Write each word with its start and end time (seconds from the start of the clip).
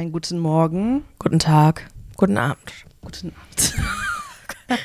Einen 0.00 0.12
guten 0.12 0.38
Morgen. 0.38 1.04
Guten 1.18 1.38
Tag. 1.38 1.86
Guten 2.16 2.38
Abend. 2.38 2.72
Guten 3.02 3.34
Abend. 3.36 3.74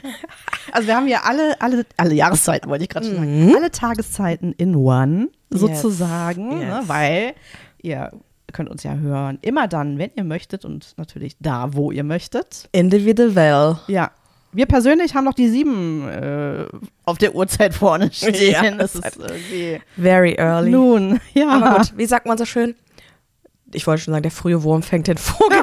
also 0.74 0.88
wir 0.90 0.94
haben 0.98 1.08
ja 1.08 1.22
alle, 1.24 1.56
alle, 1.62 1.86
alle 1.96 2.14
Jahreszeiten, 2.14 2.70
wollte 2.70 2.84
ich 2.84 2.90
gerade 2.90 3.06
schon 3.06 3.16
sagen. 3.16 3.46
Mhm. 3.46 3.56
Alle 3.56 3.72
Tageszeiten 3.72 4.52
in 4.58 4.76
one, 4.76 5.30
Yes. 5.54 5.62
sozusagen. 5.62 6.60
Yes. 6.60 6.68
Ne, 6.68 6.84
weil 6.88 7.34
ihr 7.82 8.12
könnt 8.52 8.68
uns 8.70 8.84
ja 8.84 8.96
hören. 8.96 9.40
Immer 9.42 9.70
dann, 9.70 9.98
wenn 10.00 10.12
ihr 10.18 10.26
möchtet 10.26 10.66
und 10.66 10.94
natürlich 10.98 11.38
da, 11.40 11.70
wo 11.74 11.92
ihr 11.92 12.04
möchtet. 12.04 12.68
Individuell. 12.74 13.78
Ja. 13.88 14.12
Wir 14.52 14.66
persönlich 14.66 15.16
haben 15.16 15.24
noch 15.24 15.34
die 15.34 15.48
sieben 15.48 16.10
äh, 16.10 16.66
auf 17.06 17.18
der 17.20 17.36
Uhrzeit 17.36 17.74
vorne 17.74 18.10
stehen. 18.12 18.52
Ja, 18.52 18.70
das 18.72 18.96
ist 18.96 19.18
irgendwie. 19.18 19.82
Very 19.96 20.34
early. 20.38 20.72
Nun, 20.72 21.22
ja. 21.34 21.48
Aber 21.52 21.78
gut, 21.78 21.98
wie 21.98 22.06
sagt 22.06 22.26
man 22.26 22.38
so 22.38 22.44
schön? 22.44 22.76
Ich 23.76 23.86
wollte 23.88 24.04
schon 24.04 24.14
sagen, 24.14 24.24
der 24.24 24.32
frühe 24.32 24.64
Wurm 24.64 24.82
fängt 24.84 25.08
den 25.08 25.18
Vogel. 25.18 25.62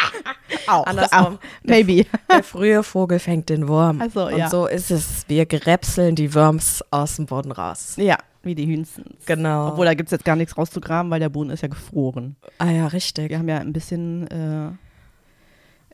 auch. 0.66 0.86
Andersrum. 0.86 1.18
auch. 1.36 1.38
Maybe. 1.62 2.06
Der 2.30 2.42
frühe 2.42 2.82
Vogel 2.82 3.18
fängt 3.18 3.48
den 3.48 3.68
Wurm. 3.68 4.00
Ach 4.02 4.10
so, 4.12 4.26
Und 4.26 4.36
ja. 4.38 4.48
so 4.50 4.66
ist 4.66 4.90
es. 4.90 5.24
Wir 5.28 5.46
gräpseln 5.46 6.14
die 6.16 6.34
Worms 6.34 6.82
aus 6.90 7.16
dem 7.16 7.26
Boden 7.26 7.52
raus. 7.52 7.94
Ja, 7.96 8.16
wie 8.42 8.54
die 8.54 8.66
Hühnchens. 8.66 9.08
Genau. 9.26 9.68
Obwohl, 9.68 9.86
da 9.86 9.94
gibt 9.94 10.08
es 10.08 10.12
jetzt 10.12 10.24
gar 10.24 10.36
nichts 10.36 10.56
rauszugraben, 10.56 11.10
weil 11.10 11.20
der 11.20 11.28
Boden 11.28 11.50
ist 11.50 11.62
ja 11.62 11.68
gefroren. 11.68 12.36
ah 12.58 12.70
ja, 12.70 12.86
richtig. 12.88 13.30
Wir 13.30 13.38
haben 13.38 13.48
ja 13.48 13.58
ein 13.58 13.72
bisschen, 13.72 14.26
äh, 14.28 14.70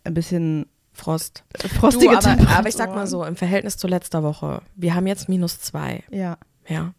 ein 0.05 0.15
bisschen 0.15 0.67
Frost. 0.93 1.45
frostige 1.79 2.19
Du, 2.19 2.29
aber, 2.31 2.51
aber 2.57 2.69
ich 2.69 2.75
sag 2.75 2.93
mal 2.95 3.07
so, 3.07 3.25
im 3.25 3.37
Verhältnis 3.37 3.77
zu 3.77 3.87
letzter 3.87 4.25
Woche, 4.25 4.63
wir 4.75 4.95
haben 4.97 5.07
jetzt 5.07 5.29
minus 5.29 5.61
zwei. 5.61 6.03
Ja. 6.11 6.39
Ja. 6.67 6.93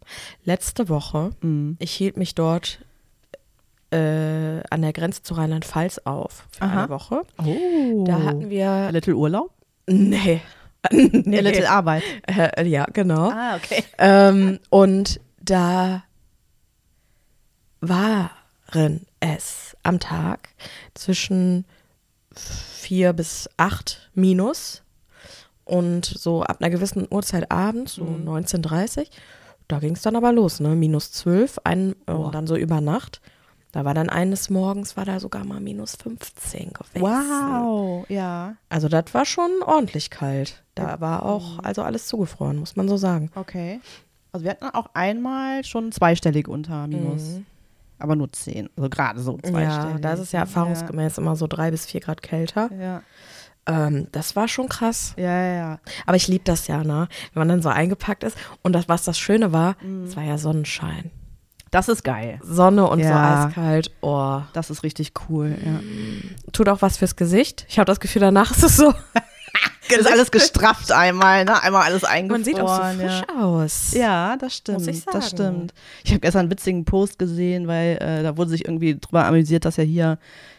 Letzte 0.45 0.87
Woche, 0.89 1.31
Mhm. 1.41 1.75
ich 1.79 1.91
hielt 1.91 2.15
mich 2.17 2.33
dort 2.33 2.79
äh, 3.91 4.61
an 4.69 4.81
der 4.81 4.93
Grenze 4.93 5.23
zu 5.23 5.33
Rheinland-Pfalz 5.33 5.99
auf 6.05 6.45
für 6.51 6.63
Aha. 6.63 6.83
eine 6.83 6.89
Woche. 6.89 7.21
Oh. 7.43 8.03
Da 8.05 8.23
hatten 8.23 8.49
wir. 8.49 8.69
A 8.69 8.89
Little 8.89 9.15
Urlaub? 9.15 9.51
Nee. 9.87 10.41
nee. 10.91 11.37
A 11.37 11.41
Little 11.41 11.69
Arbeit. 11.69 12.03
Äh, 12.27 12.65
ja, 12.67 12.85
genau. 12.91 13.29
Ah, 13.29 13.55
okay. 13.55 13.83
Ähm, 13.97 14.59
und 14.69 15.19
da 15.41 16.03
waren 17.81 19.05
es 19.19 19.75
am 19.83 19.99
Tag 19.99 20.49
zwischen 20.93 21.65
vier 22.35 23.13
bis 23.13 23.49
acht 23.57 24.09
minus 24.13 24.83
und 25.65 26.05
so 26.05 26.43
ab 26.43 26.57
einer 26.59 26.69
gewissen 26.69 27.07
Uhrzeit 27.09 27.51
abends, 27.51 27.95
so 27.95 28.03
19.30 28.03 29.07
da 29.69 29.77
ging 29.77 29.93
es 29.93 30.01
dann 30.01 30.17
aber 30.17 30.33
los, 30.33 30.59
ne? 30.59 30.69
Minus 30.75 31.11
zwölf, 31.11 31.59
ein, 31.63 31.95
äh, 32.07 32.11
und 32.11 32.35
dann 32.35 32.47
so 32.47 32.57
über 32.57 32.81
Nacht. 32.81 33.21
Da 33.71 33.85
war 33.85 33.93
dann 33.93 34.09
eines 34.09 34.49
Morgens, 34.49 34.97
war 34.97 35.05
da 35.05 35.19
sogar 35.19 35.45
mal 35.45 35.59
minus 35.59 35.95
15 35.95 36.73
gewesen. 36.73 37.01
Wow, 37.01 38.05
ja. 38.09 38.55
Also 38.69 38.89
das 38.89 39.13
war 39.13 39.25
schon 39.25 39.51
ordentlich 39.63 40.09
kalt. 40.09 40.63
Da 40.73 40.99
war 41.01 41.23
auch 41.23 41.59
also 41.59 41.83
alles 41.83 42.07
zugefroren, 42.07 42.57
muss 42.57 42.75
man 42.75 42.87
so 42.89 42.97
sagen. 42.97 43.29
Okay. 43.35 43.79
Also 44.31 44.43
wir 44.43 44.51
hatten 44.51 44.65
auch 44.65 44.87
einmal 44.93 45.63
schon 45.63 45.91
zweistellig 45.91 46.47
unter 46.47 46.87
Minus. 46.87 47.23
Mhm. 47.23 47.45
Aber 47.99 48.15
nur 48.15 48.31
zehn. 48.31 48.69
Also 48.77 48.89
gerade 48.89 49.19
so 49.19 49.37
zweistellig. 49.37 49.93
Ja, 49.95 49.99
da 49.99 50.13
ist 50.13 50.19
es 50.19 50.31
ja 50.31 50.39
erfahrungsgemäß 50.39 51.17
immer 51.17 51.35
so 51.35 51.47
drei 51.47 51.69
bis 51.69 51.85
vier 51.85 51.99
Grad 51.99 52.21
kälter. 52.21 52.69
Ja, 52.79 53.03
Ähm, 53.67 54.07
das 54.13 54.35
war 54.35 54.47
schon 54.47 54.69
krass. 54.69 55.13
ja, 55.17 55.25
ja. 55.43 55.53
ja. 55.53 55.79
Aber 56.07 56.15
ich 56.15 56.27
liebe 56.27 56.43
das 56.45 56.67
ja, 56.67 56.83
ne? 56.83 57.07
Wenn 57.33 57.41
man 57.41 57.49
dann 57.49 57.61
so 57.61 57.69
eingepackt 57.69 58.23
ist. 58.23 58.37
Und 58.63 58.73
das, 58.73 58.87
was 58.87 59.03
das 59.03 59.19
Schöne 59.19 59.51
war, 59.51 59.75
es 60.05 60.15
war 60.15 60.23
ja 60.23 60.37
Sonnenschein. 60.39 61.11
Das 61.71 61.87
ist 61.87 62.03
geil. 62.03 62.39
Sonne 62.43 62.87
und 62.87 62.99
Ja. 62.99 63.43
so 63.43 63.47
eiskalt. 63.47 63.91
Oh. 64.01 64.41
Das 64.53 64.69
ist 64.69 64.83
richtig 64.83 65.13
cool, 65.29 65.55
ja. 65.63 65.79
Tut 66.51 66.67
auch 66.69 66.81
was 66.81 66.97
fürs 66.97 67.15
Gesicht. 67.15 67.65
Ich 67.69 67.77
habe 67.77 67.85
das 67.85 67.99
Gefühl, 67.99 68.21
danach 68.21 68.51
ist 68.51 68.63
es 68.63 68.77
so. 68.77 68.93
ist 69.89 70.11
alles 70.11 70.31
gestrafft 70.31 70.91
einmal, 70.91 71.45
ne? 71.45 71.61
Einmal 71.61 71.83
alles 71.83 72.03
eingefroren. 72.03 72.41
Man 72.41 72.43
sieht 72.43 72.59
auch 72.59 72.75
so 72.75 72.99
frisch 72.99 73.21
ja. 73.27 73.43
aus. 73.43 73.93
Ja, 73.93 74.37
das 74.37 74.55
stimmt. 74.55 74.79
Muss 74.79 74.87
ich 74.87 75.01
sagen. 75.01 75.17
Das 75.17 75.29
stimmt. 75.29 75.73
Ich 76.03 76.11
habe 76.11 76.19
gestern 76.21 76.41
einen 76.41 76.51
witzigen 76.51 76.85
Post 76.85 77.19
gesehen, 77.19 77.67
weil 77.67 77.97
äh, 77.97 78.23
da 78.23 78.37
wurde 78.37 78.51
sich 78.51 78.65
irgendwie 78.65 78.97
drüber 78.99 79.25
amüsiert, 79.25 79.65
dass 79.65 79.77
ja 79.77 79.83
hier 79.83 80.17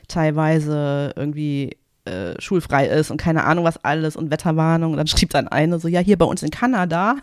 teilweise 0.08 1.12
irgendwie 1.16 1.76
äh, 2.10 2.40
schulfrei 2.40 2.86
ist 2.88 3.10
und 3.10 3.16
keine 3.16 3.44
Ahnung 3.44 3.64
was 3.64 3.82
alles 3.84 4.16
und 4.16 4.30
Wetterwarnung. 4.30 4.92
Und 4.92 4.96
dann 4.98 5.06
schrieb 5.06 5.30
dann 5.30 5.48
eine 5.48 5.78
so, 5.78 5.88
ja, 5.88 6.00
hier 6.00 6.18
bei 6.18 6.26
uns 6.26 6.42
in 6.42 6.50
Kanada 6.50 7.16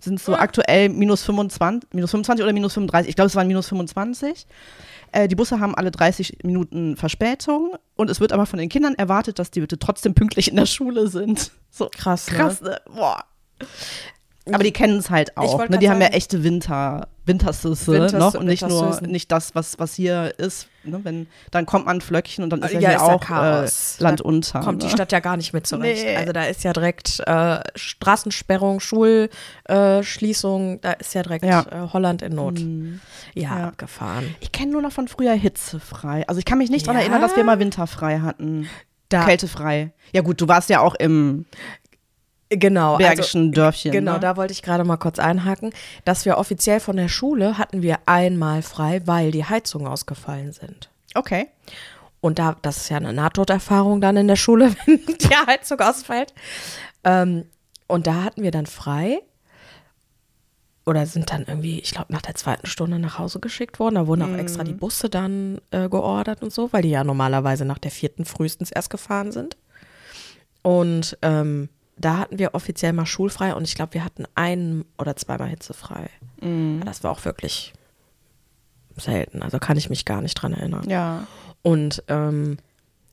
sind 0.00 0.16
es 0.16 0.24
so 0.24 0.34
aktuell 0.36 0.88
minus 0.88 1.22
25, 1.22 1.90
minus 1.92 2.10
25 2.10 2.42
oder 2.42 2.52
minus 2.52 2.74
35. 2.74 3.08
Ich 3.08 3.16
glaube, 3.16 3.26
es 3.26 3.36
waren 3.36 3.46
minus 3.46 3.68
25. 3.68 4.46
Äh, 5.12 5.28
die 5.28 5.34
Busse 5.34 5.60
haben 5.60 5.74
alle 5.74 5.90
30 5.90 6.38
Minuten 6.42 6.96
Verspätung 6.96 7.76
und 7.96 8.10
es 8.10 8.20
wird 8.20 8.32
aber 8.32 8.46
von 8.46 8.58
den 8.58 8.68
Kindern 8.68 8.94
erwartet, 8.94 9.38
dass 9.38 9.50
die 9.50 9.60
bitte 9.60 9.78
trotzdem 9.78 10.14
pünktlich 10.14 10.48
in 10.48 10.56
der 10.56 10.66
Schule 10.66 11.08
sind. 11.08 11.52
So 11.70 11.88
Krass, 11.90 12.30
ne? 12.30 12.36
krass, 12.36 12.60
ne? 12.60 12.80
Boah. 12.94 13.24
Aber 14.50 14.64
die 14.64 14.72
kennen 14.72 14.98
es 14.98 15.08
halt 15.10 15.36
auch. 15.36 15.68
Ne? 15.68 15.78
Die 15.78 15.88
haben 15.88 16.00
ja 16.00 16.08
echte 16.08 16.42
Winter, 16.42 17.06
Wintersüsse 17.26 17.92
Winters- 17.92 18.12
noch 18.14 18.34
und 18.34 18.46
nicht 18.46 18.66
nur 18.66 19.00
nicht 19.02 19.30
das, 19.30 19.54
was, 19.54 19.78
was 19.78 19.94
hier 19.94 20.34
ist. 20.38 20.66
Ne? 20.82 20.98
Wenn, 21.04 21.28
dann 21.52 21.64
kommt 21.64 21.86
man 21.86 22.00
Flöckchen 22.00 22.42
und 22.42 22.50
dann 22.50 22.60
ist 22.62 22.72
ja, 22.72 22.80
Ja, 22.80 22.88
hier 22.88 22.96
ist 22.96 23.02
auch 23.04 23.20
Chaos. 23.20 23.96
äh, 24.00 24.02
Land 24.02 24.18
Da 24.20 24.24
unter. 24.24 24.60
kommt 24.60 24.82
die 24.82 24.86
ne? 24.86 24.92
Stadt 24.92 25.12
ja 25.12 25.20
gar 25.20 25.36
nicht 25.36 25.52
mit 25.52 25.66
zurecht. 25.68 26.02
Nee. 26.04 26.16
Also 26.16 26.32
da 26.32 26.44
ist 26.46 26.64
ja 26.64 26.72
direkt 26.72 27.20
äh, 27.24 27.60
Straßensperrung, 27.76 28.80
Schulschließung, 29.68 30.80
da 30.80 30.92
ist 30.92 31.14
ja 31.14 31.22
direkt 31.22 31.44
Ja. 31.44 31.60
Äh, 31.70 31.88
Holland 31.92 32.22
in 32.22 32.34
Not. 32.34 32.58
Mhm. 32.60 33.00
Ja, 33.34 33.58
Ja. 33.58 33.68
abgefahren. 33.68 34.34
Ich 34.40 34.52
kenne 34.52 34.72
nur 34.72 34.82
noch 34.82 34.92
von 34.92 35.08
früher 35.08 35.34
hitzefrei. 35.34 36.26
Also 36.28 36.38
ich 36.38 36.44
kann 36.44 36.58
mich 36.58 36.70
nicht 36.70 36.86
daran 36.86 36.96
Ja? 36.98 37.02
erinnern, 37.02 37.20
dass 37.22 37.36
wir 37.36 37.44
mal 37.44 37.58
winterfrei 37.58 38.18
hatten. 38.20 38.68
Da, 39.08 39.24
Kältefrei. 39.26 39.92
Ja 40.12 40.22
gut, 40.22 40.40
du 40.40 40.48
warst 40.48 40.70
ja 40.70 40.80
auch 40.80 40.94
im 40.94 41.44
genau, 42.56 42.96
bergischen 42.96 43.52
Dörfchen. 43.52 43.90
Also, 43.90 43.98
genau, 43.98 44.12
ne? 44.14 44.20
da 44.20 44.36
wollte 44.36 44.52
ich 44.52 44.62
gerade 44.62 44.84
mal 44.84 44.96
kurz 44.96 45.18
einhaken, 45.18 45.72
dass 46.04 46.24
wir 46.24 46.38
offiziell 46.38 46.80
von 46.80 46.96
der 46.96 47.08
Schule 47.08 47.58
hatten 47.58 47.82
wir 47.82 47.98
einmal 48.06 48.62
frei, 48.62 49.02
weil 49.06 49.30
die 49.30 49.44
Heizungen 49.44 49.86
ausgefallen 49.86 50.52
sind. 50.52 50.90
Okay. 51.14 51.48
Und 52.20 52.38
da, 52.38 52.56
das 52.62 52.78
ist 52.78 52.88
ja 52.88 52.98
eine 52.98 53.12
Nahtoderfahrung 53.12 54.00
dann 54.00 54.16
in 54.16 54.28
der 54.28 54.36
Schule, 54.36 54.74
wenn 54.86 55.00
die 55.06 55.36
Heizung 55.46 55.80
ausfällt. 55.80 56.32
Ähm, 57.04 57.44
und 57.88 58.06
da 58.06 58.24
hatten 58.24 58.42
wir 58.42 58.52
dann 58.52 58.66
frei. 58.66 59.20
Oder 60.84 61.06
sind 61.06 61.30
dann 61.30 61.44
irgendwie, 61.46 61.78
ich 61.78 61.92
glaube, 61.92 62.12
nach 62.12 62.22
der 62.22 62.34
zweiten 62.34 62.66
Stunde 62.66 62.98
nach 62.98 63.18
Hause 63.18 63.38
geschickt 63.38 63.78
worden. 63.78 63.94
Da 63.94 64.06
wurden 64.06 64.22
auch 64.22 64.36
extra 64.36 64.64
die 64.64 64.72
Busse 64.72 65.08
dann 65.08 65.60
äh, 65.70 65.88
geordert 65.88 66.42
und 66.42 66.52
so, 66.52 66.72
weil 66.72 66.82
die 66.82 66.90
ja 66.90 67.04
normalerweise 67.04 67.64
nach 67.64 67.78
der 67.78 67.92
vierten 67.92 68.24
frühestens 68.24 68.72
erst 68.72 68.90
gefahren 68.90 69.30
sind. 69.30 69.56
Und 70.62 71.18
ähm, 71.22 71.68
da 71.96 72.18
hatten 72.18 72.38
wir 72.38 72.54
offiziell 72.54 72.92
mal 72.92 73.06
schulfrei 73.06 73.54
und 73.54 73.64
ich 73.64 73.74
glaube, 73.74 73.94
wir 73.94 74.04
hatten 74.04 74.24
ein 74.34 74.84
oder 74.98 75.16
zweimal 75.16 75.48
hitzefrei. 75.48 76.10
Mhm. 76.40 76.82
Das 76.84 77.04
war 77.04 77.10
auch 77.10 77.24
wirklich 77.24 77.72
selten. 78.96 79.42
Also 79.42 79.58
kann 79.58 79.76
ich 79.76 79.90
mich 79.90 80.04
gar 80.04 80.22
nicht 80.22 80.34
dran 80.34 80.52
erinnern. 80.52 80.88
Ja. 80.88 81.26
Und 81.62 82.02
ähm, 82.08 82.58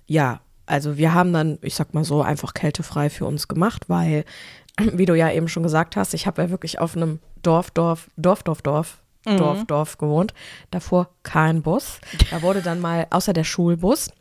ja, 0.08 0.42
also 0.66 0.98
wir 0.98 1.14
haben 1.14 1.34
dann, 1.34 1.58
ich 1.62 1.76
sag 1.76 1.94
mal 1.94 2.04
so, 2.04 2.22
einfach 2.22 2.54
kältefrei 2.54 3.10
für 3.10 3.26
uns 3.26 3.48
gemacht, 3.48 3.86
weil, 3.88 4.26
wie 4.78 5.06
du 5.06 5.16
ja 5.16 5.32
eben 5.32 5.48
schon 5.48 5.64
gesagt 5.64 5.96
hast, 5.96 6.14
ich 6.14 6.28
habe 6.28 6.42
ja 6.42 6.50
wirklich 6.50 6.80
auf 6.80 6.96
einem 6.96 7.20
Dorf, 7.42 7.72
Dorf, 7.72 8.10
Dorf, 8.18 8.44
Dorf, 8.44 8.62
Dorf, 8.62 9.02
Dorf, 9.26 9.66
Dorf 9.66 9.98
gewohnt. 9.98 10.34
Davor 10.72 11.10
kein 11.24 11.62
Bus. 11.62 12.00
Da 12.32 12.42
wurde 12.42 12.62
dann 12.62 12.80
mal, 12.80 13.08
außer 13.10 13.34
der 13.34 13.44
Schulbus, 13.44 14.12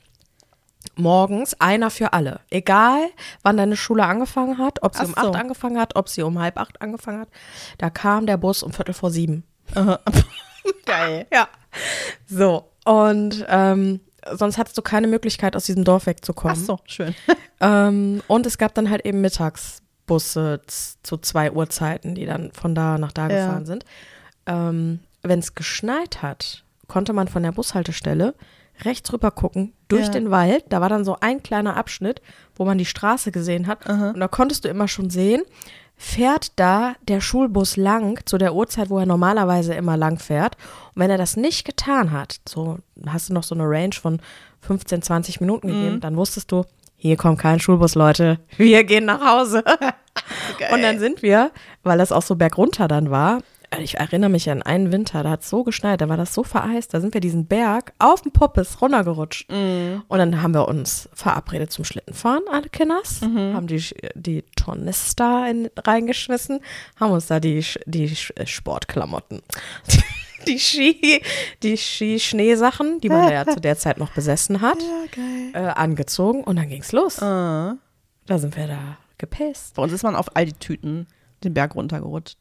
morgens 0.99 1.55
einer 1.61 1.91
für 1.91 2.13
alle. 2.13 2.41
Egal, 2.51 3.01
wann 3.43 3.57
deine 3.57 3.77
Schule 3.77 4.05
angefangen 4.05 4.59
hat, 4.59 4.83
ob 4.83 4.95
sie 4.95 5.03
Ach 5.03 5.07
um 5.07 5.15
so. 5.15 5.21
acht 5.31 5.37
angefangen 5.37 5.79
hat, 5.79 5.97
ob 5.97 6.09
sie 6.09 6.23
um 6.23 6.39
halb 6.39 6.59
acht 6.59 6.81
angefangen 6.83 7.21
hat. 7.21 7.29
Da 7.79 7.91
kam 7.91 8.27
der 8.27 8.37
Bus 8.37 8.63
um 8.63 8.73
Viertel 8.73 8.95
vor 8.95 9.11
sieben. 9.11 9.45
Geil. 10.87 11.27
Ja. 11.33 11.49
So, 12.27 12.71
und 12.85 13.45
ähm, 13.49 14.01
sonst 14.33 14.59
hattest 14.59 14.77
du 14.79 14.83
keine 14.83 15.07
Möglichkeit, 15.07 15.57
aus 15.57 15.65
diesem 15.67 15.85
Dorf 15.85 16.07
wegzukommen. 16.07 16.57
Ach 16.61 16.65
so, 16.65 16.79
schön. 16.87 17.15
Ähm, 17.61 18.23
und 18.29 18.47
es 18.47 18.57
gab 18.57 18.73
dann 18.75 18.89
halt 18.89 19.05
eben 19.05 19.21
Mittagsbusse 19.21 20.61
zu 21.03 21.17
zwei 21.17 21.51
Uhrzeiten, 21.51 22.15
die 22.15 22.25
dann 22.25 22.53
von 22.53 22.77
da 22.77 22.99
nach 22.99 23.11
da 23.11 23.23
Ja. 23.29 23.47
gefahren 23.47 23.67
sind. 23.67 23.85
Ähm, 24.47 25.01
Wenn 25.23 25.41
es 25.41 25.57
geschneit 25.57 26.23
hat, 26.23 26.63
konnte 26.87 27.13
man 27.13 27.27
von 27.27 27.43
der 27.43 27.51
Bushaltestelle 27.51 28.37
rechts 28.85 29.13
rüber 29.13 29.31
gucken, 29.31 29.73
durch 29.89 30.07
Ja. 30.07 30.13
den 30.13 30.31
Wald. 30.31 30.65
Da 30.69 30.81
war 30.81 30.89
dann 30.89 31.05
so 31.05 31.17
ein 31.21 31.43
kleiner 31.43 31.77
Abschnitt, 31.77 32.21
wo 32.57 32.65
man 32.65 32.79
die 32.79 32.85
Straße 32.85 33.33
gesehen 33.33 33.67
hat. 33.67 33.89
Und 33.89 34.21
da 34.21 34.29
konntest 34.29 34.65
du 34.65 34.69
immer 34.69 34.89
schon 34.89 35.11
sehen, 35.11 35.43
fährt 35.97 36.53
da 36.57 36.95
der 37.09 37.21
Schulbus 37.21 37.77
lang 37.77 38.21
zu 38.25 38.39
der 38.39 38.55
Uhrzeit, 38.55 38.89
wo 38.91 38.99
er 38.99 39.07
normalerweise 39.07 39.75
immer 39.75 39.97
lang 39.97 40.19
fährt. 40.19 40.57
Und 40.95 41.03
wenn 41.03 41.11
er 41.11 41.19
das 41.19 41.37
nicht 41.37 41.65
getan 41.65 42.13
hat, 42.13 42.37
so 42.49 42.79
hast 43.07 43.29
du 43.31 43.35
noch 43.35 43.43
so 43.43 43.55
eine 43.55 43.65
Range 43.65 43.95
von 44.01 44.21
15, 44.61 45.03
20 45.03 45.41
Minuten 45.41 45.69
gegeben, 45.69 46.01
dann 46.01 46.17
wusstest 46.17 46.53
du, 46.53 46.65
hier 46.97 47.17
kommt 47.17 47.39
kein 47.39 47.61
Schulbus, 47.61 47.95
Leute. 47.95 48.39
Wir 48.57 48.85
gehen 48.85 49.05
nach 49.07 49.21
Hause. 49.25 49.63
Und 50.73 50.83
dann 50.83 50.99
sind 50.99 51.23
wir, 51.23 51.51
weil 51.85 51.99
das 51.99 52.11
auch 52.13 52.23
so 52.23 52.35
bergunter 52.37 52.89
dann 52.89 53.11
war, 53.11 53.41
ich 53.81 53.97
erinnere 53.99 54.31
mich 54.31 54.49
an 54.51 54.63
einen 54.63 54.93
Winter, 54.93 55.23
da 55.23 55.31
hat 55.31 55.43
es 55.43 55.51
so 55.51 55.63
geschneit, 55.65 56.01
da 56.01 56.09
war 56.09 56.17
das 56.17 56.33
so 56.35 56.43
vereist, 56.43 56.95
da 56.95 57.01
sind 57.01 57.13
wir 57.15 57.21
diesen 57.21 57.47
Berg 57.47 57.93
auf 57.99 58.23
dem 58.23 58.33
Poppes 58.33 58.81
runtergerutscht. 58.81 59.51
Mhm. 59.53 60.03
Und 60.09 60.19
dann 60.19 60.43
haben 60.43 60.55
wir 60.55 60.67
uns 60.69 61.09
verabredet 61.13 61.71
zum 61.71 61.85
Schlittenfahren, 61.85 62.43
alle 62.51 62.69
Kinders, 62.69 63.21
Mhm. 63.21 63.55
haben 63.55 63.67
die, 63.67 63.83
die 64.15 64.43
Tornister 64.57 65.49
in, 65.51 65.69
reingeschmissen, 65.77 66.61
haben 66.99 67.13
uns 67.13 67.27
da 67.27 67.41
die, 67.41 67.65
die 67.87 68.05
äh, 68.37 68.47
Sportklamotten, 68.47 69.43
die 70.47 70.59
Ski, 70.59 71.21
die 71.63 71.77
Ski-Schneesachen, 71.77 73.01
die 73.01 73.09
man 73.11 73.31
ja 73.31 73.47
zu 73.47 73.61
der 73.61 73.77
Zeit 73.77 73.99
noch 73.99 74.13
besessen 74.13 74.61
hat, 74.61 74.79
geil. 75.15 75.51
äh, 75.53 75.59
angezogen 75.59 76.43
und 76.45 76.57
dann 76.57 76.69
ging's 76.69 76.93
los. 76.93 77.23
Ah. 77.23 77.77
Da 78.27 78.39
sind 78.39 78.57
wir 78.57 78.67
da 78.67 78.79
gepäst. 79.19 79.75
Bei 79.75 79.83
uns 79.83 79.93
ist 79.93 80.03
man 80.03 80.17
auf 80.17 80.37
all 80.37 80.47
die 80.47 80.53
Tüten 80.55 81.07
den 81.45 81.55
Berg 81.55 81.75
runtergerutscht. 81.75 82.39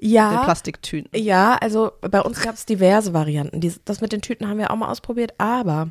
Ja, 0.00 0.44
Plastiktüten. 0.44 1.10
ja, 1.14 1.56
also 1.56 1.92
bei 2.00 2.20
uns 2.20 2.40
gab 2.40 2.54
es 2.54 2.66
diverse 2.66 3.12
Varianten. 3.12 3.60
Dies, 3.60 3.80
das 3.84 4.00
mit 4.00 4.12
den 4.12 4.22
Tüten 4.22 4.48
haben 4.48 4.58
wir 4.58 4.70
auch 4.70 4.76
mal 4.76 4.90
ausprobiert, 4.90 5.34
aber 5.38 5.90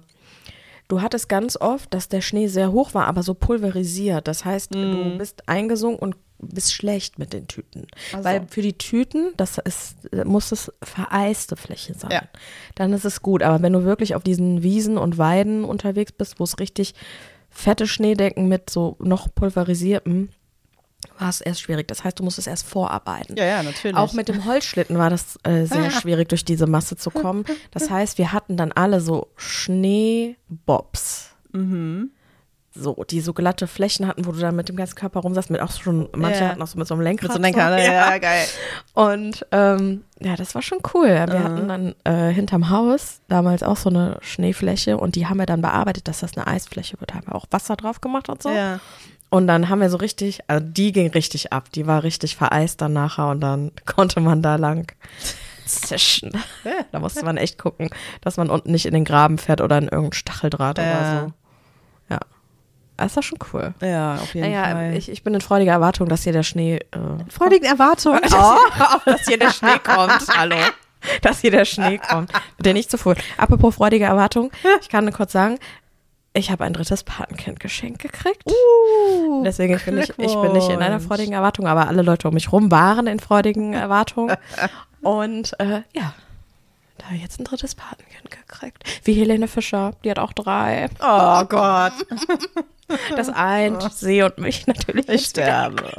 du 0.88 1.02
hattest 1.02 1.30
ganz 1.30 1.58
oft, 1.60 1.94
dass 1.94 2.10
der 2.10 2.22
Schnee 2.22 2.48
sehr 2.48 2.72
hoch 2.72 2.94
war, 2.94 3.08
aber 3.08 3.24
so 3.24 3.34
pulverisiert. 3.34 4.28
Das 4.28 4.46
heißt, 4.46 4.74
du 4.74 5.18
bist 5.18 5.48
eingesungen 5.48 6.00
und 6.00 6.16
bist 6.38 6.74
schlecht 6.74 7.18
mit 7.18 7.34
den 7.34 7.48
Tüten. 7.48 7.88
Ach 8.12 8.20
so. 8.20 8.24
Weil 8.24 8.48
für 8.48 8.62
die 8.62 8.78
Tüten, 8.78 9.34
das 9.38 9.58
ist, 9.58 9.96
muss 10.26 10.52
es 10.52 10.72
vereiste 10.84 11.56
Fläche 11.56 11.94
sein. 11.94 12.12
Ja. 12.12 12.24
Dann 12.76 12.94
ist 12.94 13.06
es 13.06 13.22
gut. 13.22 13.42
Aber 13.42 13.62
wenn 13.62 13.74
du 13.74 13.84
wirklich 13.84 14.16
auf 14.16 14.24
diesen 14.24 14.62
Wiesen 14.64 14.98
und 14.98 15.18
Weiden 15.18 15.64
unterwegs 15.64 16.12
bist, 16.12 16.40
wo 16.40 16.44
es 16.44 16.60
richtig 16.60 16.94
fette 17.50 17.88
Schneedecken 17.88 18.48
mit 18.48 18.70
so 18.70 18.98
noch 19.00 19.34
pulverisiertem, 19.34 20.30
war 21.20 21.30
es 21.30 21.42
erst 21.42 21.62
schwierig. 21.62 21.88
Das 21.88 22.04
heißt, 22.04 22.20
du 22.20 22.24
musst 22.24 22.38
es 22.40 22.48
erst 22.48 22.68
vorarbeiten. 22.68 23.36
Ja, 23.38 23.46
ja, 23.46 23.64
natürlich. 23.64 23.96
Auch 23.98 24.14
mit 24.14 24.28
dem 24.28 24.46
Holzschlitten 24.46 24.98
war 24.98 25.10
das 25.10 25.38
äh, 25.44 25.66
sehr 25.66 25.90
schwierig, 26.02 26.30
durch 26.30 26.46
diese 26.46 26.68
Masse 26.68 26.96
zu 26.98 27.10
kommen. 27.12 27.46
Das 27.72 27.90
heißt, 27.90 28.18
wir 28.18 28.32
hatten 28.34 28.58
dann 28.58 28.72
alle 28.72 29.00
so 29.02 29.28
Schneebobs. 29.36 31.30
Mhm. 31.52 32.12
So, 32.78 33.06
die 33.10 33.22
so 33.22 33.32
glatte 33.34 33.68
Flächen 33.68 34.06
hatten, 34.06 34.26
wo 34.26 34.34
du 34.34 34.40
dann 34.40 34.54
mit 34.54 34.68
dem 34.68 34.76
ganzen 34.76 34.96
Körper 34.96 35.22
rumsaßt, 35.22 35.50
mit 35.50 35.62
auch 35.62 35.72
schon, 35.72 36.10
manche 36.14 36.42
Ja. 36.44 36.50
hatten 36.50 36.62
auch 36.62 36.68
so 36.68 36.78
mit 36.78 36.86
so 36.86 36.94
einem 36.96 37.04
Lenkrad. 37.04 37.30
Mit 37.30 37.38
so 37.38 37.42
Lenker, 37.42 37.70
so. 37.70 37.76
ne? 37.76 37.86
ja, 37.86 38.18
geil. 38.18 38.46
Und 38.94 39.46
ähm, 39.54 40.04
ja, 40.20 40.36
das 40.36 40.56
war 40.56 40.62
schon 40.62 40.80
cool. 40.94 41.08
Wir 41.08 41.26
Mhm. 41.28 41.44
hatten 41.44 41.68
dann 41.70 41.96
äh, 42.04 42.34
hinterm 42.34 42.70
Haus 42.70 43.22
damals 43.30 43.64
auch 43.64 43.78
so 43.78 43.90
eine 43.90 44.18
Schneefläche 44.20 44.98
und 44.98 45.16
die 45.16 45.26
haben 45.28 45.38
wir 45.38 45.46
dann 45.46 45.62
bearbeitet, 45.62 46.10
dass 46.10 46.20
das 46.20 46.36
eine 46.36 46.48
Eisfläche 46.48 47.00
wird. 47.00 47.12
Da 47.12 47.16
haben 47.16 47.28
wir 47.28 47.36
auch 47.36 47.46
Wasser 47.50 47.78
drauf 47.78 48.02
gemacht 48.02 48.28
und 48.28 48.44
so. 48.44 48.50
Ja. 48.50 48.82
Und 49.36 49.48
dann 49.48 49.68
haben 49.70 49.82
wir 49.82 49.90
so 49.90 49.98
richtig, 49.98 50.40
also 50.48 50.66
die 50.66 50.92
ging 50.94 51.10
richtig 51.12 51.52
ab. 51.52 51.70
Die 51.74 51.88
war 51.88 52.04
richtig 52.04 52.36
vereist 52.38 52.82
dann 52.82 52.94
nachher 52.94 53.28
und 53.30 53.42
dann 53.42 53.72
konnte 53.86 54.20
man 54.22 54.42
da 54.42 54.56
lang 54.56 54.92
zischen. 55.66 56.32
Da 56.92 57.00
musste 57.00 57.26
man 57.26 57.36
echt 57.38 57.58
gucken, 57.58 57.90
dass 58.22 58.38
man 58.38 58.50
unten 58.50 58.72
nicht 58.72 58.86
in 58.86 58.94
den 58.94 59.04
Graben 59.04 59.38
fährt 59.38 59.60
oder 59.62 59.78
in 59.78 59.86
irgendein 59.90 60.14
Stacheldraht 60.14 60.80
oder 60.80 60.88
Ja. 60.90 61.22
so. 61.22 61.34
Ja. 62.14 62.20
Das 62.98 63.16
war 63.18 63.24
schon 63.24 63.38
cool. 63.52 63.74
Ja, 63.82 64.16
auf 64.16 64.34
jeden 64.34 64.50
Naja, 64.50 64.64
Fall. 64.74 64.96
ich, 64.96 65.10
ich 65.10 65.22
bin 65.24 65.34
in 65.34 65.42
freudiger 65.42 65.74
Erwartung, 65.74 66.08
dass 66.08 66.24
hier 66.24 66.32
der 66.32 66.44
Schnee. 66.44 66.78
Äh, 66.78 67.30
Freudigen 67.30 67.66
Erwartungen. 67.66 68.22
dass, 68.24 68.34
Oh. 68.34 68.56
hier, 69.04 69.14
dass 69.14 69.26
hier 69.28 69.38
der 69.40 69.52
Schnee 69.52 69.80
kommt. 69.84 70.26
Hallo. 70.38 70.56
Dass 71.22 71.42
hier 71.42 71.52
der 71.52 71.66
Schnee 71.66 71.98
kommt. 72.00 72.32
Bitte 72.58 72.74
nicht 72.74 72.90
zu 72.90 72.98
früh. 72.98 73.14
Apropos 73.38 73.76
freudige 73.76 74.06
Erwartung, 74.06 74.52
ich 74.82 74.88
kann 74.90 75.04
nur 75.04 75.14
kurz 75.14 75.34
sagen, 75.34 75.60
ich 76.36 76.52
habe 76.52 76.66
ein 76.66 76.74
drittes 76.74 77.04
Patenkind 77.04 77.60
geschenkt 77.60 78.02
gekriegt. 78.02 78.44
Uh, 78.46 79.44
Deswegen 79.44 79.80
bin 79.86 79.98
ich, 80.00 80.10
ich 80.10 80.36
bin 80.36 80.52
nicht 80.52 80.70
in 80.70 80.82
einer 80.82 81.00
freudigen 81.00 81.34
Erwartung, 81.34 81.66
aber 81.66 81.88
alle 81.88 82.02
Leute 82.02 82.28
um 82.28 82.34
mich 82.34 82.52
rum 82.52 82.72
waren 82.72 83.08
in 83.08 83.20
freudigen 83.20 83.74
Erwartungen. 83.74 84.36
Und 85.02 85.58
äh, 85.60 85.82
ja, 85.94 86.14
da 86.98 87.06
habe 87.06 87.16
ich 87.16 87.22
jetzt 87.22 87.40
ein 87.40 87.46
drittes 87.46 87.76
Patenkind 87.76 88.30
gekriegt. 88.32 88.84
Wie 89.06 89.14
Helene 89.14 89.48
Fischer, 89.48 89.94
die 90.04 90.12
hat 90.12 90.20
auch 90.20 90.34
drei. 90.34 90.90
Oh 91.00 91.44
Gott, 91.46 91.94
Das 93.16 93.30
eint 93.30 93.92
sie 93.94 94.22
und 94.22 94.38
mich 94.38 94.68
natürlich. 94.68 95.08
ich 95.10 95.26
sterbe. 95.26 95.90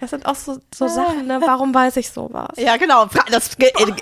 Das 0.00 0.10
sind 0.10 0.26
auch 0.26 0.34
so, 0.34 0.58
so 0.74 0.88
Sachen, 0.88 1.26
ne? 1.26 1.40
Warum 1.44 1.74
weiß 1.74 1.96
ich 1.96 2.10
sowas? 2.10 2.50
Ja, 2.56 2.76
genau. 2.76 3.06
Das, 3.30 3.56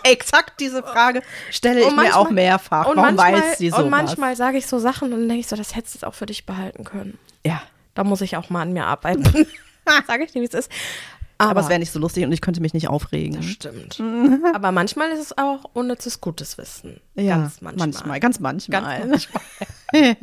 exakt 0.04 0.60
diese 0.60 0.82
Frage 0.82 1.22
stelle 1.50 1.80
ich 1.80 1.86
Und 1.86 1.96
mir 1.96 2.02
manchmal- 2.02 2.20
auch 2.26 2.30
mehrfach. 2.30 2.84
Warum 2.86 2.96
manchmal, 2.96 3.32
weiß 3.34 3.58
sie 3.58 3.70
sowas? 3.70 3.82
und 3.84 3.90
manchmal 3.90 4.36
sage 4.36 4.58
ich 4.58 4.66
so 4.66 4.78
Sachen 4.78 5.12
und 5.12 5.18
dann 5.20 5.28
denke 5.28 5.40
ich 5.40 5.46
so, 5.48 5.56
das 5.56 5.74
hättest 5.74 6.02
du 6.02 6.06
auch 6.06 6.14
für 6.14 6.26
dich 6.26 6.46
behalten 6.46 6.84
können. 6.84 7.18
ja. 7.44 7.60
Da 7.96 8.02
muss 8.02 8.22
ich 8.22 8.36
auch 8.36 8.50
mal 8.50 8.62
an 8.62 8.72
mir 8.72 8.86
arbeiten. 8.86 9.22
sage 10.08 10.24
ich 10.24 10.32
dir, 10.32 10.40
wie 10.42 10.46
es 10.46 10.54
ist. 10.54 10.68
Aber 11.38 11.60
es 11.60 11.68
wäre 11.68 11.78
nicht 11.80 11.90
so 11.90 11.98
lustig 11.98 12.24
und 12.24 12.32
ich 12.32 12.40
könnte 12.40 12.60
mich 12.60 12.74
nicht 12.74 12.88
aufregen. 12.88 13.36
Das 13.36 13.44
stimmt. 13.46 14.00
Aber 14.54 14.70
manchmal 14.72 15.10
ist 15.10 15.20
es 15.20 15.36
auch 15.38 15.64
unnützes 15.72 16.20
gutes 16.20 16.56
Wissen. 16.58 17.00
Ja, 17.14 17.38
Ganz 17.38 17.60
manchmal. 17.60 18.20
Ganz 18.20 18.40
manchmal. 18.40 18.82
Ganz 19.00 19.28
manchmal. 19.92 20.16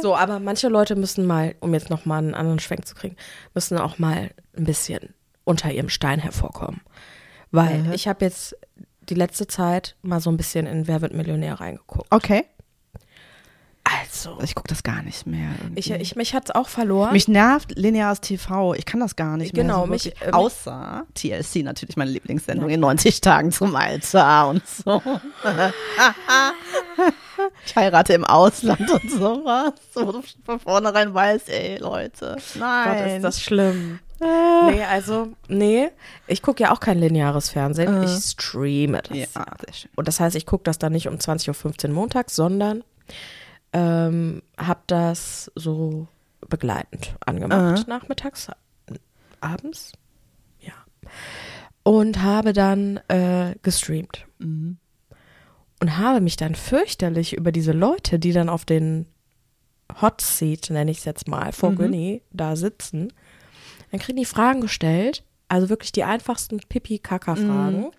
so, 0.00 0.16
aber 0.16 0.40
manche 0.40 0.68
Leute 0.68 0.96
müssen 0.96 1.26
mal, 1.26 1.54
um 1.60 1.74
jetzt 1.74 1.90
nochmal 1.90 2.18
einen 2.18 2.34
anderen 2.34 2.58
Schwenk 2.58 2.86
zu 2.86 2.94
kriegen, 2.94 3.16
müssen 3.54 3.78
auch 3.78 3.98
mal 3.98 4.30
ein 4.56 4.64
bisschen 4.64 5.14
unter 5.44 5.70
ihrem 5.72 5.88
Stein 5.88 6.18
hervorkommen. 6.20 6.80
Weil 7.50 7.78
Mhm. 7.84 7.92
ich 7.92 8.08
habe 8.08 8.24
jetzt 8.24 8.56
die 9.08 9.14
letzte 9.14 9.46
Zeit 9.46 9.96
mal 10.02 10.20
so 10.20 10.30
ein 10.30 10.36
bisschen 10.36 10.66
in 10.66 10.86
Wer 10.86 11.00
wird 11.00 11.14
Millionär 11.14 11.54
reingeguckt. 11.60 12.06
Okay. 12.10 12.44
Also, 14.00 14.38
Ich 14.42 14.54
gucke 14.54 14.68
das 14.68 14.82
gar 14.82 15.02
nicht 15.02 15.26
mehr. 15.26 15.48
irgendwie. 15.62 15.78
ich, 15.80 15.90
ich, 15.90 16.16
mich 16.16 16.34
hat 16.34 16.44
es 16.48 16.54
auch 16.54 16.68
verloren. 16.68 17.12
mich 17.12 17.28
nervt 17.28 17.72
lineares 17.76 18.20
TV. 18.20 18.74
Ich 18.74 18.84
kann 18.84 19.00
das 19.00 19.16
gar 19.16 19.36
nicht 19.36 19.54
Genau, 19.54 19.86
mehr. 19.86 19.98
So 19.98 20.08
mich, 20.08 20.22
äh, 20.22 20.30
Außer 20.32 21.04
TLC, 21.14 21.62
natürlich 21.64 21.96
meine 21.96 22.10
Lieblingssendung 22.10 22.68
in 22.70 22.80
90 22.80 23.20
Tagen 23.20 23.50
zum 23.52 23.74
Alter 23.76 24.48
und 24.48 24.66
so. 24.66 25.00
ich 27.64 27.76
heirate 27.76 28.12
im 28.14 28.24
Ausland 28.24 28.90
und 28.90 29.10
sowas. 29.10 29.72
Wo 29.94 30.12
du 30.12 30.22
von 30.44 30.60
vornherein 30.60 31.14
weißt, 31.14 31.48
ey, 31.48 31.78
Leute. 31.78 32.36
Nein. 32.58 32.98
Gott, 32.98 33.06
ist 33.16 33.22
das 33.22 33.40
schlimm. 33.42 34.00
Nee, 34.20 34.82
also, 34.90 35.28
nee, 35.46 35.90
ich 36.26 36.42
gucke 36.42 36.64
ja 36.64 36.72
auch 36.72 36.80
kein 36.80 36.98
lineares 36.98 37.50
Fernsehen. 37.50 38.02
Ich 38.02 38.10
streame 38.10 39.00
das. 39.02 39.16
ja, 39.16 39.26
sehr 39.64 39.72
schön. 39.72 39.90
Und 39.94 40.08
das 40.08 40.18
heißt, 40.18 40.34
ich 40.34 40.44
gucke 40.44 40.64
das 40.64 40.78
dann 40.78 40.92
nicht 40.92 41.06
um 41.06 41.14
20.15 41.14 41.84
Uhr 41.88 41.94
montags, 41.94 42.34
sondern 42.34 42.82
ähm, 43.78 44.42
habe 44.58 44.80
das 44.88 45.52
so 45.54 46.08
begleitend 46.48 47.14
angemacht, 47.24 47.86
nachmittags, 47.86 48.50
abends, 49.40 49.92
ja. 50.60 50.72
Und 51.84 52.22
habe 52.22 52.52
dann 52.52 52.98
äh, 53.08 53.54
gestreamt. 53.62 54.26
Und 55.80 55.96
habe 55.96 56.20
mich 56.20 56.36
dann 56.36 56.56
fürchterlich 56.56 57.36
über 57.36 57.52
diese 57.52 57.72
Leute, 57.72 58.18
die 58.18 58.32
dann 58.32 58.48
auf 58.48 58.64
den 58.64 59.06
Hot 60.00 60.20
Seat, 60.20 60.70
nenne 60.70 60.90
ich 60.90 60.98
es 60.98 61.04
jetzt 61.04 61.28
mal, 61.28 61.52
vor 61.52 61.72
Günni 61.74 62.22
da 62.32 62.56
sitzen, 62.56 63.12
dann 63.90 64.00
kriegen 64.00 64.18
die 64.18 64.24
Fragen 64.24 64.60
gestellt, 64.60 65.24
also 65.46 65.68
wirklich 65.68 65.92
die 65.92 66.04
einfachsten 66.04 66.58
Pipi-Kaka-Fragen. 66.58 67.84
Und 67.84 67.94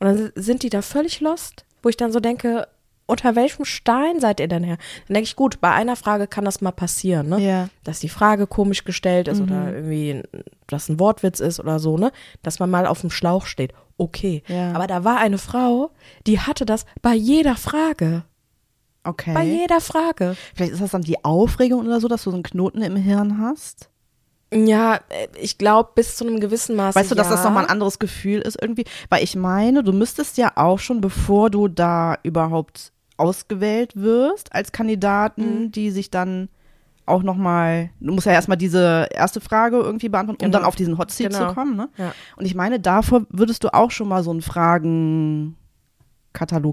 dann 0.00 0.32
sind 0.34 0.62
die 0.62 0.70
da 0.70 0.80
völlig 0.82 1.20
lost, 1.20 1.66
wo 1.82 1.88
ich 1.88 1.96
dann 1.96 2.10
so 2.10 2.20
denke, 2.20 2.68
unter 3.08 3.34
welchem 3.34 3.64
Stein 3.64 4.20
seid 4.20 4.38
ihr 4.38 4.48
denn 4.48 4.62
her? 4.62 4.76
Dann 5.06 5.14
denke 5.14 5.26
ich, 5.26 5.34
gut, 5.34 5.60
bei 5.60 5.72
einer 5.72 5.96
Frage 5.96 6.26
kann 6.26 6.44
das 6.44 6.60
mal 6.60 6.72
passieren, 6.72 7.28
ne? 7.28 7.40
Ja. 7.40 7.68
Dass 7.82 8.00
die 8.00 8.10
Frage 8.10 8.46
komisch 8.46 8.84
gestellt 8.84 9.28
ist 9.28 9.40
oder 9.40 9.74
irgendwie, 9.74 10.22
dass 10.66 10.88
ein 10.88 11.00
Wortwitz 11.00 11.40
ist 11.40 11.58
oder 11.58 11.78
so, 11.78 11.96
ne? 11.96 12.12
Dass 12.42 12.60
man 12.60 12.70
mal 12.70 12.86
auf 12.86 13.00
dem 13.00 13.10
Schlauch 13.10 13.46
steht. 13.46 13.72
Okay. 13.96 14.42
Ja. 14.46 14.72
Aber 14.72 14.86
da 14.86 15.04
war 15.04 15.18
eine 15.18 15.38
Frau, 15.38 15.90
die 16.26 16.38
hatte 16.38 16.66
das 16.66 16.84
bei 17.00 17.14
jeder 17.14 17.56
Frage. 17.56 18.24
Okay. 19.04 19.32
Bei 19.32 19.44
jeder 19.44 19.80
Frage. 19.80 20.36
Vielleicht 20.54 20.72
ist 20.72 20.82
das 20.82 20.90
dann 20.90 21.02
die 21.02 21.24
Aufregung 21.24 21.86
oder 21.86 22.00
so, 22.00 22.08
dass 22.08 22.24
du 22.24 22.30
so 22.30 22.36
einen 22.36 22.42
Knoten 22.42 22.82
im 22.82 22.96
Hirn 22.96 23.40
hast. 23.40 23.88
Ja, 24.52 24.96
äh, 25.08 25.28
ich 25.40 25.56
glaube, 25.56 25.92
bis 25.94 26.16
zu 26.16 26.26
einem 26.26 26.40
gewissen 26.40 26.76
Maß. 26.76 26.94
Weißt 26.94 27.10
du, 27.10 27.14
dass 27.14 27.28
ja. 27.28 27.36
das 27.36 27.44
nochmal 27.44 27.64
ein 27.64 27.70
anderes 27.70 27.98
Gefühl 27.98 28.40
ist 28.42 28.60
irgendwie? 28.60 28.84
Weil 29.08 29.24
ich 29.24 29.34
meine, 29.34 29.82
du 29.82 29.92
müsstest 29.92 30.36
ja 30.36 30.52
auch 30.56 30.78
schon, 30.78 31.00
bevor 31.00 31.48
du 31.50 31.68
da 31.68 32.18
überhaupt 32.22 32.92
ausgewählt 33.18 33.94
wirst, 33.96 34.52
als 34.54 34.72
Kandidaten, 34.72 35.64
Mhm. 35.64 35.72
die 35.72 35.90
sich 35.90 36.10
dann 36.10 36.48
auch 37.06 37.22
nochmal, 37.22 37.90
du 38.00 38.12
musst 38.12 38.26
ja 38.26 38.32
erstmal 38.32 38.58
diese 38.58 39.08
erste 39.10 39.40
Frage 39.40 39.78
irgendwie 39.78 40.08
beantworten, 40.10 40.44
um 40.44 40.50
Genau. 40.50 40.58
dann 40.58 40.66
auf 40.68 40.76
diesen 40.76 40.98
Hot 40.98 41.10
Seat 41.10 41.32
Genau. 41.32 41.48
zu 41.48 41.54
kommen. 41.54 41.74
Ne? 41.76 41.88
Ja. 41.96 42.12
Und 42.36 42.44
ich 42.44 42.54
meine, 42.54 42.80
davor 42.80 43.22
würdest 43.30 43.64
du 43.64 43.72
auch 43.72 43.90
schon 43.90 44.08
mal 44.08 44.22
so 44.22 44.30
einen 44.30 44.42
Fragenkatalog 44.42 45.56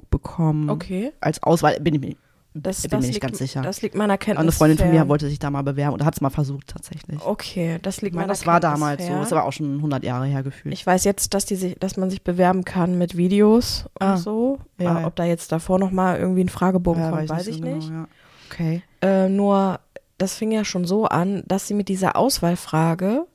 bekommen. 0.09 0.69
Okay. 0.69 1.13
Als 1.21 1.41
Auswahl, 1.41 1.79
bin 1.79 1.95
ich 1.95 2.01
mir, 2.01 2.15
Das, 2.57 2.83
bin 2.83 2.91
das 2.91 3.01
mir 3.01 3.07
nicht 3.07 3.15
liegt, 3.15 3.21
ganz 3.21 3.37
sicher. 3.37 3.61
Das 3.61 3.81
liegt 3.81 3.95
meiner 3.95 4.17
Kenntnis 4.17 4.37
Aber 4.37 4.43
eine 4.43 4.51
Freundin 4.53 4.77
von 4.77 4.87
mir 4.89 4.99
fern. 4.99 5.09
wollte 5.09 5.27
sich 5.27 5.39
da 5.39 5.49
mal 5.51 5.61
bewerben 5.61 5.93
oder 5.93 6.05
hat 6.05 6.13
es 6.15 6.21
mal 6.21 6.29
versucht 6.29 6.67
tatsächlich. 6.67 7.19
Okay, 7.25 7.79
das 7.81 8.01
liegt 8.01 8.13
Ich 8.13 8.15
meine, 8.15 8.27
meiner 8.27 8.33
das 8.33 8.47
war 8.47 8.59
damals 8.61 9.01
so. 9.01 9.07
fern. 9.07 9.17
Das 9.19 9.27
ist 9.27 9.33
aber 9.33 9.43
auch 9.43 9.51
schon 9.51 9.75
100 9.75 10.03
Jahre 10.05 10.25
her 10.25 10.41
gefühlt. 10.41 10.73
Ich 10.73 10.85
weiß 10.87 11.03
jetzt, 11.03 11.33
dass, 11.33 11.45
die 11.45 11.55
sich, 11.55 11.77
dass 11.79 11.97
man 11.97 12.09
sich 12.09 12.21
bewerben 12.23 12.63
kann 12.63 12.97
mit 12.97 13.17
Videos 13.17 13.85
und 13.99 14.07
Ah. 14.07 14.17
so. 14.17 14.59
Ja, 14.79 15.01
ja. 15.01 15.07
Ob 15.07 15.15
da 15.17 15.25
jetzt 15.25 15.51
davor 15.51 15.79
noch 15.79 15.91
mal 15.91 16.17
irgendwie 16.17 16.43
ein 16.45 16.49
Fragebogen 16.49 17.01
Ja, 17.01 17.09
kommt, 17.11 17.27
weiß 17.29 17.47
ich 17.47 17.57
so 17.57 17.63
nicht. 17.63 17.87
Genau, 17.89 18.01
ja. 18.01 18.07
Okay. 18.49 18.81
Äh, 19.01 19.27
nur, 19.27 19.79
das 20.17 20.35
fing 20.35 20.51
ja 20.51 20.63
schon 20.63 20.85
so 20.85 21.05
an, 21.05 21.43
dass 21.47 21.67
sie 21.67 21.73
mit 21.73 21.89
dieser 21.89 22.15
Auswahlfrage 22.15 23.25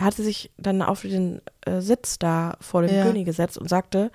hat 0.00 0.14
sie 0.14 0.24
sich 0.24 0.50
dann 0.58 0.82
auf 0.82 1.02
den 1.02 1.40
äh, 1.66 1.80
Sitz 1.80 2.18
da 2.18 2.56
vor 2.60 2.82
dem. 2.82 3.02
König 3.02 3.24
gesetzt 3.26 3.56
und 3.58 3.68
sagte, 3.68 4.10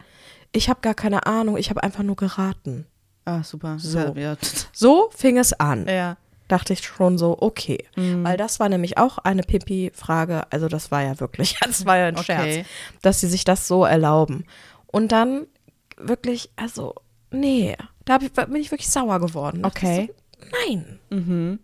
ich 0.51 0.69
habe 0.69 0.79
gar 0.81 0.93
keine 0.93 1.25
Ahnung, 1.25 1.57
ich 1.57 1.69
habe 1.69 1.81
einfach 1.83 2.03
nur 2.03 2.15
geraten. 2.15 2.85
Ah, 3.25 3.43
super. 3.43 3.77
So. 3.79 4.13
Ja. 4.15 4.35
So 4.73 5.09
fing 5.15 5.37
es 5.37 5.53
an. 5.53 5.87
ja. 5.87 6.17
Dachte 6.47 6.73
ich 6.73 6.83
schon 6.83 7.17
so, 7.17 7.37
okay. 7.39 7.85
Mhm. 7.95 8.25
Weil 8.25 8.35
das 8.35 8.59
war 8.59 8.67
nämlich 8.67 8.97
auch 8.97 9.19
eine 9.19 9.41
Pipi-Frage. 9.43 10.43
Also 10.49 10.67
das 10.67 10.91
war 10.91 11.01
ja 11.01 11.17
wirklich, 11.21 11.57
das 11.61 11.85
war 11.85 11.97
ja 11.97 12.07
ein 12.07 12.17
Okay. 12.17 12.23
Scherz, 12.55 12.67
dass 13.01 13.21
sie 13.21 13.27
sich 13.27 13.45
das 13.45 13.67
so 13.69 13.85
erlauben. 13.85 14.45
Und 14.87 15.13
dann 15.13 15.47
wirklich, 15.95 16.49
also, 16.57 16.95
nee, 17.29 17.77
da 18.03 18.17
bin 18.17 18.55
ich 18.57 18.69
wirklich 18.71 18.89
sauer 18.89 19.19
geworden. 19.21 19.63
Okay. 19.63 20.11
So, 20.41 20.47
nein. 20.67 20.99
Mhm. 21.09 21.59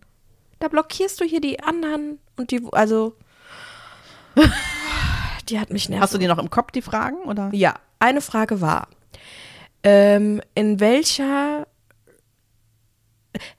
Da 0.60 0.70
blockierst 0.70 1.20
du 1.20 1.26
hier 1.26 1.42
die 1.42 1.60
anderen 1.62 2.20
und 2.38 2.52
die, 2.52 2.62
also, 2.72 3.16
die 5.50 5.60
hat 5.60 5.70
mich 5.70 5.90
nervt. 5.90 6.04
Hast 6.04 6.14
du 6.14 6.18
die 6.18 6.28
noch 6.28 6.40
im 6.40 6.50
Kopf, 6.50 6.72
die 6.72 6.82
Fragen? 6.82 7.18
Oder? 7.26 7.50
Ja, 7.52 7.76
eine 8.00 8.22
Frage 8.22 8.62
war, 8.62 8.88
ähm, 9.84 10.42
in 10.56 10.80
welcher 10.80 11.68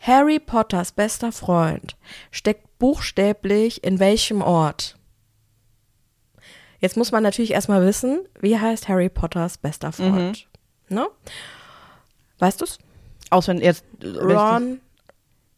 Harry 0.01 0.39
Potters 0.41 0.93
bester 0.93 1.33
Freund 1.33 1.97
steckt 2.31 2.79
buchstäblich 2.79 3.85
in 3.85 3.99
welchem 3.99 4.43
Ort? 4.43 4.97
Jetzt 6.81 6.97
muss 6.97 7.11
man 7.11 7.23
natürlich 7.23 7.53
erstmal 7.53 7.85
wissen, 7.85 8.21
wie 8.41 8.59
heißt 8.59 8.89
Harry 8.89 9.09
Potters 9.09 9.59
bester 9.59 9.93
Freund? 9.93 10.49
Ne? 10.89 11.09
Weißt 12.39 12.61
du's? 12.61 12.79
Auswendig 13.31 13.65
jetzt. 13.65 13.85
äh, 14.01 14.07
Ron 14.07 14.81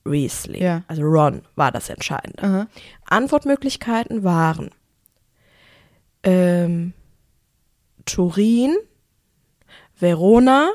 Weasley. 0.04 0.62
Ja. 0.62 0.82
Also 0.88 1.02
Ron 1.02 1.42
war 1.56 1.70
das 1.72 1.88
Entscheidende. 1.90 2.42
Aha. 2.42 2.66
Antwortmöglichkeiten 3.04 4.24
waren 4.24 4.70
ähm, 6.22 6.94
Turin, 8.06 8.76
Verona, 10.00 10.71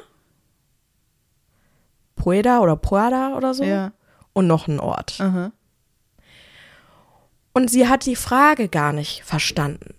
Pueda 2.16 2.60
oder 2.60 2.76
Puada 2.76 3.36
oder 3.36 3.54
so 3.54 3.64
Ja. 3.64 3.92
und 4.34 4.48
noch 4.48 4.68
ein 4.68 4.80
Ort. 4.80 5.20
Aha. 5.20 5.52
Und 7.54 7.70
sie 7.70 7.88
hat 7.88 8.06
die 8.06 8.16
Frage 8.16 8.68
gar 8.68 8.94
nicht 8.94 9.24
verstanden. 9.24 9.96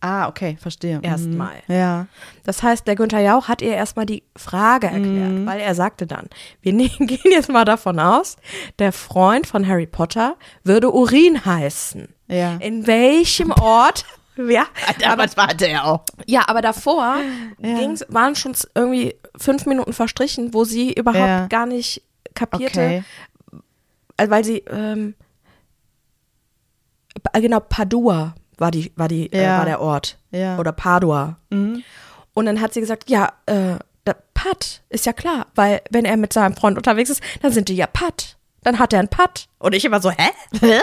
Ah, 0.00 0.28
okay, 0.28 0.56
verstehe. 0.60 1.00
Erstmal. 1.02 1.56
Mhm. 1.66 1.74
Ja. 1.74 2.06
Das 2.44 2.62
heißt, 2.62 2.86
der 2.86 2.94
Günther 2.94 3.18
Jauch 3.20 3.48
hat 3.48 3.62
ihr 3.62 3.74
erstmal 3.74 4.06
die 4.06 4.22
Frage 4.36 4.86
erklärt, 4.86 5.44
weil 5.44 5.58
er 5.58 5.74
sagte 5.74 6.06
dann, 6.06 6.28
wir 6.60 6.72
ne- 6.72 6.88
gehen 7.00 7.32
jetzt 7.32 7.48
mal 7.48 7.64
davon 7.64 7.98
aus, 7.98 8.36
der 8.78 8.92
Freund 8.92 9.46
von 9.48 9.66
Harry 9.66 9.86
Potter 9.88 10.36
würde 10.62 10.92
Urin 10.92 11.44
heißen. 11.44 12.14
Ja. 12.28 12.56
In 12.58 12.86
welchem 12.86 13.50
Ort? 13.50 14.04
Ja, 14.38 14.66
Aber 15.04 15.24
das 15.24 15.36
war 15.36 15.48
der 15.48 15.84
auch. 15.84 16.04
ja, 16.26 16.44
aber 16.48 16.62
davor 16.62 17.16
Ja. 17.60 17.78
ging's, 17.78 18.04
waren 18.08 18.36
schon 18.36 18.54
irgendwie 18.74 19.14
fünf 19.36 19.66
Minuten 19.66 19.92
verstrichen, 19.92 20.54
wo 20.54 20.64
sie 20.64 20.92
überhaupt 20.92 21.18
Ja. 21.20 21.46
gar 21.48 21.66
nicht 21.66 22.02
kapierte, 22.34 22.80
Okay. 22.80 23.02
also 24.16 24.30
weil 24.30 24.44
sie, 24.44 24.58
ähm, 24.70 25.14
pa- 27.22 27.38
genau, 27.40 27.60
Padua 27.60 28.34
war 28.58 28.70
die, 28.70 28.92
war 28.96 29.08
die, 29.08 29.32
äh, 29.32 29.42
Ja. 29.42 29.58
war 29.58 29.64
der 29.64 29.80
Ort. 29.80 30.18
Ja. 30.30 30.58
Oder 30.58 30.72
Padua. 30.72 31.36
Mhm. 31.50 31.82
Und 32.34 32.46
dann 32.46 32.60
hat 32.60 32.72
sie 32.74 32.80
gesagt, 32.80 33.10
ja, 33.10 33.32
äh, 33.46 33.76
Pad 34.34 34.82
ist 34.88 35.04
ja 35.04 35.12
klar, 35.12 35.48
weil 35.56 35.82
wenn 35.90 36.04
er 36.04 36.16
mit 36.16 36.32
seinem 36.32 36.54
Freund 36.54 36.76
unterwegs 36.76 37.10
ist, 37.10 37.20
dann 37.42 37.50
sind 37.50 37.68
die 37.68 37.74
ja 37.74 37.88
Pad. 37.88 38.36
Dann 38.62 38.78
hat 38.78 38.92
er 38.92 39.00
einen 39.00 39.08
Pad. 39.08 39.48
Und 39.58 39.74
ich 39.74 39.84
immer 39.84 40.00
so, 40.00 40.12
hä? 40.12 40.30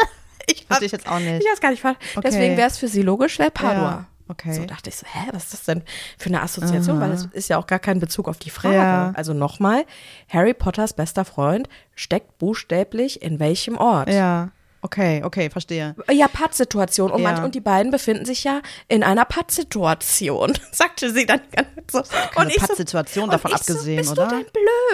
Ich 0.48 0.66
Verstehe 0.66 0.86
ich 0.86 0.92
jetzt 0.92 1.08
auch 1.08 1.20
nicht. 1.20 1.44
Ich 1.44 1.52
weiß 1.52 1.62
gar 1.62 1.72
nicht. 1.72 1.84
Okay. 1.84 1.96
Deswegen 2.24 2.58
wäre 2.58 2.68
es 2.68 2.78
für 2.78 2.88
sie 2.88 3.02
logisch, 3.02 3.40
wäre 3.40 3.52
Padua. 3.52 3.82
Ja, 3.82 4.06
okay. 4.28 4.54
So 4.54 4.66
dachte 4.66 4.90
ich 4.90 4.96
so, 4.96 5.06
hä, 5.08 5.30
was 5.32 5.46
ist 5.46 5.54
das 5.54 5.64
denn 5.64 5.84
für 6.18 6.30
eine 6.30 6.42
Assoziation? 6.42 7.00
Weil 7.00 7.12
es 7.12 7.26
ist 7.26 7.50
ja 7.50 7.58
auch 7.58 7.68
gar 7.68 7.80
kein 7.80 8.00
Bezug 8.00 8.28
auf 8.28 8.38
die 8.38 8.50
Frage. 8.50 8.76
Ja. 8.76 9.12
Also 9.16 9.34
nochmal, 9.34 9.86
Harry 10.30 10.54
Potters 10.54 10.94
bester 10.94 11.26
Freund 11.26 11.70
steckt 11.96 12.38
buchstäblich 12.38 13.22
in 13.22 13.40
welchem 13.40 13.78
Ort? 13.78 14.10
Ja. 14.10 14.50
Okay, 14.86 15.24
okay, 15.24 15.50
verstehe. 15.50 15.96
Ja, 16.12 16.28
Pattsituation. 16.28 17.10
Und, 17.10 17.24
Ja. 17.24 17.44
und 17.44 17.56
die 17.56 17.60
beiden 17.60 17.92
befinden 17.92 18.24
sich 18.24 18.44
ja 18.44 18.62
in 18.88 19.02
einer 19.04 19.26
Pattsituation, 19.26 20.54
sagte 20.72 21.12
sie 21.12 21.26
dann 21.26 21.40
ganz 21.52 21.68
so. 21.92 22.04
keine 22.04 22.46
und 22.46 22.56
ich 22.56 22.62
Pattsituation 22.62 23.24
und 23.26 23.34
davon 23.34 23.50
ich 23.50 23.58
abgesehen, 23.58 24.04
so, 24.04 24.12
bist 24.12 24.20
oder? 24.20 24.28
du 24.30 24.36
denn 24.36 24.46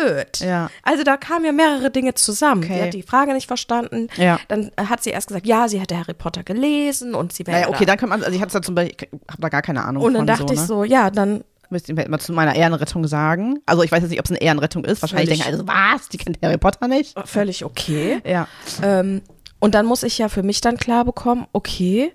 blöd? 0.08 0.40
Ja. 0.40 0.70
Also 0.84 1.04
da 1.04 1.18
kamen 1.18 1.44
ja 1.44 1.52
mehrere 1.52 1.92
Dinge 1.92 2.14
zusammen. 2.14 2.64
Okay. 2.64 2.74
Sie 2.78 2.82
hat 2.84 2.94
die 2.94 3.04
Frage 3.04 3.34
nicht 3.34 3.48
verstanden. 3.48 4.08
Ja. 4.16 4.40
Dann 4.48 4.72
hat 4.78 5.04
sie 5.04 5.10
erst 5.10 5.28
gesagt, 5.28 5.46
ja, 5.46 5.68
sie 5.68 5.80
hätte 5.82 5.98
Harry 5.98 6.14
Potter 6.14 6.44
gelesen 6.44 7.14
und 7.14 7.34
sie 7.34 7.46
wäre 7.46 7.58
Naja, 7.60 7.70
okay, 7.70 7.80
da. 7.86 7.92
dann 7.92 7.98
kann 7.98 8.10
man, 8.10 8.24
also 8.24 8.34
ich 8.34 8.42
hatte 8.42 8.54
da 8.54 8.62
zum 8.62 8.76
Beispiel, 8.76 8.96
ich 9.12 9.20
habe 9.30 9.42
da 9.42 9.50
gar 9.50 9.62
keine 9.62 9.84
Ahnung 9.84 10.04
Und 10.04 10.14
dann 10.14 10.26
dachte 10.26 10.48
so, 10.48 10.54
ich 10.54 10.60
ne? 10.62 10.66
so, 10.66 10.84
ja, 10.86 11.10
dann 11.12 11.44
Müsste 11.70 11.94
ich 11.94 12.08
mal 12.10 12.20
zu 12.20 12.34
meiner 12.34 12.54
Ehrenrettung 12.54 13.08
sagen. 13.08 13.60
Also 13.66 13.82
ich 13.84 13.92
weiß 13.94 14.02
jetzt 14.02 14.10
nicht, 14.10 14.20
ob 14.20 14.26
es 14.26 14.32
eine 14.32 14.42
Ehrenrettung 14.42 14.84
ist. 14.84 15.02
Wahrscheinlich 15.02 15.30
denken 15.30 15.46
alle 15.48 15.58
so, 15.58 15.68
was? 15.68 16.10
Die 16.10 16.18
kennt 16.18 16.38
Harry 16.44 16.58
Potter 16.58 16.90
nicht? 16.90 17.18
völlig 17.26 17.64
okay. 17.64 18.22
Ja. 18.26 18.46
Ähm, 18.84 19.22
und 19.62 19.74
dann 19.76 19.86
muss 19.86 20.04
ich 20.04 20.18
ja 20.18 20.28
für 20.28 20.44
mich 20.44 20.60
dann 20.60 20.76
klar 20.76 21.06
bekommen, 21.06 21.48
okay, 21.54 22.12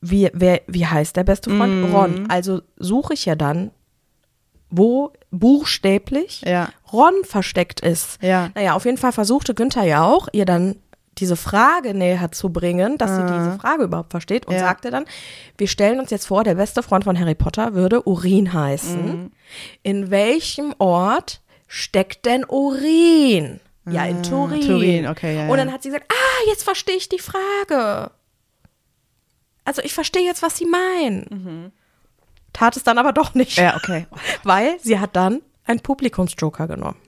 wie, 0.00 0.30
wer, 0.32 0.60
wie 0.66 0.86
heißt 0.86 1.16
der 1.16 1.24
beste 1.24 1.50
Freund? 1.50 1.74
Mhm. 1.74 1.94
Ron. 1.94 2.26
Also 2.30 2.62
suche 2.76 3.14
ich 3.14 3.26
ja 3.26 3.34
dann, 3.34 3.70
wo 4.70 5.12
buchstäblich 5.30 6.42
Ja. 6.46 6.70
Ron 6.92 7.24
versteckt 7.24 7.80
ist. 7.80 8.22
Ja. 8.22 8.50
Naja, 8.54 8.74
auf 8.74 8.84
jeden 8.84 8.96
Fall 8.98 9.12
versuchte 9.12 9.54
Günther 9.54 9.82
ja 9.84 10.04
auch, 10.04 10.28
ihr 10.32 10.44
dann 10.44 10.76
diese 11.18 11.36
Frage 11.36 11.92
näher 11.94 12.32
zu 12.32 12.48
bringen, 12.50 12.96
dass 12.96 13.16
sie 13.16 13.26
diese 13.26 13.58
Frage 13.58 13.84
überhaupt 13.84 14.12
versteht 14.12 14.46
und 14.46 14.54
Ja. 14.54 14.60
sagte 14.60 14.90
dann, 14.90 15.04
wir 15.58 15.68
stellen 15.68 16.00
uns 16.00 16.10
jetzt 16.10 16.26
vor, 16.26 16.42
der 16.42 16.54
beste 16.54 16.82
Freund 16.82 17.04
von 17.04 17.18
Harry 17.18 17.34
Potter 17.34 17.74
würde 17.74 18.02
Urin 18.08 18.52
heißen. 18.54 19.04
Mhm. 19.24 19.30
In 19.82 20.10
welchem 20.10 20.74
Ort 20.78 21.42
steckt 21.68 22.24
denn 22.24 22.44
Urin? 22.48 23.60
Ja, 23.90 24.04
in 24.04 24.22
Turin. 24.22 24.62
Ah, 24.62 24.66
Turin, 24.66 25.06
okay, 25.08 25.36
ja, 25.36 25.48
Und 25.48 25.56
dann 25.58 25.72
hat 25.72 25.82
sie 25.82 25.88
gesagt, 25.88 26.06
ah, 26.12 26.48
jetzt 26.48 26.62
verstehe 26.62 26.96
ich 26.96 27.08
die 27.08 27.18
Frage. 27.18 28.10
Also 29.64 29.82
ich 29.82 29.92
verstehe 29.94 30.22
jetzt, 30.24 30.42
was 30.42 30.56
sie 30.56 30.66
meinen. 30.66 31.72
Tat 32.52 32.76
es 32.76 32.82
dann 32.84 32.98
aber 32.98 33.12
doch 33.12 33.34
nicht. 33.34 33.58
Mhm. 33.58 33.64
Ja, 33.64 33.76
okay. 33.76 34.06
Weil 34.44 34.78
sie 34.80 34.98
hat 35.00 35.16
dann 35.16 35.40
einen 35.64 35.80
Publikumsjoker 35.80 36.66
genommen. 36.68 36.98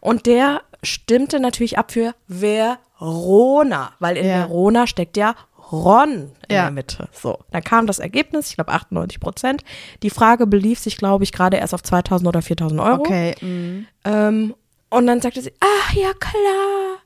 Und 0.00 0.26
der 0.26 0.62
stimmte 0.82 1.40
natürlich 1.40 1.78
ab 1.78 1.92
für 1.92 2.14
Verona, 2.28 3.92
weil 3.98 4.16
in 4.16 4.26
Ja. 4.26 4.40
Verona 4.48 4.86
steckt 4.86 5.16
ja 5.16 5.34
Ron 5.72 6.32
in 6.48 6.54
Ja. 6.54 6.62
der 6.62 6.70
Mitte. 6.70 7.08
So, 7.12 7.38
dann 7.50 7.62
kam 7.62 7.86
das 7.86 7.98
Ergebnis, 7.98 8.48
ich 8.50 8.54
glaube 8.56 8.72
98 8.72 9.20
Prozent. 9.20 9.64
Die 10.02 10.10
Frage 10.10 10.46
belief 10.46 10.78
sich, 10.78 10.96
glaube 10.96 11.24
ich, 11.24 11.32
gerade 11.32 11.56
erst 11.58 11.74
auf 11.74 11.82
2000 11.82 12.28
oder 12.28 12.40
4000 12.42 12.80
Euro. 12.80 13.00
Okay. 13.00 13.34
mhm. 13.40 13.86
Ähm, 14.04 14.54
und 14.90 15.06
dann 15.06 15.20
sagte 15.20 15.42
sie, 15.42 15.52
ach 15.60 15.92
ja 15.94 16.12
klar, 16.18 16.98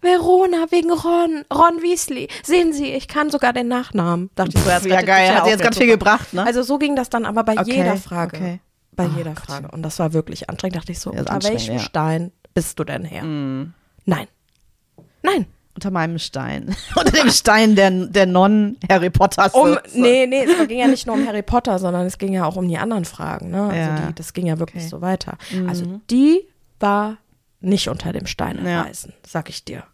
Verona 0.00 0.66
wegen 0.70 0.90
Ron, 0.92 1.44
Ron 1.52 1.82
Weasley. 1.82 2.28
Sehen 2.44 2.72
Sie, 2.72 2.86
ich 2.92 3.08
kann 3.08 3.30
sogar 3.30 3.52
den 3.52 3.66
Nachnamen. 3.68 4.30
Dachte 4.36 4.52
ich 4.56 4.62
so, 4.62 4.68
das 4.70 4.84
Ja, 4.84 5.02
geil. 5.02 5.34
Hat 5.34 5.44
sie 5.44 5.50
jetzt 5.50 5.62
ganz 5.62 5.76
viel 5.76 5.88
gebracht, 5.88 6.32
ne? 6.32 6.46
Also 6.46 6.62
so 6.62 6.78
ging 6.78 6.94
das 6.94 7.10
dann 7.10 7.24
aber 7.26 7.42
bei 7.42 7.58
Okay, 7.58 7.76
jeder 7.78 7.96
Frage. 7.96 8.36
okay. 8.36 8.60
Bei 8.92 9.04
Ah, 9.04 9.10
jeder 9.16 9.30
Gottchen. 9.34 9.46
Frage. 9.46 9.68
Und 9.72 9.82
das 9.82 9.98
war 9.98 10.12
wirklich 10.12 10.48
anstrengend. 10.48 10.76
Dachte 10.76 10.92
ich 10.92 11.00
so, 11.00 11.12
Ja, 11.12 11.20
unter 11.20 11.42
welchem 11.44 11.74
ja. 11.74 11.80
Mhm. 11.80 11.84
Stein 11.84 12.32
bist 12.54 12.78
du 12.78 12.84
denn 12.84 13.04
her? 13.04 13.22
Nein. 13.24 14.26
Nein. 15.22 15.46
Unter 15.74 15.90
meinem 15.92 16.18
Stein. 16.18 16.74
Unter 16.96 17.12
dem 17.12 17.30
Stein 17.30 17.76
der, 17.76 17.90
der 17.90 18.26
Non-Harry 18.26 19.10
Potter. 19.10 19.52
Um, 19.54 19.78
nee, 19.94 20.26
nee, 20.26 20.44
es 20.44 20.66
ging 20.66 20.78
ja 20.80 20.88
nicht 20.88 21.06
nur 21.06 21.14
um 21.14 21.24
Harry 21.26 21.42
Potter, 21.42 21.78
sondern 21.78 22.06
es 22.06 22.18
ging 22.18 22.32
ja 22.32 22.44
auch 22.44 22.56
um 22.56 22.66
die 22.68 22.78
anderen 22.78 23.04
Fragen. 23.04 23.50
Ne? 23.50 23.62
Also 23.62 23.74
Ja. 23.76 24.06
die, 24.08 24.14
das 24.16 24.32
ging 24.32 24.46
ja 24.46 24.58
wirklich 24.58 24.82
Okay. 24.84 24.90
so 24.90 25.00
weiter. 25.00 25.38
Also 25.68 26.00
die 26.10 26.40
war 26.80 27.18
nicht 27.60 27.88
unter 27.88 28.12
dem 28.12 28.26
Stein 28.26 28.58
im 28.58 28.66
Ja. 28.66 28.86
Sag 29.26 29.48
ich 29.48 29.64
dir. 29.64 29.84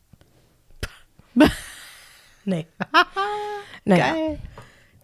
nee. 2.45 2.67
Naja. 3.87 4.14
Geil. 4.14 4.38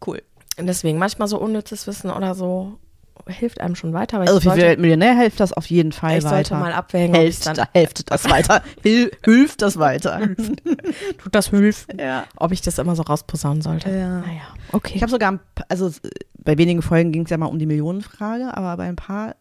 Cool. 0.06 0.22
Und 0.56 0.66
deswegen 0.66 0.96
manchmal 0.96 1.28
so 1.28 1.38
unnützes 1.38 1.87
Wissen 1.87 2.10
oder 2.10 2.34
so 2.34 2.78
hilft 3.26 3.60
einem 3.60 3.75
schon 3.75 3.92
weiter. 3.92 4.20
Also 4.20 4.38
ich 4.38 4.44
für 4.44 4.56
Weltmillionär 4.56 5.14
hilft 5.16 5.40
das 5.40 5.52
auf 5.52 5.66
jeden 5.66 5.92
Fall 5.92 6.18
ich 6.18 6.25
weiter. 6.25 6.37
sollte 6.37 6.54
mal 6.54 6.72
abwägen, 6.72 7.14
ich 7.14 7.20
Hilft, 7.20 7.46
dann 7.46 7.56
da, 7.56 7.68
hilft 7.72 8.10
das 8.10 8.28
weiter. 8.28 8.62
Hil, 8.82 9.10
hilft 9.25 9.62
das 9.62 9.78
weiter. 9.78 10.20
tut 11.18 11.34
das 11.34 11.49
hilft, 11.49 11.92
ja. 11.99 12.25
ob 12.37 12.52
ich 12.52 12.62
das 12.62 12.78
immer 12.78 12.96
so 12.96 13.02
rausposaunen 13.02 13.62
sollte. 13.62 13.90
Ja. 13.90 14.20
Naja, 14.20 14.42
okay. 14.72 14.94
Ich 14.96 15.02
habe 15.02 15.10
sogar, 15.10 15.32
ein 15.32 15.40
also 15.68 15.88
äh, 15.88 16.10
bei 16.38 16.56
wenigen 16.56 16.82
Folgen 16.82 17.12
ging 17.12 17.25
es 17.25 17.30
ja 17.30 17.37
mal 17.37 17.46
um 17.46 17.58
die 17.58 17.66
Millionenfrage, 17.66 18.56
aber 18.56 18.76
bei 18.76 18.88
ein 18.88 18.96
paar 18.96 19.37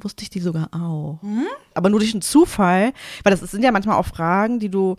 wusste 0.00 0.22
ich 0.22 0.30
die 0.30 0.40
sogar 0.40 0.68
auch. 0.72 1.20
Aber 1.74 1.90
nur 1.90 2.00
durch 2.00 2.12
einen 2.12 2.22
Zufall, 2.22 2.92
weil 3.22 3.30
das 3.30 3.40
sind 3.40 3.62
ja 3.62 3.72
manchmal 3.72 3.96
auch 3.96 4.06
Fragen, 4.06 4.58
die 4.60 4.68
du 4.68 4.96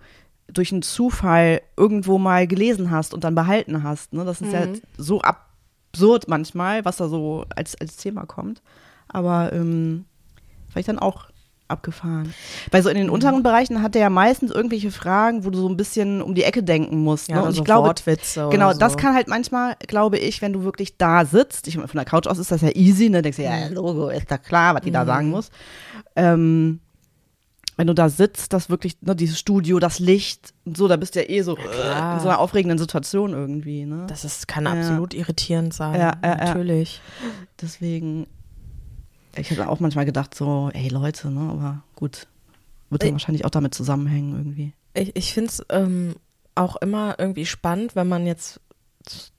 durch 0.47 0.71
einen 0.71 0.81
Zufall 0.81 1.61
irgendwo 1.75 2.17
mal 2.17 2.47
gelesen 2.47 2.89
hast 2.91 3.13
und 3.13 3.23
dann 3.23 3.35
behalten 3.35 3.83
hast. 3.83 4.13
Ne? 4.13 4.25
Das 4.25 4.41
ist 4.41 4.53
ja 4.53 4.67
so 4.97 5.21
absurd 5.21 6.27
manchmal, 6.27 6.85
was 6.85 6.97
da 6.97 7.07
so 7.09 7.45
als, 7.55 7.75
als 7.79 7.97
Thema 7.97 8.25
kommt. 8.25 8.61
Aber 9.07 9.51
ähm, 9.53 10.05
ich 10.75 10.85
dann 10.85 10.99
auch 10.99 11.25
abgefahren. 11.67 12.33
Weil 12.71 12.81
so 12.83 12.89
in 12.89 12.95
den 12.97 13.09
unteren 13.09 13.43
Bereichen 13.43 13.81
hat 13.81 13.95
er 13.95 14.01
ja 14.01 14.09
meistens 14.09 14.51
irgendwelche 14.51 14.91
Fragen, 14.91 15.45
wo 15.45 15.49
du 15.49 15.59
so 15.59 15.67
ein 15.69 15.77
bisschen 15.77 16.21
um 16.21 16.33
die 16.35 16.43
Ecke 16.43 16.63
denken 16.63 16.99
musst. 17.03 17.29
Ne? 17.29 17.35
Ja, 17.35 17.41
Und 17.41 17.49
oder 17.49 17.57
ich 17.57 17.63
glaube, 17.63 17.87
Wortwitze 17.87 18.47
genau, 18.51 18.71
so. 18.73 18.79
das 18.79 18.97
kann 18.97 19.13
halt 19.15 19.27
manchmal, 19.27 19.75
glaube 19.87 20.17
ich, 20.17 20.41
wenn 20.41 20.53
du 20.53 20.63
wirklich 20.63 20.97
da 20.97 21.25
sitzt, 21.25 21.67
ich 21.67 21.75
meine, 21.77 21.87
von 21.87 21.97
der 21.97 22.05
Couch 22.05 22.27
aus 22.27 22.37
ist 22.37 22.51
das 22.51 22.61
ja 22.61 22.69
easy, 22.73 23.09
ne? 23.09 23.21
Denkst 23.21 23.37
du, 23.37 23.43
ja, 23.43 23.67
Logo, 23.67 24.09
ist 24.09 24.31
da 24.31 24.37
klar, 24.37 24.75
was 24.75 24.81
die 24.81 24.91
da 24.91 25.05
sagen 25.05 25.29
muss. 25.29 25.49
Ähm, 26.15 26.79
wenn 27.79 27.85
du 27.85 27.93
da 27.93 28.09
sitzt, 28.09 28.53
das 28.53 28.71
wirklich, 28.71 28.97
ne, 29.01 29.15
dieses 29.15 29.37
Studio, 29.37 29.77
das 29.77 29.99
Licht 29.99 30.51
und 30.65 30.75
so, 30.77 30.87
da 30.87 30.95
bist 30.95 31.15
du 31.15 31.19
ja 31.21 31.29
eh 31.29 31.41
so 31.43 31.53
klar. 31.53 32.13
äh, 32.13 32.15
in 32.15 32.19
so 32.21 32.27
einer 32.29 32.39
aufregenden 32.39 32.79
Situation 32.79 33.33
irgendwie, 33.33 33.85
ne? 33.85 34.05
Das 34.07 34.25
ist, 34.25 34.47
kann 34.47 34.65
Ja. 34.65 34.71
absolut 34.71 35.13
irritierend 35.13 35.73
sein. 35.75 35.93
Ja, 35.93 36.13
ja, 36.23 36.29
ja. 36.29 36.35
natürlich. 36.45 37.01
Deswegen, 37.61 38.25
ich 39.37 39.49
hätte 39.49 39.69
auch 39.69 39.79
manchmal 39.79 40.05
gedacht, 40.05 40.35
so, 40.35 40.69
ey 40.73 40.87
Leute, 40.89 41.29
ne, 41.29 41.51
aber 41.51 41.83
gut. 41.95 42.27
Wird 42.89 43.03
dann 43.03 43.11
wahrscheinlich 43.13 43.43
auch 43.43 43.49
damit 43.49 43.73
zusammenhängen 43.73 44.33
irgendwie. 44.33 44.73
Ich, 44.93 45.15
ich 45.15 45.33
finde 45.33 45.49
es 45.49 45.65
ähm, 45.69 46.15
auch 46.55 46.77
immer 46.77 47.15
irgendwie 47.17 47.45
spannend, 47.45 47.95
wenn 47.95 48.07
man 48.07 48.25
jetzt 48.25 48.61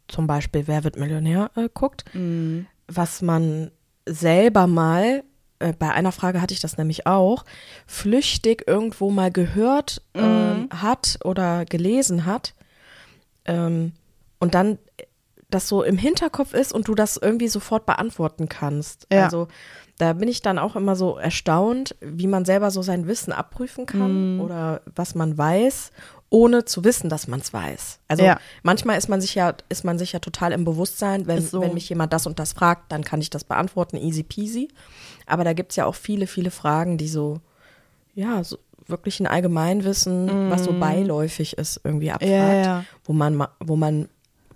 zum 0.07 0.27
Beispiel 0.27 0.67
Wer 0.67 0.85
wird 0.85 0.97
Millionär 0.97 1.51
äh, 1.57 1.69
guckt, 1.73 2.05
was 2.87 3.23
man 3.23 3.71
selber 4.07 4.67
mal, 4.67 5.23
äh, 5.59 5.73
bei 5.79 5.91
einer 5.91 6.13
Frage 6.13 6.41
hatte 6.41 6.55
ich 6.55 6.61
das 6.61 6.79
nämlich 6.79 7.07
auch, 7.07 7.45
flüchtig 7.87 8.65
irgendwo 8.67 9.11
mal 9.11 9.31
gehört 9.31 10.03
ähm, 10.15 10.69
hat 10.71 11.19
oder 11.25 11.65
gelesen 11.65 12.25
hat 12.25 12.55
ähm, 13.45 13.93
und 14.39 14.55
dann 14.55 14.79
das 15.51 15.67
so 15.69 15.83
im 15.83 15.97
Hinterkopf 15.97 16.53
ist 16.53 16.73
und 16.73 16.89
du 16.89 16.95
das 16.95 17.17
irgendwie 17.17 17.49
sofort 17.49 17.87
beantworten 17.87 18.49
kannst. 18.49 19.07
Ja. 19.13 19.25
Also 19.25 19.49
da 19.97 20.13
bin 20.13 20.29
ich 20.29 20.43
dann 20.43 20.59
auch 20.59 20.77
immer 20.77 20.95
so 20.95 21.17
erstaunt, 21.17 21.97
wie 22.01 22.27
man 22.27 22.45
selber 22.45 22.71
so 22.71 22.83
sein 22.83 23.07
Wissen 23.07 23.33
abprüfen 23.33 23.87
kann 23.87 24.41
oder 24.41 24.83
was 24.95 25.15
man 25.15 25.37
weiß, 25.39 25.91
ohne 26.31 26.67
zu 26.67 26.85
wissen, 26.85 27.09
dass 27.09 27.27
man 27.27 27.41
es 27.41 27.53
weiß. 27.53 27.99
Also 28.07 28.23
Ja. 28.23 28.39
manchmal 28.63 28.99
ist 28.99 29.09
man 29.09 29.21
sich 29.23 29.35
ja, 29.35 29.55
ist 29.71 29.85
man 29.85 29.99
sich 29.99 30.13
ja 30.13 30.19
total 30.19 30.53
im 30.53 30.65
Bewusstsein, 30.67 31.27
wenn, 31.27 31.41
so. 31.43 31.63
wenn 31.63 31.73
mich 31.75 31.89
jemand 31.89 32.13
das 32.13 32.27
und 32.27 32.39
das 32.39 32.53
fragt, 32.53 32.93
dann 32.93 33.03
kann 33.03 33.21
ich 33.23 33.31
das 33.31 33.45
beantworten, 33.45 33.97
easy 33.97 34.23
peasy. 34.23 34.69
Aber 35.27 35.43
da 35.45 35.55
gibt 35.55 35.73
es 35.73 35.77
ja 35.77 35.87
auch 35.87 35.95
viele, 35.95 36.27
viele 36.27 36.51
Fragen, 36.51 36.99
die 36.99 37.09
so, 37.09 37.41
ja, 38.15 38.45
so 38.45 38.59
wirklich 38.87 39.19
ein 39.21 39.27
Allgemeinwissen, 39.27 40.51
was 40.51 40.65
so 40.65 40.73
beiläufig 40.79 41.59
ist, 41.59 41.81
irgendwie 41.85 42.11
abfragt, 42.11 42.31
Mhm. 42.31 42.37
Ja, 42.37 42.55
ja. 42.63 42.85
wo 43.05 43.13
man 43.13 43.35
ma- 43.35 43.51
wo 43.61 43.77
man 43.77 44.09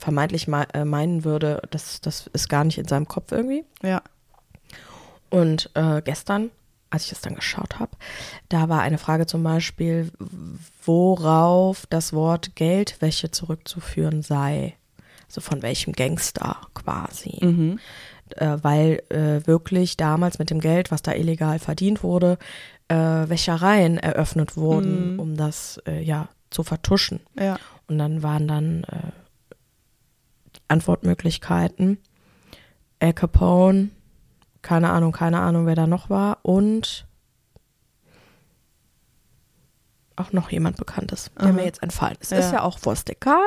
vermeintlich 0.02 0.48
äh, 0.48 0.84
meinen 0.84 1.24
würde, 1.24 1.62
das, 1.70 2.00
das 2.00 2.26
ist 2.32 2.48
gar 2.48 2.64
nicht 2.64 2.78
in 2.78 2.88
seinem 2.88 3.06
Kopf 3.06 3.30
irgendwie. 3.32 3.64
Ja. 3.82 4.02
Und 5.30 5.70
äh, 5.74 6.02
gestern, 6.02 6.50
als 6.90 7.04
ich 7.04 7.10
das 7.10 7.20
dann 7.20 7.36
geschaut 7.36 7.78
habe, 7.78 7.92
da 8.48 8.68
war 8.68 8.82
eine 8.82 8.98
Frage 8.98 9.26
zum 9.26 9.42
Beispiel, 9.42 10.10
worauf 10.84 11.86
das 11.86 12.12
Wort 12.12 12.56
Geldwäsche 12.56 13.30
zurückzuführen 13.30 14.22
sei. 14.22 14.74
Also 15.28 15.40
von 15.40 15.62
welchem 15.62 15.94
Gangster 15.94 16.56
quasi. 16.74 17.38
Äh, 18.36 18.58
weil 18.62 19.02
äh, 19.08 19.46
wirklich 19.46 19.96
damals 19.96 20.38
mit 20.38 20.50
dem 20.50 20.60
Geld, 20.60 20.90
was 20.90 21.02
da 21.02 21.12
illegal 21.12 21.58
verdient 21.58 22.02
wurde, 22.02 22.38
äh, 22.88 22.96
Wäschereien 22.96 23.98
eröffnet 23.98 24.56
wurden, 24.56 25.18
um 25.18 25.36
das 25.36 25.80
äh, 25.86 26.02
ja 26.02 26.28
zu 26.50 26.62
vertuschen. 26.64 27.20
Ja. 27.38 27.58
Und 27.86 27.98
dann 27.98 28.22
waren 28.22 28.48
dann 28.48 28.84
Antwortmöglichkeiten. 30.72 31.98
Al 33.00 33.12
Capone, 33.12 33.90
keine 34.62 34.90
Ahnung, 34.90 35.12
keine 35.12 35.40
Ahnung, 35.40 35.66
wer 35.66 35.74
da 35.74 35.86
noch 35.86 36.10
war. 36.10 36.38
Und 36.42 37.06
auch 40.16 40.32
noch 40.32 40.50
jemand 40.50 40.76
Bekanntes, 40.76 41.30
der 41.40 41.52
mir 41.52 41.64
jetzt 41.64 41.82
entfallen 41.82 42.16
ist. 42.20 42.32
Ist 42.32 42.50
Ja. 42.52 42.58
ja 42.58 42.62
auch 42.62 42.78
Wurst 42.84 43.08
egal. 43.08 43.40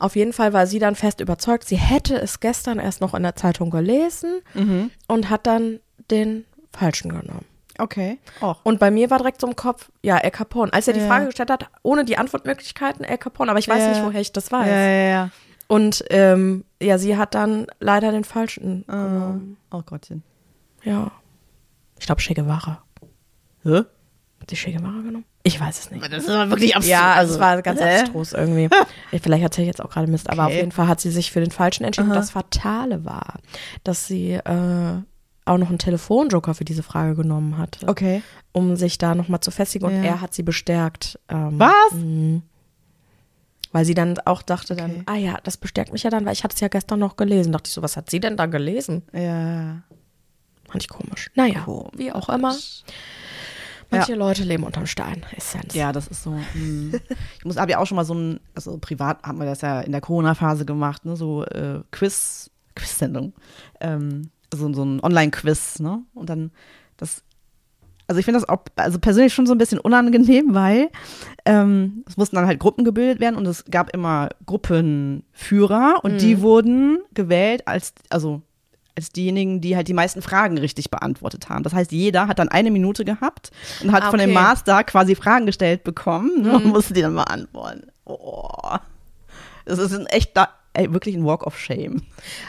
Auf 0.00 0.16
jeden 0.16 0.32
Fall 0.32 0.52
war 0.52 0.66
sie 0.66 0.78
dann 0.80 0.96
fest 0.96 1.20
überzeugt, 1.20 1.64
sie 1.64 1.76
hätte 1.76 2.16
es 2.20 2.40
gestern 2.40 2.78
erst 2.80 3.00
noch 3.00 3.14
in 3.14 3.22
der 3.22 3.36
Zeitung 3.36 3.70
gelesen 3.70 4.40
und 5.06 5.30
hat 5.30 5.46
dann 5.46 5.78
den 6.10 6.44
falschen 6.72 7.10
genommen. 7.10 7.44
Okay. 7.78 8.18
Auch. 8.40 8.58
Und 8.64 8.78
bei 8.80 8.90
mir 8.90 9.08
war 9.10 9.18
direkt 9.18 9.40
so 9.40 9.46
im 9.46 9.56
Kopf, 9.56 9.90
ja, 10.02 10.18
El 10.18 10.30
Capone. 10.30 10.72
Als 10.72 10.86
er 10.88 10.94
die 10.94 11.00
Ja. 11.00 11.06
Frage 11.06 11.26
gestellt 11.26 11.50
hat, 11.50 11.68
ohne 11.82 12.04
die 12.04 12.18
Antwortmöglichkeiten, 12.18 13.02
El 13.04 13.16
Capone, 13.16 13.50
aber 13.50 13.58
ich 13.60 13.68
weiß 13.68 13.80
Ja. 13.80 13.88
nicht, 13.90 14.04
woher 14.04 14.20
ich 14.20 14.32
das 14.32 14.52
weiß. 14.52 14.66
Ja, 14.68 14.76
ja, 14.76 15.08
ja. 15.08 15.30
Und 15.72 16.04
ähm, 16.10 16.64
ja, 16.82 16.98
sie 16.98 17.16
hat 17.16 17.34
dann 17.34 17.66
leider 17.80 18.12
den 18.12 18.24
falschen 18.24 18.84
genommen. 18.86 19.56
Oh 19.70 19.80
Gottchen. 19.82 20.22
Ja. 20.84 21.10
Ich 21.98 22.06
glaube, 22.06 22.20
Che 22.20 22.34
Guevara. 22.34 22.82
Hä? 23.62 23.76
Hat 24.40 24.50
sie 24.50 24.56
Che 24.56 24.72
Guevara 24.72 25.00
genommen? 25.00 25.24
Ich 25.44 25.58
weiß 25.60 25.78
es 25.78 25.90
nicht. 25.90 26.04
Das 26.12 26.24
ist 26.24 26.28
aber 26.30 26.50
wirklich 26.50 26.76
absurd. 26.76 26.90
Ja, 26.90 27.14
also, 27.14 27.34
es 27.34 27.40
war 27.40 27.62
ganz 27.62 27.80
hä? 27.80 28.00
abstrus 28.00 28.32
irgendwie. 28.32 28.68
Ich- 29.12 29.22
Vielleicht 29.22 29.42
erzähle 29.42 29.64
ich 29.64 29.68
jetzt 29.68 29.80
auch 29.82 29.90
gerade 29.90 30.10
Mist, 30.10 30.28
aber 30.30 30.42
auf 30.42 30.48
Okay. 30.48 30.56
jeden 30.58 30.72
Fall 30.72 30.88
hat 30.88 31.00
sie 31.00 31.10
sich 31.10 31.32
für 31.32 31.40
den 31.40 31.50
falschen 31.50 31.84
entschieden. 31.84 32.08
Und 32.10 32.14
das 32.16 32.30
Fatale 32.30 33.04
war, 33.04 33.34
dass 33.84 34.06
sie 34.06 34.32
äh, 34.32 34.94
auch 35.44 35.58
noch 35.58 35.68
einen 35.70 35.78
Telefonjoker 35.78 36.54
für 36.54 36.64
diese 36.64 36.82
Frage 36.82 37.14
genommen 37.16 37.56
hatte, 37.58 37.88
Okay. 37.88 38.22
um 38.52 38.76
sich 38.76 38.98
da 38.98 39.14
nochmal 39.14 39.40
zu 39.40 39.50
festigen. 39.50 39.86
Und 39.86 39.96
Ja. 39.96 40.02
er 40.02 40.20
hat 40.20 40.34
sie 40.34 40.42
bestärkt. 40.42 41.18
Ähm, 41.28 41.58
Was? 41.58 41.92
Mhm. 41.92 42.42
Weil 43.72 43.84
sie 43.84 43.94
dann 43.94 44.18
auch 44.26 44.42
dachte 44.42 44.76
dann, 44.76 44.90
Okay. 44.90 45.02
ah 45.06 45.16
ja, 45.16 45.38
das 45.42 45.56
bestärkt 45.56 45.92
mich 45.92 46.02
ja 46.02 46.10
dann, 46.10 46.24
weil 46.26 46.34
ich 46.34 46.44
hatte 46.44 46.54
es 46.54 46.60
ja 46.60 46.68
gestern 46.68 46.98
noch 47.00 47.16
gelesen. 47.16 47.52
Dachte 47.52 47.68
ich 47.68 47.72
so, 47.74 47.82
was 47.82 47.96
hat 47.96 48.10
sie 48.10 48.20
denn 48.20 48.36
da 48.36 48.46
gelesen? 48.46 49.02
Ja. 49.12 49.82
Fand 50.68 50.82
ich 50.82 50.88
komisch. 50.88 51.30
Naja, 51.34 51.60
Komisch. 51.60 51.92
wie 51.96 52.12
auch 52.12 52.28
immer. 52.28 52.54
Manche 53.90 54.14
Leute 54.14 54.44
leben 54.44 54.64
unterm 54.64 54.86
Stein. 54.86 55.24
Essenz. 55.36 55.74
Ja, 55.74 55.92
das 55.92 56.06
ist 56.06 56.22
so. 56.22 56.30
mm. 56.30 56.92
Ich 57.38 57.44
muss, 57.44 57.58
habe 57.58 57.72
ja 57.72 57.78
auch 57.78 57.86
schon 57.86 57.96
mal 57.96 58.04
so 58.06 58.14
ein, 58.14 58.40
also 58.54 58.78
privat 58.78 59.22
haben 59.22 59.38
wir 59.38 59.44
das 59.44 59.60
ja 59.60 59.80
in 59.82 59.92
der 59.92 60.00
Corona-Phase 60.00 60.64
gemacht, 60.64 61.04
ne, 61.04 61.14
so 61.14 61.44
äh, 61.44 61.80
Quiz, 61.90 62.50
Quiz-Sendung. 62.74 63.34
Ähm, 63.80 64.30
so, 64.52 64.72
so 64.72 64.82
ein 64.82 65.00
Online-Quiz, 65.02 65.80
ne? 65.80 66.02
Und 66.14 66.30
dann 66.30 66.52
das, 66.96 67.22
also 68.12 68.18
ich 68.18 68.26
finde 68.26 68.40
das 68.40 68.48
auch, 68.48 68.58
also 68.76 68.98
persönlich 68.98 69.32
schon 69.32 69.46
so 69.46 69.54
ein 69.54 69.58
bisschen 69.58 69.78
unangenehm, 69.78 70.48
weil 70.54 70.90
ähm, 71.46 72.04
es 72.06 72.18
mussten 72.18 72.36
dann 72.36 72.46
halt 72.46 72.60
Gruppen 72.60 72.84
gebildet 72.84 73.20
werden 73.20 73.36
und 73.36 73.46
es 73.46 73.64
gab 73.70 73.88
immer 73.94 74.28
Gruppenführer 74.44 76.00
und 76.02 76.20
die 76.20 76.42
wurden 76.42 76.98
gewählt 77.14 77.66
als, 77.66 77.94
also 78.10 78.42
als 78.94 79.08
diejenigen, 79.08 79.62
die 79.62 79.74
halt 79.76 79.88
die 79.88 79.94
meisten 79.94 80.20
Fragen 80.20 80.58
richtig 80.58 80.90
beantwortet 80.90 81.48
haben. 81.48 81.62
Das 81.62 81.72
heißt, 81.72 81.90
jeder 81.92 82.28
hat 82.28 82.38
dann 82.38 82.50
eine 82.50 82.70
Minute 82.70 83.06
gehabt 83.06 83.50
und 83.82 83.92
hat 83.92 84.02
Ah, 84.02 84.10
von 84.10 84.18
dem 84.18 84.30
okay. 84.30 84.38
Master 84.38 84.84
quasi 84.84 85.14
Fragen 85.14 85.46
gestellt 85.46 85.84
bekommen 85.84 86.42
ne, 86.42 86.52
und 86.56 86.66
musste 86.66 86.92
die 86.92 87.00
dann 87.00 87.14
beantworten. 87.14 87.84
Oh. 88.04 88.76
Das 89.64 89.78
ist 89.78 89.94
ein 89.94 90.04
echter, 90.06 90.50
ey, 90.74 90.92
wirklich 90.92 91.14
ein 91.14 91.24
Walk 91.24 91.46
of 91.46 91.58
Shame. 91.58 92.02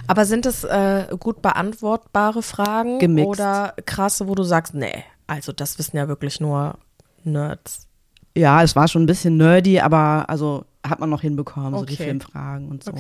Aber 0.08 0.26
sind 0.26 0.46
es 0.46 0.66
äh, 0.66 1.06
gut 1.18 1.42
beantwortbare 1.42 2.42
Fragen 2.42 3.00
Gemixt. 3.00 3.30
oder 3.30 3.76
krasse, 3.86 4.28
wo 4.28 4.36
du 4.36 4.44
sagst, 4.44 4.74
nee, 4.74 5.06
also 5.34 5.52
das 5.52 5.78
wissen 5.80 5.98
ja 5.98 6.08
wirklich 6.08 6.40
nur 6.40 6.78
Nerds. 7.24 7.88
Ja, 8.36 8.64
es 8.64 8.76
war 8.76 8.88
schon 8.88 9.04
ein 9.04 9.08
bisschen 9.08 9.38
nerdy, 9.38 9.80
aber 9.80 10.26
also 10.28 10.66
hat 10.86 11.00
man 11.00 11.10
noch 11.10 11.22
hinbekommen, 11.22 11.78
so 11.78 11.86
die 11.86 11.94
Okay. 11.94 12.06
Filmfragen 12.06 12.70
und 12.70 12.84
so. 12.84 12.92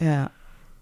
Ja. 0.00 0.30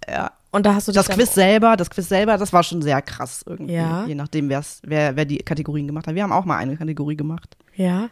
Ja. 0.09 0.33
Und 0.51 0.67
da 0.67 0.75
hast 0.75 0.87
du 0.89 0.93
Das 0.93 1.07
dann- 1.07 1.17
Quiz 1.17 1.33
selber, 1.33 1.77
das 1.77 1.89
Quiz 1.89 2.09
selber, 2.09 2.37
das 2.37 2.53
war 2.53 2.63
schon 2.63 2.83
sehr 2.83 3.01
krass 3.01 3.43
irgendwie. 3.47 3.73
Ja. 3.75 4.05
Je 4.05 4.15
nachdem, 4.15 4.49
wer, 4.51 4.63
wer 4.83 5.25
die 5.25 5.39
Kategorien 5.39 5.87
gemacht 5.87 6.07
hat. 6.07 6.15
Wir 6.15 6.25
haben 6.25 6.33
auch 6.33 6.45
mal 6.45 6.57
eine 6.59 6.77
Kategorie 6.77 7.17
gemacht. 7.17 7.57
Ja. 7.75 8.11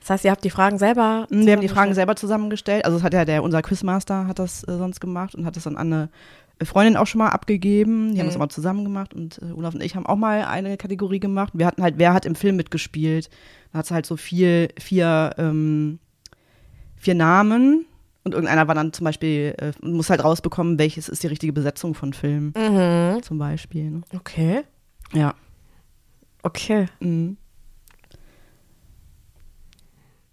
Das 0.00 0.08
heißt, 0.10 0.24
ihr 0.24 0.30
habt 0.30 0.44
die 0.44 0.50
Fragen 0.50 0.78
selber. 0.78 1.26
Wir 1.28 1.52
haben 1.52 1.60
die 1.60 1.68
Fragen 1.68 1.92
selber 1.92 2.16
zusammengestellt. 2.16 2.86
Also 2.86 2.96
es 2.96 3.02
hat 3.02 3.12
ja 3.12 3.26
der, 3.26 3.42
unser 3.42 3.60
Quizmaster 3.60 4.26
hat 4.26 4.38
das 4.38 4.62
äh, 4.66 4.78
sonst 4.78 5.00
gemacht 5.00 5.34
und 5.34 5.44
hat 5.44 5.56
das 5.56 5.66
an 5.66 5.76
eine 5.76 6.08
Freundin 6.62 6.96
auch 6.96 7.06
schon 7.06 7.18
mal 7.18 7.30
abgegeben. 7.30 8.14
Die 8.14 8.20
haben 8.20 8.26
das 8.26 8.36
aber 8.36 8.48
zusammen 8.48 8.84
gemacht 8.84 9.12
und 9.12 9.40
äh, 9.42 9.52
Olaf 9.52 9.74
und 9.74 9.82
ich 9.82 9.96
haben 9.96 10.06
auch 10.06 10.16
mal 10.16 10.44
eine 10.44 10.76
Kategorie 10.76 11.20
gemacht. 11.20 11.52
Wir 11.54 11.66
hatten 11.66 11.82
halt, 11.82 11.98
wer 11.98 12.12
hat 12.12 12.26
im 12.26 12.34
Film 12.34 12.56
mitgespielt? 12.56 13.28
Da 13.72 13.78
hat 13.80 13.86
es 13.86 13.90
halt 13.90 14.06
so 14.06 14.16
vier, 14.16 14.68
vier, 14.78 15.34
ähm, 15.36 15.98
vier 16.96 17.14
Namen 17.14 17.86
und 18.24 18.32
irgendeiner 18.32 18.68
war 18.68 18.74
dann 18.74 18.92
zum 18.92 19.04
Beispiel, 19.04 19.54
äh, 19.58 19.72
muss 19.82 20.10
halt 20.10 20.24
rausbekommen, 20.24 20.78
welches 20.78 21.08
ist 21.08 21.22
die 21.22 21.26
richtige 21.26 21.52
Besetzung 21.52 21.94
von 21.94 22.12
Film. 22.12 22.52
Mhm. 22.56 23.22
Zum 23.22 23.38
Beispiel. 23.38 23.90
Ne? 23.90 24.02
Okay. 24.14 24.62
Ja. 25.12 25.34
Okay. 26.42 26.86
Mhm. 27.00 27.36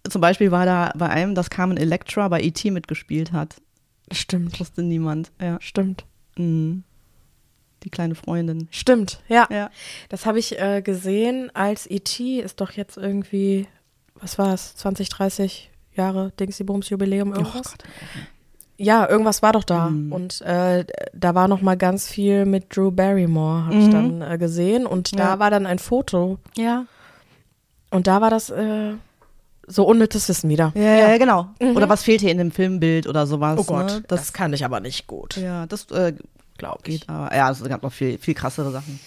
Zum 0.08 0.20
Beispiel 0.20 0.50
war 0.50 0.66
da 0.66 0.92
bei 0.96 1.08
einem, 1.08 1.34
dass 1.34 1.50
Carmen 1.50 1.76
Electra 1.76 2.28
bei 2.28 2.42
E.T. 2.42 2.70
mitgespielt 2.70 3.32
hat. 3.32 3.60
Stimmt. 4.10 4.58
Wusste 4.58 4.82
niemand. 4.82 5.30
Ja. 5.40 5.58
Stimmt. 5.60 6.06
Mhm. 6.36 6.84
Die 7.82 7.90
kleine 7.90 8.14
Freundin. 8.14 8.68
Stimmt. 8.70 9.20
Ja. 9.28 9.48
Ja. 9.50 9.70
Das 10.08 10.24
habe 10.26 10.38
ich 10.38 10.58
äh, 10.60 10.82
gesehen, 10.82 11.50
als 11.54 11.86
E.T. 11.90 12.38
ist 12.40 12.60
doch 12.60 12.70
jetzt 12.72 12.96
irgendwie, 12.96 13.66
was 14.14 14.38
war 14.38 14.54
es, 14.54 14.76
20, 14.76 15.08
30 15.08 15.70
Jahre 15.94 16.32
Dingsy-Bums 16.38 16.88
Jubiläum 16.90 17.32
irgendwas? 17.32 17.74
Ja, 18.78 19.08
irgendwas 19.08 19.42
war 19.42 19.52
doch 19.52 19.64
da. 19.64 19.90
Mhm. 19.90 20.12
Und 20.12 20.40
äh, 20.42 20.84
da 21.12 21.34
war 21.34 21.48
noch 21.48 21.60
mal 21.60 21.76
ganz 21.76 22.08
viel 22.08 22.46
mit 22.46 22.74
Drew 22.74 22.90
Barrymore, 22.90 23.66
habe 23.66 23.74
ich 23.76 23.86
Mhm. 23.86 23.90
dann 24.20 24.22
äh, 24.22 24.38
gesehen. 24.38 24.86
Und 24.86 25.18
da 25.18 25.30
Ja. 25.34 25.38
war 25.40 25.50
dann 25.50 25.66
ein 25.66 25.78
Foto 25.80 26.38
Ja. 26.56 26.86
Und 27.90 28.06
da 28.06 28.20
war 28.20 28.30
das 28.30 28.48
äh, 28.50 28.92
so 29.66 29.84
unnützes 29.86 30.28
Wissen 30.28 30.50
wieder. 30.50 30.72
Ja, 30.74 30.82
ja, 31.10 31.18
genau. 31.18 31.48
Oder 31.60 31.88
was 31.88 32.02
fehlt 32.02 32.20
hier 32.20 32.30
in 32.30 32.38
dem 32.38 32.50
Filmbild 32.50 33.06
oder 33.06 33.26
sowas. 33.26 33.54
Mhm. 33.56 33.60
Oh 33.60 33.64
Gott, 33.64 33.86
Ne? 33.86 34.04
das, 34.08 34.20
Das, 34.20 34.32
kann 34.32 34.52
ich 34.52 34.64
aber 34.64 34.80
nicht 34.80 35.06
gut. 35.06 35.36
ja, 35.36 35.66
das 35.66 35.90
äh, 35.90 36.14
Glaube 36.58 36.78
ich. 36.86 37.00
geht 37.00 37.08
aber. 37.08 37.34
Ja, 37.34 37.50
es 37.50 37.62
gab 37.62 37.82
noch 37.82 37.92
viel, 37.92 38.18
viel 38.18 38.34
krassere 38.34 38.70
Sachen. 38.70 38.98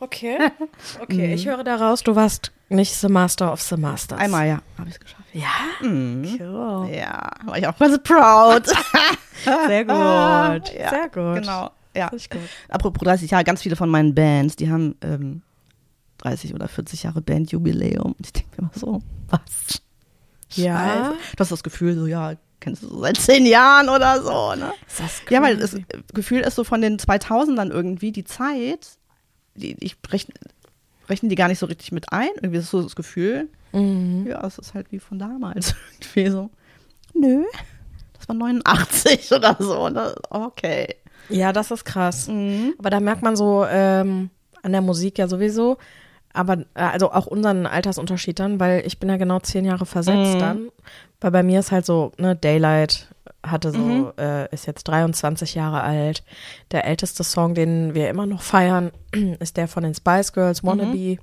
Okay. 0.00 0.38
Okay, 1.00 1.34
ich 1.34 1.46
höre 1.46 1.64
daraus, 1.64 2.02
du 2.02 2.14
warst 2.14 2.52
nicht 2.68 2.94
The 2.94 3.08
Master 3.08 3.52
of 3.52 3.60
the 3.62 3.76
Masters. 3.76 4.18
Einmal, 4.18 4.46
ja, 4.48 4.62
habe 4.78 4.88
ich 4.88 4.94
es 4.94 5.00
geschafft. 5.00 5.22
Ja? 5.32 5.86
Mhm. 5.86 6.24
Cool. 6.40 6.88
Ja, 6.94 7.30
war 7.44 7.58
ich 7.58 7.66
auch 7.66 7.78
ganz 7.78 7.98
proud. 8.02 8.66
Sehr 9.66 9.84
gut. 9.84 9.94
Ja, 9.94 10.90
Sehr 10.90 11.08
gut. 11.12 11.42
Genau. 11.42 11.70
Ja. 11.96 12.08
Richtig 12.08 12.30
gut. 12.30 12.40
Apropos 12.68 13.02
30 13.04 13.30
Jahre, 13.30 13.44
ganz 13.44 13.62
viele 13.62 13.76
von 13.76 13.88
meinen 13.88 14.14
Bands, 14.14 14.56
die 14.56 14.70
haben 14.70 14.96
ähm, 15.02 15.42
30 16.18 16.54
oder 16.54 16.68
40 16.68 17.04
Jahre 17.04 17.20
Bandjubiläum. 17.20 18.12
Und 18.12 18.26
ich 18.26 18.32
denke 18.32 18.48
mir 18.52 18.58
immer 18.68 18.70
so, 18.74 19.00
was? 19.28 19.80
Ja. 20.56 21.14
Du 21.36 21.40
hast 21.40 21.52
das 21.52 21.62
Gefühl, 21.62 21.94
so, 21.96 22.06
ja, 22.06 22.34
kennst 22.60 22.82
du 22.82 22.88
so 22.88 23.00
seit 23.00 23.16
zehn 23.18 23.46
Jahren 23.46 23.88
oder 23.88 24.22
so, 24.22 24.54
ne? 24.54 24.72
Ist 24.86 25.00
das 25.00 25.22
Ja, 25.30 25.42
weil 25.42 25.56
das 25.56 25.72
crazy? 25.72 25.86
Gefühl 26.14 26.40
ist 26.40 26.54
so 26.56 26.64
von 26.64 26.80
den 26.80 26.98
2000ern 26.98 27.70
irgendwie, 27.70 28.12
die 28.12 28.24
Zeit, 28.24 28.88
die, 29.54 29.76
ich 29.80 29.96
rechne, 30.10 30.34
rechne 31.08 31.28
die 31.28 31.34
gar 31.34 31.48
nicht 31.48 31.58
so 31.58 31.66
richtig 31.66 31.92
mit 31.92 32.12
ein. 32.12 32.28
Irgendwie 32.36 32.58
ist 32.58 32.70
so 32.70 32.82
das 32.82 32.96
Gefühl, 32.96 33.48
Mhm. 33.72 34.26
ja, 34.28 34.46
es 34.46 34.56
ist 34.58 34.72
halt 34.74 34.92
wie 34.92 35.00
von 35.00 35.18
damals 35.18 35.74
irgendwie 36.00 36.30
so. 36.30 36.50
Nö, 37.12 37.44
das 38.16 38.28
war 38.28 38.36
89 38.36 39.32
oder 39.32 39.56
so, 39.58 39.88
ne? 39.88 40.14
Okay. 40.30 40.94
Ja, 41.28 41.52
das 41.52 41.70
ist 41.70 41.84
krass. 41.84 42.28
Mhm. 42.28 42.74
Aber 42.78 42.90
da 42.90 43.00
merkt 43.00 43.22
man 43.22 43.34
so 43.36 43.64
ähm, 43.68 44.30
an 44.62 44.72
der 44.72 44.80
Musik 44.80 45.18
ja 45.18 45.26
sowieso, 45.28 45.78
aber 46.34 46.58
äh, 46.74 46.82
also 46.82 47.10
auch 47.12 47.26
unseren 47.26 47.66
Altersunterschied 47.66 48.38
dann, 48.38 48.60
weil 48.60 48.82
ich 48.86 48.98
bin 48.98 49.08
ja 49.08 49.16
genau 49.16 49.38
zehn 49.40 49.64
Jahre 49.64 49.86
versetzt 49.86 50.34
Mhm. 50.34 50.38
dann. 50.40 50.68
Weil 51.20 51.30
bei 51.30 51.42
mir 51.42 51.60
ist 51.60 51.72
halt 51.72 51.86
so, 51.86 52.12
ne, 52.18 52.36
Daylight 52.36 53.08
hatte 53.42 53.70
so, 53.72 53.78
Mhm. 53.78 54.12
äh, 54.18 54.52
ist 54.52 54.66
jetzt 54.66 54.84
23 54.84 55.54
Jahre 55.54 55.82
alt. 55.82 56.22
Der 56.72 56.84
älteste 56.86 57.24
Song, 57.24 57.54
den 57.54 57.94
wir 57.94 58.10
immer 58.10 58.26
noch 58.26 58.42
feiern, 58.42 58.90
ist 59.40 59.56
der 59.56 59.68
von 59.68 59.82
den 59.84 59.94
Spice 59.94 60.32
Girls, 60.32 60.62
Wannabe. 60.64 61.18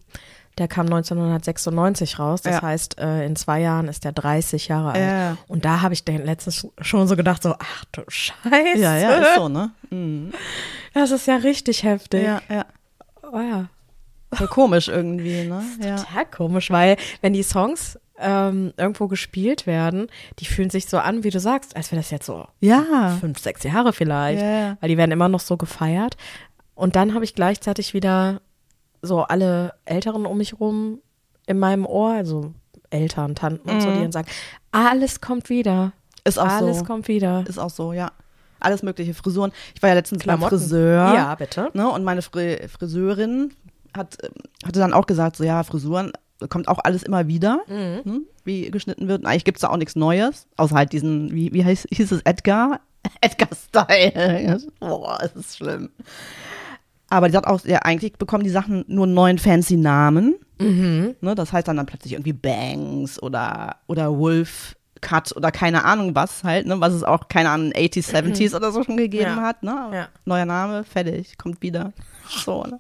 Der 0.58 0.68
kam 0.68 0.86
1996 0.88 2.20
raus. 2.20 2.42
Das 2.42 2.56
Ja. 2.56 2.62
heißt, 2.62 3.00
äh, 3.00 3.26
in 3.26 3.36
zwei 3.36 3.62
Jahren 3.62 3.88
ist 3.88 4.04
der 4.04 4.12
30 4.12 4.68
Jahre 4.68 4.92
alt. 4.92 5.02
Ja. 5.02 5.38
Und 5.48 5.64
da 5.66 5.82
habe 5.82 5.94
ich 5.94 6.04
den 6.04 6.26
letztens 6.26 6.68
schon 6.82 7.08
so 7.08 7.16
gedacht, 7.16 7.42
so, 7.42 7.54
ach 7.58 7.86
du 7.94 8.02
Scheiße. 8.08 8.78
Ja, 8.78 8.98
ja, 8.98 9.12
ist 9.14 9.36
so, 9.36 9.48
ne? 9.50 9.72
Mhm. 9.90 10.34
Das 10.94 11.12
ist 11.12 11.26
ja 11.28 11.38
richtig 11.38 11.84
heftig. 11.84 12.24
Ja, 12.24 12.42
ja. 12.50 12.66
Oh 13.32 13.40
ja. 13.40 13.68
Voll 14.34 14.48
komisch 14.48 14.88
irgendwie, 14.88 15.44
ne? 15.44 15.64
Ja. 15.84 15.98
Total 15.98 16.26
komisch, 16.26 16.70
weil 16.72 16.98
wenn 17.22 17.34
die 17.34 17.44
Songs 17.44 18.00
ähm, 18.18 18.74
irgendwo 18.78 19.08
gespielt 19.08 19.66
werden, 19.68 20.08
die 20.40 20.46
fühlen 20.46 20.70
sich 20.70 20.86
so 20.88 21.00
an, 21.00 21.24
wie 21.24 21.32
du 21.32 21.40
sagst, 21.40 21.76
als 21.76 21.92
wäre 21.92 22.02
das 22.02 22.12
jetzt 22.12 22.26
so 22.28 22.46
Ja. 22.60 23.18
fünf, 23.20 23.40
sechs 23.40 23.64
Jahre 23.64 23.94
vielleicht. 23.94 24.42
Ja. 24.42 24.78
Weil 24.80 24.90
die 24.90 24.98
werden 24.98 25.12
immer 25.12 25.28
noch 25.28 25.40
so 25.40 25.58
gefeiert. 25.58 26.16
Und 26.76 26.96
dann 26.96 27.14
habe 27.14 27.26
ich 27.26 27.36
gleichzeitig 27.36 27.94
wieder 27.94 28.42
so 29.02 29.22
alle 29.24 29.74
Älteren 29.86 30.26
um 30.26 30.38
mich 30.38 30.60
rum 30.60 31.00
in 31.48 31.58
meinem 31.60 31.86
Ohr, 31.86 32.12
also 32.14 32.54
Eltern, 32.92 33.36
Tanten 33.36 33.70
und 33.70 33.82
so, 33.82 33.92
die 33.92 34.00
dann 34.02 34.12
sagen, 34.12 34.28
alles 34.72 35.22
kommt 35.22 35.50
wieder. 35.50 35.86
Mhm. 35.88 35.92
Ist 36.24 36.38
auch 36.40 36.46
alles 36.48 36.80
so. 36.80 36.84
kommt 36.86 37.08
wieder. 37.08 37.44
Ist 37.48 37.58
auch 37.58 37.70
so, 37.72 37.94
ja. 37.94 38.12
Alles 38.60 38.84
mögliche 38.84 39.16
Frisuren. 39.16 39.52
Ich 39.74 39.82
war 39.82 39.90
ja 39.90 39.96
letztens 39.96 40.20
beim 40.20 40.38
Klamotten. 40.38 40.60
Friseur. 40.60 41.16
Ja, 41.16 41.34
bitte. 41.34 41.72
Ne, 41.74 41.90
und 41.90 42.04
meine 42.04 42.22
Fri 42.22 42.60
Friseurin 42.68 43.52
hat, 43.96 44.18
ähm, 44.24 44.32
hatte 44.66 44.80
dann 44.80 44.94
auch 44.94 45.06
gesagt, 45.06 45.36
so 45.36 45.44
ja, 45.44 45.64
Frisuren 45.64 46.12
kommt 46.50 46.68
auch 46.68 46.80
alles 46.84 47.04
immer 47.04 47.28
wieder, 47.28 47.62
Mhm. 47.68 48.02
hm, 48.04 48.26
wie 48.44 48.72
geschnitten 48.72 49.08
wird. 49.08 49.22
Und 49.22 49.28
eigentlich 49.28 49.46
gibt 49.46 49.58
es 49.58 49.62
da 49.62 49.70
auch 49.70 49.78
nichts 49.78 49.96
Neues, 49.96 50.48
außer 50.58 50.76
halt 50.76 50.92
diesen, 50.94 51.32
wie, 51.34 51.54
wie 51.54 51.64
heißt, 51.64 51.88
hieß 51.92 52.12
es, 52.12 52.22
Edgar? 52.22 52.80
Edgar-Style. 53.22 54.60
Boah, 54.80 55.20
es 55.22 55.36
ist 55.36 55.58
schlimm. 55.58 55.90
Aber 57.10 57.28
die 57.28 57.34
sagt 57.34 57.48
auch, 57.48 57.64
ja, 57.66 57.80
eigentlich 57.80 58.14
bekommen 58.14 58.44
die 58.44 58.50
Sachen 58.50 58.86
nur 58.88 59.04
einen 59.06 59.14
neuen 59.14 59.38
fancy 59.38 59.76
Namen. 59.78 60.36
Mhm. 60.60 61.16
Ne, 61.22 61.36
das 61.36 61.52
heißt 61.52 61.68
dann, 61.68 61.78
dann 61.78 61.86
plötzlich 61.86 62.14
irgendwie 62.14 62.34
Bangs 62.34 63.22
oder, 63.22 63.78
oder 63.88 64.18
Wolf 64.18 64.76
Cut 65.02 65.36
oder 65.36 65.52
keine 65.52 65.84
Ahnung 65.84 66.14
was 66.14 66.44
halt, 66.44 66.68
ne, 66.68 66.80
was 66.80 66.94
es 66.94 67.04
auch, 67.04 67.28
keine 67.28 67.50
Ahnung, 67.50 67.72
80s, 67.74 68.14
70s 68.14 68.56
oder 68.56 68.72
so 68.72 68.84
schon 68.84 68.98
gegeben 68.98 69.32
Ja. 69.38 69.42
hat. 69.42 69.64
Ne? 69.64 69.90
Ja. 69.92 70.08
Neuer 70.26 70.46
Name, 70.46 70.84
fertig, 70.84 71.38
kommt 71.40 71.62
wieder. 71.64 71.92
So, 72.30 72.64
ne? 72.64 72.78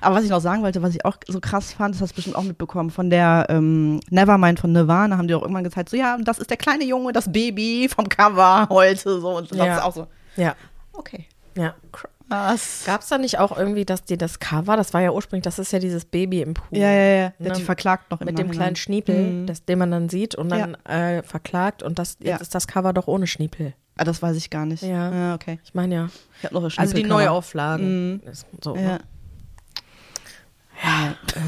Aber 0.00 0.16
was 0.16 0.24
ich 0.24 0.30
noch 0.30 0.40
sagen 0.40 0.62
wollte, 0.62 0.82
was 0.82 0.94
ich 0.94 1.04
auch 1.04 1.16
so 1.26 1.40
krass 1.40 1.72
fand, 1.72 1.94
das 1.94 2.02
hast 2.02 2.12
du 2.12 2.16
bestimmt 2.16 2.36
auch 2.36 2.42
mitbekommen, 2.44 2.90
von 2.90 3.10
der 3.10 3.46
ähm, 3.48 4.00
Nevermind 4.10 4.60
von 4.60 4.72
Nirvana 4.72 5.16
haben 5.18 5.28
die 5.28 5.34
auch 5.34 5.42
irgendwann 5.42 5.64
gezeigt, 5.64 5.88
so 5.88 5.96
ja, 5.96 6.16
das 6.22 6.38
ist 6.38 6.50
der 6.50 6.56
kleine 6.56 6.84
Junge, 6.84 7.12
das 7.12 7.30
Baby 7.30 7.88
vom 7.94 8.08
Cover 8.08 8.66
heute, 8.70 9.20
so. 9.20 9.36
Und 9.36 9.50
das 9.50 9.58
Ja. 9.58 9.76
ist 9.76 9.82
auch 9.82 9.92
so, 9.94 10.06
Ja, 10.36 10.54
okay, 10.92 11.26
ja. 11.56 11.74
krass. 11.92 12.82
Gab 12.86 13.02
es 13.02 13.08
da 13.08 13.18
nicht 13.18 13.38
auch 13.38 13.56
irgendwie, 13.56 13.84
dass 13.84 14.02
die 14.02 14.16
das 14.18 14.40
Cover, 14.40 14.76
das 14.76 14.92
war 14.92 15.00
ja 15.00 15.12
ursprünglich, 15.12 15.44
das 15.44 15.60
ist 15.60 15.72
ja 15.72 15.78
dieses 15.78 16.04
Baby 16.04 16.42
im 16.42 16.54
Pool. 16.54 16.76
Ja, 16.76 16.90
ja, 16.90 17.16
ja. 17.22 17.32
Ne, 17.38 17.52
Die 17.52 17.62
verklagt 17.62 18.10
noch 18.10 18.20
im 18.20 18.24
Mit 18.26 18.36
dem 18.38 18.50
kleinen 18.50 18.74
Schniepel, 18.74 19.14
Mhm. 19.42 19.46
das, 19.46 19.64
den 19.64 19.78
man 19.78 19.92
dann 19.92 20.08
sieht 20.08 20.34
und 20.34 20.48
dann 20.48 20.74
äh, 20.86 21.22
verklagt 21.22 21.84
und 21.84 22.00
das, 22.00 22.16
jetzt 22.18 22.26
Ja. 22.28 22.36
ist 22.38 22.52
das 22.54 22.66
Cover 22.66 22.92
doch 22.92 23.06
ohne 23.06 23.28
Schniepel. 23.28 23.74
Ah, 23.96 24.02
das 24.04 24.20
weiß 24.22 24.36
ich 24.36 24.50
gar 24.50 24.66
nicht. 24.66 24.82
Ja. 24.82 25.10
ja 25.14 25.34
okay. 25.36 25.58
Ich 25.64 25.72
meine 25.72 25.94
ja. 25.94 26.08
Ich 26.38 26.44
habe 26.44 26.54
noch 26.54 26.62
eine 26.64 26.72
Also 26.76 26.94
die. 26.94 27.04
Neuauflagen. 27.04 28.14
Mhm. 28.14 28.20
So, 28.60 28.74
Ja. 28.74 28.82
ne? 28.82 28.98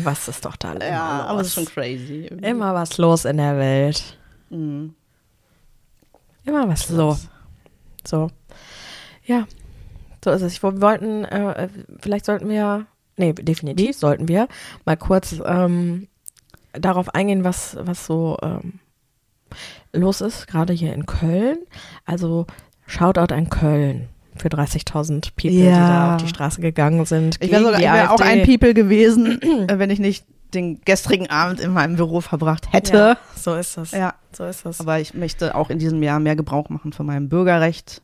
Was 0.02 0.28
ist 0.28 0.44
doch 0.44 0.56
da 0.56 0.74
Ja, 0.74 1.26
aber 1.26 1.40
es 1.40 1.48
ist 1.48 1.54
schon 1.54 1.64
crazy. 1.66 2.26
irgendwie. 2.30 2.46
Immer 2.46 2.74
was 2.74 2.98
los 2.98 3.24
in 3.24 3.36
der 3.36 3.56
Welt. 3.58 4.18
Mhm. 4.50 4.94
Immer 6.44 6.68
was 6.68 6.88
los. 6.88 7.28
So. 8.06 8.30
Ja, 9.24 9.46
so 10.24 10.30
ist 10.30 10.42
es. 10.42 10.54
Ich, 10.54 10.62
wir 10.62 10.80
wollten, 10.80 11.24
äh, 11.24 11.68
vielleicht 12.00 12.24
sollten 12.24 12.48
wir, 12.48 12.86
nee, 13.16 13.32
definitiv 13.34 13.96
sollten 13.96 14.28
wir 14.28 14.48
mal 14.86 14.96
kurz 14.96 15.36
ähm, 15.44 16.08
darauf 16.72 17.14
eingehen, 17.14 17.44
was, 17.44 17.76
was 17.80 18.06
so 18.06 18.38
ähm, 18.42 18.80
los 19.92 20.20
ist, 20.22 20.46
gerade 20.46 20.72
hier 20.72 20.94
in 20.94 21.04
Köln. 21.06 21.58
Also 22.06 22.46
Shoutout 22.86 23.34
an 23.34 23.50
Köln 23.50 24.08
für 24.38 24.48
30.000 24.48 25.32
People, 25.36 25.50
die 25.50 25.64
Ja. 25.64 25.88
da 25.88 26.14
auf 26.16 26.22
die 26.22 26.28
Straße 26.28 26.60
gegangen 26.60 27.04
sind. 27.06 27.36
Ich 27.40 27.50
wäre 27.50 27.62
sogar 27.62 27.78
die 27.78 27.84
ich 27.84 27.92
wär 27.92 28.12
auch 28.12 28.20
ein 28.20 28.44
People 28.44 28.74
gewesen, 28.74 29.40
äh, 29.68 29.78
wenn 29.78 29.90
ich 29.90 29.98
nicht 29.98 30.24
den 30.54 30.80
gestrigen 30.84 31.28
Abend 31.28 31.60
in 31.60 31.72
meinem 31.72 31.96
Büro 31.96 32.20
verbracht 32.20 32.72
hätte. 32.72 32.96
Ja, 32.96 33.18
so 33.36 33.54
ist 33.54 33.76
das. 33.76 33.90
Ja. 33.90 34.14
So 34.32 34.44
ist 34.44 34.64
das. 34.64 34.80
Aber 34.80 34.98
ich 34.98 35.12
möchte 35.14 35.54
auch 35.54 35.68
in 35.70 35.78
diesem 35.78 36.02
Jahr 36.02 36.20
mehr 36.20 36.36
Gebrauch 36.36 36.68
machen 36.70 36.92
von 36.92 37.04
meinem 37.06 37.28
Bürgerrecht. 37.28 38.00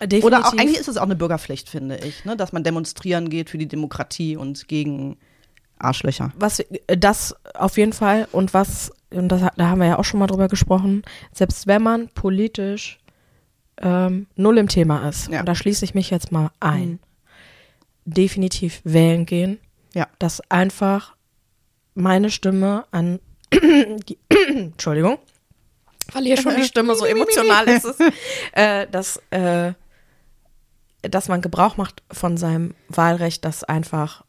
Definitiv. 0.00 0.24
Oder 0.24 0.46
auch, 0.46 0.52
eigentlich 0.52 0.78
ist 0.78 0.86
es 0.86 0.96
auch 0.96 1.02
eine 1.02 1.16
Bürgerpflicht, 1.16 1.68
finde 1.68 1.96
ich, 1.96 2.24
ne? 2.24 2.36
dass 2.36 2.52
man 2.52 2.62
demonstrieren 2.62 3.28
geht 3.30 3.50
für 3.50 3.58
die 3.58 3.66
Demokratie 3.66 4.36
und 4.36 4.68
gegen 4.68 5.16
Arschlöcher. 5.80 6.32
was 6.38 6.64
das 6.86 7.34
auf 7.54 7.76
jeden 7.78 7.92
Fall 7.92 8.28
und 8.32 8.54
was 8.54 8.92
und 9.10 9.28
das, 9.28 9.42
da 9.56 9.68
haben 9.68 9.80
wir 9.80 9.86
ja 9.86 9.98
auch 9.98 10.04
schon 10.04 10.20
mal 10.20 10.26
drüber 10.26 10.48
gesprochen, 10.48 11.02
selbst 11.32 11.66
wenn 11.66 11.82
man 11.82 12.08
politisch 12.08 12.98
ähm, 13.80 14.26
null 14.36 14.58
im 14.58 14.68
Thema 14.68 15.08
ist, 15.08 15.28
Ja. 15.28 15.40
und 15.40 15.46
da 15.46 15.54
schließe 15.54 15.84
ich 15.84 15.94
mich 15.94 16.10
jetzt 16.10 16.32
mal 16.32 16.50
ein, 16.60 16.88
Mhm. 16.90 16.98
definitiv 18.04 18.80
wählen 18.84 19.26
gehen, 19.26 19.58
Ja. 19.94 20.06
dass 20.18 20.40
einfach 20.50 21.14
meine 21.94 22.30
Stimme 22.30 22.84
an 22.90 23.20
die, 23.52 24.18
Entschuldigung, 24.48 25.18
verliere 26.08 26.40
schon 26.40 26.56
die 26.56 26.64
Stimme, 26.64 26.94
so 26.94 27.04
emotional 27.06 27.66
ist 27.68 27.84
es, 27.84 27.96
äh, 28.52 28.86
dass, 28.88 29.20
äh, 29.30 29.72
dass 31.02 31.28
man 31.28 31.40
Gebrauch 31.42 31.76
macht 31.76 32.02
von 32.10 32.36
seinem 32.36 32.74
Wahlrecht, 32.88 33.44
dass 33.44 33.62
einfach 33.64 34.24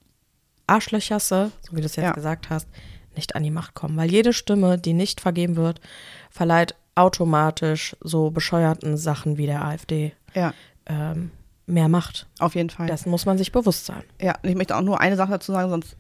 Arschlöcherse, 0.67 1.51
so 1.62 1.75
wie 1.75 1.81
du 1.81 1.85
es 1.88 1.95
jetzt 1.95 2.03
Ja. 2.05 2.12
gesagt 2.12 2.49
hast, 2.49 2.67
nicht 3.15 3.35
an 3.35 3.43
die 3.43 3.49
Macht 3.51 3.73
kommen. 3.73 3.97
Weil 3.97 4.12
jede 4.12 4.33
Stimme, 4.33 4.77
die 4.77 4.93
nicht 4.93 5.19
vergeben 5.19 5.55
wird, 5.55 5.81
verleiht 6.29 6.75
automatisch 6.99 7.95
so 8.01 8.29
bescheuerten 8.31 8.97
Sachen 8.97 9.38
wie 9.38 9.45
der 9.45 9.63
AfD 9.65 10.13
Ja, 10.33 10.53
ähm, 10.85 11.31
mehr 11.65 11.88
Macht. 11.88 12.27
auf 12.39 12.55
jeden 12.55 12.69
Fall. 12.69 12.88
Das 12.88 13.05
muss 13.05 13.25
man 13.25 13.38
sich 13.38 13.51
bewusst 13.51 13.85
sein. 13.85 14.03
Ja, 14.21 14.35
ich 14.43 14.55
möchte 14.55 14.75
auch 14.75 14.81
nur 14.81 14.99
eine 14.99 15.15
Sache 15.15 15.31
dazu 15.31 15.51
sagen, 15.51 15.69
sonst 15.69 15.95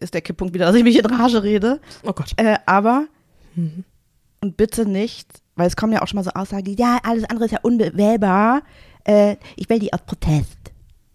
ist 0.00 0.14
der 0.14 0.20
Kipppunkt 0.20 0.52
wieder, 0.54 0.66
dass 0.66 0.74
ich 0.74 0.84
mich 0.84 0.98
in 0.98 1.06
Rage 1.06 1.42
rede. 1.42 1.80
Oh 2.02 2.12
Gott. 2.12 2.32
Äh, 2.36 2.58
aber, 2.66 3.06
Mhm. 3.54 3.84
und 4.40 4.56
bitte 4.56 4.84
nicht, 4.86 5.28
weil 5.54 5.66
es 5.68 5.76
kommen 5.76 5.92
ja 5.94 6.02
auch 6.02 6.06
schon 6.08 6.16
mal 6.18 6.24
so 6.24 6.30
Aussagen, 6.32 6.74
ja, 6.76 6.98
alles 7.02 7.24
andere 7.24 7.46
ist 7.46 7.52
ja 7.52 7.60
unbewählbar. 7.62 8.62
Äh, 9.04 9.36
ich 9.56 9.68
will 9.70 9.78
die 9.78 9.92
aus 9.92 10.00
Protest. 10.04 10.58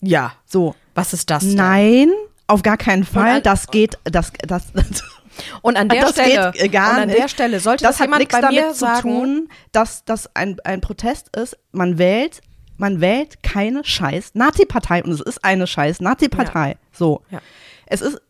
Ja. 0.01 0.31
So. 0.45 0.73
Was 0.95 1.13
ist 1.13 1.29
das? 1.29 1.43
Denn? 1.43 1.55
Nein, 1.55 2.09
auf 2.47 2.63
gar 2.63 2.77
keinen 2.77 3.03
Fall. 3.03 3.41
das 3.41 3.67
geht, 3.67 3.97
das, 4.05 4.31
das, 4.47 4.71
Und 5.61 5.77
an 5.77 5.89
der 5.89 6.01
das 6.01 6.11
Stelle, 6.11 6.51
geht 6.51 6.61
äh, 6.61 6.69
gar 6.69 6.95
und 6.95 7.03
an 7.03 7.09
der 7.09 7.27
Stelle 7.27 7.59
sollte 7.59 7.83
das 7.83 7.93
das 7.93 7.99
hat 7.99 8.07
jemand 8.07 8.19
nichts 8.19 8.35
bei 8.35 8.41
damit 8.41 8.65
mir 8.65 8.73
zu 8.73 8.79
sagen, 8.79 9.01
tun, 9.01 9.49
dass 9.71 10.05
das 10.05 10.35
ein, 10.35 10.57
ein 10.63 10.81
Protest 10.81 11.35
ist. 11.35 11.57
Man 11.71 11.97
wählt, 11.97 12.41
man 12.77 13.01
wählt 13.01 13.43
keine 13.43 13.83
scheiß 13.83 14.31
Nazi-Partei 14.35 15.03
und 15.03 15.11
es 15.11 15.21
ist 15.21 15.43
eine 15.43 15.67
scheiß 15.67 16.01
Nazi-Partei. 16.01 16.77
So. 16.91 17.21
Ja. 17.29 17.41
Es 17.85 18.01
ist, 18.01 18.21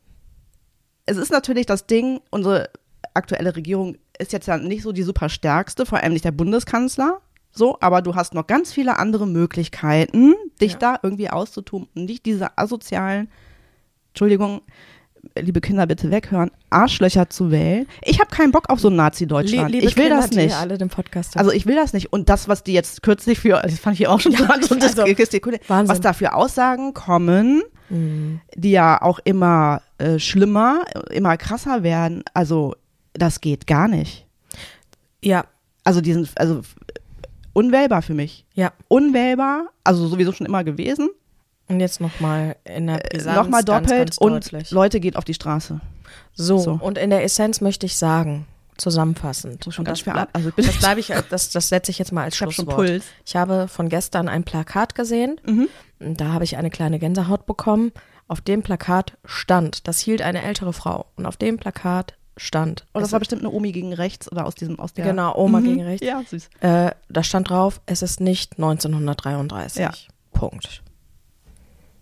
es 1.06 1.18
ist 1.18 1.32
natürlich 1.32 1.66
das 1.66 1.88
Ding, 1.88 2.22
unsere 2.30 2.70
aktuelle 3.14 3.56
Regierung 3.56 3.98
ist 4.18 4.34
jetzt 4.34 4.48
ja 4.48 4.58
nicht 4.58 4.84
so 4.84 4.92
die 4.92 5.04
super 5.04 5.30
stärkste, 5.30 5.86
vor 5.86 6.00
allem 6.00 6.14
nicht 6.14 6.26
der 6.26 6.32
Bundeskanzler. 6.32 7.22
So, 7.54 7.78
aber 7.82 8.02
du 8.02 8.16
hast 8.16 8.34
noch 8.34 8.48
ganz 8.48 8.72
viele 8.72 8.98
andere 8.98 9.28
Möglichkeiten, 9.28 10.36
dich 10.62 10.74
Ja. 10.74 10.78
da 10.80 11.00
irgendwie 11.04 11.30
auszutun 11.30 11.88
und 11.94 12.06
nicht 12.06 12.26
diese 12.26 12.58
asozialen, 12.58 13.30
Entschuldigung, 14.10 14.62
liebe 15.40 15.62
Kinder, 15.62 15.86
bitte 15.88 16.12
weghören, 16.12 16.52
Arschlöcher 16.70 17.30
zu 17.30 17.52
wählen. 17.52 17.88
Ich 18.04 18.20
habe 18.20 18.30
keinen 18.30 18.52
Bock 18.52 18.70
auf 18.70 18.80
so 18.80 18.90
ein 18.90 18.96
Nazi-Deutschland. 18.96 19.74
Ich 19.74 19.96
will 19.98 20.06
Kinder, 20.08 20.18
das 20.18 20.32
nicht. 20.32 20.56
Also 21.36 21.52
ich 21.52 21.66
will 21.66 21.76
das 21.76 21.94
nicht. 21.94 22.12
Und 22.14 22.30
das, 22.30 22.48
was 22.48 22.64
die 22.64 22.74
jetzt 22.74 23.02
kürzlich 23.04 23.40
für, 23.40 23.62
das 23.62 23.80
fand 23.80 24.00
ich 24.00 24.08
auch 24.08 24.20
schon 24.20 24.32
Ja, 24.34 24.40
so, 24.62 24.76
so 24.80 25.04
also, 25.04 25.04
was 25.90 26.02
da 26.02 26.14
für 26.14 26.34
Aussagen 26.34 26.94
kommen, 26.94 27.64
Mhm. 27.90 28.40
die 28.56 28.72
ja 28.72 29.02
auch 29.02 29.20
immer 29.26 29.82
äh, 29.98 30.18
schlimmer, 30.18 30.84
immer 31.10 31.36
krasser 31.36 31.84
werden. 31.84 32.24
Also 32.34 32.76
das 33.14 33.42
geht 33.42 33.68
gar 33.68 33.90
nicht. 33.90 34.26
ja, 35.22 35.44
Also 35.84 36.00
die 36.00 36.14
sind 36.14 36.30
also 36.36 36.62
unwählbar 37.54 38.02
für 38.02 38.14
mich. 38.14 38.46
ja. 38.54 38.72
Unwählbar, 38.88 39.66
also 39.84 40.08
sowieso 40.08 40.32
schon 40.32 40.48
immer 40.48 40.64
gewesen. 40.64 41.10
Und 41.72 41.80
jetzt 41.80 42.02
nochmal 42.02 42.56
in 42.66 42.88
der 42.88 42.98
Brisanz 42.98 43.36
Nochmal 43.38 43.64
ganz, 43.64 43.88
doppelt 43.88 44.00
ganz 44.10 44.18
und 44.18 44.34
deutlich. 44.34 44.72
Leute 44.72 45.00
geht 45.00 45.16
auf 45.16 45.24
die 45.26 45.34
Straße. 45.34 45.80
So, 46.34 46.58
So. 46.58 46.80
und 46.82 46.98
in 46.98 47.10
der 47.10 47.24
Essenz 47.24 47.62
möchte 47.62 47.86
ich 47.86 47.98
sagen, 47.98 48.46
zusammenfassend. 48.78 49.64
So 49.64 49.72
schon 49.72 49.84
und 49.84 49.86
ganz 49.88 50.04
das, 50.04 50.14
bleib-. 50.14 50.30
Also 50.34 50.52
das 50.56 50.78
bleibe 50.80 51.00
ich, 51.00 51.14
das, 51.30 51.50
das 51.52 51.70
setze 51.70 51.92
ich 51.92 52.00
jetzt 52.00 52.12
mal 52.12 52.24
als 52.24 52.36
Ich 52.36 52.42
hab 52.42 52.52
Schlusswort. 52.52 53.02
Ich 53.26 53.36
habe 53.36 53.68
von 53.68 53.90
gestern 53.90 54.28
ein 54.28 54.44
Plakat 54.44 54.96
gesehen. 54.96 55.40
Mhm. 55.46 55.68
Und 56.00 56.20
Da 56.20 56.30
habe 56.34 56.44
ich 56.44 56.58
eine 56.58 56.70
kleine 56.72 56.98
Gänsehaut 57.00 57.46
bekommen. 57.46 57.92
Auf 58.28 58.42
dem 58.42 58.64
Plakat 58.64 59.18
stand, 59.26 59.88
das 59.88 60.00
hielt 60.00 60.22
eine 60.22 60.42
ältere 60.44 60.74
Frau. 60.74 61.06
Und 61.16 61.26
auf 61.26 61.38
dem 61.38 61.58
Plakat 61.58 62.16
stand, 62.38 62.86
Und 62.94 63.02
das 63.02 63.10
es- 63.10 63.12
war 63.14 63.20
bestimmt 63.20 63.42
eine 63.44 63.52
Omi 63.52 63.72
gegen 63.72 63.94
rechts 63.94 64.32
oder 64.32 64.46
aus 64.46 64.56
diesem, 64.56 64.80
aus 64.80 64.94
der. 64.94 65.06
Genau, 65.06 65.36
Oma 65.36 65.60
Mhm. 65.60 65.64
gegen 65.66 65.82
rechts. 65.84 66.06
Ja, 66.08 66.22
süß. 66.28 66.50
äh, 66.62 66.92
da 67.10 67.24
stand 67.24 67.50
drauf, 67.50 67.82
es 67.86 68.02
ist 68.02 68.20
nicht 68.20 68.58
1933. 68.58 69.82
Ja. 69.82 69.92
Punkt. 70.34 70.82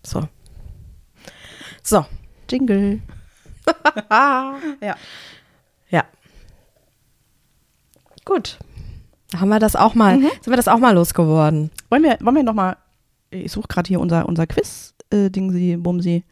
So. 0.04 0.28
So. 1.84 2.06
Jingle. 2.50 3.02
ja. 4.12 4.96
Ja. 5.90 6.04
Gut. 8.26 8.60
Da 9.32 9.40
haben 9.42 9.50
wir 9.50 9.60
das 9.60 9.76
auch 9.76 9.94
mal, 9.96 10.18
Mhm. 10.18 10.30
sind 10.42 10.48
wir 10.48 10.56
das 10.58 10.68
auch 10.68 10.80
mal 10.80 10.94
losgeworden. 10.94 11.72
Wollen 11.90 12.04
wir, 12.04 12.18
wollen 12.22 12.36
wir 12.36 12.44
nochmal, 12.44 12.78
ich 13.30 13.52
suche 13.52 13.68
gerade 13.68 13.88
hier 13.88 14.00
unser, 14.00 14.28
unser 14.28 14.48
Quiz, 14.48 14.94
äh, 15.12 15.30
Bumsi. 15.30 16.24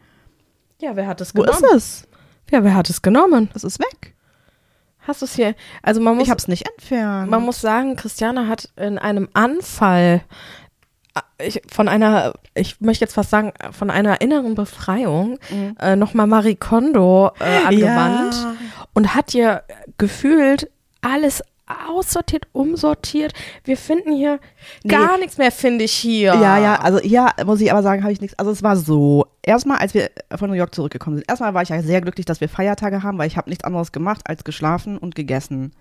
Ja, 0.80 0.96
wer 0.96 1.06
hat 1.06 1.20
es 1.20 1.34
Wo 1.34 1.42
genommen? 1.42 1.64
ist 1.64 1.74
es? 1.74 2.08
Ja, 2.50 2.64
wer 2.64 2.74
hat 2.74 2.90
es 2.90 3.02
genommen? 3.02 3.50
Das 3.52 3.62
ist 3.64 3.78
weg. 3.78 4.14
Hast 5.00 5.22
du 5.22 5.26
es 5.26 5.34
hier? 5.36 5.54
Also 5.82 6.00
man 6.00 6.16
muss, 6.16 6.24
ich 6.24 6.30
hab's 6.30 6.48
nicht 6.48 6.68
entfernt. 6.68 7.30
man 7.30 7.42
muss 7.42 7.60
sagen, 7.60 7.96
Christiane 7.96 8.46
hat 8.48 8.68
in 8.76 8.98
einem 8.98 9.28
Anfall 9.32 10.22
ich, 11.40 11.62
von 11.70 11.88
einer, 11.88 12.32
ich 12.54 12.80
möchte 12.80 13.04
jetzt 13.04 13.14
fast 13.14 13.30
sagen, 13.30 13.52
von 13.72 13.90
einer 13.90 14.20
inneren 14.20 14.54
Befreiung 14.54 15.38
Mhm. 15.50 15.76
äh, 15.80 15.96
nochmal 15.96 16.26
Marie 16.26 16.56
Kondo 16.56 17.30
äh, 17.40 17.66
angewandt 17.66 18.34
Ja. 18.34 18.54
und 18.94 19.14
hat 19.14 19.30
hier 19.32 19.62
gefühlt 19.98 20.70
alles 21.00 21.42
aussortiert, 21.88 22.46
umsortiert. 22.52 23.34
Wir 23.64 23.76
finden 23.76 24.12
hier 24.12 24.40
Nee. 24.84 24.90
gar 24.90 25.18
nichts 25.18 25.36
mehr, 25.36 25.52
finde 25.52 25.84
ich 25.84 25.92
hier. 25.92 26.34
Ja, 26.34 26.56
ja, 26.58 26.76
also 26.80 26.98
hier 26.98 27.28
muss 27.44 27.60
ich 27.60 27.70
aber 27.70 27.82
sagen, 27.82 28.02
habe 28.02 28.12
ich 28.12 28.22
nichts. 28.22 28.38
Also 28.38 28.50
es 28.50 28.62
war 28.62 28.74
so, 28.76 29.26
erstmal, 29.42 29.76
als 29.78 29.92
wir 29.92 30.10
von 30.34 30.48
New 30.48 30.56
York 30.56 30.74
zurückgekommen 30.74 31.16
sind, 31.18 31.28
erstmal 31.28 31.52
war 31.52 31.62
ich 31.62 31.68
ja 31.68 31.82
sehr 31.82 32.00
glücklich, 32.00 32.24
dass 32.24 32.40
wir 32.40 32.48
Feiertage 32.48 33.02
haben, 33.02 33.18
weil 33.18 33.26
ich 33.28 33.36
habe 33.36 33.50
nichts 33.50 33.64
anderes 33.64 33.92
gemacht 33.92 34.22
als 34.24 34.44
geschlafen 34.44 34.96
und 34.98 35.14
gegessen. 35.14 35.72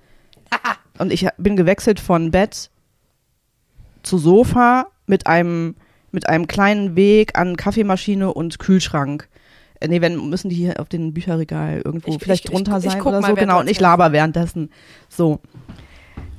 Und 1.00 1.14
ich 1.14 1.28
bin 1.38 1.56
gewechselt 1.56 2.00
von 2.00 2.32
Bett 2.32 2.70
zu 4.04 4.18
Sofa 4.18 4.88
mit 5.08 5.26
einem, 5.28 5.76
mit 6.12 6.30
einem 6.30 6.48
kleinen 6.48 6.96
Weg 6.96 7.38
an 7.38 7.58
Kaffeemaschine 7.58 8.34
und 8.34 8.60
Kühlschrank. 8.60 9.28
Äh, 9.80 9.88
Nee, 9.88 10.02
wenn 10.02 10.30
müssen 10.30 10.50
die 10.50 10.56
hier 10.56 10.80
auf 10.80 10.90
den 10.90 11.14
Bücherregal 11.14 11.82
irgendwo 11.84 12.12
Ich- 12.12 12.18
vielleicht 12.24 12.46
ich- 12.46 12.52
drunter 12.52 12.78
ich- 12.78 12.84
sein 12.84 13.02
oder 13.02 13.22
mal, 13.22 13.30
so. 13.30 13.36
Genau, 13.36 13.60
und 13.60 13.70
ich 13.70 13.80
laber 13.80 14.12
währenddessen. 14.12 14.70
So. 15.10 15.40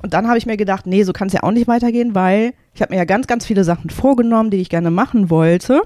Und 0.01 0.13
dann 0.13 0.27
habe 0.27 0.37
ich 0.37 0.45
mir 0.45 0.55
gedacht, 0.57 0.85
nee, 0.87 1.03
so 1.03 1.11
kann 1.13 1.27
es 1.27 1.33
ja 1.33 1.43
auch 1.43 1.51
nicht 1.51 1.67
weitergehen, 1.67 2.15
weil 2.15 2.53
ich 2.73 2.81
habe 2.81 2.93
mir 2.93 2.97
ja 2.97 3.05
ganz, 3.05 3.27
ganz 3.27 3.45
viele 3.45 3.63
Sachen 3.65 3.89
vorgenommen, 3.89 4.49
die 4.49 4.57
ich 4.57 4.69
gerne 4.69 4.91
machen 4.91 5.29
wollte. 5.29 5.81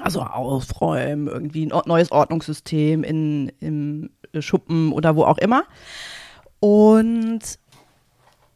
Also 0.00 0.20
aufräumen, 0.22 1.28
irgendwie 1.28 1.66
ein 1.66 1.72
neues 1.86 2.10
Ordnungssystem 2.12 3.02
in, 3.04 3.50
im 3.60 4.10
Schuppen 4.40 4.92
oder 4.92 5.16
wo 5.16 5.24
auch 5.24 5.38
immer. 5.38 5.64
Und 6.60 7.40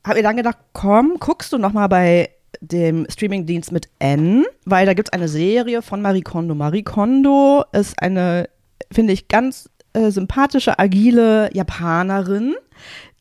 habe 0.05 0.17
mir 0.19 0.23
dann 0.23 0.37
gedacht, 0.37 0.59
komm, 0.73 1.15
guckst 1.21 1.53
du 1.53 1.59
noch 1.59 1.73
mal 1.73 1.87
bei 1.89 2.31
dem 2.61 3.07
Streamingdienst 3.09 3.73
mit 3.73 3.89
N, 3.99 4.45
weil 4.65 4.87
da 4.87 4.95
gibt 4.95 5.09
es 5.09 5.13
eine 5.13 5.29
Serie 5.29 5.83
von 5.83 6.03
Marie 6.03 6.23
Kondo. 6.23 6.55
Marie 6.55 6.83
Kondo 6.83 7.65
ist 7.73 8.01
eine, 8.03 8.49
finde 8.91 9.13
ich, 9.13 9.29
ganz 9.29 9.71
äh, 9.93 10.11
sympathische, 10.11 10.79
agile 10.79 11.51
Japanerin, 11.55 12.55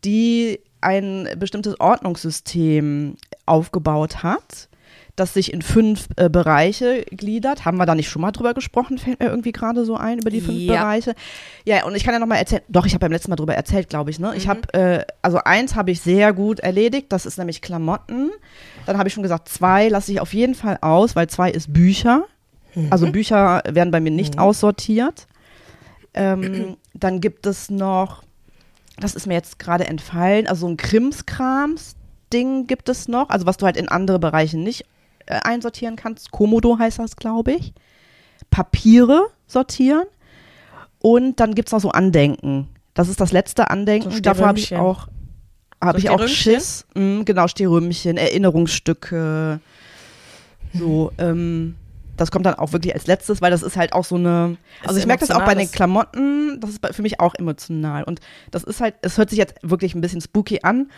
die 0.04 0.60
ein 0.82 1.28
bestimmtes 1.38 1.80
Ordnungssystem 1.80 3.16
aufgebaut 3.46 4.24
hat, 4.24 4.70
das 5.18 5.34
sich 5.34 5.52
in 5.52 5.62
fünf 5.62 6.08
äh, 6.16 6.30
Bereiche 6.30 7.04
gliedert. 7.12 7.66
Haben 7.66 7.78
wir 7.78 7.86
da 7.86 7.96
nicht 7.96 8.08
schon 8.08 8.22
mal 8.22 8.32
drüber 8.32 8.54
gesprochen? 8.54 8.98
Fällt 8.98 9.20
mir 9.20 9.28
irgendwie 9.28 9.52
gerade 9.52 9.84
so 9.84 9.98
ein, 9.98 10.20
über 10.20 10.30
die 10.30 10.42
fünf 10.42 10.58
Ja. 10.60 10.76
Bereiche. 10.76 11.16
Ja, 11.66 11.84
und 11.86 11.96
ich 11.96 12.04
kann 12.04 12.14
ja 12.14 12.20
noch 12.20 12.28
mal 12.28 12.36
erzählen, 12.36 12.62
doch, 12.70 12.86
ich 12.86 12.94
habe 12.94 13.00
beim 13.00 13.12
letzten 13.12 13.32
Mal 13.32 13.36
drüber 13.36 13.56
erzählt, 13.56 13.90
glaube 13.90 14.12
ich. 14.12 14.20
Ne? 14.20 14.34
Ich 14.36 14.48
habe, 14.48 14.62
äh, 14.74 15.04
also 15.22 15.40
eins 15.44 15.76
habe 15.76 15.92
ich 15.92 16.02
sehr 16.02 16.34
gut 16.34 16.60
erledigt, 16.60 17.08
das 17.10 17.26
ist 17.26 17.38
nämlich 17.38 17.62
Klamotten. 17.62 18.30
Dann 18.86 18.98
habe 18.98 19.10
ich 19.10 19.14
schon 19.14 19.24
gesagt, 19.24 19.50
zwei 19.50 19.90
lasse 19.90 20.12
ich 20.12 20.22
auf 20.22 20.34
jeden 20.34 20.56
Fall 20.56 20.78
aus, 20.82 21.16
weil 21.16 21.28
zwei 21.28 21.52
ist 21.52 21.74
Bücher. 21.74 22.24
Also 22.92 23.12
Bücher 23.12 23.64
werden 23.68 23.90
bei 23.90 24.00
mir 24.00 24.12
nicht 24.12 24.38
aussortiert. 24.38 25.26
Ähm, 26.14 26.78
dann 26.94 27.22
gibt 27.22 27.48
es 27.48 27.72
noch, 27.72 28.22
das 29.00 29.16
ist 29.16 29.26
mir 29.26 29.34
jetzt 29.34 29.58
gerade 29.58 29.88
entfallen, 29.88 30.46
also 30.46 30.68
so 30.68 30.74
ein 30.74 30.78
Krimskrams-Ding 30.78 32.68
gibt 32.68 32.88
es 32.90 33.08
noch, 33.08 33.30
also 33.30 33.48
was 33.48 33.58
du 33.58 33.66
halt 33.66 33.78
in 33.78 33.90
andere 33.90 34.20
Bereiche 34.20 34.60
nicht 34.60 34.86
einsortieren 35.28 35.96
kannst. 35.96 36.32
Komodo 36.32 36.78
heißt 36.80 37.00
das, 37.00 37.16
glaube 37.16 37.54
ich. 37.54 37.74
Papiere 38.50 39.28
sortieren. 39.48 40.06
Und 41.00 41.40
dann 41.40 41.54
gibt 41.56 41.70
es 41.70 41.74
noch 41.74 41.82
so 41.82 41.92
Andenken. 41.92 42.70
Das 42.94 43.10
ist 43.10 43.22
das 43.22 43.32
letzte 43.32 43.70
Andenken. 43.70 44.12
So 44.12 44.20
Dafür 44.20 44.48
habe 44.48 44.60
ich 44.60 44.76
auch, 44.76 45.08
habe 45.84 46.00
So 46.00 46.08
ich 46.08 46.10
auch? 46.10 46.28
Schiss. 46.28 46.86
Mm, 46.96 47.24
genau, 47.24 47.48
Stehrümchen, 47.48 48.18
Erinnerungsstücke. 48.18 49.60
So, 50.74 51.12
ähm, 51.18 51.76
das 52.18 52.32
kommt 52.32 52.46
dann 52.48 52.56
auch 52.56 52.74
wirklich 52.74 52.94
als 52.94 53.06
letztes, 53.08 53.42
weil 53.42 53.52
das 53.52 53.62
ist 53.62 53.78
halt 53.78 53.94
auch 53.94 54.04
so 54.04 54.16
eine. 54.16 54.58
Also 54.84 55.00
ich 55.00 55.06
merke 55.06 55.26
das 55.26 55.36
auch 55.36 55.46
bei 55.46 55.54
den 55.56 55.72
Klamotten, 55.72 56.60
das 56.60 56.72
ist 56.72 56.80
für 56.96 57.02
mich 57.04 57.20
auch 57.20 57.36
emotional. 57.36 58.04
Und 58.04 58.20
das 58.52 58.64
ist 58.64 58.82
halt, 58.82 58.96
es 59.02 59.18
hört 59.18 59.30
sich 59.30 59.38
jetzt 59.38 59.56
wirklich 59.62 59.94
ein 59.94 60.02
bisschen 60.02 60.22
spooky 60.22 60.60
an. 60.64 60.90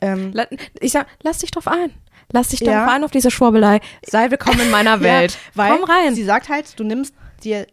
Ähm, 0.00 0.32
Ich 0.80 0.92
sag, 0.92 1.06
lass 1.22 1.38
dich 1.38 1.50
drauf 1.50 1.66
ein. 1.68 1.90
Lass 2.32 2.48
dich 2.48 2.60
Ja. 2.60 2.84
drauf 2.84 2.94
ein 2.94 3.04
auf 3.04 3.10
diese 3.10 3.30
Schwurbelei. 3.30 3.80
Sei 4.06 4.30
willkommen 4.30 4.60
in 4.60 4.70
meiner 4.70 5.00
Welt. 5.00 5.36
Ja, 5.54 5.74
Komm 5.76 5.84
rein. 5.84 6.14
sie 6.14 6.24
sagt 6.24 6.48
halt, 6.48 6.78
du 6.78 6.84
nimmst 6.84 7.14
dir 7.42 7.66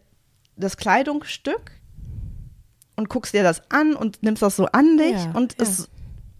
das 0.56 0.76
Kleidungsstück 0.76 1.72
und 2.96 3.08
guckst 3.08 3.34
dir 3.34 3.42
das 3.44 3.62
an 3.70 3.94
und 3.94 4.22
nimmst 4.22 4.42
das 4.42 4.56
so 4.56 4.66
an 4.66 4.98
dich 4.98 5.12
Ja, 5.12 5.30
und 5.34 5.54
ja. 5.58 5.62
es 5.62 5.88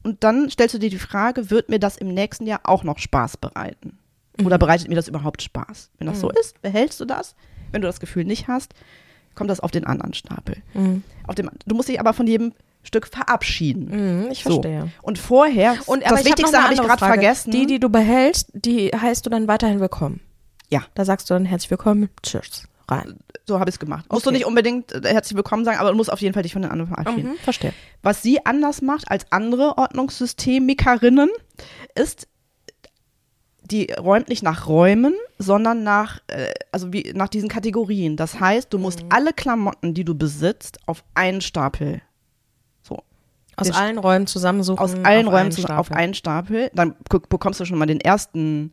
und 0.05 0.25
dann 0.25 0.49
stellst 0.49 0.75
du 0.75 0.79
dir 0.79 0.91
die 0.91 0.99
Frage, 0.99 1.51
wird 1.51 1.69
mir 1.69 1.79
das 1.79 1.97
im 1.97 2.09
nächsten 2.09 2.47
Jahr 2.47 2.61
auch 2.65 2.83
noch 2.83 2.99
Spaß 2.99 3.37
bereiten? 3.37 3.99
Oder 4.43 4.57
Mhm. 4.57 4.61
bereitet 4.61 4.89
mir 4.89 4.95
das 4.95 5.09
überhaupt 5.09 5.43
Spaß? 5.43 5.91
Wenn 5.99 6.07
das 6.07 6.21
so 6.21 6.31
ist, 6.31 6.61
behältst 6.63 6.99
du 7.01 7.05
das. 7.05 7.35
Wenn 7.73 7.83
du 7.83 7.89
das 7.89 8.01
Gefühl 8.01 8.25
nicht 8.25 8.49
hast, 8.49 8.73
kommt 9.35 9.51
das 9.51 9.61
auf 9.61 9.71
den 9.71 9.85
anderen 9.85 10.15
Stapel. 10.15 10.57
Mhm. 10.75 11.03
Auf 11.27 11.35
dem, 11.35 11.51
du 11.67 11.75
musst 11.75 11.89
dich 11.89 12.01
aber 12.01 12.13
von 12.15 12.27
jedem 12.27 12.55
Stück 12.83 13.07
verabschieden. 13.07 14.25
Mhm, 14.25 14.31
ich 14.31 14.43
So. 14.45 14.51
verstehe. 14.62 14.91
Und 15.03 15.19
vorher, 15.19 15.77
Und 15.87 16.03
das 16.09 16.25
Wichtigste 16.25 16.62
habe 16.62 16.75
ich 16.75 16.81
gerade 16.81 17.05
vergessen. 17.05 17.51
Die, 17.51 17.67
die 17.67 17.81
du 17.81 17.88
behältst, 17.91 18.51
die 18.55 18.88
heißt 18.88 19.27
du 19.27 19.31
dann 19.31 19.47
weiterhin 19.49 19.81
willkommen. 19.81 20.21
Ja. 20.71 20.83
Da 20.95 21.05
sagst 21.05 21.29
du 21.29 21.35
dann 21.35 21.45
herzlich 21.45 21.71
willkommen. 21.71 22.09
Tschüss. 22.23 22.64
Rein. 22.91 23.19
so 23.47 23.61
habe 23.61 23.69
ich 23.69 23.75
es 23.75 23.79
gemacht. 23.79 24.07
Musst 24.11 24.25
du 24.25 24.31
Okay. 24.31 24.38
nicht 24.38 24.47
unbedingt 24.47 24.93
äh, 24.93 25.12
herzlich 25.12 25.37
willkommen 25.37 25.62
sagen, 25.67 25.79
aber 25.79 25.91
du 25.91 25.97
musst 25.97 26.11
auf 26.11 26.21
jeden 26.23 26.33
Fall 26.33 26.43
dich 26.43 26.55
von 26.55 26.62
den 26.62 26.71
anderen 26.71 26.91
verabschieden. 26.95 27.33
Mhm, 27.33 27.37
verstehe. 27.37 27.75
Was 28.03 28.23
sie 28.23 28.47
anders 28.47 28.81
macht 28.81 29.11
als 29.11 29.27
andere 29.31 29.77
Ordnungssystemikerinnen, 29.77 31.29
ist, 31.95 32.29
die 33.62 33.93
räumt 33.93 34.31
nicht 34.31 34.43
nach 34.43 34.67
Räumen, 34.69 35.14
sondern 35.38 35.83
nach, 35.83 36.21
äh, 36.29 36.55
also 36.73 36.91
wie, 36.93 37.12
nach 37.14 37.29
diesen 37.29 37.51
Kategorien. 37.51 38.17
Das 38.17 38.41
heißt, 38.41 38.73
du 38.73 38.79
musst 38.79 39.01
alle 39.11 39.35
Klamotten, 39.35 39.93
die 39.93 40.05
du 40.05 40.14
besitzt, 40.14 40.79
auf 40.87 41.05
einen 41.14 41.43
Stapel. 41.43 42.01
Aus 43.61 43.71
allen 43.73 43.99
Räumen 43.99 44.27
zusammensuchen. 44.27 44.79
Aus 44.79 44.94
allen 45.05 45.27
auf 45.27 45.33
Räumen 45.33 45.42
einen 45.44 45.53
zusammen 45.53 45.79
auf 45.79 45.90
einen 45.92 46.14
Stapel. 46.14 46.71
Dann 46.75 46.94
bekommst 47.29 47.61
du 47.61 47.64
schon 47.64 47.79
mal 47.79 47.87
den 47.87 48.01
ersten, 48.01 48.73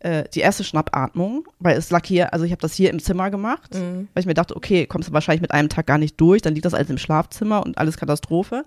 äh, 0.00 0.24
die 0.34 0.40
erste 0.40 0.64
Schnappatmung, 0.64 1.46
weil 1.58 1.76
es 1.76 1.90
lag 1.90 2.04
hier, 2.04 2.32
also 2.32 2.44
ich 2.44 2.50
habe 2.52 2.60
das 2.62 2.74
hier 2.74 2.90
im 2.90 2.98
Zimmer 3.00 3.30
gemacht, 3.30 3.74
Mhm. 3.74 4.08
weil 4.14 4.20
ich 4.20 4.26
mir 4.26 4.34
dachte, 4.34 4.56
okay, 4.56 4.86
kommst 4.86 5.08
du 5.08 5.12
wahrscheinlich 5.12 5.42
mit 5.42 5.52
einem 5.52 5.68
Tag 5.68 5.86
gar 5.86 5.98
nicht 5.98 6.20
durch, 6.20 6.42
dann 6.42 6.54
liegt 6.54 6.64
das 6.66 6.74
alles 6.74 6.90
im 6.90 6.98
Schlafzimmer 6.98 7.64
und 7.64 7.78
alles 7.78 7.96
Katastrophe. 7.96 8.64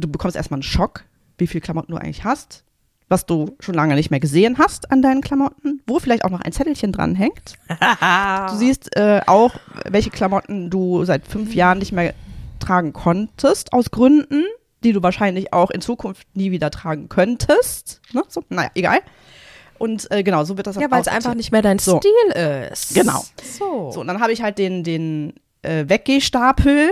du 0.00 0.06
bekommst 0.08 0.36
erstmal 0.36 0.58
einen 0.58 0.62
Schock, 0.62 1.04
wie 1.38 1.46
viel 1.48 1.60
Klamotten 1.60 1.90
du 1.92 1.98
eigentlich 1.98 2.22
hast, 2.24 2.62
was 3.08 3.26
du 3.26 3.56
schon 3.58 3.74
lange 3.74 3.94
nicht 3.96 4.10
mehr 4.10 4.20
gesehen 4.20 4.58
hast 4.58 4.92
an 4.92 5.02
deinen 5.02 5.22
Klamotten, 5.22 5.80
wo 5.88 5.98
vielleicht 5.98 6.24
auch 6.24 6.30
noch 6.30 6.40
ein 6.40 6.52
Zettelchen 6.52 6.92
dran 6.92 7.14
hängt. 7.16 7.54
Du 8.50 8.56
siehst 8.56 8.96
äh, 8.96 9.20
auch, 9.26 9.54
welche 9.90 10.10
Klamotten 10.10 10.70
du 10.70 11.04
seit 11.04 11.26
fünf 11.26 11.54
Jahren 11.54 11.78
nicht 11.78 11.90
mehr 11.92 12.14
tragen 12.68 12.92
konntest, 12.92 13.72
aus 13.72 13.90
Gründen, 13.90 14.44
die 14.84 14.92
du 14.92 15.02
wahrscheinlich 15.02 15.52
auch 15.52 15.70
in 15.70 15.80
Zukunft 15.80 16.26
nie 16.34 16.50
wieder 16.50 16.70
tragen 16.70 17.08
könntest. 17.08 18.00
Ne? 18.12 18.22
So, 18.28 18.42
naja, 18.50 18.70
egal. 18.74 19.00
Und 19.78 20.10
äh, 20.10 20.22
genau, 20.22 20.44
so 20.44 20.56
wird 20.56 20.66
das 20.66 20.76
Ja, 20.76 20.90
weil 20.90 21.00
es 21.00 21.08
einfach 21.08 21.34
nicht 21.34 21.50
mehr 21.50 21.62
dein 21.62 21.78
So. 21.78 21.98
Stil 21.98 22.68
ist. 22.70 22.94
Genau. 22.94 23.24
So. 23.58 23.90
So, 23.92 24.00
und 24.00 24.06
dann 24.06 24.20
habe 24.20 24.32
ich 24.32 24.42
halt 24.42 24.58
den, 24.58 24.84
den 24.84 25.34
äh, 25.62 25.88
Weggehstapel, 25.88 26.90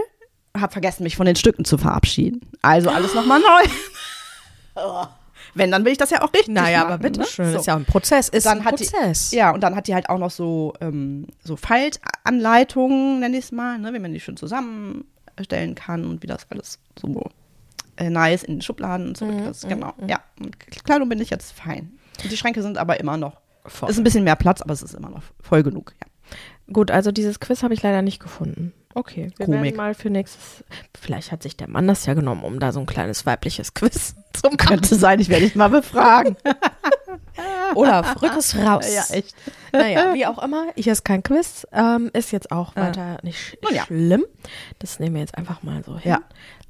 habe 0.56 0.72
vergessen, 0.72 1.02
mich 1.02 1.16
von 1.16 1.26
den 1.26 1.36
Stücken 1.36 1.64
zu 1.64 1.76
verabschieden. 1.78 2.40
Also 2.62 2.88
alles 2.90 3.14
nochmal 3.14 3.40
neu. 3.40 4.82
Wenn, 5.54 5.70
dann 5.70 5.84
will 5.84 5.92
ich 5.92 5.98
das 5.98 6.10
ja 6.10 6.22
auch 6.22 6.32
richtig 6.32 6.54
Naja, 6.54 6.84
machen. 6.84 6.92
aber 6.92 7.10
ne? 7.10 7.24
So. 7.24 7.42
ist 7.42 7.66
ja 7.66 7.76
ein 7.76 7.84
Prozess, 7.86 8.28
ist 8.28 8.46
Dann 8.46 8.58
ein 8.58 8.64
hat 8.64 8.76
Prozess. 8.76 9.32
Ja, 9.32 9.50
und 9.52 9.62
dann 9.62 9.74
hat 9.74 9.88
die 9.88 9.94
halt 9.94 10.08
auch 10.08 10.18
noch 10.18 10.30
so, 10.30 10.74
ähm, 10.80 11.26
so 11.42 11.56
Faltanleitungen, 11.56 13.20
nenne 13.20 13.38
ich 13.38 13.44
es 13.46 13.52
mal, 13.52 13.78
ne, 13.78 13.92
wie 13.94 13.98
man 13.98 14.12
die 14.12 14.20
schön 14.20 14.36
zusammenstellen 15.36 15.74
kann 15.74 16.04
und 16.06 16.22
wie 16.22 16.26
das 16.26 16.46
alles 16.50 16.78
so 16.98 17.30
äh, 17.96 18.10
nice 18.10 18.42
in 18.42 18.56
den 18.56 18.62
Schubladen 18.62 19.08
und 19.08 19.16
so. 19.16 19.26
Mhm, 19.26 19.44
das, 19.44 19.62
genau, 19.62 19.92
ja. 20.06 20.20
Und 20.40 20.58
Kleidung 20.84 21.08
bin 21.08 21.20
ich 21.20 21.30
jetzt 21.30 21.52
fein. 21.52 21.98
Und 22.22 22.32
die 22.32 22.36
Schränke 22.36 22.62
sind 22.62 22.78
aber 22.78 22.98
immer 23.00 23.16
noch, 23.16 23.40
Voll. 23.66 23.90
ist 23.90 23.98
ein 23.98 24.04
bisschen 24.04 24.24
mehr 24.24 24.36
Platz, 24.36 24.62
aber 24.62 24.72
es 24.72 24.82
ist 24.82 24.94
immer 24.94 25.10
noch 25.10 25.22
voll 25.40 25.62
genug, 25.62 25.94
ja. 26.00 26.08
Gut, 26.72 26.90
also 26.90 27.12
dieses 27.12 27.38
Quiz 27.38 27.62
habe 27.62 27.74
ich 27.74 27.82
leider 27.82 28.02
nicht 28.02 28.20
gefunden. 28.20 28.72
Okay, 28.94 29.30
wir 29.36 29.46
Komik. 29.46 29.62
werden 29.62 29.76
mal 29.76 29.94
für 29.94 30.10
nächstes. 30.10 30.64
Vielleicht 30.98 31.30
hat 31.30 31.42
sich 31.42 31.56
der 31.56 31.68
Mann 31.68 31.86
das 31.86 32.06
ja 32.06 32.14
genommen, 32.14 32.42
um 32.42 32.58
da 32.58 32.72
so 32.72 32.80
ein 32.80 32.86
kleines 32.86 33.26
weibliches 33.26 33.74
Quiz 33.74 34.16
zu 34.32 34.46
machen. 34.46 34.56
Könnte 34.56 34.96
sein, 34.96 35.20
ich 35.20 35.28
werde 35.28 35.44
dich 35.44 35.54
mal 35.54 35.68
befragen. 35.68 36.36
Oder 37.74 38.04
rück 38.22 38.36
es 38.36 38.56
raus. 38.56 38.92
ja, 38.92 39.04
echt. 39.14 39.34
Naja, 39.72 40.14
wie 40.14 40.26
auch 40.26 40.42
immer, 40.42 40.66
hier 40.76 40.92
ist 40.92 41.04
kein 41.04 41.22
Quiz, 41.22 41.66
ähm, 41.72 42.10
ist 42.12 42.32
jetzt 42.32 42.50
auch 42.50 42.74
weiter 42.76 43.18
nicht 43.22 43.38
sch 43.38 43.56
ja. 43.70 43.84
schlimm. 43.84 44.24
Das 44.78 44.98
nehmen 44.98 45.14
wir 45.16 45.20
jetzt 45.20 45.36
einfach 45.36 45.62
mal 45.62 45.82
so 45.84 45.98
hin. 45.98 46.12
Ja. 46.12 46.20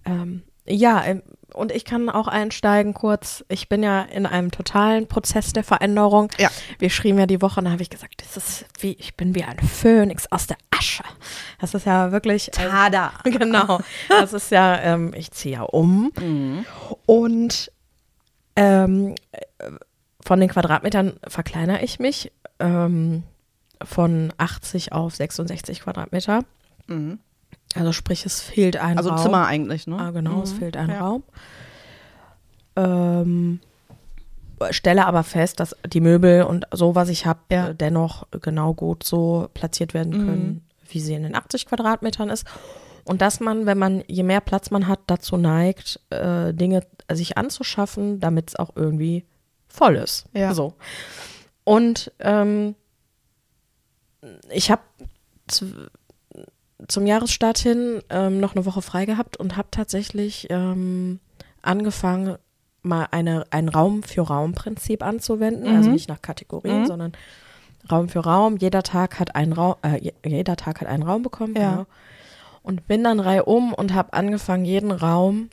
Ähm, 0.05 0.43
ja, 0.69 1.05
ähm, 1.05 1.23
und 1.55 1.73
ich 1.73 1.85
kann 1.85 2.11
auch 2.11 2.29
einsteigen 2.29 2.93
kurz. 2.93 3.45
Ich 3.49 3.69
bin 3.69 3.83
ja 3.83 4.03
in 4.03 4.27
einem 4.27 4.51
totalen 4.51 5.07
Prozess 5.07 5.53
der 5.53 5.65
Veränderung. 5.65 6.31
Ja. 6.39 6.51
Wir 6.79 6.91
schrieben 6.91 7.19
ja 7.19 7.27
die 7.27 7.41
Woche, 7.41 7.61
und 7.61 7.67
da 7.67 7.71
habe 7.71 7.83
ich 7.83 7.91
gesagt, 7.91 8.23
das 8.23 8.37
ist 8.37 8.67
wie, 8.81 8.93
ich 8.99 9.17
bin 9.17 9.35
wie 9.35 9.45
ein 9.45 9.59
Phönix 9.61 10.31
aus 10.31 10.47
der 10.47 10.57
Asche. 10.71 11.05
Das 11.61 11.73
ist 11.75 11.87
ja 11.87 12.13
wirklich. 12.13 12.49
äh, 12.49 12.51
Tada. 12.51 13.13
genau. 13.25 13.81
Das 14.09 14.33
ist 14.33 14.51
ja, 14.51 14.79
ähm, 14.81 15.15
ich 15.17 15.31
ziehe 15.31 15.57
ja 15.57 15.63
um. 15.63 16.11
Und 17.07 17.73
ähm, 18.57 19.15
äh, 19.33 19.71
von 20.27 20.41
den 20.41 20.49
Quadratmetern 20.49 21.15
verkleinere 21.29 21.83
ich 21.83 21.99
mich 22.01 22.33
ähm, 22.59 23.23
von 23.85 24.33
80 24.39 24.93
auf 24.93 25.15
66 25.15 25.81
Quadratmeter. 25.83 26.41
Mhm. 26.89 27.21
Also 27.75 27.93
sprich, 27.93 28.27
es 28.27 28.41
fehlt 28.41 28.77
ein 28.77 28.97
Also 28.99 29.11
Raum. 29.11 29.19
Zimmer 29.19 29.47
eigentlich, 29.47 29.87
ne? 29.87 29.99
Ah, 29.99 30.11
genau, 30.11 30.43
es 30.43 30.53
Mhm. 30.55 30.59
fehlt 30.59 30.77
ein 30.77 30.91
Ja. 30.91 31.01
Raum. 31.01 31.23
Ähm, 32.77 33.61
stelle 34.71 35.07
aber 35.07 35.23
fest, 35.23 35.61
dass 35.61 35.77
die 35.87 36.01
Möbel 36.01 36.43
und 36.43 36.67
so, 36.73 36.95
was 36.95 37.09
ich 37.09 37.27
habe, 37.27 37.41
Ja. 37.51 37.69
äh, 37.69 37.75
dennoch 37.75 38.27
genau 38.41 38.75
gut 38.75 39.05
so 39.05 39.49
platziert 39.55 39.95
werden 39.95 40.13
können, 40.27 40.65
wie 40.89 41.01
sie 41.01 41.15
in 41.15 41.23
den 41.23 41.35
80 41.35 41.67
Quadratmetern 41.67 42.31
ist. 42.31 42.47
Und 43.05 43.21
dass 43.23 43.39
man, 43.41 43.67
wenn 43.67 43.79
man, 43.79 44.03
je 44.09 44.23
mehr 44.25 44.41
Platz 44.41 44.71
man 44.71 44.89
hat, 44.89 45.01
dazu 45.07 45.37
neigt, 45.37 46.01
äh, 46.11 46.53
Dinge 46.53 46.83
sich 47.13 47.39
anzuschaffen, 47.39 48.19
damit 48.19 48.49
es 48.51 48.57
auch 48.57 48.71
irgendwie 48.75 49.25
voll 49.77 49.97
ist. 49.97 50.25
Ja. 50.33 50.55
So. 50.55 50.75
Und 51.65 52.13
ähm, 52.21 52.75
ich 54.51 54.71
habe 54.71 54.83
zum 56.89 57.07
Jahresstart 57.07 57.59
hin 57.59 58.03
ähm, 58.11 58.41
noch 58.41 58.55
eine 58.55 58.67
Woche 58.67 58.83
frei 58.83 59.07
gehabt 59.07 59.37
und 59.37 59.57
habe 59.57 59.69
tatsächlich 59.71 60.47
ähm, 60.51 61.21
angefangen, 61.63 62.37
mal 62.83 63.09
eine, 63.11 63.45
ein 63.51 63.69
Raum 63.69 64.03
für 64.05 64.21
Raum-Prinzip 64.23 65.03
anzuwenden. 65.03 65.67
Also 65.75 65.89
Mhm. 65.89 65.95
nicht 65.95 66.09
nach 66.09 66.23
Kategorien, 66.23 66.83
Mhm. 66.83 66.87
sondern 66.87 67.13
Raum 67.91 68.09
für 68.09 68.21
Raum. 68.21 68.57
Jeder 68.59 68.83
Tag 68.85 69.19
hat 69.19 69.35
einen 69.35 69.53
Raum, 69.53 69.75
äh, 69.83 69.99
je- 69.99 70.13
jeder 70.25 70.57
Tag 70.57 70.81
hat 70.81 70.87
einen 70.89 71.03
Raum 71.03 71.23
bekommen. 71.23 71.55
Ja. 71.57 71.71
Genau. 71.73 71.87
Und 72.63 72.87
bin 72.87 73.03
dann 73.05 73.19
reihum 73.21 73.73
und 73.75 73.93
habe 73.95 74.13
angefangen, 74.13 74.65
jeden 74.65 74.91
Raum 74.93 75.51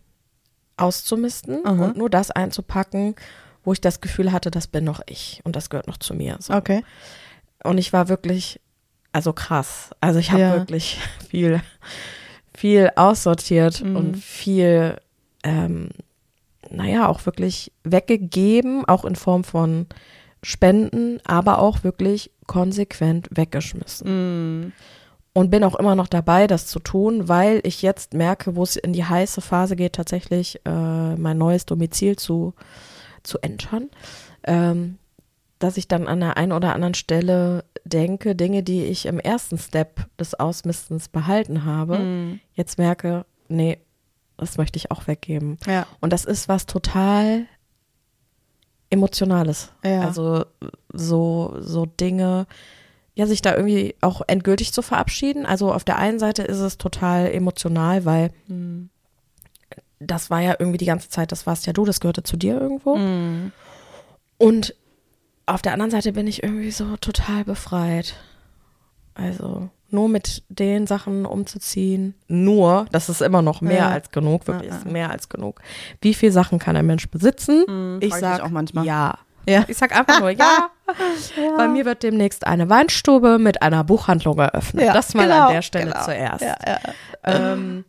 auszumisten 0.77 1.65
Aha. 1.65 1.86
und 1.86 1.97
nur 1.97 2.09
das 2.09 2.29
einzupacken, 2.31 3.15
wo 3.63 3.73
ich 3.73 3.82
das 3.82 4.02
Gefühl 4.02 4.32
hatte, 4.32 4.52
das 4.52 4.67
bin 4.67 4.84
noch 4.84 5.02
ich 5.08 5.41
und 5.43 5.56
das 5.56 5.69
gehört 5.69 5.88
noch 5.88 5.97
zu 5.97 6.13
mir. 6.13 6.38
So. 6.39 6.54
Okay. 6.54 6.84
Und 7.63 7.78
ich 7.78 7.93
war 7.93 8.10
wirklich, 8.10 8.60
also 9.12 9.32
krass. 9.34 9.91
Also 10.02 10.19
ich 10.19 10.32
habe 10.32 10.41
Ja. 10.41 10.54
wirklich 10.56 10.99
viel, 11.30 11.62
viel 12.56 12.91
aussortiert 12.95 13.82
Mhm. 13.84 13.95
und 13.95 14.17
viel, 14.17 14.97
ähm, 15.43 15.89
naja, 16.69 17.08
auch 17.08 17.26
wirklich 17.26 17.71
weggegeben, 17.84 18.86
auch 18.86 19.06
in 19.06 19.15
Form 19.15 19.43
von 19.43 19.86
Spenden, 20.41 21.19
aber 21.26 21.60
auch 21.60 21.84
wirklich 21.84 22.32
konsequent 22.47 23.30
weggeschmissen. 23.32 24.08
Mhm. 24.65 24.71
Und 25.36 25.49
bin 25.49 25.63
auch 25.63 25.76
immer 25.76 25.95
noch 25.95 26.08
dabei, 26.08 26.45
das 26.45 26.67
zu 26.67 26.80
tun, 26.80 27.28
weil 27.28 27.60
ich 27.63 27.82
jetzt 27.82 28.13
merke, 28.13 28.56
wo 28.56 28.62
es 28.63 28.76
in 28.76 28.93
die 28.93 29.06
heiße 29.06 29.41
Phase 29.41 29.76
geht, 29.76 29.93
tatsächlich 29.93 30.60
äh, 30.65 31.15
mein 31.15 31.38
neues 31.39 31.65
Domizil 31.65 32.17
zu, 32.17 32.54
zu 33.23 33.39
entern. 33.39 33.89
Ähm, 34.43 34.97
dass 35.59 35.77
ich 35.77 35.88
dann 35.88 36.07
an 36.07 36.19
der 36.19 36.36
einen 36.36 36.51
oder 36.51 36.73
anderen 36.73 36.93
Stelle 36.93 37.63
denke, 37.86 38.36
Dinge, 38.36 38.63
die 38.63 38.83
ich 38.83 39.05
im 39.05 39.17
ersten 39.19 39.57
Step 39.57 40.07
des 40.19 40.33
Ausmistens 40.38 41.07
behalten 41.07 41.63
habe, 41.63 41.99
Mhm. 41.99 42.39
jetzt 42.53 42.77
merke, 42.77 43.25
nee, 43.47 43.77
das 44.36 44.57
möchte 44.57 44.77
ich 44.77 44.91
auch 44.91 45.07
weggeben. 45.07 45.57
Ja. 45.65 45.86
Und 46.01 46.12
das 46.12 46.25
ist 46.25 46.49
was 46.49 46.65
total 46.65 47.45
Emotionales. 48.89 49.71
Ja. 49.83 50.01
Also 50.01 50.45
so, 50.91 51.55
so 51.59 51.86
Dinge, 51.86 52.45
ja, 53.15 53.25
sich 53.25 53.41
da 53.41 53.55
irgendwie 53.55 53.95
auch 54.01 54.21
endgültig 54.27 54.71
zu 54.73 54.81
verabschieden. 54.81 55.45
Also 55.45 55.71
auf 55.73 55.83
der 55.83 55.97
einen 55.97 56.19
Seite 56.19 56.43
ist 56.43 56.59
es 56.59 56.77
total 56.77 57.31
emotional, 57.31 58.05
weil 58.05 58.31
Mhm. 58.47 58.89
Das 60.07 60.29
war 60.29 60.41
ja 60.41 60.55
irgendwie 60.59 60.77
die 60.77 60.85
ganze 60.85 61.09
Zeit, 61.09 61.31
das 61.31 61.45
warst 61.47 61.65
ja 61.65 61.73
du, 61.73 61.85
das 61.85 61.99
gehörte 61.99 62.23
zu 62.23 62.37
dir 62.37 62.59
irgendwo. 62.59 62.95
Mhm. 62.97 63.51
Und 64.37 64.75
auf 65.45 65.61
der 65.61 65.73
anderen 65.73 65.91
Seite 65.91 66.13
bin 66.13 66.27
ich 66.27 66.43
irgendwie 66.43 66.71
so 66.71 66.95
total 66.97 67.43
befreit. 67.43 68.15
Also 69.15 69.69
nur 69.89 70.09
mit 70.09 70.43
den 70.49 70.87
Sachen 70.87 71.25
umzuziehen, 71.25 72.15
nur, 72.27 72.85
das 72.91 73.09
ist 73.09 73.21
immer 73.21 73.41
noch 73.43 73.61
mehr 73.61 73.77
Ja. 73.77 73.89
als 73.89 74.09
genug, 74.09 74.47
wirklich 74.47 74.71
Ja, 74.71 74.81
ja. 74.83 74.91
mehr 74.91 75.11
als 75.11 75.29
genug. 75.29 75.61
Wie 76.01 76.15
viel 76.15 76.31
Sachen 76.31 76.57
kann 76.57 76.75
ein 76.75 76.85
Mensch 76.87 77.07
besitzen? 77.09 77.63
Mhm, 77.67 77.99
ich 78.01 78.09
frag 78.09 78.17
ich 78.17 78.21
sag 78.21 78.33
mich 78.37 78.41
auch 78.43 78.49
manchmal. 78.49 78.85
ja. 78.85 79.17
Ja. 79.45 79.65
Ich 79.67 79.75
sag 79.77 79.93
einfach 79.93 80.21
nur 80.21 80.29
ja. 80.31 80.69
Bei 81.57 81.67
mir 81.67 81.83
wird 81.83 82.01
demnächst 82.01 82.47
eine 82.47 82.69
Weinstube 82.69 83.37
mit 83.39 83.61
einer 83.61 83.83
Buchhandlung 83.83 84.39
eröffnet. 84.39 84.85
Ja, 84.85 84.93
das 84.93 85.13
mal 85.13 85.23
genau, 85.23 85.47
an 85.47 85.53
der 85.53 85.61
Stelle 85.61 85.91
genau. 85.91 86.05
zuerst. 86.05 86.41
Ja, 86.41 86.55
ja. 86.65 86.79
Ähm, 87.25 87.83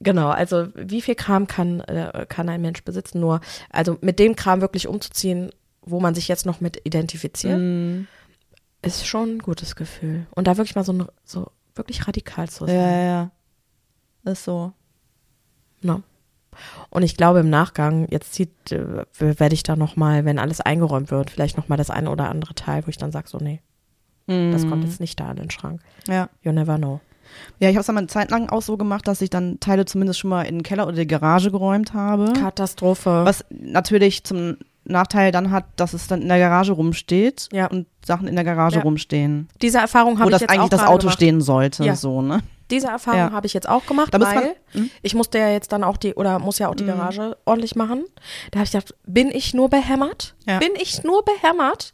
genau, 0.00 0.28
also 0.30 0.68
wie 0.74 1.00
viel 1.02 1.14
Kram 1.14 1.46
kann, 1.46 1.80
äh, 1.80 2.26
kann 2.28 2.48
ein 2.48 2.60
Mensch 2.62 2.82
besitzen? 2.84 3.20
Nur, 3.20 3.40
also 3.70 3.96
mit 4.00 4.18
dem 4.18 4.36
Kram 4.36 4.60
wirklich 4.60 4.88
umzuziehen, 4.88 5.50
wo 5.82 6.00
man 6.00 6.14
sich 6.14 6.28
jetzt 6.28 6.46
noch 6.46 6.60
mit 6.60 6.80
identifiziert, 6.84 7.58
Mhm. 7.58 8.06
ist 8.82 9.06
schon 9.06 9.36
ein 9.36 9.38
gutes 9.38 9.76
Gefühl. 9.76 10.26
Und 10.34 10.46
da 10.46 10.56
wirklich 10.56 10.74
mal 10.76 10.84
so, 10.84 11.06
so 11.24 11.50
wirklich 11.74 12.06
radikal 12.06 12.48
zu 12.48 12.66
sein. 12.66 12.74
ja, 12.74 13.00
ja. 13.02 13.30
Ist 14.32 14.44
so. 14.44 14.72
Ne? 15.80 16.02
Und 16.90 17.02
ich 17.04 17.16
glaube 17.16 17.40
im 17.40 17.48
Nachgang, 17.48 18.06
jetzt 18.10 18.34
zieht, 18.34 18.72
äh, 18.72 19.04
werde 19.18 19.54
ich 19.54 19.62
da 19.62 19.76
nochmal, 19.76 20.24
wenn 20.26 20.38
alles 20.38 20.60
eingeräumt 20.60 21.10
wird, 21.10 21.30
vielleicht 21.30 21.56
nochmal 21.56 21.78
das 21.78 21.88
eine 21.90 22.10
oder 22.10 22.28
andere 22.28 22.54
Teil, 22.54 22.84
wo 22.86 22.90
ich 22.90 22.98
dann 22.98 23.12
sage, 23.12 23.28
so 23.28 23.38
nee, 23.38 23.60
das 24.26 24.68
kommt 24.68 24.84
jetzt 24.84 25.00
nicht 25.00 25.18
da 25.18 25.30
in 25.30 25.36
den 25.38 25.50
Schrank. 25.50 25.80
Ja. 26.06 26.28
You 26.42 26.52
never 26.52 26.76
know. 26.76 27.00
Ja, 27.58 27.68
ich 27.68 27.74
habe 27.76 27.80
es 27.80 27.86
dann 27.86 27.94
mal 27.94 28.00
eine 28.00 28.08
Zeit 28.08 28.30
lang 28.30 28.48
auch 28.48 28.62
so 28.62 28.76
gemacht, 28.76 29.06
dass 29.08 29.20
ich 29.22 29.30
dann 29.30 29.60
Teile 29.60 29.84
zumindest 29.84 30.18
schon 30.20 30.30
mal 30.30 30.42
in 30.42 30.56
den 30.58 30.62
Keller 30.62 30.86
oder 30.86 30.96
die 30.96 31.06
Garage 31.06 31.50
geräumt 31.50 31.92
habe. 31.94 32.32
Katastrophe. 32.32 33.22
Was 33.24 33.44
natürlich 33.50 34.24
zum 34.24 34.56
Nachteil 34.84 35.30
dann 35.30 35.50
hat, 35.50 35.64
dass 35.76 35.92
es 35.92 36.06
dann 36.08 36.22
in 36.22 36.28
der 36.28 36.38
Garage 36.38 36.72
rumsteht 36.72 37.48
Ja. 37.52 37.66
und 37.66 37.86
Sachen 38.04 38.26
in 38.28 38.34
der 38.34 38.44
Garage 38.44 38.76
Ja. 38.76 38.82
rumstehen. 38.82 39.48
Diese 39.62 39.78
Erfahrung 39.78 40.16
Wo 40.16 40.20
habe 40.20 40.30
ich 40.30 40.34
das 40.34 40.40
jetzt 40.42 40.50
eigentlich 40.50 40.62
auch 40.62 40.68
das 40.70 40.80
gerade 40.80 40.92
Auto 40.92 41.00
gemacht. 41.02 41.14
stehen 41.16 41.40
sollte, 41.40 41.84
Ja. 41.84 41.94
so, 41.96 42.22
ne? 42.22 42.40
Diese 42.70 42.86
Erfahrung 42.86 43.18
Ja. 43.20 43.32
habe 43.32 43.46
ich 43.46 43.52
jetzt 43.52 43.68
auch 43.68 43.84
gemacht, 43.86 44.12
muss 44.12 44.22
man- 44.22 44.36
weil 44.36 44.56
Hm? 44.72 44.90
ich 45.02 45.14
musste 45.14 45.38
ja 45.38 45.50
jetzt 45.50 45.72
dann 45.72 45.82
auch 45.84 45.96
die, 45.96 46.14
oder 46.14 46.38
muss 46.38 46.58
ja 46.58 46.68
auch 46.68 46.74
die 46.76 46.84
Mhm. 46.84 46.88
Garage 46.88 47.36
ordentlich 47.44 47.74
machen. 47.76 48.04
Da 48.52 48.60
habe 48.60 48.64
ich 48.64 48.70
gedacht, 48.72 48.94
bin 49.06 49.28
ich 49.30 49.54
nur 49.54 49.68
behämmert? 49.68 50.34
Bin 50.46 50.70
ich 50.80 51.02
nur 51.04 51.24
behämmert? 51.24 51.92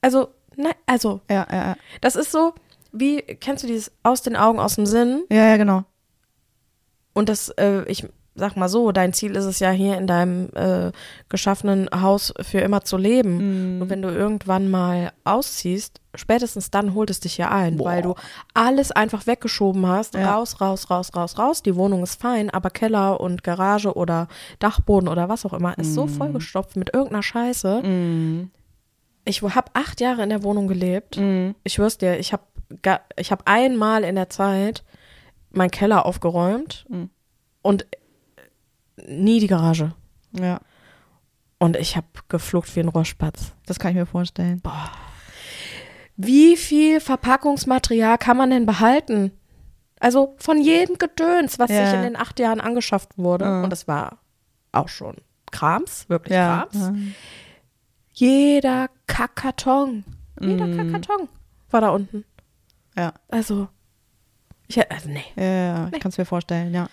Also, 0.00 0.28
nein, 0.56 0.72
also, 0.86 1.20
Ja, 1.30 1.46
ja, 1.50 1.56
ja. 1.56 1.76
das 2.00 2.16
ist 2.16 2.32
so, 2.32 2.54
wie, 2.92 3.22
kennst 3.22 3.64
du 3.64 3.66
dieses 3.66 3.92
aus 4.02 4.22
den 4.22 4.36
Augen, 4.36 4.58
aus 4.58 4.76
dem 4.76 4.86
Sinn? 4.86 5.24
Ja, 5.30 5.48
ja, 5.48 5.56
genau. 5.56 5.84
Und 7.14 7.28
das, 7.28 7.48
äh, 7.50 7.84
ich 7.86 8.06
sag 8.34 8.56
mal 8.56 8.68
so, 8.68 8.92
dein 8.92 9.12
Ziel 9.12 9.36
ist 9.36 9.44
es 9.44 9.58
ja 9.58 9.70
hier 9.70 9.98
in 9.98 10.06
deinem 10.06 10.48
äh, 10.54 10.90
geschaffenen 11.28 11.88
Haus 11.94 12.32
für 12.40 12.60
immer 12.60 12.82
zu 12.82 12.96
leben. 12.96 13.74
Mhm. 13.74 13.82
Und 13.82 13.90
wenn 13.90 14.00
du 14.00 14.08
irgendwann 14.08 14.70
mal 14.70 15.12
ausziehst, 15.24 16.00
spätestens 16.14 16.70
dann 16.70 16.94
holt 16.94 17.10
es 17.10 17.20
dich 17.20 17.36
ja 17.36 17.50
ein, 17.50 17.76
Boah. 17.76 17.84
weil 17.84 18.02
du 18.02 18.14
alles 18.54 18.90
einfach 18.90 19.26
weggeschoben 19.26 19.86
hast. 19.86 20.14
Ja. 20.14 20.34
Raus, 20.34 20.60
raus, 20.60 20.88
raus, 20.90 21.10
raus, 21.14 21.38
raus. 21.38 21.62
Die 21.62 21.76
Wohnung 21.76 22.02
ist 22.02 22.20
fein, 22.20 22.48
aber 22.48 22.70
Keller 22.70 23.20
und 23.20 23.44
Garage 23.44 23.94
oder 23.94 24.28
Dachboden 24.58 25.08
oder 25.08 25.28
was 25.28 25.44
auch 25.44 25.52
immer 25.52 25.76
ist 25.78 25.94
so 25.94 26.06
vollgestopft 26.06 26.76
mit 26.76 26.94
irgendeiner 26.94 27.22
Scheiße. 27.22 27.82
Mhm. 27.82 28.50
Ich 29.24 29.42
habe 29.42 29.70
acht 29.74 30.00
Jahre 30.00 30.22
in 30.22 30.30
der 30.30 30.42
Wohnung 30.42 30.66
gelebt. 30.68 31.18
Mhm. 31.18 31.54
Ich 31.64 31.74
schwör's 31.74 31.98
dir, 31.98 32.18
ich 32.18 32.32
habe 32.32 32.42
ich 33.16 33.30
hab 33.32 33.48
einmal 33.48 34.04
in 34.04 34.14
der 34.14 34.30
Zeit 34.30 34.84
meinen 35.50 35.70
Keller 35.70 36.06
aufgeräumt 36.06 36.84
Mhm. 36.88 37.10
und 37.62 37.86
nie 39.06 39.40
die 39.40 39.46
Garage. 39.46 39.92
Ja, 40.32 40.60
Und 41.58 41.76
ich 41.76 41.96
habe 41.96 42.06
geflucht 42.28 42.74
wie 42.74 42.80
ein 42.80 42.88
Rohrspatz. 42.88 43.52
das 43.66 43.78
kann 43.78 43.90
ich 43.92 43.96
mir 43.96 44.06
vorstellen. 44.06 44.60
Wie 46.16 46.56
viel 46.56 47.00
Verpackungsmaterial 47.00 48.18
kann 48.18 48.36
man 48.36 48.50
denn 48.50 48.66
behalten? 48.66 49.32
Also 50.00 50.34
von 50.38 50.60
jedem 50.60 50.98
Gedöns, 50.98 51.58
was 51.58 51.70
Ja. 51.70 51.84
sich 51.86 51.94
in 51.94 52.02
den 52.02 52.16
acht 52.16 52.38
Jahren 52.40 52.60
angeschafft 52.60 53.16
wurde. 53.18 53.44
Ja. 53.44 53.62
Und 53.62 53.70
das 53.70 53.86
war 53.86 54.18
auch 54.72 54.88
schon 54.88 55.16
Krams, 55.52 56.08
wirklich 56.08 56.34
Ja. 56.34 56.66
Krams. 56.72 56.92
Jeder 58.12 58.88
Kackkarton, 59.06 60.04
jeder 60.40 60.66
Mhm. 60.66 60.76
Kackkarton 60.92 61.28
war 61.70 61.80
da 61.80 61.90
unten. 61.90 62.24
Ja. 62.96 63.14
Also, 63.28 63.68
ich, 64.68 64.90
also 64.90 65.08
nee. 65.08 65.24
Ja, 65.36 65.44
ja, 65.44 65.90
ich 65.92 66.00
kann 66.00 66.10
es 66.10 66.18
mir 66.18 66.24
vorstellen, 66.24 66.72
ja. 66.72 66.88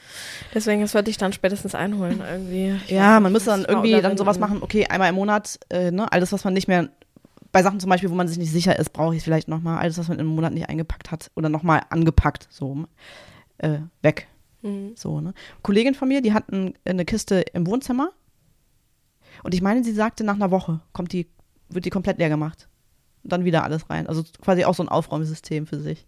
Deswegen, 0.53 0.81
das 0.81 0.93
würde 0.93 1.09
ich 1.09 1.17
dann 1.17 1.33
spätestens 1.33 1.75
einholen 1.75 2.21
irgendwie. 2.21 2.77
Ich 2.85 2.91
Ja, 2.91 3.15
weiß 3.15 3.21
man 3.23 3.31
müsste 3.31 3.49
dann 3.51 3.65
irgendwie 3.65 4.01
dann 4.01 4.17
sowas 4.17 4.39
machen, 4.39 4.61
okay, 4.61 4.85
einmal 4.87 5.09
im 5.09 5.15
Monat, 5.15 5.59
äh, 5.69 5.91
ne, 5.91 6.11
alles, 6.11 6.31
was 6.31 6.43
man 6.43 6.53
nicht 6.53 6.67
mehr, 6.67 6.89
bei 7.51 7.63
Sachen 7.63 7.79
zum 7.79 7.89
Beispiel, 7.89 8.09
wo 8.11 8.15
man 8.15 8.27
sich 8.27 8.37
nicht 8.37 8.51
sicher 8.51 8.77
ist, 8.77 8.91
brauche 8.93 9.15
ich 9.15 9.23
vielleicht 9.23 9.47
nochmal, 9.47 9.79
alles, 9.79 9.97
was 9.97 10.07
man 10.07 10.19
im 10.19 10.27
Monat 10.27 10.53
nicht 10.53 10.69
eingepackt 10.69 11.09
hat 11.11 11.31
oder 11.35 11.49
nochmal 11.49 11.81
angepackt, 11.89 12.47
so, 12.51 12.85
äh, 13.59 13.79
weg, 14.01 14.27
Mhm. 14.61 14.91
so, 14.95 15.21
ne. 15.21 15.33
Kollegin 15.63 15.95
von 15.95 16.07
mir, 16.09 16.21
die 16.21 16.33
hat 16.33 16.51
ein, 16.51 16.73
eine 16.85 17.05
Kiste 17.05 17.41
im 17.53 17.65
Wohnzimmer 17.65 18.11
und 19.43 19.53
ich 19.53 19.61
meine, 19.61 19.83
sie 19.83 19.93
sagte, 19.93 20.23
nach 20.25 20.35
einer 20.35 20.51
Woche 20.51 20.81
kommt 20.91 21.13
die, 21.13 21.29
wird 21.69 21.85
die 21.85 21.89
komplett 21.91 22.17
leer 22.17 22.29
gemacht. 22.29 22.67
Und 23.23 23.31
dann 23.33 23.45
wieder 23.45 23.63
alles 23.63 23.89
rein. 23.89 24.07
Also 24.07 24.23
quasi 24.41 24.65
auch 24.65 24.75
so 24.75 24.83
ein 24.83 24.89
Aufräumsystem 24.89 25.67
für 25.67 25.79
sich. 25.79 26.05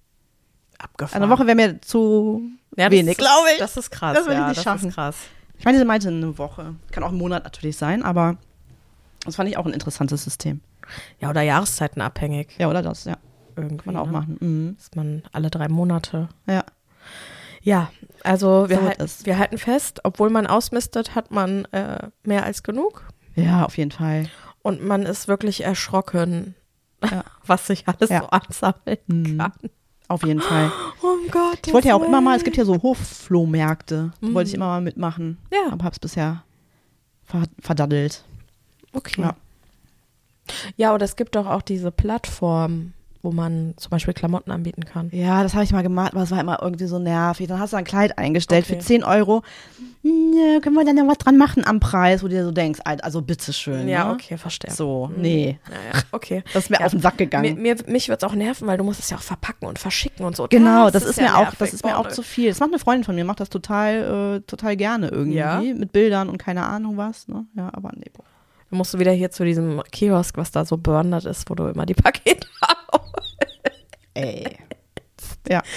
Abgefahren. 0.77 1.21
Eine 1.21 1.31
Woche 1.31 1.45
wäre 1.45 1.55
mir 1.55 1.81
zu 1.81 2.41
ja, 2.75 2.89
wenig, 2.89 3.11
ist- 3.11 3.17
glaube 3.17 3.47
ich. 3.53 3.59
Das 3.59 3.77
ist 3.77 3.91
krass. 3.91 4.15
Das 4.15 4.25
würde 4.25 4.33
ich 4.35 4.39
ja, 4.39 4.47
nicht 4.47 4.57
das 4.57 4.63
schaffen. 4.63 4.89
Ist 4.89 4.95
krass. 4.95 5.17
Ich 5.59 5.65
meine, 5.65 5.77
sie 5.77 5.85
meinte 5.85 6.07
eine 6.07 6.37
Woche. 6.37 6.75
Kann 6.91 7.03
auch 7.03 7.11
ein 7.11 7.17
Monat 7.17 7.43
natürlich 7.43 7.77
sein, 7.77 8.01
aber 8.03 8.37
das 9.25 9.35
fand 9.35 9.47
ich 9.49 9.57
auch 9.57 9.65
ein 9.67 9.73
interessantes 9.73 10.23
System. 10.23 10.61
Ja, 11.19 11.29
oder 11.29 11.41
Jahreszeiten 11.41 12.01
abhängig. 12.01 12.55
Ja, 12.57 12.69
oder 12.69 12.81
das, 12.81 13.05
ja. 13.05 13.17
Irgendwie. 13.55 13.77
Kann 13.83 13.93
man 13.93 14.01
auch 14.01 14.07
ne? 14.07 14.11
machen. 14.11 14.37
Mhm. 14.39 14.75
Dass 14.77 14.95
man 14.95 15.21
alle 15.31 15.49
drei 15.51 15.67
Monate. 15.67 16.29
Ja. 16.47 16.63
Ja, 17.61 17.91
also 18.23 18.69
wir, 18.69 18.77
So 18.77 18.83
halten, 18.83 19.03
ist 19.03 19.25
wir 19.27 19.37
halten 19.37 19.57
fest, 19.59 19.99
obwohl 20.03 20.31
man 20.31 20.47
ausmistet, 20.47 21.13
hat 21.13 21.29
man 21.29 21.65
äh, 21.65 22.09
mehr 22.23 22.43
als 22.43 22.63
genug. 22.63 23.03
Ja, 23.35 23.65
auf 23.65 23.77
jeden 23.77 23.91
Fall. 23.91 24.27
Und 24.63 24.83
man 24.83 25.03
ist 25.03 25.27
wirklich 25.27 25.63
erschrocken, 25.63 26.55
Ja. 27.09 27.23
was 27.45 27.67
sich 27.67 27.87
alles 27.87 28.09
Ja. 28.09 28.21
so 28.21 28.27
ansammeln 28.29 28.97
Mhm. 29.07 29.37
kann. 29.37 29.51
Auf 30.07 30.23
jeden 30.23 30.41
Fall. 30.41 30.71
Oh 31.03 31.17
Gott. 31.31 31.65
Ich 31.67 31.73
wollte 31.73 31.87
ja 31.87 31.95
auch 31.95 32.03
immer 32.03 32.21
mal, 32.21 32.37
es 32.37 32.43
gibt 32.43 32.57
ja 32.57 32.65
so 32.65 32.81
Hofflohmärkte. 32.83 34.11
Mhm. 34.21 34.33
wollte 34.35 34.49
ich 34.49 34.53
immer 34.53 34.67
mal 34.67 34.81
mitmachen. 34.81 35.37
Ja. 35.51 35.71
Aber 35.71 35.83
hab's 35.85 35.99
bisher 35.99 36.43
ver 37.23 37.43
verdaddelt. 37.59 38.23
Okay. 38.93 39.21
Ja. 39.21 39.35
Ja, 40.75 40.93
oder 40.93 41.05
es 41.05 41.15
gibt 41.15 41.35
doch 41.35 41.47
auch 41.47 41.61
diese 41.61 41.91
Plattform, 41.91 42.93
wo 43.23 43.31
man 43.31 43.73
zum 43.77 43.89
Beispiel 43.91 44.13
Klamotten 44.13 44.51
anbieten 44.51 44.83
kann. 44.85 45.09
Ja, 45.11 45.43
das 45.43 45.53
habe 45.53 45.63
ich 45.63 45.71
mal 45.71 45.83
gemacht, 45.83 46.13
aber 46.13 46.23
es 46.23 46.31
war 46.31 46.39
immer 46.39 46.59
irgendwie 46.61 46.85
so 46.87 46.99
nervig. 46.99 47.47
Dann 47.47 47.59
hast 47.59 47.73
du 47.73 47.77
ein 47.77 47.83
Kleid 47.83 48.17
eingestellt 48.17 48.65
Okay. 48.65 48.75
für 48.75 48.79
10 48.85 49.03
Euro. 49.03 49.43
Ja, 50.03 50.59
können 50.61 50.75
wir 50.75 50.83
dann 50.83 50.97
ja 50.97 51.07
was 51.07 51.19
dran 51.19 51.37
machen 51.37 51.63
am 51.65 51.79
Preis, 51.79 52.23
wo 52.23 52.27
du 52.27 52.33
dir 52.33 52.43
so 52.43 52.51
denkst, 52.51 52.79
also 52.83 53.21
bitteschön. 53.21 53.87
Ja, 53.87 54.05
ne? 54.05 54.13
okay, 54.13 54.37
verstehe. 54.37 54.71
So, 54.71 55.11
Mhm. 55.15 55.21
nee. 55.21 55.59
Ja, 55.69 55.97
ja, 55.99 56.03
okay. 56.11 56.43
Das 56.53 56.63
ist 56.63 56.69
mir 56.71 56.79
Ja. 56.79 56.85
auf 56.87 56.91
den 56.91 57.01
Sack 57.01 57.13
Mir, 57.19 57.25
gegangen. 57.27 57.61
mir, 57.61 57.75
mich 57.85 58.09
wird 58.09 58.23
es 58.23 58.27
auch 58.27 58.33
nerven, 58.33 58.67
weil 58.67 58.77
du 58.79 58.83
musst 58.83 58.99
es 58.99 59.09
ja 59.11 59.17
auch 59.17 59.21
verpacken 59.21 59.67
und 59.67 59.77
verschicken 59.77 60.25
und 60.25 60.35
so. 60.35 60.47
Genau, 60.49 60.89
das, 60.89 61.03
ist, 61.03 61.17
ja 61.17 61.23
mir 61.23 61.37
auch, 61.37 61.53
das 61.53 61.73
ist 61.73 61.85
mir 61.85 61.97
auch 61.99 62.07
zu 62.07 62.23
viel. 62.23 62.49
Das 62.49 62.59
macht 62.59 62.71
eine 62.71 62.79
Freundin 62.79 63.03
von 63.03 63.13
mir, 63.13 63.25
macht 63.25 63.39
das 63.41 63.49
total, 63.49 64.37
äh, 64.37 64.41
total 64.47 64.75
gerne 64.75 65.09
irgendwie. 65.09 65.73
Mit 65.75 65.91
Bildern 65.91 66.29
und 66.29 66.39
keine 66.39 66.63
Ahnung 66.65 66.97
was. 66.97 67.27
Ne? 67.27 67.45
Ja, 67.55 67.69
aber 67.71 67.91
nee. 67.95 68.09
boah. 68.11 68.23
Dann 68.71 68.77
musst 68.77 68.93
du 68.93 68.99
wieder 68.99 69.11
hier 69.11 69.29
zu 69.29 69.43
diesem 69.43 69.83
Kiosk, 69.91 70.37
was 70.37 70.49
da 70.49 70.63
so 70.65 70.77
burnert 70.77 71.25
ist, 71.25 71.49
wo 71.49 71.55
du 71.55 71.67
immer 71.67 71.85
die 71.85 71.93
Pakete 71.93 72.47
hast. 72.61 72.77
Ey. 74.13 74.57
Ja. 75.47 75.61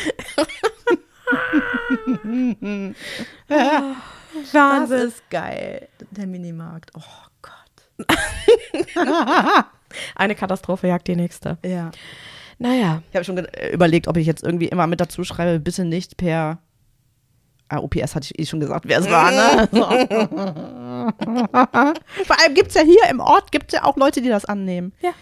Das 4.53 4.91
ist 4.91 5.31
geil. 5.31 5.87
Der 6.11 6.27
Minimarkt. 6.27 6.91
Oh 6.97 7.01
Gott. 7.41 8.09
Eine 10.17 10.35
Katastrophe 10.35 10.89
jagt 10.89 11.07
die 11.07 11.15
nächste. 11.15 11.57
Ja. 11.65 11.93
Naja, 12.59 13.01
Ich 13.11 13.17
habe 13.17 13.25
schon 13.25 13.47
überlegt, 13.73 14.09
ob 14.09 14.17
ich 14.17 14.27
jetzt 14.27 14.43
irgendwie 14.43 14.67
immer 14.67 14.89
mit 14.89 15.01
dazu 15.01 15.23
schreibe, 15.23 15.61
bitte 15.61 15.85
nicht 15.85 16.17
per 16.17 16.59
ah, 17.69 17.79
OPS 17.79 18.15
hatte 18.15 18.29
ich 18.31 18.39
eh 18.39 18.47
schon 18.47 18.61
gesagt, 18.61 18.85
wer 18.87 19.01
es 19.01 19.11
war, 19.11 19.31
ne? 19.31 19.69
Vor 22.25 22.41
allem 22.41 22.55
gibt 22.55 22.69
es 22.69 22.75
ja 22.75 22.83
hier 22.83 23.09
im 23.11 23.21
Ort, 23.21 23.53
gibt 23.53 23.73
ja 23.73 23.85
auch 23.85 23.97
Leute, 23.97 24.23
die 24.23 24.29
das 24.29 24.45
annehmen. 24.45 24.93
Ja. 25.01 25.13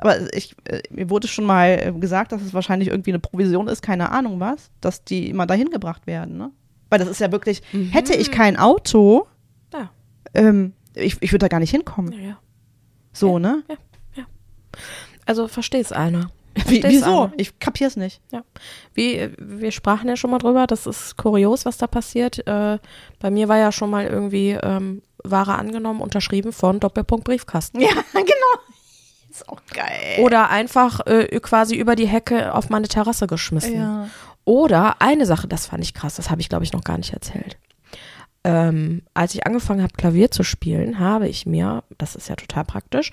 Aber 0.00 0.34
ich, 0.34 0.56
äh, 0.64 0.82
mir 0.90 1.10
wurde 1.10 1.28
schon 1.28 1.44
mal 1.44 1.68
äh, 1.68 1.92
gesagt, 1.92 2.32
dass 2.32 2.42
es 2.42 2.54
wahrscheinlich 2.54 2.88
irgendwie 2.88 3.10
eine 3.10 3.18
Provision 3.18 3.68
ist, 3.68 3.82
keine 3.82 4.10
Ahnung 4.10 4.40
was, 4.40 4.70
dass 4.80 5.04
die 5.04 5.28
immer 5.28 5.46
dahin 5.46 5.70
gebracht 5.70 6.06
werden, 6.06 6.36
ne? 6.38 6.50
Weil 6.88 6.98
das 6.98 7.08
ist 7.08 7.20
ja 7.20 7.30
wirklich, 7.30 7.62
hätte 7.92 8.14
ich 8.14 8.32
kein 8.32 8.56
Auto, 8.56 9.28
ja, 9.72 9.90
ähm, 10.34 10.72
ich, 10.94 11.18
ich 11.20 11.30
würde 11.32 11.44
da 11.44 11.48
gar 11.48 11.60
nicht 11.60 11.70
hinkommen. 11.70 12.12
ja, 12.12 12.18
ja. 12.18 12.38
So, 13.12 13.38
ne? 13.38 13.62
Also 15.26 15.46
versteh's 15.46 15.92
einer. 15.92 16.30
Wie, 16.66 16.82
wieso? 16.82 17.22
einer. 17.22 17.32
Ich 17.36 17.58
kapier's 17.60 17.96
nicht. 17.96 18.20
Ja. 18.32 18.42
Wie, 18.94 19.30
wir 19.38 19.70
sprachen 19.70 20.08
ja 20.08 20.16
schon 20.16 20.30
mal 20.30 20.38
drüber, 20.38 20.66
das 20.66 20.86
ist 20.86 21.16
kurios, 21.16 21.64
was 21.64 21.76
da 21.76 21.86
passiert. 21.86 22.44
Äh, 22.48 22.78
bei 23.20 23.30
mir 23.30 23.48
war 23.48 23.56
ja 23.56 23.70
schon 23.70 23.90
mal 23.90 24.06
irgendwie 24.06 24.58
ähm, 24.60 25.02
Ware 25.22 25.56
angenommen, 25.56 26.00
unterschrieben 26.00 26.52
von 26.52 26.80
Doppelpunkt 26.80 27.24
Briefkasten. 27.24 27.80
Ja, 27.80 27.90
genau. 28.12 28.79
Ist 29.30 29.48
auch 29.48 29.60
geil. 29.72 30.18
Oder 30.22 30.50
einfach 30.50 31.06
äh, 31.06 31.38
quasi 31.40 31.76
über 31.76 31.94
die 31.96 32.08
Hecke 32.08 32.54
auf 32.54 32.68
meine 32.68 32.88
Terrasse 32.88 33.26
geschmissen. 33.26 33.74
Ja. 33.76 34.08
Oder 34.44 35.00
eine 35.00 35.26
Sache, 35.26 35.46
das 35.46 35.66
fand 35.66 35.84
ich 35.84 35.94
krass, 35.94 36.16
das 36.16 36.30
habe 36.30 36.40
ich 36.40 36.48
glaube 36.48 36.64
ich 36.64 36.72
noch 36.72 36.82
gar 36.82 36.98
nicht 36.98 37.12
erzählt. 37.12 37.56
Ähm, 38.42 39.02
als 39.14 39.34
ich 39.34 39.46
angefangen 39.46 39.82
habe, 39.82 39.92
Klavier 39.96 40.30
zu 40.30 40.42
spielen, 40.42 40.98
habe 40.98 41.28
ich 41.28 41.44
mir, 41.46 41.84
das 41.98 42.16
ist 42.16 42.28
ja 42.28 42.36
total 42.36 42.64
praktisch, 42.64 43.10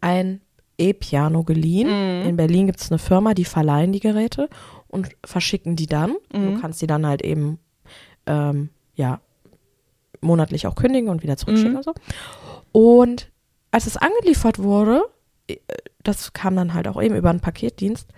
ein 0.00 0.40
E-Piano 0.78 1.44
geliehen. 1.44 1.88
In 2.26 2.36
Berlin 2.36 2.66
gibt 2.66 2.80
es 2.80 2.90
eine 2.90 2.98
Firma, 2.98 3.32
die 3.34 3.44
verleihen 3.44 3.92
die 3.92 4.00
Geräte 4.00 4.48
und 4.88 5.08
verschicken 5.24 5.76
die 5.76 5.86
dann. 5.86 6.16
Du 6.32 6.60
kannst 6.60 6.82
die 6.82 6.88
dann 6.88 7.06
halt 7.06 7.22
eben, 7.22 7.60
ähm, 8.26 8.70
ja, 8.96 9.20
monatlich 10.20 10.66
auch 10.66 10.74
kündigen 10.74 11.08
und 11.10 11.22
wieder 11.22 11.36
zurückschicken 11.36 11.72
Mhm. 11.74 11.76
und 11.78 11.84
so. 11.84 11.94
Und 12.72 13.30
als 13.70 13.86
es 13.86 13.96
angeliefert 13.96 14.58
wurde, 14.58 15.04
das 16.02 16.32
kam 16.32 16.56
dann 16.56 16.74
halt 16.74 16.88
auch 16.88 17.00
eben 17.02 17.16
über 17.16 17.30
einen 17.30 17.40
Paketdienst, 17.40 18.08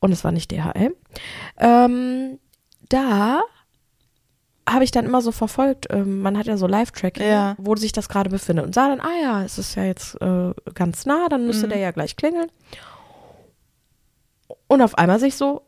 und 0.00 0.12
es 0.12 0.24
war 0.24 0.30
nicht 0.32 0.50
DHL. 0.52 0.94
Ähm, 1.58 2.38
da 2.88 3.40
habe 4.68 4.84
ich 4.84 4.90
dann 4.90 5.04
immer 5.06 5.22
so 5.22 5.32
verfolgt, 5.32 5.86
ähm, 5.90 6.20
man 6.20 6.36
hat 6.36 6.46
ja 6.46 6.56
so 6.56 6.66
Live-Tracking, 6.66 7.26
Ja. 7.26 7.54
wo 7.58 7.74
sich 7.76 7.92
das 7.92 8.08
gerade 8.08 8.30
befindet 8.30 8.66
und 8.66 8.74
sah 8.74 8.88
dann, 8.88 9.00
ah 9.00 9.14
ja, 9.22 9.42
es 9.44 9.58
ist 9.58 9.74
ja 9.74 9.84
jetzt 9.84 10.20
äh, 10.20 10.52
ganz 10.74 11.06
nah, 11.06 11.28
dann 11.28 11.46
müsste 11.46 11.66
Mhm. 11.66 11.70
der 11.70 11.78
ja 11.78 11.90
gleich 11.92 12.14
klingeln. 12.16 12.50
Und 14.68 14.82
auf 14.82 14.96
einmal 14.98 15.18
sich 15.18 15.36
so, 15.36 15.62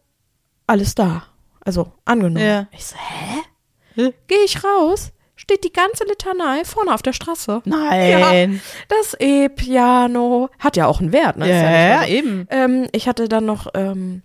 alles 0.66 0.94
da. 0.94 1.24
Also 1.60 1.92
angenommen. 2.04 2.44
Ja. 2.44 2.66
Ich 2.72 2.84
so, 2.86 2.96
hä? 2.96 4.12
Gehe 4.26 4.44
ich 4.44 4.62
raus, 4.62 5.12
steht 5.38 5.64
die 5.64 5.72
ganze 5.72 6.04
Litanei 6.04 6.64
vorne 6.64 6.92
auf 6.92 7.00
der 7.00 7.12
Straße. 7.14 7.62
Nein. 7.64 8.60
Das 8.88 9.14
E-Piano 9.18 10.50
hat 10.58 10.76
ja 10.76 10.86
auch 10.86 11.00
einen 11.00 11.12
Wert, 11.12 11.36
ne? 11.38 11.44
Ist 11.46 11.50
Ja, 11.62 11.70
ja, 12.02 12.06
eben. 12.06 12.46
Ähm, 12.50 12.88
ich 12.92 13.08
hatte 13.08 13.28
dann 13.28 13.46
noch 13.46 13.68
ähm, 13.74 14.22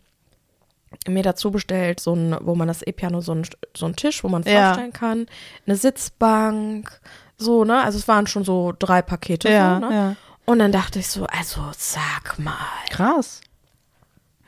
mir 1.08 1.24
dazu 1.24 1.52
bestellt, 1.52 2.00
so 2.00 2.14
ein, 2.16 2.36
wo 2.42 2.56
man 2.56 2.68
das 2.68 2.82
E-Piano, 2.82 3.22
so 3.22 3.34
ein, 3.36 3.48
so 3.78 3.86
ein 3.86 3.96
Tisch, 3.96 4.24
wo 4.24 4.28
man 4.30 4.44
Ja. 4.44 4.66
draufstellen 4.68 4.94
kann, 4.94 5.28
eine 5.66 5.76
Sitzbank, 5.76 7.00
so, 7.38 7.64
ne? 7.64 7.82
Also 7.84 7.98
es 8.00 8.08
waren 8.08 8.28
schon 8.28 8.44
so 8.44 8.74
drei 8.78 9.02
Pakete. 9.02 9.50
Ja, 9.50 9.80
so, 9.80 9.88
ne? 9.88 9.96
ja. 9.96 10.16
Und 10.46 10.60
dann 10.60 10.72
dachte 10.72 11.00
ich 11.00 11.08
so, 11.08 11.26
also 11.28 11.62
sag 11.78 12.38
mal. 12.40 12.58
Krass. 12.90 13.42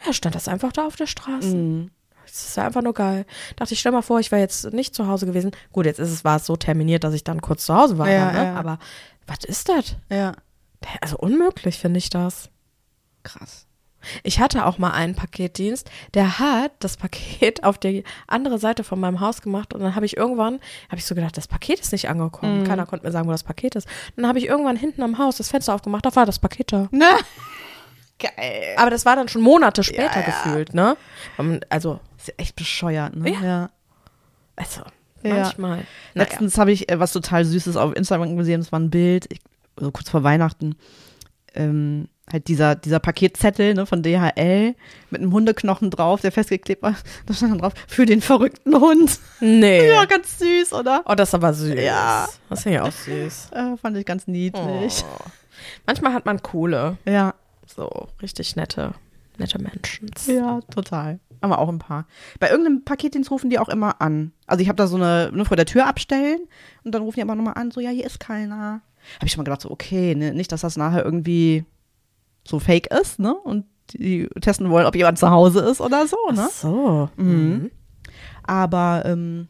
Ja, 0.05 0.13
stand 0.13 0.35
das 0.35 0.47
einfach 0.47 0.71
da 0.71 0.85
auf 0.87 0.95
der 0.95 1.07
Straße. 1.07 1.55
Mhm. 1.55 1.91
Es 2.35 2.49
ist 2.49 2.59
einfach 2.59 2.81
nur 2.81 2.93
geil. 2.93 3.25
Dachte 3.55 3.73
ich, 3.73 3.79
stell 3.79 3.93
mal 3.93 4.01
vor, 4.01 4.19
ich 4.19 4.31
wäre 4.31 4.41
jetzt 4.41 4.73
nicht 4.73 4.93
zu 4.93 5.07
Hause 5.07 5.25
gewesen. 5.25 5.51
Gut, 5.71 5.85
jetzt 5.85 5.99
ist 5.99 6.11
es, 6.11 6.25
war 6.25 6.35
es 6.35 6.45
so 6.45 6.57
terminiert, 6.57 7.05
dass 7.05 7.13
ich 7.13 7.23
dann 7.23 7.41
kurz 7.41 7.65
zu 7.65 7.73
Hause 7.73 7.97
war. 7.97 8.09
Ja, 8.09 8.31
ne? 8.31 8.43
ja. 8.43 8.55
Aber 8.55 8.77
was 9.25 9.45
ist 9.45 9.69
das? 9.69 9.95
Ja. 10.09 10.33
Also 10.99 11.17
unmöglich 11.17 11.79
finde 11.79 11.97
ich 11.97 12.09
das. 12.09 12.49
Krass. 13.23 13.67
Ich 14.23 14.39
hatte 14.39 14.65
auch 14.65 14.77
mal 14.77 14.91
einen 14.91 15.15
Paketdienst, 15.15 15.89
der 16.13 16.37
hat 16.37 16.73
das 16.79 16.97
Paket 16.97 17.63
auf 17.63 17.77
die 17.77 18.03
andere 18.27 18.59
Seite 18.59 18.83
von 18.83 18.99
meinem 18.99 19.19
Haus 19.19 19.41
gemacht 19.41 19.73
und 19.73 19.79
dann 19.79 19.95
habe 19.95 20.05
ich 20.05 20.17
irgendwann, 20.17 20.59
habe 20.89 20.97
ich 20.97 21.05
so 21.05 21.15
gedacht, 21.15 21.37
das 21.37 21.47
Paket 21.47 21.79
ist 21.79 21.91
nicht 21.91 22.09
angekommen. 22.09 22.59
Mhm. 22.59 22.63
Keiner 22.65 22.85
konnte 22.85 23.05
mir 23.05 23.11
sagen, 23.11 23.27
wo 23.27 23.31
das 23.31 23.43
Paket 23.43 23.75
ist. 23.75 23.87
Dann 24.15 24.27
habe 24.27 24.39
ich 24.39 24.45
irgendwann 24.45 24.75
hinten 24.75 25.01
am 25.01 25.17
Haus 25.17 25.37
das 25.37 25.49
Fenster 25.49 25.73
aufgemacht, 25.73 26.05
da 26.05 26.15
war 26.15 26.25
das 26.25 26.39
Paket 26.39 26.71
da. 26.71 26.87
Ne? 26.91 27.07
Geil. 28.19 28.75
Aber 28.77 28.89
das 28.89 29.05
war 29.05 29.15
dann 29.15 29.27
schon 29.27 29.41
Monate 29.41 29.83
später 29.83 30.19
Ja, 30.19 30.19
ja. 30.19 30.25
gefühlt, 30.25 30.73
ne? 30.73 30.95
Also, 31.69 31.99
Ist 32.17 32.27
ja 32.29 32.33
echt 32.37 32.55
bescheuert, 32.55 33.15
ne? 33.15 33.29
Ja. 33.31 33.41
ja. 33.43 33.69
also 34.55 34.81
Ja. 35.23 35.35
manchmal. 35.35 35.85
Letztens 36.13 36.57
habe 36.57 36.71
ich 36.71 36.89
äh, 36.89 36.99
was 36.99 37.11
total 37.11 37.43
Süßes 37.45 37.75
auf 37.75 37.95
Instagram 37.95 38.37
gesehen. 38.37 38.61
Das 38.61 38.71
war 38.71 38.79
ein 38.79 38.89
Bild, 38.89 39.25
ich, 39.31 39.41
so 39.77 39.91
kurz 39.91 40.09
vor 40.09 40.23
Weihnachten. 40.23 40.75
Ähm, 41.53 42.07
halt 42.31 42.47
dieser, 42.47 42.75
dieser 42.75 42.99
Paketzettel 42.99 43.73
ne, 43.75 43.85
von 43.85 44.01
DHL 44.01 44.75
mit 45.09 45.21
einem 45.21 45.31
Hundeknochen 45.31 45.89
drauf, 45.91 46.21
der 46.21 46.31
festgeklebt 46.31 46.81
war. 46.83 46.95
Da 47.25 47.33
stand 47.33 47.51
dann 47.51 47.59
drauf, 47.59 47.73
für 47.87 48.05
den 48.05 48.21
verrückten 48.21 48.75
Hund. 48.79 49.19
Nee. 49.41 49.89
Ja, 49.91 50.05
ganz 50.05 50.39
süß, 50.39 50.73
oder? 50.73 51.03
Oh, 51.05 51.15
das 51.15 51.29
ist 51.29 51.33
aber 51.35 51.53
süß. 51.53 51.75
Ja. 51.79 52.27
Das 52.49 52.63
finde 52.63 52.77
ich 52.77 52.81
auch 52.81 52.91
süß. 52.91 53.49
Äh, 53.51 53.77
fand 53.77 53.97
ich 53.97 54.05
ganz 54.05 54.25
niedlich. 54.27 55.03
Oh. 55.03 55.23
Manchmal 55.85 56.13
hat 56.13 56.25
man 56.25 56.41
coole, 56.41 56.97
Ja, 57.05 57.33
so 57.67 58.07
richtig 58.21 58.55
nette, 58.55 58.93
nette 59.37 59.59
Menschen. 59.59 60.09
ja, 60.27 60.61
total. 60.73 61.19
Haben 61.41 61.49
wir 61.49 61.59
auch 61.59 61.69
ein 61.69 61.79
paar. 61.79 62.07
Bei 62.39 62.49
irgendeinem 62.49 62.83
Paketdienst 62.83 63.29
rufen 63.29 63.49
die 63.49 63.59
auch 63.59 63.69
immer 63.69 64.01
an. 64.01 64.31
Also 64.47 64.61
ich 64.61 64.67
habe 64.67 64.77
da 64.77 64.87
so 64.87 64.95
eine, 64.95 65.31
ne, 65.33 65.45
vor 65.45 65.57
der 65.57 65.65
Tür 65.65 65.87
abstellen 65.87 66.39
und 66.83 66.93
dann 66.93 67.01
rufen 67.01 67.17
die 67.17 67.21
aber 67.21 67.35
nochmal 67.35 67.55
an, 67.55 67.71
so, 67.71 67.79
ja, 67.81 67.89
hier 67.89 68.05
ist 68.05 68.19
keiner. 68.19 68.81
Habe 69.17 69.25
ich 69.25 69.31
schon 69.31 69.39
mal 69.39 69.45
gedacht, 69.45 69.61
so, 69.61 69.71
okay, 69.71 70.15
ne, 70.15 70.33
nicht, 70.33 70.51
dass 70.51 70.61
das 70.61 70.77
nachher 70.77 71.03
irgendwie 71.03 71.65
so 72.47 72.59
fake 72.59 72.87
ist, 72.87 73.19
ne? 73.19 73.33
Und 73.33 73.65
die 73.91 74.27
testen 74.41 74.69
wollen, 74.69 74.85
ob 74.85 74.95
jemand 74.95 75.19
zu 75.19 75.29
Hause 75.29 75.59
ist 75.59 75.81
oder 75.81 76.07
so, 76.07 76.17
ne? 76.31 76.47
Ach 76.47 76.49
so. 76.49 77.09
Mhm. 77.17 77.71
Aber 78.43 79.03
ähm, 79.05 79.47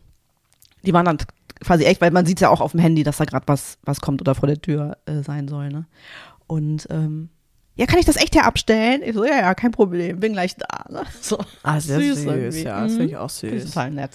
die 0.83 0.93
waren 0.93 1.05
dann 1.05 1.17
quasi 1.61 1.85
echt, 1.85 2.01
weil 2.01 2.11
man 2.11 2.25
sieht 2.25 2.41
ja 2.41 2.49
auch 2.49 2.61
auf 2.61 2.71
dem 2.71 2.79
Handy, 2.79 3.03
dass 3.03 3.17
da 3.17 3.25
gerade 3.25 3.47
was, 3.47 3.77
was 3.83 4.01
kommt 4.01 4.21
oder 4.21 4.35
vor 4.35 4.47
der 4.47 4.61
Tür 4.61 4.97
äh, 5.05 5.21
sein 5.21 5.47
soll, 5.47 5.69
ne? 5.69 5.85
Und 6.47 6.87
ähm, 6.89 7.29
ja, 7.75 7.85
kann 7.85 7.99
ich 7.99 8.05
das 8.05 8.15
echt 8.15 8.33
hier 8.33 8.45
abstellen? 8.45 9.01
Ich 9.03 9.13
so, 9.13 9.25
ja, 9.25 9.37
ja, 9.37 9.53
kein 9.55 9.71
Problem, 9.71 10.19
bin 10.19 10.33
gleich 10.33 10.55
da. 10.55 10.85
Ne? 10.89 11.03
So. 11.21 11.37
Ah, 11.63 11.79
sehr 11.79 11.99
süß. 11.99 12.23
irgendwie. 12.25 12.63
ja, 12.63 12.81
das 12.83 12.91
Mhm. 12.93 12.95
finde 12.97 13.09
ich 13.11 13.17
auch 13.17 13.27
ich 13.29 13.33
süß. 13.33 13.65
total 13.65 13.91
nett. 13.91 14.11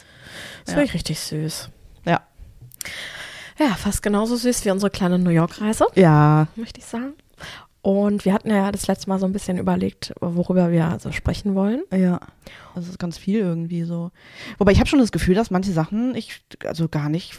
Das 0.64 0.72
Ja. 0.72 0.78
finde 0.78 0.84
ich 0.84 0.94
richtig 0.94 1.20
süß. 1.20 1.68
Ja. 2.06 2.20
Ja, 3.58 3.74
fast 3.74 4.02
genauso 4.02 4.36
süß 4.36 4.64
wie 4.64 4.70
unsere 4.70 4.90
kleine 4.90 5.18
New 5.18 5.30
York-Reise, 5.30 5.86
Ja, 5.94 6.46
möchte 6.56 6.80
ich 6.80 6.86
sagen. 6.86 7.12
Und 7.82 8.24
wir 8.26 8.34
hatten 8.34 8.50
ja 8.50 8.70
das 8.72 8.86
letzte 8.88 9.08
Mal 9.08 9.18
so 9.18 9.24
ein 9.26 9.32
bisschen 9.32 9.56
überlegt, 9.58 10.12
worüber 10.20 10.70
wir 10.70 10.86
also 10.88 11.12
sprechen 11.12 11.54
wollen. 11.54 11.82
ja. 11.92 12.20
Das 12.74 12.86
ist 12.86 12.98
ganz 13.00 13.18
viel 13.18 13.40
irgendwie 13.40 13.82
so. 13.82 14.12
Wobei 14.58 14.70
ich 14.72 14.78
habe 14.78 14.88
schon 14.88 15.00
das 15.00 15.10
Gefühl, 15.12 15.34
dass 15.34 15.50
manche 15.50 15.72
Sachen 15.72 16.14
ich 16.14 16.40
also 16.64 16.88
gar 16.88 17.08
nicht 17.08 17.34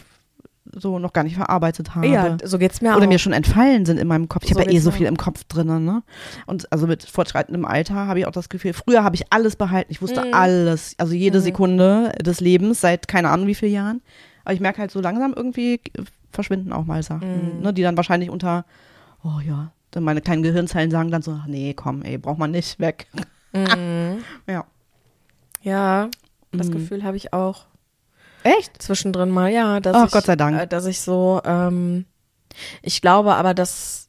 so 0.70 0.98
noch 0.98 1.12
gar 1.12 1.24
nicht 1.24 1.36
verarbeitet 1.36 1.94
habe. 1.94 2.06
Ja, 2.06 2.36
so 2.44 2.56
geht's 2.58 2.80
mir 2.80 2.94
oder 2.96 3.04
auch. 3.04 3.08
mir 3.08 3.18
schon 3.18 3.32
entfallen 3.32 3.84
sind 3.84 3.98
in 3.98 4.06
meinem 4.06 4.28
Kopf. 4.28 4.44
Ich 4.44 4.50
So 4.54 4.60
habe 4.60 4.70
ja 4.70 4.76
eh 4.76 4.80
so 4.80 4.90
viel 4.92 5.06
im 5.06 5.16
Kopf 5.16 5.42
drinnen, 5.44 5.84
ne? 5.84 6.02
Und 6.46 6.70
also 6.72 6.86
mit 6.86 7.02
fortschreitendem 7.02 7.64
Alter 7.64 7.94
habe 8.06 8.20
ich 8.20 8.26
auch 8.26 8.32
das 8.32 8.48
Gefühl, 8.48 8.72
früher 8.72 9.02
habe 9.02 9.16
ich 9.16 9.32
alles 9.32 9.56
behalten. 9.56 9.90
Ich 9.90 10.00
wusste 10.02 10.20
Mhm. 10.24 10.34
alles, 10.34 10.94
also 10.98 11.14
jede 11.14 11.38
Mhm. 11.38 11.42
Sekunde 11.42 12.12
des 12.24 12.40
Lebens 12.40 12.80
seit 12.80 13.08
keine 13.08 13.30
Ahnung 13.30 13.46
wie 13.48 13.54
vielen 13.56 13.72
Jahren. 13.72 14.02
Aber 14.44 14.54
ich 14.54 14.60
merke 14.60 14.78
halt 14.80 14.90
so 14.92 15.00
langsam 15.00 15.32
irgendwie 15.34 15.80
verschwinden 16.30 16.72
auch 16.72 16.84
mal 16.84 17.02
Sachen, 17.02 17.56
Mhm. 17.56 17.62
ne? 17.62 17.72
Die 17.74 17.82
dann 17.82 17.96
wahrscheinlich 17.96 18.30
unter, 18.30 18.64
oh 19.24 19.40
ja, 19.44 19.72
dann 19.90 20.04
meine 20.04 20.20
kleinen 20.20 20.42
Gehirnzellen 20.42 20.90
sagen 20.90 21.10
dann 21.10 21.22
so, 21.22 21.32
ach 21.42 21.46
nee, 21.46 21.74
komm, 21.74 22.02
ey, 22.02 22.18
braucht 22.18 22.38
man 22.38 22.52
nicht 22.52 22.78
weg. 22.78 23.06
Mhm. 23.52 24.18
Ja. 24.46 24.64
Ja, 25.62 26.08
das 26.52 26.68
Mhm. 26.68 26.72
Gefühl 26.72 27.04
habe 27.04 27.16
ich 27.16 27.32
auch 27.32 27.66
Echt? 28.44 28.80
zwischendrin 28.82 29.30
mal, 29.30 29.50
ja, 29.50 29.80
dass 29.80 29.96
Ach, 29.96 30.06
ich, 30.06 30.12
Gott 30.12 30.24
sei 30.26 30.36
Dank. 30.36 30.60
Äh, 30.60 30.66
dass 30.66 30.86
ich 30.86 31.00
so, 31.00 31.40
ähm, 31.44 32.04
ich 32.82 33.00
glaube 33.00 33.34
aber, 33.34 33.54
dass, 33.54 34.08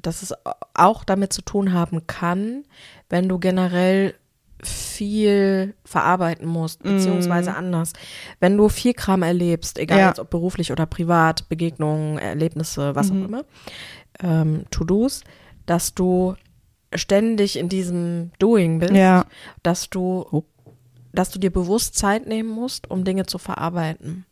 dass 0.00 0.22
es 0.22 0.32
auch 0.74 1.04
damit 1.04 1.32
zu 1.32 1.42
tun 1.42 1.72
haben 1.72 2.06
kann, 2.06 2.64
wenn 3.08 3.28
du 3.28 3.38
generell 3.38 4.14
viel 4.62 5.74
verarbeiten 5.84 6.46
musst, 6.46 6.82
beziehungsweise 6.82 7.54
anders. 7.54 7.94
Wenn 8.40 8.56
du 8.58 8.68
viel 8.68 8.92
Kram 8.92 9.22
erlebst, 9.22 9.78
egal 9.78 9.98
Ja. 9.98 10.08
jetzt 10.08 10.20
ob 10.20 10.28
beruflich 10.30 10.70
oder 10.70 10.84
privat, 10.86 11.48
Begegnungen, 11.48 12.18
Erlebnisse, 12.18 12.94
was 12.94 13.10
Mhm. 13.10 13.22
auch 13.22 13.28
immer, 13.28 13.44
ähm, 14.22 14.64
To-Dos, 14.70 15.24
dass 15.64 15.94
du 15.94 16.34
ständig 16.94 17.56
in 17.58 17.68
diesem 17.70 18.32
Doing 18.38 18.80
bist, 18.80 18.92
Ja. 18.92 19.24
dass 19.62 19.88
du, 19.88 20.26
Oh. 20.30 20.44
Dass 21.12 21.30
du 21.30 21.38
dir 21.38 21.50
bewusst 21.52 21.96
Zeit 21.96 22.26
nehmen 22.26 22.48
musst, 22.48 22.90
um 22.90 23.04
Dinge 23.04 23.26
zu 23.26 23.38
verarbeiten. 23.38 24.24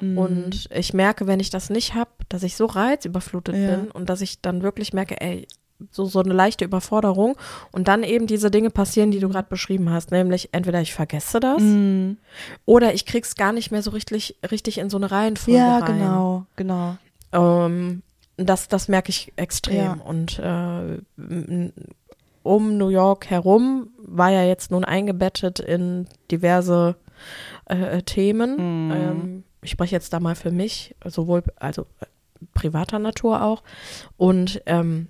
Mhm. 0.00 0.18
Und 0.18 0.68
ich 0.74 0.92
merke, 0.92 1.26
wenn 1.26 1.40
ich 1.40 1.50
das 1.50 1.70
nicht 1.70 1.94
habe, 1.94 2.10
dass 2.28 2.42
ich 2.42 2.56
so 2.56 2.66
reizüberflutet 2.66 3.54
Ja. 3.56 3.76
bin 3.76 3.90
und 3.90 4.08
dass 4.08 4.20
ich 4.20 4.40
dann 4.40 4.62
wirklich 4.62 4.92
merke, 4.92 5.20
ey, 5.20 5.46
so, 5.90 6.04
so 6.04 6.20
eine 6.20 6.32
leichte 6.32 6.64
Überforderung 6.64 7.36
und 7.72 7.88
dann 7.88 8.04
eben 8.04 8.28
diese 8.28 8.52
Dinge 8.52 8.70
passieren, 8.70 9.10
die 9.10 9.18
du 9.18 9.28
gerade 9.28 9.48
beschrieben 9.48 9.90
hast, 9.90 10.12
nämlich 10.12 10.50
entweder 10.52 10.80
ich 10.80 10.94
vergesse 10.94 11.40
das 11.40 11.60
Mhm. 11.60 12.18
oder 12.66 12.94
ich 12.94 13.04
krieg's 13.04 13.34
gar 13.34 13.52
nicht 13.52 13.72
mehr 13.72 13.82
so 13.82 13.90
richtig, 13.90 14.36
richtig 14.48 14.78
in 14.78 14.90
so 14.90 14.96
eine 14.96 15.10
Reihenfolge 15.10 15.58
Ja, 15.58 15.78
rein. 15.78 15.98
genau, 15.98 16.46
genau. 16.54 16.96
Ähm, 17.32 18.02
das, 18.36 18.68
das 18.68 18.86
merke 18.88 19.10
ich 19.10 19.32
extrem. 19.36 19.76
Ja. 19.76 19.92
Und 20.04 20.38
äh, 20.38 20.98
um 22.42 22.76
New 22.78 22.88
York 22.88 23.30
herum 23.30 23.88
war 23.98 24.30
ja 24.30 24.42
jetzt 24.44 24.70
nun 24.70 24.84
eingebettet 24.84 25.60
in 25.60 26.06
diverse 26.30 26.96
äh, 27.66 28.02
Themen. 28.02 28.86
Mhm. 28.86 28.92
Ähm, 28.92 29.44
ich 29.62 29.70
spreche 29.70 29.94
jetzt 29.94 30.12
da 30.12 30.20
mal 30.20 30.34
für 30.34 30.50
mich, 30.50 30.94
sowohl 31.04 31.42
also 31.56 31.82
äh, 32.00 32.06
privater 32.54 32.98
Natur 32.98 33.42
auch. 33.42 33.62
Und 34.16 34.60
ähm, 34.66 35.08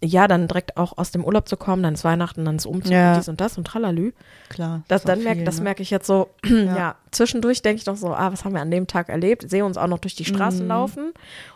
ja, 0.00 0.28
dann 0.28 0.46
direkt 0.46 0.76
auch 0.76 0.96
aus 0.96 1.10
dem 1.10 1.24
Urlaub 1.24 1.48
zu 1.48 1.56
kommen, 1.56 1.82
dann 1.82 1.94
ist 1.94 2.04
Weihnachten, 2.04 2.44
dann 2.44 2.54
ist 2.54 2.66
Umzug 2.66 2.92
Ja. 2.92 3.10
und 3.14 3.18
dies 3.18 3.28
und 3.28 3.40
das 3.40 3.58
und 3.58 3.66
tralalü. 3.66 4.12
Klar. 4.48 4.82
Das, 4.86 5.02
auch 5.02 5.06
dann 5.06 5.24
merk, 5.24 5.44
das 5.44 5.56
ne? 5.58 5.64
merke 5.64 5.82
ich 5.82 5.90
jetzt 5.90 6.06
so, 6.06 6.28
ja. 6.46 6.94
zwischendurch 7.10 7.62
denke 7.62 7.80
ich 7.80 7.86
noch 7.86 7.96
so, 7.96 8.14
ah, 8.14 8.30
was 8.32 8.44
haben 8.44 8.54
wir 8.54 8.60
an 8.60 8.70
dem 8.70 8.86
Tag 8.86 9.08
erlebt? 9.08 9.50
Sehe 9.50 9.64
uns 9.64 9.76
auch 9.76 9.88
noch 9.88 9.98
durch 9.98 10.14
die 10.14 10.24
Straßen 10.24 10.62
Mhm. 10.62 10.68
laufen 10.68 11.12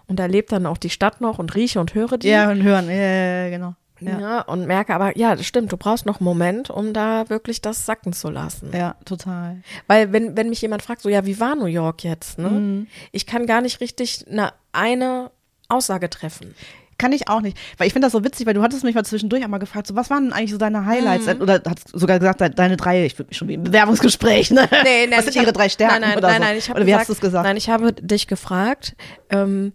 und 0.08 0.18
erlebe 0.18 0.48
dann 0.48 0.66
auch 0.66 0.78
die 0.78 0.90
Stadt 0.90 1.20
noch 1.20 1.38
und 1.38 1.54
rieche 1.54 1.78
und 1.78 1.94
höre 1.94 2.18
die. 2.18 2.28
Ja, 2.30 2.50
und 2.50 2.64
hören, 2.64 2.88
ja, 2.88 2.94
ja, 2.94 3.44
ja, 3.44 3.50
genau. 3.50 3.74
Ja. 4.06 4.20
Ja. 4.20 4.40
und 4.42 4.66
merke 4.66 4.94
aber, 4.94 5.16
ja, 5.16 5.34
das 5.36 5.46
stimmt, 5.46 5.72
du 5.72 5.76
brauchst 5.76 6.06
noch 6.06 6.20
einen 6.20 6.24
Moment, 6.24 6.70
um 6.70 6.92
da 6.92 7.28
wirklich 7.28 7.60
das 7.60 7.86
sacken 7.86 8.12
zu 8.12 8.30
lassen. 8.30 8.70
Ja, 8.74 8.96
total. 9.04 9.62
Weil 9.86 10.12
wenn, 10.12 10.36
wenn 10.36 10.48
mich 10.48 10.62
jemand 10.62 10.82
fragt, 10.82 11.02
so, 11.02 11.08
ja, 11.08 11.24
wie 11.26 11.38
war 11.40 11.54
New 11.56 11.66
York 11.66 12.04
jetzt, 12.04 12.38
ne? 12.38 12.48
Mhm. 12.48 12.86
Ich 13.12 13.26
kann 13.26 13.46
gar 13.46 13.60
nicht 13.60 13.80
richtig 13.80 14.24
eine, 14.30 14.52
eine 14.72 15.30
Aussage 15.68 16.08
treffen. 16.10 16.54
Kann 16.98 17.12
ich 17.12 17.26
auch 17.28 17.40
nicht. 17.40 17.56
Weil 17.78 17.88
ich 17.88 17.92
finde 17.94 18.06
das 18.06 18.12
so 18.12 18.22
witzig, 18.22 18.46
weil 18.46 18.54
du 18.54 18.62
hattest 18.62 18.84
mich 18.84 18.94
mal 18.94 19.04
zwischendurch 19.04 19.42
auch 19.44 19.48
mal 19.48 19.58
gefragt, 19.58 19.88
so, 19.88 19.96
was 19.96 20.08
waren 20.08 20.24
denn 20.24 20.32
eigentlich 20.32 20.52
so 20.52 20.58
deine 20.58 20.86
Highlights? 20.86 21.26
Mhm. 21.26 21.40
Oder 21.40 21.60
hast 21.66 21.88
sogar 21.88 22.18
gesagt, 22.20 22.40
de- 22.40 22.50
deine 22.50 22.76
drei, 22.76 23.04
ich 23.06 23.18
würde 23.18 23.30
mich 23.30 23.38
schon 23.38 23.48
wie 23.48 23.54
im 23.54 23.64
Bewerbungsgespräch, 23.64 24.50
ne? 24.52 24.68
Nee, 24.84 25.06
nein, 25.08 25.18
was 25.18 25.24
sind 25.24 25.30
ich 25.30 25.38
hab- 25.38 25.44
ihre 25.46 25.52
drei 25.52 25.68
Stärken 25.68 26.00
Nein, 26.00 26.10
nein, 26.10 26.18
oder 26.18 26.28
nein, 26.28 26.36
so? 26.36 26.44
nein, 26.44 26.56
ich 26.58 26.68
habe 26.68 26.76
Oder 26.78 26.86
wie 26.86 26.90
gesagt, 26.90 27.00
hast 27.00 27.08
du 27.08 27.12
es 27.14 27.20
gesagt? 27.20 27.44
Nein, 27.44 27.56
ich 27.56 27.70
habe 27.70 27.92
dich 27.94 28.28
gefragt, 28.28 28.94
ähm, 29.30 29.72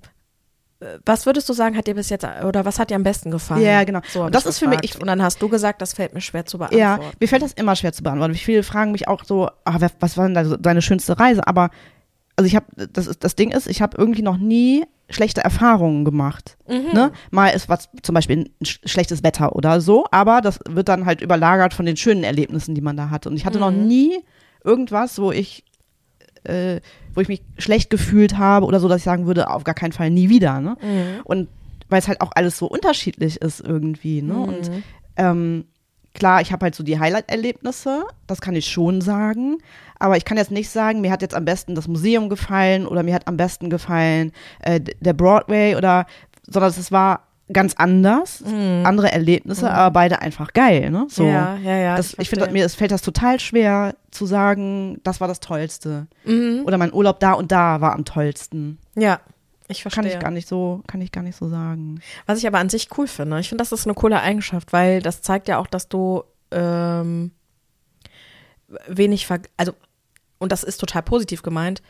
was 1.05 1.25
würdest 1.25 1.49
du 1.49 1.53
sagen, 1.53 1.75
hat 1.75 1.87
dir 1.87 1.95
bis 1.95 2.09
jetzt, 2.09 2.25
oder 2.45 2.63
was 2.65 2.77
hat 2.79 2.89
dir 2.91 2.95
am 2.95 3.03
besten 3.03 3.31
gefallen? 3.31 3.61
Ja, 3.63 3.83
genau. 3.83 4.01
So 4.13 4.23
Und 4.23 4.35
das 4.35 4.45
ist 4.45 4.59
für 4.59 4.67
mich- 4.67 4.81
gefragt. 4.81 4.95
ich- 4.95 5.01
und 5.01 5.07
dann 5.07 5.21
hast 5.23 5.41
du 5.41 5.49
gesagt, 5.49 5.81
das 5.81 5.93
fällt 5.93 6.13
mir 6.13 6.21
schwer 6.21 6.45
zu 6.45 6.57
beantworten. 6.59 6.79
Ja, 6.81 6.99
mir 7.19 7.27
fällt 7.27 7.41
das 7.41 7.53
immer 7.53 7.75
schwer 7.75 7.93
zu 7.93 8.03
beantworten. 8.03 8.35
Viele 8.35 8.63
fragen 8.63 8.91
mich 8.91 9.07
auch 9.07 9.23
so, 9.23 9.49
wer- 9.65 9.91
was 9.99 10.17
war 10.17 10.25
denn 10.25 10.35
deine, 10.35 10.57
deine 10.59 10.81
schönste 10.81 11.19
Reise? 11.19 11.47
Aber 11.47 11.69
also 12.35 12.45
ich 12.47 12.55
habe, 12.55 12.65
das, 12.93 13.07
ist- 13.07 13.23
das 13.23 13.35
Ding 13.35 13.49
ist, 13.51 13.65
ich 13.67 13.81
habe 13.81 13.97
irgendwie 13.97 14.21
noch 14.21 14.37
nie 14.37 14.85
schlechte 15.09 15.41
Erfahrungen 15.41 16.05
gemacht. 16.05 16.57
Mhm. 16.67 16.93
Ne? 16.93 17.11
Mal 17.31 17.47
ist 17.49 17.69
was 17.69 17.89
zum 18.03 18.13
Beispiel 18.13 18.39
ein 18.59 18.65
sch 18.65 18.79
schlechtes 18.85 19.23
Wetter 19.23 19.55
oder 19.55 19.81
so, 19.81 20.05
aber 20.11 20.41
das 20.41 20.59
wird 20.69 20.89
dann 20.89 21.05
halt 21.05 21.21
überlagert 21.21 21.73
von 21.73 21.85
den 21.87 21.97
schönen 21.97 22.23
Erlebnissen, 22.23 22.75
die 22.75 22.81
man 22.81 22.97
da 22.97 23.09
hatte. 23.09 23.29
Und 23.29 23.37
ich 23.37 23.45
hatte 23.45 23.57
noch 23.57 23.71
Mhm. 23.71 23.87
nie 23.87 24.19
irgendwas, 24.63 25.17
wo 25.19 25.31
ich 25.31 25.63
äh, 26.47 26.81
wo 27.13 27.21
ich 27.21 27.27
mich 27.27 27.41
schlecht 27.57 27.89
gefühlt 27.89 28.37
habe 28.37 28.65
oder 28.65 28.79
so, 28.79 28.87
dass 28.87 28.97
ich 28.99 29.03
sagen 29.03 29.25
würde, 29.25 29.49
auf 29.49 29.63
gar 29.63 29.75
keinen 29.75 29.91
Fall 29.91 30.09
nie 30.09 30.29
wieder. 30.29 30.59
Ne? 30.61 30.77
Mhm. 30.81 31.21
Und 31.23 31.47
weil 31.89 31.99
es 31.99 32.07
halt 32.07 32.21
auch 32.21 32.31
alles 32.35 32.57
so 32.57 32.67
unterschiedlich 32.67 33.41
ist 33.41 33.59
irgendwie. 33.61 34.21
Ne? 34.21 34.37
Und 34.37 34.69
Mhm. 34.69 34.83
ähm, 35.17 35.65
klar, 36.13 36.41
ich 36.41 36.51
habe 36.51 36.63
halt 36.65 36.75
so 36.75 36.83
die 36.83 36.99
Highlight-Erlebnisse, 36.99 38.03
das 38.27 38.41
kann 38.41 38.55
ich 38.55 38.65
schon 38.67 39.01
sagen. 39.01 39.57
Aber 39.99 40.17
ich 40.17 40.25
kann 40.25 40.37
jetzt 40.37 40.51
nicht 40.51 40.69
sagen, 40.69 41.01
mir 41.01 41.11
hat 41.11 41.21
jetzt 41.21 41.35
am 41.35 41.45
besten 41.45 41.75
das 41.75 41.87
Museum 41.87 42.29
gefallen 42.29 42.85
oder 42.87 43.03
mir 43.03 43.13
hat 43.15 43.27
am 43.27 43.37
besten 43.37 43.69
gefallen 43.69 44.31
äh, 44.59 44.79
der 44.79 45.13
Broadway 45.13 45.75
oder, 45.75 46.05
sondern 46.47 46.69
es 46.71 46.91
war 46.91 47.26
ganz 47.51 47.75
anders, 47.75 48.43
andere 48.43 49.11
Erlebnisse, 49.11 49.71
aber 49.71 49.91
beide 49.91 50.21
einfach 50.21 50.51
geil, 50.53 50.89
ne? 50.89 51.07
So. 51.09 51.23
Mhm. 51.23 51.29
Ja, 51.29 51.57
ja, 51.57 51.77
ja, 51.77 51.95
Das, 51.95 52.13
ich 52.13 52.19
ich 52.19 52.29
finde, 52.29 52.51
mir 52.51 52.65
es 52.65 52.75
fällt 52.75 52.91
das 52.91 53.01
total 53.01 53.39
schwer 53.39 53.95
zu 54.11 54.25
sagen, 54.25 54.99
das 55.03 55.21
war 55.21 55.27
das 55.27 55.39
Tollste. 55.39 56.07
Mhm. 56.25 56.63
Oder 56.65 56.77
mein 56.77 56.93
Urlaub 56.93 57.19
da 57.19 57.33
und 57.33 57.51
da 57.51 57.79
war 57.79 57.93
am 57.93 58.03
tollsten. 58.03 58.79
Ja, 58.95 59.21
ich 59.69 59.81
verstehe. 59.81 60.03
Kann 60.03 60.11
ich 60.11 60.19
gar 60.19 60.31
nicht 60.31 60.47
so, 60.47 60.81
kann 60.87 61.01
ich 61.01 61.11
gar 61.11 61.23
nicht 61.23 61.37
so 61.37 61.47
sagen. 61.47 62.01
Was 62.25 62.39
ich 62.39 62.47
aber 62.47 62.59
an 62.59 62.69
sich 62.69 62.89
cool 62.97 63.07
finde. 63.07 63.39
Ich 63.39 63.49
finde, 63.49 63.61
das 63.61 63.71
ist 63.71 63.85
eine 63.85 63.93
coole 63.93 64.19
Eigenschaft, 64.19 64.73
weil 64.73 65.01
das 65.01 65.21
zeigt 65.21 65.47
ja 65.47 65.57
auch, 65.57 65.67
dass 65.67 65.87
du 65.87 66.23
ähm, 66.51 67.31
wenig, 68.87 69.27
also, 69.57 69.73
und 70.37 70.51
das 70.51 70.63
ist 70.63 70.77
total 70.77 71.03
positiv 71.03 71.43
gemeint, 71.43 71.81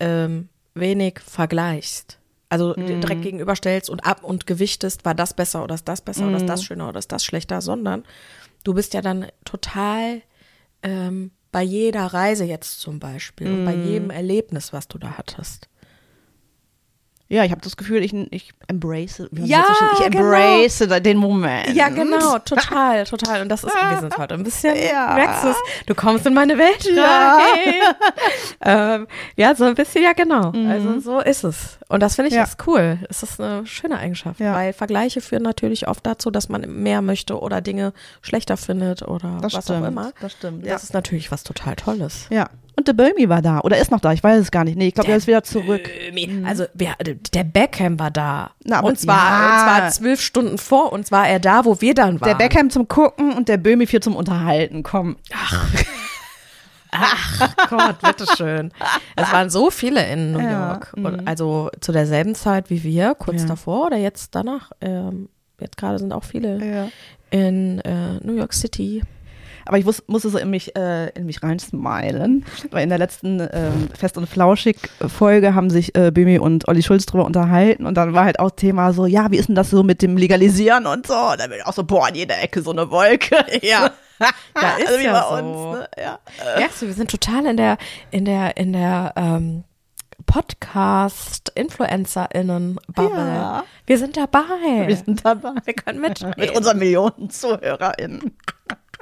ähm, 0.00 0.48
wenig 0.74 1.20
vergleichst. 1.20 2.18
Also 2.52 2.74
dir 2.74 2.98
direkt 2.98 3.22
gegenüberstellst 3.22 3.88
und 3.88 4.04
ab 4.04 4.22
und 4.22 4.46
gewichtest, 4.46 5.06
war 5.06 5.14
das 5.14 5.32
besser 5.32 5.64
oder 5.64 5.74
ist 5.74 5.88
das 5.88 6.02
besser 6.02 6.26
oder 6.26 6.36
ist 6.36 6.50
das 6.50 6.62
schöner 6.62 6.90
oder 6.90 6.98
ist 6.98 7.10
das 7.10 7.24
schlechter, 7.24 7.62
sondern 7.62 8.04
du 8.62 8.74
bist 8.74 8.92
ja 8.92 9.00
dann 9.00 9.28
total 9.46 10.20
ähm, 10.82 11.30
bei 11.50 11.62
jeder 11.62 12.04
Reise 12.04 12.44
jetzt 12.44 12.78
zum 12.80 12.98
Beispiel 12.98 13.52
und 13.52 13.64
bei 13.64 13.72
jedem 13.72 14.10
Erlebnis, 14.10 14.70
was 14.74 14.86
du 14.86 14.98
da 14.98 15.16
hattest. 15.16 15.70
Ja, 17.32 17.44
ich 17.44 17.50
habe 17.50 17.62
das 17.62 17.78
Gefühl, 17.78 18.02
ich, 18.04 18.12
ich 18.30 18.50
embrace, 18.68 19.22
Ja, 19.32 19.64
so 19.66 19.74
schön- 19.74 19.88
ich 20.06 20.10
genau. 20.10 20.32
embrace 20.32 20.86
den 21.02 21.16
Moment. 21.16 21.74
Ja, 21.74 21.88
genau, 21.88 22.38
total, 22.40 23.04
total. 23.04 23.40
Und 23.40 23.48
das 23.48 23.64
ist, 23.64 23.74
wir 23.74 24.00
sind 24.00 24.18
heute 24.18 24.34
ein 24.34 24.42
bisschen, 24.44 24.76
Ja. 24.92 25.14
merkst 25.14 25.44
du 25.44 25.48
es? 25.48 25.56
Du 25.86 25.94
kommst 25.94 26.26
in 26.26 26.34
meine 26.34 26.58
Welt 26.58 26.84
Ja. 26.94 27.38
ähm, 28.60 29.06
ja, 29.36 29.54
so 29.54 29.64
ein 29.64 29.74
bisschen, 29.74 30.02
ja, 30.02 30.12
genau. 30.12 30.52
Also 30.68 31.00
so 31.00 31.20
ist 31.20 31.44
es. 31.44 31.78
Und 31.88 32.00
das 32.02 32.16
finde 32.16 32.28
ich 32.28 32.34
Mhm. 32.34 32.38
Ja. 32.38 32.44
ist 32.44 32.66
cool. 32.66 32.98
Es 33.08 33.22
ist 33.22 33.40
eine 33.40 33.66
schöne 33.66 33.98
Eigenschaft, 33.98 34.40
Ja. 34.40 34.54
weil 34.54 34.72
Vergleiche 34.72 35.20
führen 35.20 35.42
natürlich 35.42 35.88
oft 35.88 36.04
dazu, 36.06 36.30
dass 36.30 36.48
man 36.48 36.62
mehr 36.82 37.02
möchte 37.02 37.38
oder 37.40 37.60
Dinge 37.60 37.92
schlechter 38.20 38.56
findet 38.56 39.02
oder 39.02 39.38
Das 39.40 39.54
was 39.54 39.64
stimmt, 39.64 39.84
auch 39.84 39.88
immer. 39.88 40.12
das 40.20 40.32
stimmt, 40.32 40.66
Das 40.66 40.84
ist 40.84 40.94
natürlich 40.94 41.30
was 41.30 41.44
total 41.44 41.76
Tolles. 41.76 42.26
Ja. 42.30 42.48
Und 42.74 42.88
der 42.88 42.94
Böhmi 42.94 43.28
war 43.28 43.42
da. 43.42 43.60
Oder 43.60 43.76
ist 43.78 43.90
noch 43.90 44.00
da. 44.00 44.12
Ich 44.12 44.22
weiß 44.24 44.40
es 44.40 44.50
gar 44.50 44.64
nicht. 44.64 44.76
Nee, 44.78 44.88
ich 44.88 44.94
glaube, 44.94 45.10
er 45.10 45.16
ist 45.16 45.26
wieder 45.26 45.42
zurück. 45.44 45.82
Böhmi. 45.84 46.42
Also 46.46 46.64
wer, 46.74 46.94
der 46.98 47.44
Beckham 47.44 47.98
war 47.98 48.10
da. 48.10 48.52
Na, 48.64 48.80
und, 48.80 48.98
zwar, 48.98 49.16
ja. 49.16 49.52
und 49.54 49.60
zwar 49.80 49.90
zwölf 49.90 50.20
Stunden 50.22 50.56
vor 50.58 50.92
uns 50.92 51.12
war 51.12 51.28
er 51.28 51.38
da, 51.38 51.64
wo 51.64 51.80
wir 51.80 51.94
dann 51.94 52.20
waren. 52.20 52.28
Der 52.28 52.34
Beckham 52.36 52.70
zum 52.70 52.88
Gucken 52.88 53.34
und 53.34 53.48
der 53.48 53.58
Böhmi 53.58 53.86
für 53.86 54.00
zum 54.00 54.16
Unterhalten. 54.16 54.82
Komm. 54.82 55.16
Ach 56.94 57.56
Gott, 57.70 58.00
bitteschön. 58.02 58.70
Es 59.16 59.32
waren 59.32 59.48
so 59.48 59.70
viele 59.70 60.06
in 60.12 60.32
New 60.32 60.40
Ja, 60.40 60.68
York. 60.72 60.92
Und 60.94 61.26
also 61.26 61.70
zu 61.80 61.90
derselben 61.90 62.34
Zeit 62.34 62.68
wie 62.68 62.82
wir, 62.82 63.14
kurz 63.14 63.46
davor 63.46 63.86
oder 63.86 63.96
jetzt 63.96 64.34
danach. 64.34 64.72
Ähm, 64.82 65.28
jetzt 65.58 65.78
gerade 65.78 65.98
sind 65.98 66.12
auch 66.12 66.24
viele 66.24 66.58
Ja. 66.64 66.88
in 67.30 67.80
äh, 67.80 68.18
New 68.22 68.34
York 68.34 68.52
City. 68.52 69.02
Aber 69.64 69.78
ich 69.78 69.84
musste 69.84 70.30
so 70.30 70.38
in 70.38 70.50
mich, 70.50 70.76
äh, 70.76 71.08
in 71.10 71.26
mich 71.26 71.42
reinsmilen, 71.42 72.44
weil 72.70 72.82
in 72.82 72.88
der 72.88 72.98
letzten 72.98 73.40
ähm, 73.40 73.88
Fest- 73.98 74.16
und 74.16 74.28
Flauschig-Folge 74.28 75.54
haben 75.54 75.70
sich 75.70 75.94
äh, 75.96 76.10
Böhmi 76.10 76.38
und 76.38 76.68
Olli 76.68 76.82
Schulz 76.82 77.06
drüber 77.06 77.24
unterhalten 77.24 77.86
und 77.86 77.94
dann 77.94 78.14
war 78.14 78.24
halt 78.24 78.40
auch 78.40 78.50
Thema 78.50 78.92
so, 78.92 79.06
ja, 79.06 79.30
wie 79.30 79.36
ist 79.36 79.48
denn 79.48 79.54
das 79.54 79.70
so 79.70 79.82
mit 79.82 80.02
dem 80.02 80.16
Legalisieren 80.16 80.86
und 80.86 81.06
so? 81.06 81.14
Und 81.14 81.40
dann 81.40 81.50
bin 81.50 81.58
ich 81.60 81.66
auch 81.66 81.72
so, 81.72 81.84
boah, 81.84 82.08
an 82.08 82.14
jeder 82.14 82.40
Ecke 82.42 82.62
so 82.62 82.70
eine 82.70 82.90
Wolke. 82.90 83.36
Ja. 83.62 83.90
Da 84.54 84.76
ist 84.76 84.86
also 84.86 85.00
wie 85.00 85.04
ja 85.04 85.12
bei 85.12 85.28
so. 85.28 85.34
uns, 85.42 85.78
ne? 85.78 85.88
Ja. 85.98 86.18
Merkst 86.56 86.82
du, 86.82 86.86
wir 86.86 86.94
sind 86.94 87.10
total 87.10 87.46
in 87.46 87.56
der, 87.56 87.76
in 88.10 88.24
der, 88.24 88.56
in 88.56 88.72
der 88.72 89.12
ähm, 89.16 89.64
Podcast-InfluencerInnen-Bubble. 90.26 93.18
Ja. 93.18 93.64
Wir 93.86 93.98
sind 93.98 94.16
dabei. 94.16 94.86
Wir 94.86 94.96
sind 94.96 95.24
dabei. 95.24 95.50
Wir 95.64 95.74
können 95.74 96.00
mitreden. 96.00 96.34
Mit 96.38 96.56
unseren 96.56 96.78
Millionen 96.78 97.30
ZuhörerInnen. 97.30 98.36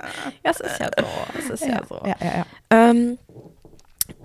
Ja, 0.44 0.50
es 0.50 0.60
ist 0.60 0.78
ja 0.80 0.90
so. 0.98 1.06
Es 1.38 1.50
ist 1.50 1.66
ja, 1.66 1.84
so. 1.86 2.00
Ja, 2.04 2.16
ja, 2.20 2.36
ja. 2.38 2.46
Ähm, 2.70 3.18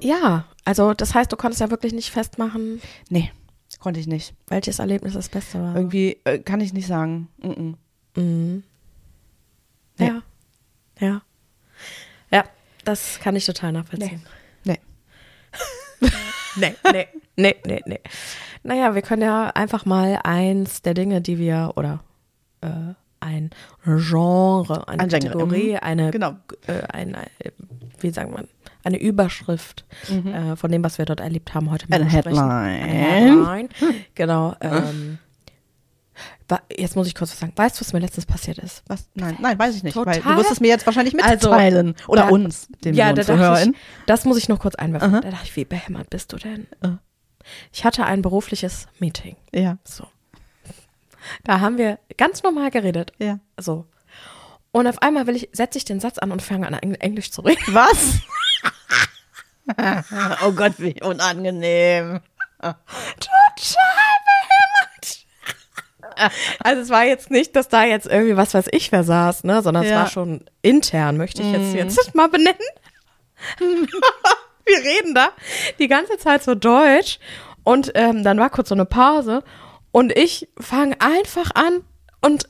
ja, 0.01 0.45
also 0.65 0.93
das 0.93 1.13
heißt, 1.13 1.31
du 1.31 1.35
konntest 1.35 1.61
ja 1.61 1.69
wirklich 1.69 1.93
nicht 1.93 2.11
festmachen, 2.11 2.81
Nee, 3.09 3.31
konnte 3.79 3.99
ich 3.99 4.07
nicht. 4.07 4.33
welches 4.47 4.79
Erlebnis 4.79 5.13
das 5.13 5.29
Beste 5.29 5.61
war. 5.61 5.75
Irgendwie 5.75 6.17
äh, 6.23 6.39
kann 6.39 6.61
ich 6.61 6.73
nicht 6.73 6.87
sagen. 6.87 7.27
Mm 7.37 7.47
-mm. 7.49 7.75
Mhm. 8.15 8.63
Nee. 9.97 10.07
Ja. 10.07 10.21
Ja. 10.99 11.21
Ja, 12.31 12.43
das 12.83 13.19
kann 13.19 13.35
ich 13.35 13.45
total 13.45 13.71
nachvollziehen. 13.71 14.21
Nee. 14.63 14.79
Nee, 16.57 16.73
nee, 16.93 17.07
nee, 17.35 17.55
nee, 17.65 17.81
nee. 17.85 17.99
Naja, 18.63 18.95
wir 18.95 19.01
können 19.01 19.21
ja 19.23 19.47
einfach 19.49 19.83
mal 19.85 20.21
eins 20.23 20.81
der 20.81 20.93
Dinge, 20.93 21.19
die 21.19 21.37
wir, 21.37 21.73
oder 21.75 22.01
äh, 22.61 22.93
ein 23.25 23.49
Genre, 23.83 24.87
eine 24.87 25.03
Ein 25.03 25.09
Kategorie, 25.09 25.71
mhm. 25.73 25.79
eine, 25.81 26.11
Genau. 26.11 26.35
äh, 26.67 26.81
eine, 26.93 27.25
äh, 27.39 27.51
wie 27.99 28.09
sagt 28.11 28.31
man, 28.31 28.47
eine 28.83 28.99
Überschrift 29.01 29.83
äh, 30.09 30.55
von 30.55 30.71
dem, 30.71 30.83
was 30.83 30.97
wir 30.97 31.05
dort 31.05 31.19
erlebt 31.19 31.53
haben, 31.53 31.71
heute 31.71 31.87
Eine. 31.91 32.05
Headline. 32.05 32.37
Eine 32.39 32.83
Headline. 32.83 33.69
Genau. 34.15 34.55
Ähm, 34.61 35.17
wa- 36.47 36.61
jetzt 36.77 36.95
muss 36.95 37.07
ich 37.07 37.15
kurz 37.15 37.31
was 37.31 37.39
sagen. 37.39 37.53
Weißt 37.55 37.77
du, 37.77 37.81
was 37.81 37.91
mir 37.93 37.99
letztens 37.99 38.25
passiert 38.25 38.59
ist? 38.59 38.83
Was? 38.87 39.09
Nein, 39.15 39.37
nein, 39.41 39.57
weiß 39.57 39.75
ich 39.75 39.83
nicht. 39.83 39.95
Weil 39.95 40.05
du 40.05 40.21
Total. 40.21 40.37
wirst 40.37 40.51
es 40.51 40.59
mir 40.61 40.67
jetzt 40.67 40.85
wahrscheinlich 40.85 41.15
Also, 41.23 41.49
mitteilen. 41.49 41.95
Oder 42.07 42.23
da- 42.23 42.29
uns, 42.29 42.67
den 42.83 42.93
ja, 42.93 43.05
da 43.05 43.09
Millionen 43.11 43.15
dachte 43.15 43.21
ich, 43.21 43.37
ZuhörerInnen. 43.37 43.75
das 44.05 44.25
muss 44.25 44.37
ich 44.37 44.47
noch 44.47 44.59
kurz 44.59 44.75
einwerfen. 44.75 45.11
Da 45.13 45.21
dachte 45.31 45.45
ich, 45.45 45.55
wie 45.55 45.65
behämmert 45.65 46.09
bist 46.09 46.31
du 46.33 46.37
denn? 46.37 46.67
Äh. 46.81 46.89
Ich 47.73 47.83
hatte 47.85 48.05
ein 48.05 48.21
berufliches 48.21 48.87
Meeting. 48.99 49.35
Ja, 49.53 49.77
So. 49.83 50.05
Da 51.43 51.59
haben 51.59 51.77
wir 51.77 51.99
ganz 52.17 52.43
normal 52.43 52.71
geredet. 52.71 53.13
ja. 53.19 53.39
So. 53.57 53.85
Und 54.71 54.87
auf 54.87 55.01
einmal 55.01 55.25
will 55.27 55.37
ich, 55.37 55.47
setze 55.53 55.77
ich 55.77 55.85
den 55.85 56.01
Satz 56.01 56.17
an 56.17 56.31
und 56.33 56.41
fange 56.41 56.67
an, 56.67 56.73
Eng- 56.73 56.95
Englisch 56.95 57.31
zu 57.31 57.41
reden. 57.41 57.61
Was? 57.73 58.19
oh 60.45 60.51
Gott, 60.51 60.73
wie 60.79 61.01
unangenehm. 61.01 62.19
Total. 62.59 62.75
Also 66.63 66.81
es 66.81 66.89
war 66.89 67.03
jetzt 67.05 67.29
nicht, 67.31 67.55
dass 67.55 67.67
da 67.67 67.83
jetzt 67.83 68.07
irgendwie 68.07 68.37
was 68.37 68.53
weiß 68.53 68.67
ich 68.71 68.91
wer 68.91 69.03
saß, 69.03 69.43
ne, 69.43 69.61
sondern 69.61 69.83
es 69.83 69.89
Ja. 69.89 69.99
war 70.01 70.07
schon 70.07 70.45
intern, 70.61 71.17
möchte 71.17 71.41
ich 71.41 71.51
jetzt, 71.51 71.73
jetzt 71.73 72.15
mal 72.15 72.29
benennen. 72.29 72.57
Wir 74.65 74.77
reden 74.77 75.13
da 75.13 75.29
die 75.77 75.87
ganze 75.87 76.17
Zeit 76.17 76.43
so 76.43 76.55
Deutsch 76.55 77.19
und 77.63 77.91
ähm, 77.95 78.23
dann 78.23 78.39
war 78.39 78.49
kurz 78.49 78.69
so 78.69 78.75
eine 78.75 78.85
Pause 78.85 79.43
und 79.95 80.11
ich 80.11 80.49
fange 80.59 80.99
einfach 80.99 81.51
an 81.55 81.85
und 82.19 82.49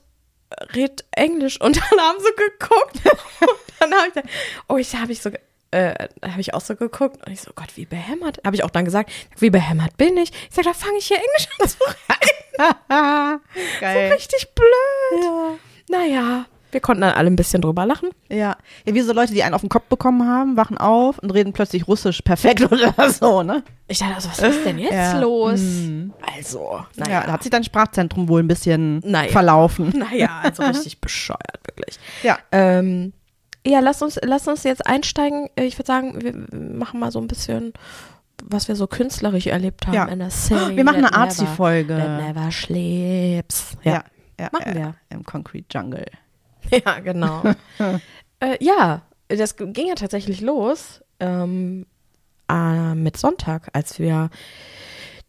red 0.73 1.05
Englisch 1.11 1.61
und 1.61 1.75
dann 1.91 1.99
haben 1.99 2.17
sie 2.19 2.31
geguckt 2.35 2.95
und 3.39 3.59
dann 3.79 3.93
habe 3.93 4.07
ich 4.07 4.13
gesagt, 4.15 4.29
oh, 4.67 4.77
ich 4.77 4.95
habe 4.95 5.11
ich 5.11 5.21
so 5.21 5.29
äh, 5.69 6.07
habe 6.23 6.41
ich 6.41 6.55
auch 6.55 6.61
so 6.61 6.75
geguckt 6.75 7.23
und 7.23 7.31
ich 7.31 7.41
so, 7.41 7.51
Gott, 7.53 7.67
wie 7.75 7.85
behämmert. 7.85 8.39
Habe 8.43 8.55
ich 8.55 8.63
auch 8.63 8.71
dann 8.71 8.83
gesagt, 8.83 9.11
wie 9.37 9.51
behämmert 9.51 9.95
bin 9.95 10.17
ich? 10.17 10.31
Ich 10.49 10.55
sage, 10.55 10.69
da 10.69 10.73
fange 10.73 10.97
ich 10.97 11.05
hier 11.05 11.17
Englisch 11.17 11.47
an 11.59 11.69
zu 11.69 11.77
reden. 12.09 13.41
Geil. 13.79 14.09
So 14.09 14.15
richtig 14.15 14.47
blöd. 14.55 15.59
Naja, 15.87 16.47
wir 16.76 16.82
konnten 16.82 17.01
dann 17.01 17.13
alle 17.13 17.28
ein 17.30 17.36
bisschen 17.38 17.61
drüber 17.61 17.86
lachen. 17.86 18.09
Ja. 18.30 18.57
ja, 18.86 18.93
wie 18.93 19.01
so 19.01 19.13
Leute, 19.13 19.34
die 19.34 19.41
einen 19.43 19.53
auf 19.55 19.61
den 19.61 19.69
Kopf 19.69 19.86
bekommen 19.86 20.28
haben, 20.28 20.57
wachen 20.57 20.78
auf 20.78 21.17
und 21.19 21.32
reden 21.32 21.53
plötzlich 21.53 21.88
Russisch 21.88 22.21
perfekt 22.21 22.61
oder 22.71 22.93
so, 23.09 23.41
ne? 23.43 23.63
Ich 23.88 23.99
dachte, 23.99 24.15
also, 24.15 24.30
was 24.30 24.39
ist 24.39 24.65
denn 24.65 24.78
jetzt 24.78 24.91
Ja. 24.93 25.19
los? 25.19 25.61
Also, 26.38 26.84
Ja, 26.97 27.03
naja. 27.05 27.23
da 27.26 27.32
hat 27.32 27.43
sich 27.43 27.49
dein 27.49 27.63
Sprachzentrum 27.63 28.28
wohl 28.28 28.43
ein 28.43 28.47
bisschen 28.47 28.99
Naja. 29.05 29.32
verlaufen. 29.32 29.89
naja, 30.11 30.41
also 30.43 30.61
richtig 30.67 30.99
bescheuert, 31.01 31.59
wirklich. 31.65 31.97
Ja. 32.23 32.38
Ähm, 32.51 33.13
ja, 33.65 33.80
lass 33.80 34.01
uns, 34.01 34.19
lass 34.23 34.47
uns 34.47 34.63
jetzt 34.63 34.86
einsteigen. 34.86 35.47
Ich 35.55 35.78
würde 35.80 35.88
sagen, 35.88 36.21
wir 36.21 36.59
machen 36.78 36.99
mal 36.99 37.11
so 37.11 37.19
ein 37.19 37.28
bisschen, 37.28 37.73
was 38.43 38.67
wir 38.67 38.76
so 38.76 38.86
künstlerisch 38.86 39.47
erlebt 39.47 39.88
haben 39.88 39.93
Ja. 39.93 40.05
in 40.05 40.19
der 40.19 40.30
City. 40.30 40.55
Wir 40.76 40.84
machen 40.84 40.97
eine 40.97 41.07
never- 41.07 41.17
Arzi-Folge. 41.19 41.95
that 41.97 42.21
Never 42.36 42.51
sleeps. 42.51 43.78
Ja, 43.84 44.03
ja, 44.39 44.49
Machen 44.51 44.67
ja, 44.67 44.76
wir. 44.76 44.95
Im 45.09 45.23
Concrete 45.23 45.65
Jungle. 45.71 46.05
ja 46.86 46.99
genau. 46.99 47.43
äh, 48.39 48.57
ja, 48.63 49.01
das 49.28 49.55
ging 49.57 49.88
ja 49.88 49.95
tatsächlich 49.95 50.41
los 50.41 51.01
ähm, 51.20 51.86
äh, 52.51 52.93
mit 52.95 53.18
Sonntag, 53.18 53.70
als 53.74 53.99
wir 53.99 54.30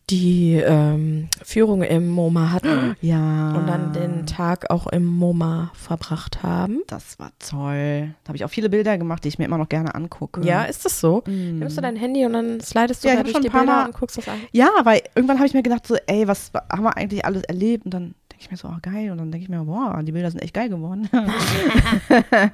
die 0.08 0.52
ähm, 0.54 1.28
Führung 1.42 1.82
im 1.82 2.08
MoMA 2.08 2.52
hatten 2.52 2.94
Ja. 3.00 3.56
und 3.56 3.66
dann 3.66 3.92
den 3.92 4.24
Tag 4.24 4.70
auch 4.70 4.86
im 4.86 5.04
MoMA 5.04 5.72
verbracht 5.74 6.44
haben. 6.44 6.82
Das 6.86 7.18
war 7.18 7.32
toll. 7.40 8.14
Da 8.22 8.28
habe 8.28 8.36
ich 8.36 8.44
auch 8.44 8.48
viele 8.50 8.70
Bilder 8.70 8.98
gemacht, 8.98 9.24
die 9.24 9.28
ich 9.28 9.38
mir 9.40 9.46
immer 9.46 9.58
noch 9.58 9.68
gerne 9.68 9.96
angucke. 9.96 10.42
Ja, 10.42 10.62
ist 10.62 10.84
das 10.84 11.00
so? 11.00 11.24
Nimmst 11.26 11.76
du 11.76 11.80
dein 11.80 11.96
Handy 11.96 12.24
und 12.24 12.34
dann 12.34 12.60
slidest 12.60 13.02
du 13.02 13.08
Ja, 13.08 13.16
da 13.16 13.22
durch 13.24 13.32
schon 13.32 13.42
die 13.42 13.48
ein 13.48 13.52
paar 13.52 13.62
Bilder 13.62 13.76
Mal- 13.78 13.86
und 13.86 13.94
guckst 13.98 14.16
das 14.18 14.28
an? 14.28 14.38
Ja, 14.52 14.68
weil 14.84 15.02
irgendwann 15.16 15.38
habe 15.38 15.48
ich 15.48 15.54
mir 15.54 15.64
gedacht, 15.64 15.84
so, 15.84 15.96
ey, 16.06 16.28
was 16.28 16.52
haben 16.70 16.84
wir 16.84 16.96
eigentlich 16.96 17.24
alles 17.24 17.42
erlebt? 17.42 17.84
Und 17.84 17.92
dann 17.94 18.14
denke 18.36 18.44
ich 18.44 18.50
mir 18.50 18.56
so, 18.58 18.68
oh 18.68 18.78
geil. 18.82 19.10
Und 19.10 19.18
dann 19.18 19.30
denke 19.30 19.44
ich 19.44 19.48
mir, 19.48 19.64
boah, 19.64 20.02
die 20.02 20.12
Bilder 20.12 20.30
sind 20.30 20.42
echt 20.42 20.52
geil 20.52 20.68
geworden. 20.68 21.08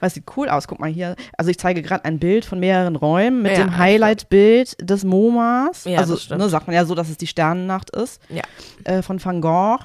Was 0.00 0.14
sieht 0.14 0.24
cool 0.36 0.48
aus. 0.48 0.68
Guck 0.68 0.78
mal 0.78 0.90
hier. 0.90 1.16
Also 1.36 1.50
ich 1.50 1.58
zeige 1.58 1.82
gerade 1.82 2.04
ein 2.04 2.20
Bild 2.20 2.44
von 2.44 2.60
mehreren 2.60 2.94
Räumen 2.94 3.42
mit 3.42 3.52
Ja, 3.52 3.64
dem 3.64 3.76
Highlight-Bild 3.76 4.76
des 4.88 5.04
MoMAs. 5.04 5.84
Ja, 5.86 5.98
also 5.98 6.16
ne, 6.36 6.48
sagt 6.48 6.68
man 6.68 6.76
ja 6.76 6.84
so, 6.84 6.94
dass 6.94 7.08
es 7.10 7.16
die 7.16 7.26
Sternennacht 7.26 7.90
ist. 7.90 8.20
Ja. 8.28 8.42
Äh, 8.84 9.02
von 9.02 9.22
Van 9.24 9.40
Gogh. 9.40 9.80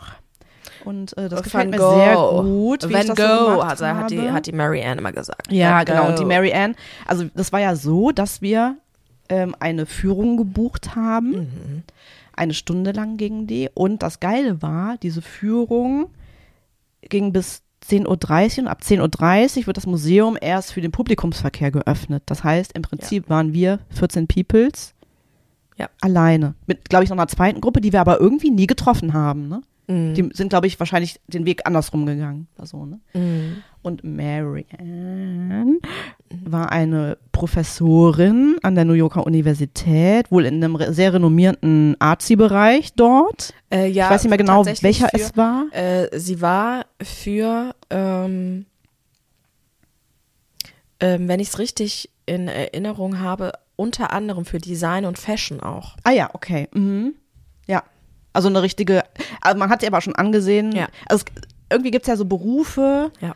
Und 0.86 1.18
äh, 1.18 1.30
das 1.30 1.40
Van 1.40 1.44
gefällt 1.44 1.72
mir 1.72 1.78
Gogh. 1.78 1.96
sehr 1.96 2.16
gut, 2.44 2.90
wie 2.90 2.94
Van 2.94 3.02
ich 3.02 3.08
das 3.08 3.18
Gogh, 3.18 3.46
so 3.46 3.56
gemacht 3.56 3.82
hat, 3.82 4.12
die, 4.12 4.32
hat 4.32 4.46
die 4.46 4.52
Mary 4.52 4.84
Ann 4.84 5.00
immer 5.00 5.12
gesagt. 5.12 5.52
Ja, 5.52 5.80
Van 5.80 5.86
genau. 5.86 6.08
Und 6.10 6.20
die. 6.20 6.26
Mary 6.26 6.54
Ann, 6.54 6.76
also 7.08 7.26
das 7.34 7.52
war 7.52 7.60
ja 7.60 7.76
so, 7.76 8.12
dass 8.12 8.42
wir 8.42 8.78
ähm, 9.30 9.56
eine 9.60 9.88
Führung 9.88 10.38
gebucht 10.38 10.96
haben. 10.96 11.32
Mhm. 11.32 11.84
Eine 12.40 12.54
Stunde 12.54 12.94
lang 12.94 13.18
ging 13.18 13.48
die. 13.48 13.70
Und 13.74 14.02
das 14.02 14.22
Geile 14.22 14.62
war, 14.62 14.98
diese 14.98 15.22
Führung 15.22 16.10
ging 17.02 17.34
bis 17.34 17.64
10.30 17.86 18.06
Uhr 18.58 18.64
und 18.64 18.68
ab 18.70 18.80
10.30 18.82 19.60
Uhr 19.60 19.68
wird 19.68 19.76
das 19.78 19.86
Museum 19.86 20.38
erst 20.40 20.72
für 20.72 20.80
den 20.80 20.92
Publikumsverkehr 20.92 21.70
geöffnet. 21.72 22.24
Das 22.28 22.44
heißt, 22.46 22.72
im 22.78 22.82
Prinzip 22.82 23.30
waren 23.30 23.52
wir 23.54 23.80
14 23.90 24.28
Peoples 24.28 24.94
Ja. 25.78 25.90
alleine. 26.00 26.56
Mit, 26.66 26.90
glaube 26.90 27.04
ich, 27.04 27.10
noch 27.10 27.18
einer 27.18 27.28
zweiten 27.28 27.60
Gruppe, 27.60 27.82
die 27.82 27.92
wir 27.92 28.00
aber 28.02 28.22
irgendwie 28.22 28.52
nie 28.52 28.68
getroffen 28.68 29.12
haben. 29.14 29.50
Ne? 29.50 29.62
Mhm. 29.90 30.14
Die 30.14 30.30
sind, 30.34 30.50
glaube 30.50 30.68
ich, 30.68 30.80
wahrscheinlich 30.80 31.20
den 31.28 31.46
Weg 31.46 31.66
andersrum 31.66 32.06
gegangen. 32.06 32.48
So, 32.62 32.86
ne? 32.86 33.00
Mhm. 33.14 33.64
Und 33.82 34.04
Mary 34.04 34.68
Ann 34.78 35.80
war 36.46 36.72
eine 36.72 37.18
Professorin 37.32 38.58
an 38.62 38.76
der 38.76 38.86
New 38.86 38.94
Yorker 38.94 39.26
Universität, 39.26 40.32
wohl 40.32 40.46
in 40.46 40.64
einem 40.64 40.78
sehr 40.94 41.14
renommierten 41.14 41.96
Arzi-Bereich 42.00 42.94
dort. 42.94 43.54
Äh, 43.72 43.88
ja, 43.88 44.06
ich 44.06 44.12
weiß 44.12 44.24
nicht 44.24 44.30
mehr 44.30 44.38
genau, 44.38 44.64
welcher 44.64 45.10
für, 45.10 45.16
es 45.16 45.36
war. 45.36 45.66
Äh, 45.72 46.20
sie 46.20 46.40
war 46.40 46.86
für, 47.02 47.74
ähm, 47.90 48.68
ähm, 51.00 51.28
wenn 51.28 51.40
ich 51.40 51.48
es 51.48 51.58
richtig 51.58 52.12
in 52.28 52.48
Erinnerung 52.48 53.20
habe, 53.20 53.54
unter 53.76 54.14
anderem 54.14 54.46
für 54.46 54.60
Design 54.60 55.06
und 55.06 55.18
Fashion 55.18 55.62
auch. 55.62 55.96
Ah 56.04 56.12
ja, 56.12 56.30
okay. 56.34 56.68
Mhm. 56.74 57.16
Also 58.40 58.48
eine 58.48 58.62
richtige, 58.62 59.04
also 59.42 59.60
man 59.60 59.70
hat 59.70 59.82
sie 59.82 59.88
aber 59.88 60.00
schon 60.00 60.16
angesehen. 60.16 60.72
Ja. 60.72 60.88
Also 61.10 61.26
es, 61.26 61.44
irgendwie 61.70 61.92
gibt 61.92 62.04
es 62.06 62.08
ja 62.08 62.16
so 62.16 62.24
Berufe, 62.24 63.12
Ja. 63.20 63.36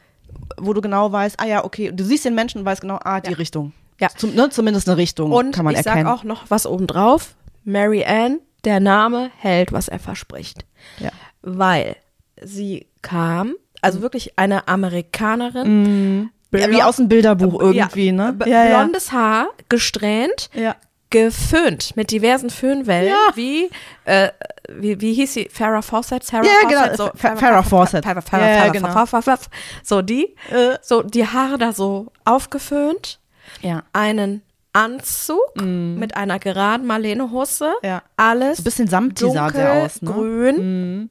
wo 0.58 0.72
du 0.72 0.80
genau 0.80 1.12
weißt, 1.12 1.41
ah 1.41 1.45
ja, 1.45 1.66
okay, 1.66 1.91
du 1.93 2.06
siehst 2.06 2.24
den 2.24 2.36
Menschen 2.36 2.60
und 2.60 2.66
weißt 2.66 2.80
genau, 2.80 2.99
ah, 3.04 3.20
die 3.20 3.32
Ja. 3.32 3.36
Richtung. 3.38 3.74
Ja. 3.99 4.08
Zum, 4.16 4.34
ne, 4.34 4.49
zumindest 4.49 4.88
eine 4.88 4.95
Richtung 4.97 5.34
Und 5.34 5.54
kann 5.54 5.66
man 5.66 5.74
ich 5.76 5.86
erkennen. 5.86 6.06
sag 6.06 6.14
auch 6.14 6.24
noch 6.24 6.49
was 6.49 6.66
obendrauf. 6.66 7.36
Mary 7.66 8.06
Ann, 8.06 8.39
der 8.64 8.80
Name 8.80 9.30
hält, 9.39 9.74
was 9.74 9.89
er 9.89 9.99
verspricht. 9.99 10.66
Ja. 10.99 11.10
Weil 11.41 11.97
sie 12.41 12.88
kam, 13.01 13.56
also 13.82 14.01
wirklich 14.01 14.39
eine 14.39 14.70
Amerikanerin. 14.70 16.30
ja, 16.54 16.70
wie 16.72 16.82
aus 16.82 16.95
dem 16.95 17.10
Bilderbuch 17.10 17.60
irgendwie, 17.60 18.08
ja, 18.08 18.12
ne? 18.14 18.36
Ja. 18.45 18.80
Blondes 18.80 19.12
Haar, 19.12 19.47
gesträhnt, 19.68 20.49
Ja. 20.54 20.76
Geföhnt 21.14 21.95
mit 21.95 22.09
diversen 22.11 22.49
Föhnwellen, 22.49 23.09
Ja. 23.11 23.36
wie, 23.36 23.70
äh, 24.05 24.30
wie, 24.70 24.99
wie 24.99 25.14
hieß 25.14 25.34
sie? 25.34 25.47
Farrah 25.51 25.82
Fawcett? 25.84 26.24
Sarah 26.24 26.43
Ja, 26.43 26.51
Fawcett? 26.64 26.70
genau, 26.91 26.95
So, 26.95 27.11
Fa- 27.16 27.36
Farrah 27.36 27.64
Fawcett. 27.64 28.03
Farrah, 28.03 28.22
Farrah, 28.22 28.43
Ja, 28.43 28.49
ja, 28.49 28.57
Farrah, 28.61 28.72
genau. 28.72 28.88
Farrah, 28.91 29.05
Farrah, 29.05 29.22
Farrah. 29.38 29.39
So 29.84 30.01
die, 30.01 30.36
Äh. 30.51 30.78
so 30.82 31.03
die 31.03 31.26
Haare 31.28 31.57
da 31.59 31.72
so 31.72 32.11
aufgeföhnt, 32.26 33.20
Ja. 33.61 33.84
einen 33.93 34.41
Anzug 34.74 35.61
mit 35.61 36.18
einer 36.18 36.39
geraden 36.39 36.88
Marlene-Hose, 36.88 37.72
Mm. 37.84 37.86
Ja. 37.86 38.01
alles 38.18 38.59
ein 38.59 38.64
bisschen 38.64 38.88
samtig 38.88 39.32
sah 39.32 39.51
der 39.51 39.84
aus, 39.86 40.01
ne? 40.01 40.11
grün, 40.11 40.55
Mhm. 41.01 41.09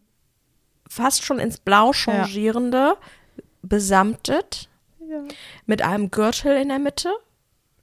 fast 0.89 1.25
schon 1.25 1.39
ins 1.39 1.59
Blau 1.59 1.93
changierende, 1.93 2.97
besamtet, 3.63 4.69
Ja. 5.09 5.21
mit 5.67 5.81
einem 5.83 6.11
Gürtel 6.11 6.57
in 6.61 6.69
der 6.71 6.81
Mitte, 6.81 7.11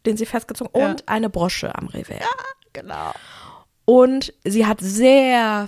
den 0.05 0.17
sie 0.17 0.25
festgezogen 0.25 0.71
Ja. 0.79 0.89
und 0.89 1.07
eine 1.07 1.29
Brosche 1.29 1.73
am 1.75 1.87
Revers. 1.87 2.23
Genau. 2.73 3.11
Und 3.85 4.33
sie 4.43 4.65
hat 4.67 4.79
sehr 4.81 5.67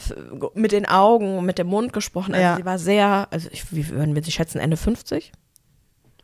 mit 0.54 0.72
den 0.72 0.86
Augen 0.86 1.40
und 1.40 1.46
mit 1.46 1.58
dem 1.58 1.68
Mund 1.68 1.92
gesprochen. 1.92 2.34
Also 2.36 2.44
Ja. 2.44 2.56
sie 2.56 2.66
war 2.66 2.78
sehr, 2.78 3.28
also 3.32 3.50
ich, 3.52 3.74
wie 3.74 3.90
würden 3.90 4.14
wir 4.14 4.24
sie 4.24 4.32
schätzen, 4.32 4.60
Ende 4.60 4.78
50? 4.78 5.32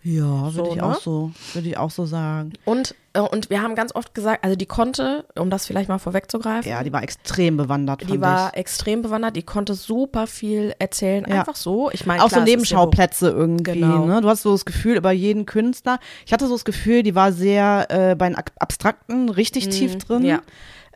Ja, 0.03 0.49
So, 0.51 0.57
würde 0.57 0.69
ich 0.69 0.75
ne? 0.77 0.83
auch 0.85 1.01
so, 1.01 1.31
würde 1.53 1.67
ich 1.67 1.77
auch 1.77 1.91
so 1.91 2.05
sagen. 2.05 2.53
Und, 2.65 2.95
äh, 3.13 3.19
und 3.19 3.49
wir 3.49 3.61
haben 3.61 3.75
ganz 3.75 3.93
oft 3.93 4.13
gesagt, 4.15 4.43
also 4.43 4.55
die 4.55 4.65
konnte, 4.65 5.25
um 5.37 5.49
das 5.49 5.65
vielleicht 5.65 5.89
mal 5.89 5.97
vorwegzugreifen, 5.97 6.69
Ja, 6.71 6.81
die 6.83 6.93
war 6.93 7.03
extrem 7.03 7.57
bewandert, 7.57 8.07
die 8.09 8.21
war 8.21 8.51
ich. 8.53 8.59
extrem 8.59 9.01
bewandert, 9.01 9.35
die 9.35 9.43
konnte 9.43 9.73
super 9.73 10.25
viel 10.27 10.73
erzählen, 10.79 11.25
Ja. 11.27 11.39
einfach 11.39 11.55
so. 11.57 11.91
Ich 11.91 12.05
meine, 12.05 12.23
Auch 12.23 12.29
klar, 12.29 12.41
so 12.41 12.45
Nebenschauplätze 12.45 13.29
irgendwie, 13.29 13.79
Genau. 13.81 14.05
ne? 14.05 14.21
Du 14.21 14.29
hast 14.29 14.43
so 14.43 14.51
das 14.53 14.63
Gefühl 14.65 14.95
über 14.95 15.11
jeden 15.11 15.45
Künstler. 15.45 15.99
Ich 16.25 16.31
hatte 16.31 16.47
so 16.47 16.53
das 16.53 16.63
Gefühl, 16.63 17.03
die 17.03 17.15
war 17.15 17.33
sehr 17.33 17.87
äh, 17.89 18.15
bei 18.15 18.29
den 18.29 18.37
Ak- 18.37 18.53
Abstrakten 18.59 19.27
richtig 19.29 19.67
tief 19.69 19.97
drin. 19.97 20.19
Mhm. 20.21 20.25
ja. 20.25 20.41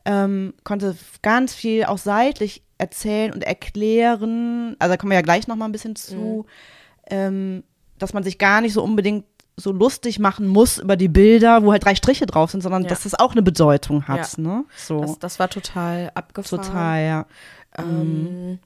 Ähm, 0.06 0.54
konnte 0.64 0.96
ganz 1.22 1.54
viel 1.54 1.84
auch 1.86 1.98
seitlich 2.00 2.64
erzählen 2.78 3.34
und 3.34 3.44
erklären. 3.44 4.76
Also 4.80 4.94
da 4.94 4.98
kommen 4.98 5.12
wir 5.12 5.18
ja 5.18 5.22
gleich 5.22 5.48
noch 5.48 5.56
mal 5.56 5.66
ein 5.66 5.72
bisschen 5.72 5.96
zu, 5.96 6.16
Mhm. 6.16 6.46
ähm, 7.10 7.64
dass 8.02 8.14
man 8.14 8.24
sich 8.24 8.38
gar 8.38 8.62
nicht 8.62 8.74
so 8.74 8.84
unbedingt 8.84 9.26
so 9.58 9.72
lustig 9.72 10.18
machen 10.18 10.48
muss 10.48 10.78
über 10.80 10.96
die 10.96 11.10
Bilder, 11.10 11.64
wo 11.64 11.72
halt 11.72 11.84
drei 11.86 11.94
Striche 11.94 12.26
drauf 12.26 12.52
sind, 12.52 12.62
sondern 12.62 12.84
Ja. 12.84 12.90
dass 12.90 13.04
das 13.04 13.16
auch 13.20 13.34
eine 13.34 13.42
Bedeutung 13.42 14.08
hat, 14.08 14.38
Ja. 14.38 14.44
ne? 14.44 14.66
So. 14.76 15.02
Das, 15.02 15.20
das 15.20 15.40
war 15.40 15.50
total 15.50 16.10
abgefahren. 16.16 16.64
Total, 16.64 17.04
ja. 17.06 17.26
Ähm, 17.78 18.60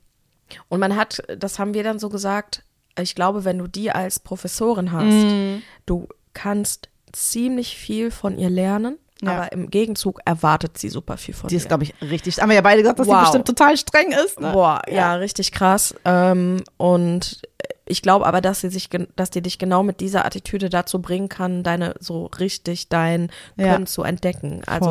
und 0.69 0.79
man 0.79 0.95
hat, 0.95 1.21
das 1.37 1.59
haben 1.59 1.73
wir 1.73 1.83
dann 1.83 1.99
so 1.99 2.09
gesagt, 2.09 2.63
ich 2.99 3.15
glaube, 3.15 3.43
wenn 3.45 3.57
du 3.57 3.67
die 3.67 3.91
als 3.91 4.19
Professorin 4.19 4.91
hast, 4.91 5.03
Mhm. 5.05 5.61
du 5.85 6.07
kannst 6.33 6.89
ziemlich 7.11 7.75
viel 7.77 8.11
von 8.11 8.37
ihr 8.37 8.49
lernen, 8.49 8.97
Ja. 9.21 9.31
aber 9.31 9.51
im 9.53 9.69
Gegenzug 9.69 10.19
erwartet 10.25 10.77
sie 10.77 10.89
super 10.89 11.17
viel 11.17 11.33
von 11.33 11.47
Die 11.49 11.55
dir. 11.55 11.57
ist, 11.57 11.67
glaube 11.67 11.83
ich, 11.83 11.93
richtig. 12.01 12.39
Haben 12.39 12.49
wir 12.49 12.55
ja 12.55 12.61
beide 12.61 12.81
gesagt, 12.81 12.99
dass 12.99 13.07
Wow. 13.07 13.15
die 13.17 13.21
bestimmt 13.25 13.47
total 13.47 13.75
streng 13.77 14.11
ist. 14.11 14.39
Ne? 14.39 14.51
Boah, 14.51 14.81
ja, 14.89 15.15
richtig 15.15 15.51
krass. 15.51 15.95
Ähm, 16.05 16.63
und 16.77 17.41
ich 17.85 18.01
glaube 18.01 18.25
aber, 18.25 18.41
dass 18.41 18.61
sie 18.61 18.69
sich, 18.69 18.89
dass 19.15 19.29
die 19.29 19.41
dich 19.41 19.59
genau 19.59 19.83
mit 19.83 19.99
dieser 19.99 20.25
Attitüde 20.25 20.69
dazu 20.69 21.01
bringen 21.01 21.29
kann, 21.29 21.63
deine 21.63 21.95
so 21.99 22.25
richtig 22.39 22.89
dein 22.89 23.29
Ja. 23.55 23.73
Können 23.73 23.87
zu 23.87 24.03
entdecken. 24.03 24.61
Also 24.65 24.89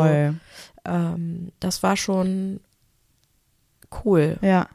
ähm, 0.84 1.52
das 1.60 1.82
war 1.82 1.96
schon 1.96 2.60
cool. 4.04 4.36
Ja. 4.40 4.68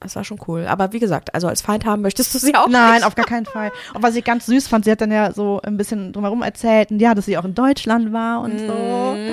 Das 0.00 0.14
war 0.14 0.22
schon 0.22 0.38
cool. 0.46 0.64
Aber 0.68 0.92
wie 0.92 1.00
gesagt, 1.00 1.34
also 1.34 1.48
als 1.48 1.60
Feind 1.60 1.84
haben 1.84 2.02
möchtest 2.02 2.32
du 2.32 2.38
sie 2.38 2.54
auch 2.54 2.68
Nein, 2.68 2.94
nicht. 2.96 3.04
auf 3.04 3.16
gar 3.16 3.26
keinen 3.26 3.46
Fall. 3.46 3.72
Und 3.94 4.02
was 4.02 4.14
ich 4.14 4.22
ganz 4.24 4.46
süß 4.46 4.68
fand, 4.68 4.84
sie 4.84 4.92
hat 4.92 5.00
dann 5.00 5.10
ja 5.10 5.32
so 5.32 5.60
ein 5.62 5.76
bisschen 5.76 6.12
drumherum 6.12 6.42
erzählt, 6.42 6.92
und 6.92 7.00
ja, 7.00 7.14
dass 7.16 7.26
sie 7.26 7.36
auch 7.36 7.44
in 7.44 7.54
Deutschland 7.54 8.12
war 8.12 8.40
und 8.42 8.58
so. 8.60 8.72
Mhm. 8.72 9.32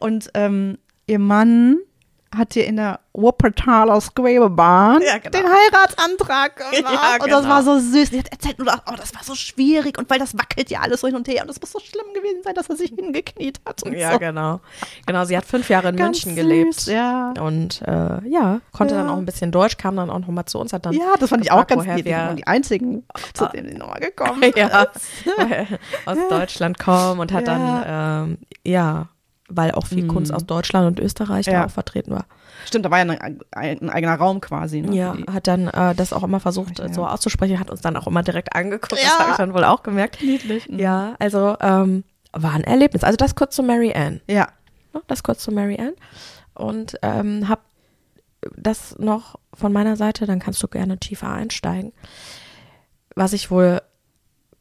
Und 0.00 0.30
ähm, 0.34 0.78
ihr 1.06 1.20
Mann 1.20 1.76
hat 2.36 2.54
hier 2.54 2.64
in 2.66 2.76
der 2.76 3.00
Wuppertaler 3.12 4.00
Schwebebahn 4.00 5.00
Ja, 5.02 5.18
genau. 5.18 5.30
den 5.36 5.46
Heiratsantrag 5.48 6.56
gemacht. 6.56 6.74
Ja, 6.94 7.14
Und 7.22 7.30
das 7.30 7.40
genau. 7.42 7.52
war 7.54 7.62
so 7.64 7.78
süß. 7.80 8.10
Sie 8.10 8.18
hat 8.20 8.28
erzählt, 8.30 8.58
nur, 8.60 8.68
oh, 8.86 8.92
das 8.96 9.12
war 9.14 9.24
so 9.24 9.34
schwierig 9.34 9.98
und 9.98 10.08
weil 10.10 10.20
das 10.20 10.38
wackelt 10.38 10.70
ja 10.70 10.80
alles 10.80 11.00
so 11.00 11.08
hin 11.08 11.16
und 11.16 11.26
her 11.26 11.42
und 11.42 11.48
das 11.48 11.60
muss 11.60 11.72
so 11.72 11.80
schlimm 11.80 12.06
gewesen 12.14 12.42
sein, 12.44 12.54
dass 12.54 12.68
er 12.68 12.76
sich 12.76 12.90
hingekniet 12.90 13.60
hat 13.66 13.82
Ja, 13.92 14.12
so. 14.12 14.18
genau. 14.20 14.60
Genau, 15.06 15.24
sie 15.24 15.36
hat 15.36 15.44
fünf 15.44 15.68
Jahre 15.68 15.88
in 15.88 15.96
Ganz 15.96 16.24
München 16.24 16.30
süß, 16.36 16.36
gelebt. 16.36 16.86
Ja. 16.86 17.32
Und 17.40 17.82
äh, 17.82 18.28
ja, 18.28 18.60
konnte 18.72 18.94
Ja. 18.94 19.00
dann 19.02 19.10
auch 19.10 19.16
ein 19.18 19.26
bisschen 19.26 19.50
Deutsch, 19.50 19.76
kam 19.76 19.96
dann 19.96 20.08
auch 20.08 20.20
noch 20.20 20.28
mal 20.28 20.46
zu 20.46 20.58
uns, 20.60 20.72
hat 20.72 20.86
dann 20.86 20.92
Ja, 20.92 21.14
das 21.18 21.30
fand 21.30 21.44
ich 21.44 21.50
auch 21.50 21.66
ganz 21.66 21.84
lieb. 21.84 22.04
Wir 22.04 22.34
die 22.36 22.46
einzigen, 22.46 23.04
zu 23.34 23.46
denen 23.46 23.70
die 23.70 23.76
nochmal 23.76 23.98
gekommen 24.00 24.40
ja, 24.56 24.86
aus 26.06 26.18
Deutschland 26.28 26.78
kommen 26.78 27.18
und 27.20 27.32
hat 27.32 27.48
dann, 27.48 27.82
ähm, 27.86 28.38
ja, 28.64 29.08
weil 29.50 29.72
auch 29.72 29.86
viel 29.86 30.06
Kunst 30.06 30.32
aus 30.32 30.46
Deutschland 30.46 30.86
und 30.86 31.00
Österreich 31.04 31.46
da 31.46 31.52
Ja. 31.52 31.66
auch 31.66 31.70
vertreten 31.70 32.12
war. 32.12 32.24
Stimmt, 32.66 32.84
da 32.84 32.90
war 32.90 32.98
ja 33.04 33.04
ein, 33.20 33.40
ein, 33.52 33.90
eigener 33.90 34.14
Raum 34.14 34.40
quasi. 34.40 34.80
Ne? 34.82 34.94
Ja, 34.94 35.16
hat 35.30 35.46
dann 35.46 35.68
äh, 35.68 35.94
das 35.94 36.12
auch 36.12 36.22
immer 36.22 36.40
versucht 36.40 36.78
Ja. 36.78 36.92
so 36.92 37.06
auszusprechen, 37.06 37.58
hat 37.58 37.70
uns 37.70 37.80
dann 37.80 37.96
auch 37.96 38.06
immer 38.06 38.22
direkt 38.22 38.54
angeguckt, 38.54 38.92
das 38.92 39.02
Ja. 39.02 39.18
habe 39.18 39.30
ich 39.32 39.36
dann 39.36 39.52
wohl 39.54 39.64
auch 39.64 39.82
gemerkt. 39.82 40.22
Niedlich. 40.22 40.68
mhm. 40.68 40.78
Ja, 40.78 41.14
also 41.18 41.56
ähm, 41.60 42.04
war 42.32 42.54
ein 42.54 42.64
Erlebnis. 42.64 43.02
Also 43.04 43.16
das 43.16 43.34
kurz 43.34 43.56
zu 43.56 43.62
Mary 43.62 43.92
Ann. 43.94 44.20
Ja. 44.28 44.48
Ne, 44.94 45.02
Das 45.08 45.22
kurz 45.22 45.42
zu 45.42 45.52
Mary 45.52 45.78
Ann. 45.80 45.92
Und 46.54 46.96
ähm, 47.02 47.48
hab 47.48 47.60
das 48.56 48.98
noch 48.98 49.38
von 49.54 49.72
meiner 49.72 49.96
Seite, 49.96 50.26
dann 50.26 50.38
kannst 50.38 50.62
du 50.62 50.68
gerne 50.68 50.98
tiefer 50.98 51.28
einsteigen. 51.30 51.92
Was 53.14 53.32
ich 53.32 53.50
wohl 53.50 53.80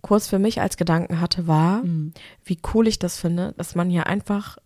kurz 0.01 0.27
für 0.27 0.39
mich 0.39 0.61
als 0.61 0.77
Gedanken 0.77 1.19
hatte, 1.21 1.47
war, 1.47 1.83
Mhm. 1.83 2.13
wie 2.45 2.59
cool 2.73 2.87
ich 2.87 2.99
das 2.99 3.17
finde, 3.17 3.53
dass 3.57 3.75
man 3.75 3.89
hier 3.89 4.07
einfach, 4.07 4.57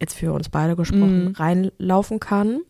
jetzt 0.00 0.14
für 0.14 0.32
uns 0.32 0.48
beide 0.48 0.76
gesprochen, 0.76 1.26
Mhm. 1.26 1.32
reinlaufen 1.36 2.18
kann 2.20 2.60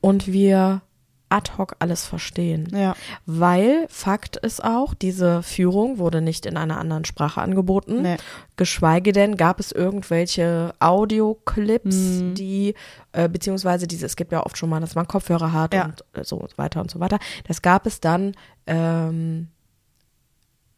und 0.00 0.26
wir 0.26 0.82
ad 1.28 1.52
hoc 1.56 1.76
alles 1.78 2.04
verstehen. 2.04 2.68
Ja. 2.74 2.94
Weil 3.24 3.86
Fakt 3.88 4.36
ist 4.36 4.62
auch, 4.62 4.92
diese 4.92 5.42
Führung 5.42 5.96
wurde 5.96 6.20
nicht 6.20 6.44
in 6.44 6.58
einer 6.58 6.78
anderen 6.78 7.06
Sprache 7.06 7.40
angeboten. 7.40 8.02
Nee. 8.02 8.16
Geschweige 8.56 9.12
denn 9.12 9.38
gab 9.38 9.58
es 9.58 9.72
irgendwelche 9.72 10.74
Audioclips, 10.78 11.94
Mhm. 11.96 12.34
die, 12.34 12.74
äh, 13.12 13.30
beziehungsweise 13.30 13.86
diese, 13.86 14.04
es 14.04 14.16
gibt 14.16 14.30
ja 14.32 14.44
oft 14.44 14.58
schon 14.58 14.68
mal, 14.68 14.80
dass 14.80 14.94
man 14.94 15.08
Kopfhörer 15.08 15.52
hat 15.52 15.72
Ja. 15.72 15.86
und 15.86 16.04
äh, 16.12 16.22
so 16.24 16.46
weiter 16.56 16.82
und 16.82 16.90
so 16.90 17.00
weiter. 17.00 17.18
Das 17.48 17.62
gab 17.62 17.86
es 17.86 18.00
dann 18.00 18.32
ähm, 18.66 19.48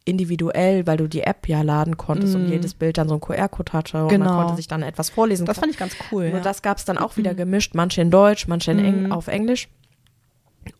individuell, 0.05 0.85
weil 0.87 0.97
du 0.97 1.07
die 1.07 1.21
App 1.21 1.47
ja 1.47 1.61
laden 1.63 1.97
konntest 1.97 2.35
und 2.35 2.45
Mhm. 2.45 2.51
jedes 2.51 2.73
Bild 2.75 2.97
dann 2.97 3.07
so 3.09 3.15
einen 3.15 3.21
QR-Code 3.21 3.73
hatte 3.73 4.03
und 4.03 4.09
Genau. 4.09 4.25
man 4.25 4.35
konnte 4.37 4.55
sich 4.55 4.67
dann 4.67 4.83
etwas 4.83 5.09
vorlesen. 5.09 5.45
Das 5.45 5.57
fand 5.59 5.71
ich 5.71 5.77
ganz 5.79 5.95
cool. 6.11 6.29
Nur 6.29 6.37
ja. 6.37 6.43
das 6.43 6.61
gab 6.61 6.77
es 6.77 6.85
dann 6.85 6.97
auch 6.97 7.17
wieder 7.17 7.33
gemischt, 7.33 7.73
manche 7.73 8.01
in 8.01 8.11
Deutsch, 8.11 8.47
manche 8.47 8.71
in 8.71 8.79
Eng 8.79 9.03
Mhm. 9.05 9.11
auf 9.11 9.27
Englisch. 9.27 9.67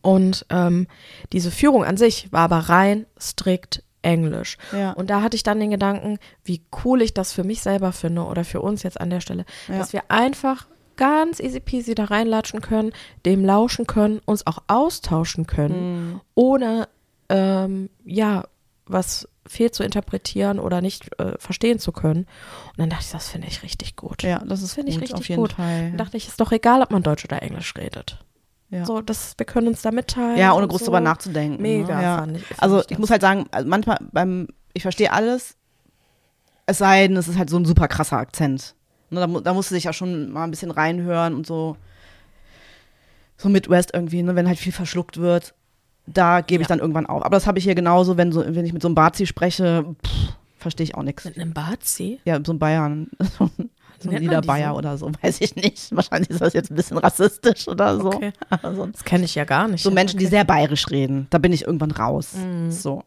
Und 0.02 0.46
ähm, 0.50 0.86
diese 1.32 1.50
Führung 1.50 1.84
an 1.84 1.96
sich 1.96 2.32
war 2.32 2.42
aber 2.42 2.58
rein 2.68 3.06
strikt 3.20 3.82
Englisch. 4.02 4.58
Ja. 4.72 4.92
Und 4.92 5.10
da 5.10 5.22
hatte 5.22 5.36
ich 5.36 5.42
dann 5.42 5.58
den 5.60 5.70
Gedanken, 5.70 6.18
wie 6.44 6.62
cool 6.84 7.02
ich 7.02 7.12
das 7.14 7.32
für 7.32 7.44
mich 7.44 7.60
selber 7.60 7.92
finde 7.92 8.22
oder 8.24 8.44
für 8.44 8.60
uns 8.60 8.82
jetzt 8.84 9.00
an 9.00 9.10
der 9.10 9.20
Stelle, 9.20 9.44
Ja. 9.68 9.78
dass 9.78 9.92
wir 9.92 10.02
einfach 10.08 10.66
ganz 10.96 11.40
easy 11.40 11.60
peasy 11.60 11.94
da 11.94 12.04
reinlatschen 12.04 12.60
können, 12.60 12.92
dem 13.26 13.44
lauschen 13.44 13.86
können, 13.86 14.20
uns 14.24 14.46
auch 14.46 14.58
austauschen 14.68 15.46
können, 15.46 16.12
Mhm. 16.14 16.20
ohne 16.34 16.88
ähm, 17.28 17.90
ja 18.04 18.44
was 18.86 19.28
fehl 19.46 19.70
zu 19.70 19.82
interpretieren 19.82 20.58
oder 20.58 20.80
nicht 20.80 21.08
äh, 21.20 21.38
verstehen 21.38 21.78
zu 21.78 21.92
können. 21.92 22.20
Und 22.70 22.78
dann 22.78 22.90
dachte 22.90 23.04
ich, 23.04 23.12
das 23.12 23.28
finde 23.28 23.48
ich 23.48 23.62
richtig 23.62 23.96
gut. 23.96 24.22
Ja, 24.22 24.40
das 24.44 24.62
ist 24.62 24.74
Finde 24.74 24.90
ich 24.90 25.00
richtig 25.00 25.16
auf 25.16 25.28
jeden 25.28 25.42
gut. 25.42 25.52
Fall. 25.52 25.90
Dann 25.90 25.98
dachte 25.98 26.16
ich, 26.16 26.28
ist 26.28 26.40
doch 26.40 26.52
egal, 26.52 26.82
ob 26.82 26.90
man 26.90 27.02
Deutsch 27.02 27.24
oder 27.24 27.42
Englisch 27.42 27.74
redet. 27.76 28.24
Ja. 28.70 28.84
So, 28.84 29.00
das, 29.00 29.34
wir 29.36 29.46
können 29.46 29.68
uns 29.68 29.82
da 29.82 29.92
mitteilen. 29.92 30.38
Ja, 30.38 30.52
ohne 30.52 30.66
groß 30.66 30.80
so. 30.80 30.86
drüber 30.86 31.00
nachzudenken. 31.00 31.62
Mega 31.62 31.96
ne? 31.96 32.02
ja. 32.02 32.18
fand 32.18 32.36
ich. 32.36 32.44
fand 32.44 32.62
Also 32.62 32.80
ich 32.80 32.86
das. 32.86 32.98
muss 32.98 33.10
halt 33.10 33.22
sagen, 33.22 33.46
also 33.52 33.68
manchmal 33.68 33.98
beim, 34.12 34.48
ich 34.72 34.82
verstehe 34.82 35.12
alles, 35.12 35.56
es 36.66 36.78
sei 36.78 37.06
denn, 37.06 37.16
es 37.16 37.28
ist 37.28 37.38
halt 37.38 37.48
so 37.48 37.56
ein 37.56 37.64
super 37.64 37.86
krasser 37.86 38.18
Akzent. 38.18 38.74
Ne, 39.10 39.20
da, 39.20 39.26
da 39.26 39.54
musst 39.54 39.70
du 39.70 39.76
dich 39.76 39.84
ja 39.84 39.92
schon 39.92 40.32
mal 40.32 40.44
ein 40.44 40.50
bisschen 40.50 40.72
reinhören 40.72 41.34
und 41.34 41.46
so, 41.46 41.76
so 43.36 43.48
Midwest 43.48 43.92
irgendwie, 43.94 44.22
ne, 44.22 44.34
wenn 44.34 44.48
halt 44.48 44.58
viel 44.58 44.72
verschluckt 44.72 45.18
wird, 45.18 45.54
da 46.06 46.40
gebe 46.40 46.62
ich 46.62 46.68
Ja. 46.68 46.74
dann 46.74 46.80
irgendwann 46.80 47.06
auf. 47.06 47.24
Aber 47.24 47.36
das 47.36 47.46
habe 47.46 47.58
ich 47.58 47.64
hier 47.64 47.74
genauso, 47.74 48.16
wenn, 48.16 48.32
so, 48.32 48.44
wenn 48.46 48.64
ich 48.64 48.72
mit 48.72 48.82
so 48.82 48.88
einem 48.88 48.94
Bazi 48.94 49.26
spreche, 49.26 49.84
verstehe 50.58 50.84
ich 50.84 50.94
auch 50.94 51.02
nichts. 51.02 51.24
Mit 51.24 51.38
einem 51.38 51.52
Bazi? 51.52 52.20
Ja, 52.24 52.38
so 52.44 52.52
ein 52.52 52.58
Bayern, 52.58 53.08
so 53.38 53.44
ein, 53.58 53.70
die 54.02 54.20
Niederbayer 54.20 54.76
oder 54.76 54.98
so, 54.98 55.10
weiß 55.22 55.40
ich 55.40 55.56
nicht. 55.56 55.94
Wahrscheinlich 55.94 56.30
ist 56.30 56.40
das 56.40 56.52
jetzt 56.52 56.70
ein 56.70 56.76
bisschen 56.76 56.98
rassistisch 56.98 57.66
oder 57.68 57.98
so. 57.98 58.08
Okay. 58.12 58.32
Aber 58.50 58.74
sonst 58.76 58.96
Das 58.98 59.04
kenne 59.04 59.24
ich 59.24 59.34
ja 59.34 59.44
gar 59.44 59.68
nicht. 59.68 59.82
so 59.82 59.90
Menschen, 59.90 60.18
die 60.18 60.26
okay. 60.26 60.30
sehr 60.36 60.44
bayerisch 60.44 60.88
reden, 60.90 61.26
da 61.30 61.38
bin 61.38 61.52
ich 61.52 61.62
irgendwann 61.66 61.90
raus. 61.92 62.34
Mhm. 62.34 62.70
So. 62.70 63.02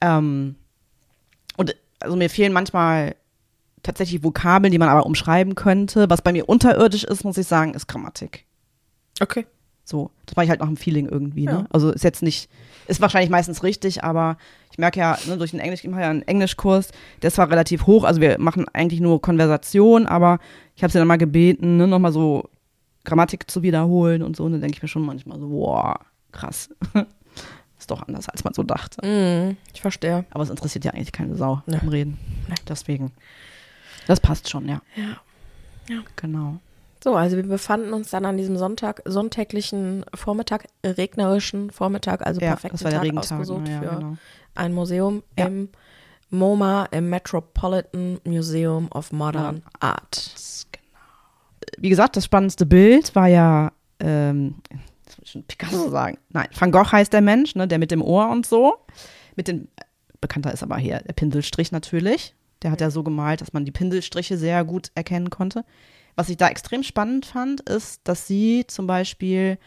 Ähm, 0.00 0.56
und 1.56 1.74
also 2.00 2.14
mir 2.16 2.28
fehlen 2.28 2.52
manchmal 2.52 3.16
tatsächlich 3.82 4.22
Vokabeln, 4.22 4.70
die 4.70 4.78
man 4.78 4.88
aber 4.88 5.06
umschreiben 5.06 5.54
könnte. 5.54 6.10
Was 6.10 6.20
bei 6.20 6.32
mir 6.32 6.48
unterirdisch 6.48 7.04
ist, 7.04 7.24
muss 7.24 7.38
ich 7.38 7.46
sagen, 7.46 7.72
ist 7.74 7.86
Grammatik. 7.86 8.44
Okay. 9.20 9.46
So, 9.88 10.10
das 10.26 10.34
mache 10.34 10.44
ich 10.44 10.50
halt 10.50 10.58
nach 10.58 10.66
dem 10.66 10.76
Feeling 10.76 11.08
irgendwie. 11.08 11.44
Ja. 11.44 11.58
Ne? 11.58 11.66
Also 11.70 11.92
ist 11.92 12.02
jetzt 12.02 12.20
nicht, 12.20 12.50
ist 12.88 13.00
wahrscheinlich 13.00 13.30
meistens 13.30 13.62
richtig, 13.62 14.02
aber 14.02 14.36
ich 14.72 14.78
merke 14.78 14.98
ja, 14.98 15.16
ne, 15.28 15.38
durch 15.38 15.52
den 15.52 15.60
Englisch, 15.60 15.84
ich 15.84 15.90
mache 15.90 16.00
ja 16.00 16.10
einen 16.10 16.22
Englischkurs, 16.22 16.90
der 17.22 17.28
ist 17.28 17.34
zwar 17.36 17.48
relativ 17.50 17.86
hoch, 17.86 18.02
also 18.02 18.20
wir 18.20 18.36
machen 18.40 18.66
eigentlich 18.72 19.00
nur 19.00 19.22
Konversation, 19.22 20.06
aber 20.06 20.40
ich 20.74 20.82
habe 20.82 20.92
sie 20.92 20.98
dann 20.98 21.06
mal 21.06 21.18
gebeten, 21.18 21.76
ne, 21.76 21.86
nochmal 21.86 22.10
so 22.12 22.50
Grammatik 23.04 23.48
zu 23.48 23.62
wiederholen 23.62 24.24
und 24.24 24.34
so. 24.36 24.44
Und 24.44 24.52
dann 24.52 24.60
denke 24.60 24.76
ich 24.76 24.82
mir 24.82 24.88
schon 24.88 25.06
manchmal 25.06 25.38
so, 25.38 25.48
boah, 25.48 26.00
krass. 26.32 26.68
ist 27.78 27.88
doch 27.90 28.02
anders, 28.08 28.28
als 28.28 28.42
man 28.42 28.54
so 28.54 28.64
dachte. 28.64 29.06
Mhm, 29.06 29.56
ich 29.72 29.80
verstehe. 29.80 30.24
Aber 30.30 30.42
es 30.42 30.50
interessiert 30.50 30.84
ja 30.84 30.90
eigentlich 30.94 31.12
keine 31.12 31.36
Sau 31.36 31.62
Nee. 31.66 31.78
im 31.80 31.88
Reden. 31.88 32.18
Nee. 32.48 32.54
Deswegen. 32.68 33.12
Das 34.08 34.18
passt 34.18 34.50
schon, 34.50 34.68
ja. 34.68 34.82
Ja. 34.96 35.20
Ja. 35.94 36.02
Genau. 36.16 36.58
So, 37.06 37.14
also 37.14 37.36
wir 37.36 37.44
befanden 37.44 37.92
uns 37.92 38.10
dann 38.10 38.24
an 38.24 38.36
diesem 38.36 38.56
Sonntag, 38.56 39.00
sonntäglichen 39.04 40.04
Vormittag, 40.12 40.66
regnerischen 40.84 41.70
Vormittag, 41.70 42.26
also 42.26 42.40
Ja, 42.40 42.48
perfekten 42.48 42.78
das 42.78 42.82
war 42.82 42.90
der 42.90 42.98
Tag 42.98 43.06
Regentag. 43.06 43.30
ausgesucht? 43.38 43.68
Ja, 43.68 43.80
für 43.80 43.94
genau. 43.94 44.16
ein 44.56 44.72
Museum 44.72 45.22
Ja. 45.38 45.46
im 45.46 45.68
MoMA, 46.30 46.86
im 46.86 47.08
Metropolitan 47.08 48.18
Museum 48.24 48.88
of 48.90 49.12
Modern 49.12 49.62
Art. 49.78 50.34
Wie 51.78 51.90
gesagt, 51.90 52.16
das 52.16 52.24
spannendste 52.24 52.66
Bild 52.66 53.14
war 53.14 53.28
ja, 53.28 53.70
ähm, 54.00 54.56
das 55.04 55.18
ich 55.22 55.30
schon 55.30 55.44
Picasso 55.44 55.88
sagen. 55.88 56.18
Nein, 56.30 56.48
Van 56.58 56.72
Gogh 56.72 56.90
heißt 56.90 57.12
der 57.12 57.22
Mensch, 57.22 57.54
ne, 57.54 57.68
der 57.68 57.78
mit 57.78 57.92
dem 57.92 58.02
Ohr 58.02 58.30
und 58.30 58.46
so. 58.46 58.78
Mit 59.36 59.46
dem, 59.46 59.68
bekannter 60.20 60.52
ist 60.52 60.64
aber 60.64 60.76
hier 60.78 60.98
der 61.06 61.12
Pinselstrich 61.12 61.70
natürlich. 61.70 62.34
Der 62.62 62.72
hat 62.72 62.80
ja 62.80 62.90
so 62.90 63.04
gemalt, 63.04 63.42
dass 63.42 63.52
man 63.52 63.64
die 63.64 63.70
Pinselstriche 63.70 64.36
sehr 64.36 64.64
gut 64.64 64.90
erkennen 64.96 65.30
konnte. 65.30 65.64
Was 66.16 66.28
ich 66.30 66.36
da 66.38 66.48
extrem 66.48 66.82
spannend 66.82 67.26
fand, 67.26 67.60
ist, 67.68 68.00
dass 68.04 68.26
sie 68.26 68.64
zum 68.66 68.86
Beispiel 68.86 69.58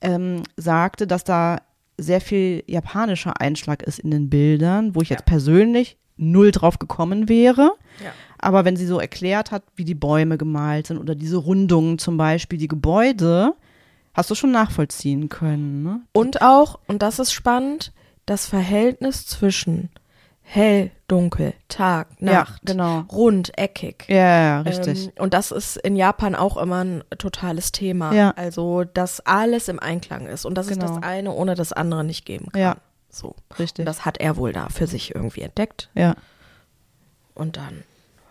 ähm, 0.00 0.42
sagte, 0.56 1.06
dass 1.06 1.24
da 1.24 1.58
sehr 1.98 2.20
viel 2.20 2.62
japanischer 2.66 3.40
Einschlag 3.40 3.82
ist 3.82 3.98
in 3.98 4.10
den 4.10 4.30
Bildern, 4.30 4.94
wo 4.94 5.00
ich 5.02 5.08
Ja. 5.10 5.16
jetzt 5.16 5.26
persönlich 5.26 5.96
null 6.16 6.50
drauf 6.52 6.78
gekommen 6.78 7.28
wäre. 7.28 7.72
Ja. 8.02 8.12
Aber 8.38 8.64
wenn 8.64 8.76
sie 8.76 8.86
so 8.86 9.00
erklärt 9.00 9.50
hat, 9.50 9.64
wie 9.74 9.84
die 9.84 9.94
Bäume 9.94 10.38
gemalt 10.38 10.86
sind 10.86 10.98
oder 10.98 11.14
diese 11.14 11.38
Rundungen 11.38 11.98
zum 11.98 12.16
Beispiel, 12.16 12.58
die 12.58 12.68
Gebäude, 12.68 13.54
hast 14.14 14.30
du 14.30 14.34
schon 14.34 14.52
nachvollziehen 14.52 15.28
können. 15.28 15.82
Ne? 15.82 16.00
Und 16.12 16.40
auch, 16.42 16.78
und 16.86 17.02
das 17.02 17.18
ist 17.18 17.32
spannend, 17.32 17.92
das 18.26 18.46
Verhältnis 18.46 19.26
zwischen 19.26 19.90
hell, 20.48 20.90
dunkel, 21.08 21.54
Tag, 21.68 22.22
Nacht, 22.22 22.60
Ja, 22.62 22.72
genau. 22.72 23.00
rund, 23.12 23.56
eckig. 23.58 24.04
Ja, 24.08 24.16
ja, 24.16 24.60
richtig. 24.60 25.06
Ähm, 25.06 25.12
und 25.18 25.34
das 25.34 25.50
ist 25.50 25.76
in 25.76 25.96
Japan 25.96 26.34
auch 26.36 26.56
immer 26.56 26.84
ein 26.84 27.02
totales 27.18 27.72
Thema. 27.72 28.12
Ja. 28.14 28.30
Also, 28.36 28.84
dass 28.84 29.20
alles 29.26 29.68
im 29.68 29.80
Einklang 29.80 30.26
ist 30.26 30.44
und 30.44 30.54
dass 30.56 30.66
es 30.70 30.78
Genau. 30.78 30.86
das 30.94 31.02
eine 31.02 31.32
ohne 31.32 31.54
das 31.56 31.72
andere 31.72 32.04
nicht 32.04 32.24
geben 32.24 32.46
kann. 32.52 32.60
Ja. 32.60 32.76
So. 33.10 33.34
richtig. 33.58 33.82
Und 33.82 33.86
das 33.86 34.04
hat 34.04 34.18
er 34.18 34.36
wohl 34.36 34.52
da 34.52 34.68
für 34.68 34.86
sich 34.86 35.14
irgendwie 35.14 35.40
entdeckt. 35.42 35.90
ja. 35.94 36.14
Und 37.34 37.56
dann 37.56 37.82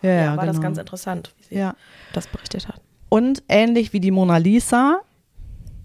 Ja, 0.02 0.10
ja, 0.10 0.16
ja, 0.16 0.26
war 0.36 0.44
genau. 0.44 0.52
das 0.52 0.60
ganz 0.60 0.78
interessant, 0.78 1.34
wie 1.38 1.44
sie 1.44 1.54
Ja. 1.60 1.74
das 2.12 2.26
berichtet 2.26 2.66
hat. 2.68 2.80
Und 3.08 3.42
ähnlich 3.48 3.92
wie 3.92 4.00
die 4.00 4.10
Mona 4.10 4.36
Lisa, 4.38 5.00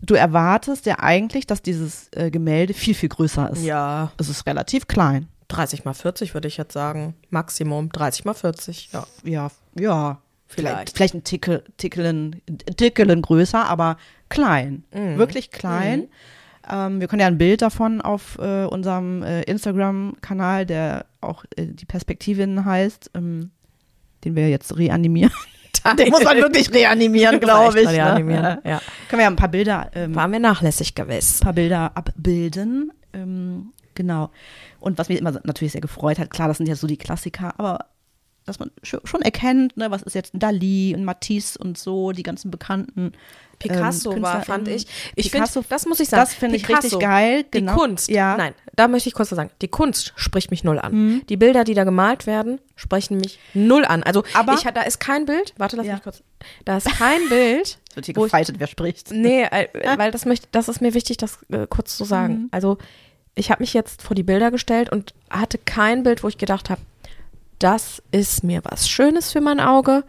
du 0.02 0.16
erwartest 0.16 0.86
ja 0.88 1.00
eigentlich, 1.00 1.46
dass 1.48 1.62
dieses 1.62 2.10
äh, 2.16 2.32
Gemälde 2.32 2.74
viel, 2.74 2.94
viel 2.96 3.10
größer 3.10 3.52
ist. 3.52 3.64
Ja, 3.64 4.12
Es 4.18 4.28
ist 4.30 4.46
relativ 4.48 4.88
klein. 4.88 5.28
30 5.52 5.86
mal 5.86 5.94
40 5.94 6.34
würde 6.34 6.48
ich 6.48 6.58
jetzt 6.58 6.74
sagen. 6.74 7.16
Maximum 7.30 7.92
30 7.92 8.26
mal 8.26 8.34
40. 8.34 8.90
Ja. 8.92 9.06
Ja, 9.24 9.52
ja. 9.76 10.22
Vielleicht, 10.48 10.98
Vielleicht. 10.98 11.14
ein 11.14 11.24
Tickel, 11.24 11.64
Tickelen, 11.78 12.42
Tickelen 12.76 13.22
größer, 13.22 13.66
aber 13.66 13.98
klein. 14.28 14.84
Mhm. 14.94 15.18
Wirklich 15.18 15.50
klein. 15.50 16.10
Ähm, 16.70 17.00
wir 17.00 17.08
können 17.08 17.22
ja 17.22 17.28
ein 17.28 17.38
Bild 17.38 17.62
davon 17.62 18.02
auf 18.02 18.38
äh, 18.38 18.66
unserem 18.66 19.24
äh, 19.24 19.44
Instagram-Kanal, 19.44 20.66
der 20.66 21.06
auch 21.22 21.46
äh, 21.56 21.68
die 21.68 21.86
Perspektivin 21.86 22.66
heißt, 22.66 23.12
ähm, 23.14 23.52
den 24.26 24.36
wir 24.36 24.50
jetzt 24.50 24.78
reanimieren. 24.78 25.32
Den 25.98 26.10
muss 26.10 26.24
man 26.24 26.38
wirklich 26.38 26.72
reanimieren, 26.72 27.40
glaube 27.40 27.80
ich. 27.80 27.88
Ne? 27.88 27.94
Reanimieren. 27.94 28.60
Ja. 28.64 28.82
Können 29.10 29.20
wir 29.20 29.22
ja 29.22 29.28
ein 29.28 29.36
paar 29.36 29.48
Bilder, 29.48 29.90
ähm, 29.96 30.14
Waren 30.16 30.32
wir 30.32 30.40
nachlässig 30.40 30.96
gewesen. 30.96 31.40
paar 31.42 31.54
Bilder 31.54 31.92
abbilden. 31.96 32.92
Ähm, 33.14 33.74
genau. 34.02 34.30
Und 34.80 34.98
was 34.98 35.10
mich 35.10 35.20
immer 35.20 35.32
natürlich 35.44 35.72
sehr 35.74 35.82
gefreut 35.82 36.20
hat, 36.20 36.30
klar, 36.30 36.48
das 36.48 36.58
sind 36.58 36.68
ja 36.68 36.76
so 36.76 36.88
die 36.88 36.98
Klassiker, 36.98 37.54
aber 37.58 37.86
dass 38.46 38.58
man 38.58 38.72
sch- 38.84 39.06
schon 39.06 39.22
erkennt, 39.22 39.78
ne, 39.78 39.92
was 39.92 40.02
ist 40.02 40.16
jetzt 40.16 40.32
Dali 40.34 40.96
und 40.98 41.06
Matisse 41.06 41.60
und 41.60 41.78
so, 41.78 42.12
die 42.12 42.24
ganzen 42.24 42.50
bekannten. 42.50 43.12
Picasso 43.60 44.12
ähm, 44.14 44.24
war, 44.24 44.42
fand 44.44 44.68
ich. 44.68 44.88
Ich 45.16 45.30
finde, 45.30 45.48
das 45.70 45.86
muss 45.86 46.00
ich 46.00 46.10
sagen. 46.10 46.22
das 46.24 46.34
finde 46.34 46.56
ich 46.56 46.68
richtig 46.68 46.98
geil. 46.98 47.46
Genau. 47.52 47.74
Die 47.74 47.80
Kunst, 47.80 48.10
Ja. 48.10 48.36
nein, 48.36 48.56
da 48.76 48.88
möchte 48.88 49.08
ich 49.10 49.14
kurz 49.14 49.32
was 49.32 49.36
sagen. 49.36 49.52
Die 49.62 49.68
Kunst 49.68 50.14
spricht 50.16 50.50
mich 50.50 50.64
null 50.64 50.80
an. 50.80 50.92
Mhm. 50.94 51.22
Die 51.30 51.38
Bilder, 51.38 51.64
die 51.64 51.76
da 51.76 51.84
gemalt 51.84 52.26
werden, 52.26 52.60
sprechen 52.76 53.18
mich 53.20 53.38
null 53.54 53.86
an. 53.86 54.02
Also, 54.02 54.24
Aber- 54.34 54.56
ich, 54.56 54.62
da 54.62 54.82
ist 54.82 55.00
kein 55.00 55.26
Bild, 55.28 55.54
warte, 55.58 55.76
lass 55.76 55.86
Ja. 55.86 55.94
mich 55.94 56.02
kurz. 56.04 56.24
Da 56.66 56.78
ist 56.78 56.88
kein 56.98 57.30
Bild. 57.30 57.78
Es 57.92 57.96
wird 57.98 58.06
hier 58.08 58.18
ich- 58.18 58.24
gefeitet, 58.24 58.56
wer 58.58 58.66
spricht. 58.68 59.12
Nee, 59.12 59.44
äh, 59.44 59.68
weil 59.98 60.10
das 60.10 60.26
möchte, 60.26 60.48
das 60.52 60.68
ist 60.68 60.82
mir 60.82 60.96
wichtig, 60.96 61.18
das 61.18 61.38
äh, 61.52 61.68
kurz 61.70 61.96
zu 61.98 62.06
sagen. 62.06 62.34
Mhm. 62.34 62.48
Also, 62.50 62.80
ich 63.36 63.52
habe 63.52 63.64
mich 63.64 63.74
jetzt 63.74 64.02
vor 64.02 64.16
die 64.16 64.24
Bilder 64.24 64.52
gestellt 64.52 64.92
und 64.92 65.14
hatte 65.30 65.58
kein 65.58 66.04
Bild, 66.04 66.24
wo 66.24 66.28
ich 66.28 66.38
gedacht 66.38 66.70
habe, 66.70 66.82
das 67.60 68.02
ist 68.12 68.44
mir 68.44 68.62
was 68.64 68.90
Schönes 68.90 69.32
für 69.32 69.42
mein 69.42 69.60
Auge. 69.60 70.04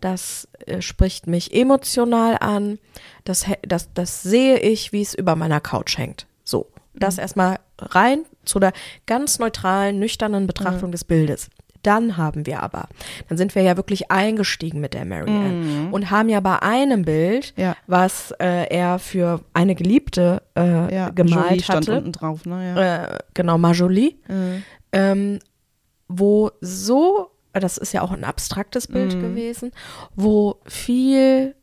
Das 0.00 0.48
äh, 0.66 0.80
spricht 0.82 1.26
mich 1.26 1.54
emotional 1.54 2.36
an. 2.40 2.78
Das, 3.24 3.44
das, 3.62 3.92
das 3.94 4.22
sehe 4.22 4.58
ich, 4.58 4.92
wie 4.92 5.02
es 5.02 5.14
über 5.14 5.36
meiner 5.36 5.60
Couch 5.60 5.98
hängt. 5.98 6.26
So, 6.44 6.66
das 6.94 7.18
erstmal 7.18 7.58
rein 7.78 8.24
zu 8.44 8.58
der 8.58 8.72
ganz 9.06 9.38
neutralen, 9.38 9.98
nüchternen 9.98 10.46
Betrachtung 10.46 10.92
des 10.92 11.04
Bildes. 11.04 11.50
Dann 11.84 12.16
haben 12.16 12.46
wir 12.46 12.62
aber, 12.62 12.88
dann 13.28 13.38
sind 13.38 13.54
wir 13.54 13.62
ja 13.62 13.76
wirklich 13.76 14.10
eingestiegen 14.10 14.80
mit 14.80 14.92
der 14.94 15.04
Marianne 15.04 15.88
und 15.92 16.10
haben 16.10 16.28
ja 16.28 16.40
bei 16.40 16.60
einem 16.60 17.04
Bild, 17.04 17.54
Ja. 17.56 17.76
was 17.86 18.32
äh, 18.40 18.66
er 18.74 18.98
für 18.98 19.40
eine 19.52 19.74
Geliebte 19.76 20.42
äh, 20.56 20.92
Ja, 20.94 21.10
gemalt 21.10 21.50
Jolie 21.50 21.62
stand 21.62 21.86
hatte, 21.88 21.96
unten 21.98 22.12
drauf, 22.12 22.44
ne? 22.46 22.74
Ja. 22.76 23.04
äh, 23.14 23.18
genau, 23.34 23.56
Marjolie, 23.58 24.16
Mhm. 24.28 24.64
ähm, 24.92 25.38
wo 26.08 26.50
so, 26.60 27.30
das 27.52 27.78
ist 27.78 27.92
ja 27.92 28.02
auch 28.02 28.10
ein 28.12 28.24
abstraktes 28.24 28.86
Bild 28.88 29.14
Mhm. 29.16 29.20
gewesen, 29.20 29.70
wo 30.16 30.56
viel 30.66 31.54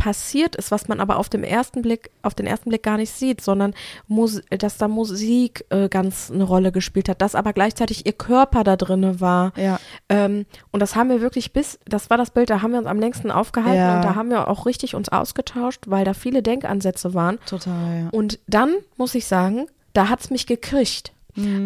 passiert 0.00 0.56
ist, 0.56 0.70
was 0.70 0.88
man 0.88 0.98
aber 0.98 1.18
auf 1.18 1.28
dem 1.28 1.44
ersten 1.44 1.82
Blick, 1.82 2.10
auf 2.22 2.34
den 2.34 2.46
ersten 2.46 2.70
Blick 2.70 2.82
gar 2.82 2.96
nicht 2.96 3.12
sieht, 3.12 3.42
sondern 3.42 3.74
Mus 4.08 4.40
dass 4.48 4.78
da 4.78 4.88
Musik 4.88 5.66
äh, 5.68 5.90
ganz 5.90 6.30
eine 6.32 6.44
Rolle 6.44 6.72
gespielt 6.72 7.10
hat, 7.10 7.20
dass 7.20 7.34
aber 7.34 7.52
gleichzeitig 7.52 8.06
ihr 8.06 8.14
Körper 8.14 8.64
da 8.64 8.76
drinne 8.76 9.20
war. 9.20 9.52
Ja. 9.56 9.78
Ähm, 10.08 10.46
und 10.70 10.80
das 10.80 10.96
haben 10.96 11.10
wir 11.10 11.20
wirklich 11.20 11.52
bis, 11.52 11.78
das 11.84 12.08
war 12.08 12.16
das 12.16 12.30
Bild, 12.30 12.48
da 12.48 12.62
haben 12.62 12.72
wir 12.72 12.78
uns 12.78 12.88
am 12.88 12.98
längsten 12.98 13.30
aufgehalten 13.30 13.76
Ja. 13.76 13.96
und 13.96 14.04
da 14.04 14.14
haben 14.14 14.30
wir 14.30 14.48
auch 14.48 14.64
richtig 14.64 14.94
uns 14.94 15.10
ausgetauscht, 15.10 15.82
weil 15.86 16.06
da 16.06 16.14
viele 16.14 16.42
Denkansätze 16.42 17.12
waren. 17.12 17.38
Total, 17.44 18.04
ja. 18.04 18.08
Und 18.10 18.38
dann 18.46 18.72
muss 18.96 19.14
ich 19.14 19.26
sagen, 19.26 19.66
da 19.92 20.08
hat's 20.08 20.30
mich 20.30 20.46
gekriegt. 20.46 21.12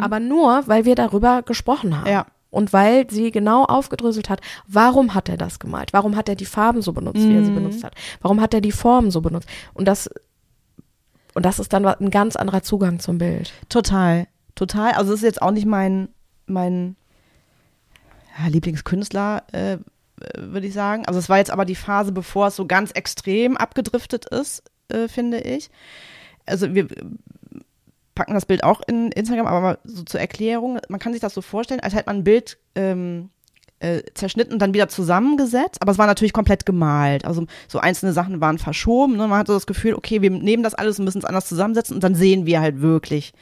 Aber 0.00 0.20
nur, 0.20 0.62
weil 0.66 0.84
wir 0.84 0.94
darüber 0.94 1.42
gesprochen 1.42 1.96
haben. 1.96 2.04
Mhm. 2.04 2.12
Ja. 2.12 2.26
Und 2.54 2.72
weil 2.72 3.10
sie 3.10 3.30
genau 3.30 3.64
aufgedröselt 3.64 4.28
hat, 4.30 4.40
warum 4.66 5.14
hat 5.14 5.28
er 5.28 5.36
das 5.36 5.58
gemalt? 5.58 5.92
Warum 5.92 6.16
hat 6.16 6.28
er 6.28 6.36
die 6.36 6.46
Farben 6.46 6.82
so 6.82 6.92
benutzt, 6.92 7.20
wie 7.20 7.26
Mhm. 7.26 7.36
er 7.36 7.44
sie 7.44 7.50
benutzt 7.52 7.84
hat? 7.84 7.94
Warum 8.22 8.40
hat 8.40 8.54
er 8.54 8.60
die 8.60 8.72
Formen 8.72 9.10
so 9.10 9.20
benutzt? 9.20 9.48
Und 9.74 9.86
das, 9.86 10.08
und 11.34 11.44
das 11.44 11.58
ist 11.58 11.72
dann 11.72 11.84
ein 11.84 12.10
ganz 12.10 12.36
anderer 12.36 12.62
Zugang 12.62 13.00
zum 13.00 13.18
Bild. 13.18 13.52
Total, 13.68 14.26
total. 14.54 14.92
Also 14.92 15.12
es 15.12 15.20
ist 15.20 15.24
jetzt 15.24 15.42
auch 15.42 15.50
nicht 15.50 15.66
mein, 15.66 16.08
mein 16.46 16.96
ja, 18.38 18.46
Lieblingskünstler, 18.48 19.42
äh, 19.52 19.78
würde 20.38 20.66
ich 20.68 20.74
sagen. 20.74 21.06
Also 21.06 21.18
es 21.18 21.28
war 21.28 21.38
jetzt 21.38 21.50
aber 21.50 21.64
die 21.64 21.74
Phase, 21.74 22.12
bevor 22.12 22.46
es 22.48 22.56
so 22.56 22.66
ganz 22.66 22.92
extrem 22.92 23.56
abgedriftet 23.56 24.26
ist, 24.26 24.62
äh, 24.88 25.08
finde 25.08 25.40
ich. 25.40 25.70
Also 26.46 26.72
wir 26.74 26.86
packen 28.14 28.34
das 28.34 28.46
Bild 28.46 28.64
auch 28.64 28.80
in 28.86 29.10
Instagram, 29.12 29.46
aber 29.46 29.60
mal 29.60 29.78
so 29.84 30.02
zur 30.04 30.20
Erklärung, 30.20 30.78
man 30.88 31.00
kann 31.00 31.12
sich 31.12 31.20
das 31.20 31.34
so 31.34 31.42
vorstellen, 31.42 31.80
als 31.80 31.94
hätte 31.94 32.06
man 32.06 32.18
ein 32.18 32.24
Bild 32.24 32.58
ähm, 32.74 33.30
äh, 33.80 34.02
zerschnitten 34.14 34.52
und 34.52 34.62
dann 34.62 34.72
wieder 34.72 34.88
zusammengesetzt, 34.88 35.82
aber 35.82 35.92
es 35.92 35.98
war 35.98 36.06
natürlich 36.06 36.32
komplett 36.32 36.64
gemalt. 36.64 37.24
Also 37.24 37.46
so 37.68 37.78
einzelne 37.78 38.12
Sachen 38.12 38.40
waren 38.40 38.58
verschoben. 38.58 39.16
Ne? 39.16 39.26
Man 39.26 39.38
hatte 39.38 39.52
das 39.52 39.66
Gefühl, 39.66 39.94
okay, 39.94 40.22
wir 40.22 40.30
nehmen 40.30 40.62
das 40.62 40.74
alles 40.74 40.98
und 40.98 41.04
müssen 41.04 41.18
es 41.18 41.24
anders 41.24 41.48
zusammensetzen 41.48 41.94
und 41.94 42.04
dann 42.04 42.14
sehen 42.14 42.46
wir 42.46 42.60
halt 42.60 42.80
wirklich 42.80 43.32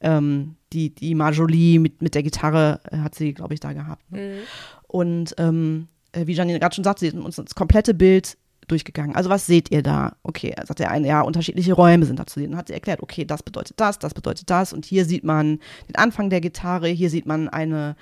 ähm, 0.00 0.56
die, 0.72 0.94
die 0.94 1.14
Marjolie 1.14 1.78
mit, 1.78 2.00
mit 2.00 2.14
der 2.14 2.22
Gitarre 2.22 2.80
äh, 2.90 2.98
hat 2.98 3.14
sie, 3.14 3.34
glaube 3.34 3.54
ich, 3.54 3.60
da 3.60 3.72
gehabt. 3.72 4.10
Ne? 4.10 4.38
Und 4.86 5.34
ähm, 5.38 5.88
äh, 6.12 6.26
wie 6.26 6.32
Janine 6.32 6.60
gerade 6.60 6.74
schon 6.74 6.84
sagt, 6.84 7.00
sie 7.00 7.08
hat 7.08 7.14
uns 7.14 7.36
das 7.36 7.54
komplette 7.54 7.94
Bild 7.94 8.38
durchgegangen. 8.70 9.14
Also 9.14 9.30
was 9.30 9.46
seht 9.46 9.70
ihr 9.70 9.82
da? 9.82 10.16
Okay, 10.22 10.54
sagt 10.64 10.78
der 10.78 10.90
eine, 10.90 11.08
ja, 11.08 11.22
unterschiedliche 11.22 11.72
Räume 11.72 12.06
sind 12.06 12.18
da 12.18 12.26
zu 12.26 12.40
sehen. 12.40 12.50
Dann 12.50 12.58
hat 12.58 12.68
sie 12.68 12.74
erklärt, 12.74 13.02
okay, 13.02 13.24
das 13.24 13.42
bedeutet 13.42 13.78
das, 13.80 13.98
das 13.98 14.14
bedeutet 14.14 14.50
das. 14.50 14.72
Und 14.72 14.84
hier 14.84 15.04
sieht 15.04 15.24
man 15.24 15.58
den 15.88 15.96
Anfang 15.96 16.30
der 16.30 16.40
Gitarre, 16.40 16.88
hier 16.88 17.10
sieht 17.10 17.26
man 17.26 17.48
eine, 17.48 17.96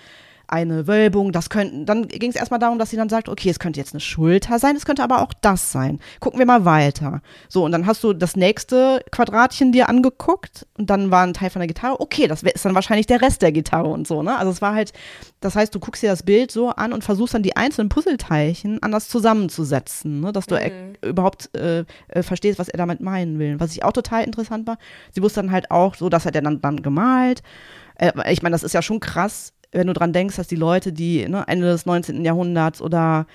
eine 0.48 0.86
Wölbung. 0.86 1.32
Das 1.32 1.50
könnten, 1.50 1.86
dann 1.86 2.08
ging 2.08 2.30
es 2.30 2.36
erstmal 2.36 2.58
darum, 2.58 2.78
dass 2.78 2.90
sie 2.90 2.96
dann 2.96 3.08
sagt, 3.08 3.28
okay, 3.28 3.50
es 3.50 3.58
könnte 3.58 3.78
jetzt 3.78 3.92
eine 3.92 4.00
Schulter 4.00 4.58
sein, 4.58 4.76
es 4.76 4.84
könnte 4.84 5.02
aber 5.02 5.22
auch 5.22 5.32
das 5.40 5.72
sein. 5.72 6.00
Gucken 6.20 6.38
wir 6.38 6.46
mal 6.46 6.64
weiter. 6.64 7.20
So, 7.48 7.64
und 7.64 7.72
dann 7.72 7.86
hast 7.86 8.02
du 8.02 8.12
das 8.12 8.36
nächste 8.36 9.04
Quadratchen 9.10 9.72
dir 9.72 9.88
angeguckt 9.88 10.66
und 10.76 10.90
dann 10.90 11.10
war 11.10 11.24
ein 11.24 11.34
Teil 11.34 11.50
von 11.50 11.60
der 11.60 11.68
Gitarre. 11.68 12.00
Okay, 12.00 12.26
das 12.26 12.42
ist 12.42 12.64
dann 12.64 12.74
wahrscheinlich 12.74 13.06
der 13.06 13.20
Rest 13.20 13.42
der 13.42 13.52
Gitarre 13.52 13.88
und 13.88 14.06
so, 14.06 14.22
ne? 14.22 14.36
Also 14.36 14.50
es 14.50 14.62
war 14.62 14.74
halt, 14.74 14.92
das 15.40 15.54
heißt, 15.54 15.74
du 15.74 15.78
guckst 15.78 16.02
dir 16.02 16.10
das 16.10 16.22
Bild 16.22 16.50
so 16.50 16.70
an 16.70 16.92
und 16.92 17.04
versuchst 17.04 17.34
dann 17.34 17.42
die 17.42 17.56
einzelnen 17.56 17.88
Puzzleteilchen 17.88 18.82
anders 18.82 19.08
zusammenzusetzen, 19.08 20.20
ne? 20.20 20.32
dass 20.32 20.46
du 20.46 20.56
äh, 20.56 20.94
überhaupt 21.02 21.54
äh, 21.54 21.84
äh, 22.08 22.22
verstehst, 22.22 22.58
was 22.58 22.68
er 22.68 22.78
damit 22.78 23.00
meinen 23.00 23.38
will. 23.38 23.60
Was 23.60 23.72
ich 23.72 23.84
auch 23.84 23.92
total 23.92 24.24
interessant 24.24 24.66
war, 24.66 24.78
sie 25.12 25.22
wusste 25.22 25.40
dann 25.40 25.52
halt 25.52 25.70
auch 25.70 25.94
so, 25.94 26.08
das 26.08 26.26
hat 26.26 26.34
er 26.34 26.42
dann, 26.42 26.60
dann 26.60 26.82
gemalt. 26.82 27.42
Äh, 27.96 28.32
ich 28.32 28.42
meine, 28.42 28.54
das 28.54 28.62
ist 28.62 28.74
ja 28.74 28.82
schon 28.82 29.00
krass, 29.00 29.52
wenn 29.72 29.86
du 29.86 29.92
dran 29.92 30.12
denkst, 30.12 30.36
dass 30.36 30.48
die 30.48 30.56
Leute, 30.56 30.92
die 30.92 31.28
ne, 31.28 31.44
Ende 31.46 31.66
des 31.66 31.86
19. 31.86 32.24
Jahrhunderts 32.24 32.80
oder, 32.80 33.26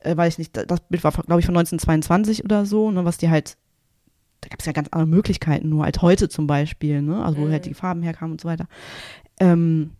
äh, 0.00 0.16
weiß 0.16 0.34
ich 0.34 0.38
nicht, 0.38 0.56
das 0.56 0.80
Bild 0.80 1.04
war, 1.04 1.12
glaube 1.12 1.40
ich, 1.40 1.46
von 1.46 1.56
1922 1.56 2.44
oder 2.44 2.64
so, 2.66 2.90
ne, 2.90 3.04
was 3.04 3.18
die 3.18 3.30
halt 3.30 3.56
da 4.42 4.48
gab 4.48 4.60
es 4.60 4.66
ja 4.66 4.72
ganz 4.72 4.88
andere 4.90 5.08
Möglichkeiten, 5.08 5.68
nur 5.68 5.84
als 5.84 6.02
heute 6.02 6.28
zum 6.28 6.46
Beispiel, 6.46 7.00
ne? 7.00 7.24
Also 7.24 7.38
wo 7.38 7.48
halt 7.48 7.64
die 7.64 7.74
Farben 7.74 8.02
herkamen 8.02 8.32
und 8.32 8.40
so 8.40 8.48
weiter. 8.48 8.66
Ähm, 9.38 9.92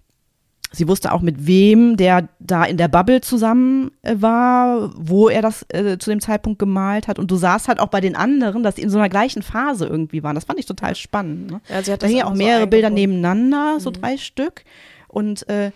sie 0.72 0.88
wusste 0.88 1.12
auch, 1.12 1.22
mit 1.22 1.46
wem 1.46 1.96
der 1.96 2.28
da 2.40 2.64
in 2.64 2.76
der 2.76 2.88
Bubble 2.88 3.20
zusammen 3.20 3.92
äh, 4.02 4.16
war, 4.18 4.90
wo 4.96 5.28
er 5.28 5.42
das 5.42 5.64
äh, 5.68 5.96
zu 5.96 6.10
dem 6.10 6.20
Zeitpunkt 6.20 6.58
gemalt 6.58 7.06
hat. 7.06 7.20
Und 7.20 7.30
du 7.30 7.36
sahst 7.36 7.68
halt 7.68 7.78
auch 7.78 7.86
bei 7.86 8.00
den 8.00 8.16
anderen, 8.16 8.64
dass 8.64 8.74
die 8.74 8.82
in 8.82 8.90
so 8.90 8.98
einer 8.98 9.08
gleichen 9.08 9.42
Phase 9.42 9.86
irgendwie 9.86 10.24
waren. 10.24 10.34
Das 10.34 10.44
fand 10.44 10.58
ich 10.58 10.66
total 10.66 10.96
spannend. 10.96 11.52
Ne? 11.52 11.60
Ja, 11.68 11.82
sie 11.82 11.92
hat 11.92 12.02
Da 12.02 12.08
hingen 12.08 12.24
auch 12.24 12.30
so 12.30 12.38
mehrere 12.38 12.66
Bilder 12.66 12.90
nebeneinander, 12.90 13.78
so 13.78 13.92
drei 13.92 14.16
Stück. 14.16 14.64
Und 15.12 15.48
äh, 15.48 15.70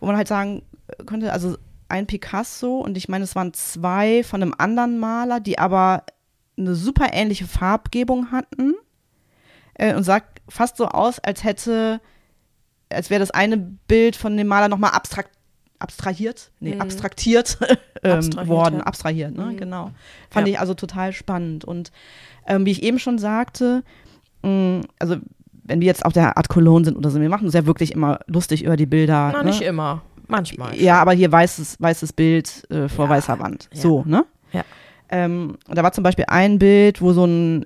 wo 0.00 0.06
man 0.06 0.16
halt 0.16 0.26
sagen 0.28 0.62
könnte, 1.06 1.32
also 1.32 1.56
ein 1.88 2.06
Picasso 2.06 2.78
und 2.80 2.96
ich 2.96 3.08
meine, 3.08 3.24
es 3.24 3.36
waren 3.36 3.52
zwei 3.54 4.22
von 4.24 4.42
einem 4.42 4.54
anderen 4.58 4.98
Maler, 4.98 5.40
die 5.40 5.58
aber 5.58 6.02
eine 6.58 6.74
super 6.74 7.12
ähnliche 7.12 7.46
Farbgebung 7.46 8.32
hatten 8.32 8.74
äh, 9.74 9.94
und 9.94 10.02
sah 10.04 10.20
fast 10.48 10.76
so 10.76 10.86
aus, 10.88 11.18
als 11.20 11.44
hätte, 11.44 12.00
als 12.90 13.10
wäre 13.10 13.20
das 13.20 13.30
eine 13.30 13.56
Bild 13.58 14.16
von 14.16 14.36
dem 14.36 14.46
Maler 14.48 14.68
nochmal 14.68 14.90
abstrakt, 14.92 15.30
abstrahiert, 15.78 16.50
nee, 16.60 16.78
abstraktiert, 16.78 17.58
ähm, 18.02 18.12
Abstrahiert, 18.18 18.48
worden, 18.48 18.78
ja. 18.78 18.82
abstrahiert, 18.84 19.36
ne, 19.36 19.54
genau. 19.54 19.92
Fand 20.30 20.48
Ja. 20.48 20.54
ich 20.54 20.60
also 20.60 20.74
total 20.74 21.12
spannend 21.12 21.64
und 21.64 21.92
ähm, 22.46 22.66
wie 22.66 22.72
ich 22.72 22.82
eben 22.82 22.98
schon 22.98 23.18
sagte, 23.18 23.84
mh, 24.42 24.80
also 24.98 25.16
wenn 25.68 25.80
wir 25.80 25.86
jetzt 25.86 26.04
auf 26.04 26.12
der 26.12 26.36
Art 26.36 26.48
Cologne 26.48 26.84
sind 26.84 26.96
oder 26.96 27.10
so, 27.10 27.20
wir 27.20 27.28
machen 27.28 27.44
uns 27.44 27.54
ja 27.54 27.66
wirklich 27.66 27.92
immer 27.92 28.20
lustig 28.26 28.64
über 28.64 28.76
die 28.76 28.86
Bilder. 28.86 29.30
Na, 29.32 29.42
ne? 29.42 29.50
nicht 29.50 29.62
immer. 29.62 30.02
Manchmal. 30.26 30.76
Ja, 30.76 31.00
aber 31.00 31.12
hier 31.12 31.30
weißes, 31.30 31.80
weißes 31.80 32.12
Bild 32.12 32.64
äh, 32.70 32.88
vor 32.88 33.06
Ja, 33.06 33.10
weißer 33.12 33.38
Wand. 33.38 33.68
ja. 33.72 33.80
So, 33.80 34.02
ne? 34.06 34.24
Ja. 34.52 34.64
Ähm, 35.10 35.56
und 35.66 35.78
da 35.78 35.82
war 35.82 35.92
zum 35.92 36.04
Beispiel 36.04 36.26
ein 36.28 36.58
Bild, 36.58 37.00
wo 37.00 37.12
so 37.12 37.24
ein 37.24 37.64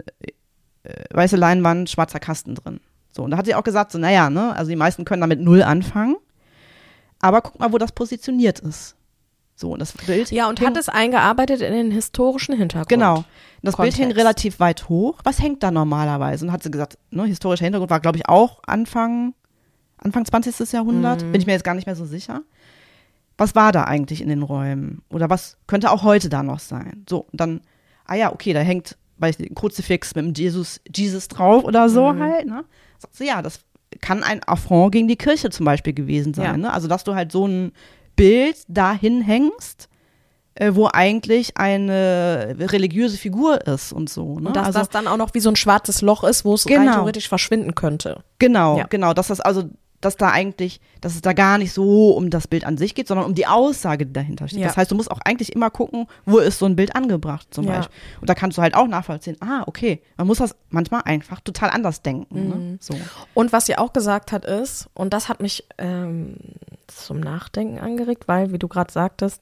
äh, 0.84 1.04
weiße 1.12 1.36
Leinwand, 1.36 1.90
schwarzer 1.90 2.20
Kasten 2.20 2.54
drin. 2.54 2.80
So, 3.10 3.24
und 3.24 3.32
da 3.32 3.36
hat 3.36 3.46
sie 3.46 3.54
auch 3.54 3.64
gesagt, 3.64 3.92
so, 3.92 3.98
naja, 3.98 4.30
ne, 4.30 4.54
also 4.56 4.70
die 4.70 4.76
meisten 4.76 5.04
können 5.04 5.20
damit 5.20 5.40
null 5.40 5.62
anfangen. 5.62 6.16
Aber 7.20 7.40
guck 7.40 7.58
mal, 7.58 7.72
wo 7.72 7.78
das 7.78 7.92
positioniert 7.92 8.58
ist. 8.60 8.96
So, 9.54 9.70
und 9.72 9.78
das 9.80 9.92
Bild. 9.92 10.30
Ja, 10.32 10.48
und 10.48 10.58
hing- 10.58 10.68
hat 10.68 10.76
es 10.76 10.88
eingearbeitet 10.88 11.60
in 11.60 11.72
den 11.72 11.90
historischen 11.90 12.56
Hintergrund. 12.56 12.88
Genau. 12.88 13.24
Das 13.62 13.76
Bild 13.76 13.92
hing 13.94 14.06
Kontext. 14.06 14.18
relativ 14.18 14.60
weit 14.60 14.88
hoch. 14.88 15.20
Was 15.24 15.40
hängt 15.40 15.62
da 15.62 15.70
normalerweise? 15.70 16.44
Und 16.46 16.52
hat 16.52 16.62
sie 16.62 16.70
gesagt, 16.70 16.98
ne, 17.10 17.24
historischer 17.26 17.64
Hintergrund 17.64 17.90
war, 17.90 18.00
glaube 18.00 18.16
ich, 18.18 18.28
auch 18.28 18.60
Anfang, 18.66 19.34
Anfang 19.98 20.24
20. 20.24 20.72
Jahrhundert. 20.72 21.22
Mhm. 21.22 21.32
Bin 21.32 21.40
ich 21.40 21.46
mir 21.46 21.52
jetzt 21.52 21.62
gar 21.64 21.74
nicht 21.74 21.86
mehr 21.86 21.94
so 21.94 22.04
sicher. 22.04 22.42
Was 23.38 23.54
war 23.54 23.72
da 23.72 23.84
eigentlich 23.84 24.20
in 24.20 24.28
den 24.28 24.42
Räumen? 24.42 25.02
Oder 25.10 25.30
was 25.30 25.56
könnte 25.66 25.90
auch 25.90 26.02
heute 26.02 26.28
da 26.28 26.42
noch 26.42 26.58
sein? 26.58 27.04
So, 27.08 27.18
und 27.30 27.40
dann, 27.40 27.60
ah 28.04 28.14
ja, 28.14 28.32
okay, 28.32 28.52
da 28.52 28.60
hängt, 28.60 28.96
weiß 29.18 29.36
ich 29.36 29.38
nicht, 29.40 29.52
ein 29.52 29.54
Kruzifix 29.54 30.14
mit 30.14 30.24
dem 30.24 30.34
Jesus, 30.34 30.80
Jesus 30.94 31.28
drauf 31.28 31.62
oder 31.64 31.88
so 31.88 32.12
Mhm. 32.12 32.20
halt, 32.20 32.46
ne? 32.46 32.64
Sagt 32.98 33.14
sie, 33.16 33.26
ja, 33.26 33.42
das 33.42 33.60
kann 34.00 34.22
ein 34.24 34.42
Affront 34.44 34.92
gegen 34.92 35.06
die 35.08 35.16
Kirche 35.16 35.50
zum 35.50 35.66
Beispiel 35.66 35.92
gewesen 35.92 36.34
sein, 36.34 36.44
Ja. 36.44 36.56
ne? 36.56 36.72
Also, 36.72 36.88
dass 36.88 37.04
du 37.04 37.14
halt 37.14 37.30
so 37.30 37.46
ein 37.46 37.72
Bild 38.16 38.56
dahin 38.68 39.20
hängst, 39.22 39.88
äh, 40.54 40.72
wo 40.74 40.88
eigentlich 40.92 41.56
eine 41.56 42.54
religiöse 42.58 43.16
Figur 43.16 43.66
ist 43.66 43.92
und 43.92 44.10
so. 44.10 44.38
Ne? 44.38 44.48
Und 44.48 44.56
dass 44.56 44.66
also, 44.66 44.78
das 44.80 44.88
dann 44.90 45.06
auch 45.06 45.16
noch 45.16 45.32
wie 45.34 45.40
so 45.40 45.48
ein 45.50 45.56
schwarzes 45.56 46.02
Loch 46.02 46.24
ist, 46.24 46.44
wo 46.44 46.54
es 46.54 46.66
rein 46.68 46.82
Genau. 46.82 46.94
theoretisch 46.94 47.28
verschwinden 47.28 47.74
könnte. 47.74 48.22
genau, 48.38 48.76
Ja. 48.78 48.86
genau, 48.88 49.14
dass 49.14 49.28
das 49.28 49.40
also, 49.40 49.64
dass 50.04 50.16
da 50.16 50.30
eigentlich, 50.30 50.80
dass 51.00 51.14
es 51.14 51.22
da 51.22 51.32
gar 51.32 51.56
nicht 51.58 51.72
so 51.72 52.10
um 52.10 52.28
das 52.28 52.46
Bild 52.46 52.64
an 52.64 52.76
sich 52.76 52.94
geht, 52.94 53.08
sondern 53.08 53.24
um 53.26 53.34
die 53.34 53.46
Aussage, 53.46 54.04
die 54.04 54.12
dahinter 54.12 54.48
steht. 54.48 54.60
Ja. 54.60 54.66
Das 54.66 54.76
heißt, 54.76 54.90
du 54.90 54.94
musst 54.94 55.10
auch 55.10 55.20
eigentlich 55.24 55.52
immer 55.52 55.70
gucken, 55.70 56.06
wo 56.26 56.38
ist 56.38 56.58
so 56.58 56.66
ein 56.66 56.76
Bild 56.76 56.94
angebracht 56.94 57.48
zum 57.50 57.64
Ja. 57.64 57.76
Beispiel. 57.76 57.96
Und 58.20 58.28
da 58.28 58.34
kannst 58.34 58.58
du 58.58 58.62
halt 58.62 58.74
auch 58.74 58.86
nachvollziehen, 58.86 59.36
ah, 59.40 59.62
okay, 59.66 60.02
man 60.16 60.26
muss 60.26 60.38
das 60.38 60.54
manchmal 60.70 61.02
einfach 61.04 61.40
total 61.40 61.70
anders 61.70 62.02
denken. 62.02 62.42
Mhm. 62.42 62.48
Ne? 62.48 62.78
So. 62.80 62.94
Und 63.34 63.52
was 63.52 63.66
sie 63.66 63.78
auch 63.78 63.92
gesagt 63.92 64.32
hat 64.32 64.44
ist, 64.44 64.88
und 64.94 65.12
das 65.14 65.28
hat 65.28 65.40
mich 65.40 65.64
ähm, 65.78 66.36
zum 66.88 67.20
Nachdenken 67.20 67.78
angeregt, 67.78 68.24
weil, 68.26 68.52
wie 68.52 68.58
du 68.58 68.68
gerade 68.68 68.92
sagtest, 68.92 69.40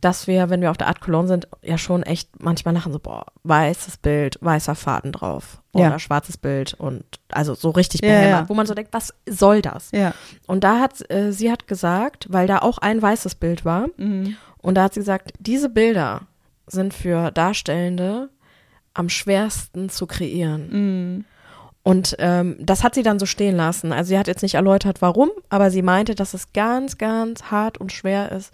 dass 0.00 0.26
wir, 0.28 0.48
wenn 0.50 0.60
wir 0.60 0.70
auf 0.70 0.76
der 0.76 0.86
Art 0.86 1.00
Cologne 1.00 1.26
sind, 1.28 1.48
ja 1.62 1.76
schon 1.78 2.02
echt 2.04 2.42
manchmal 2.42 2.72
lachen, 2.74 2.92
so, 2.92 2.98
boah, 3.00 3.26
weißes 3.42 3.96
Bild, 3.98 4.38
weißer 4.40 4.74
Faden 4.74 5.10
drauf. 5.12 5.60
Oder 5.72 5.90
Ja. 5.90 5.98
schwarzes 5.98 6.36
Bild 6.36 6.74
und 6.74 7.04
also 7.30 7.54
so 7.54 7.70
richtig 7.70 8.02
Ja, 8.02 8.08
behämmert, 8.08 8.40
ja. 8.42 8.48
wo 8.48 8.54
man 8.54 8.66
so 8.66 8.74
denkt, 8.74 8.92
was 8.92 9.12
soll 9.28 9.60
das? 9.62 9.90
Ja. 9.92 10.14
Und 10.46 10.62
da 10.64 10.78
hat, 10.80 11.08
äh, 11.10 11.32
sie 11.32 11.50
hat 11.50 11.66
gesagt, 11.66 12.26
weil 12.30 12.46
da 12.46 12.58
auch 12.58 12.78
ein 12.78 13.00
weißes 13.02 13.34
Bild 13.36 13.64
war, 13.64 13.88
Mhm. 13.96 14.36
und 14.58 14.74
da 14.76 14.84
hat 14.84 14.94
sie 14.94 15.00
gesagt, 15.00 15.32
diese 15.40 15.68
Bilder 15.68 16.22
sind 16.66 16.94
für 16.94 17.30
Darstellende 17.32 18.28
am 18.94 19.08
schwersten 19.08 19.88
zu 19.90 20.06
kreieren. 20.06 20.68
Mhm. 20.70 21.24
Und 21.82 22.16
ähm, 22.18 22.56
das 22.60 22.84
hat 22.84 22.94
sie 22.94 23.02
dann 23.02 23.18
so 23.18 23.24
stehen 23.26 23.56
lassen. 23.56 23.92
Also 23.92 24.08
sie 24.10 24.18
hat 24.18 24.26
jetzt 24.26 24.42
nicht 24.42 24.54
erläutert, 24.56 25.00
warum, 25.00 25.30
aber 25.48 25.70
sie 25.70 25.82
meinte, 25.82 26.14
dass 26.14 26.34
es 26.34 26.52
ganz, 26.52 26.98
ganz 26.98 27.44
hart 27.44 27.78
und 27.78 27.92
schwer 27.92 28.30
ist 28.32 28.52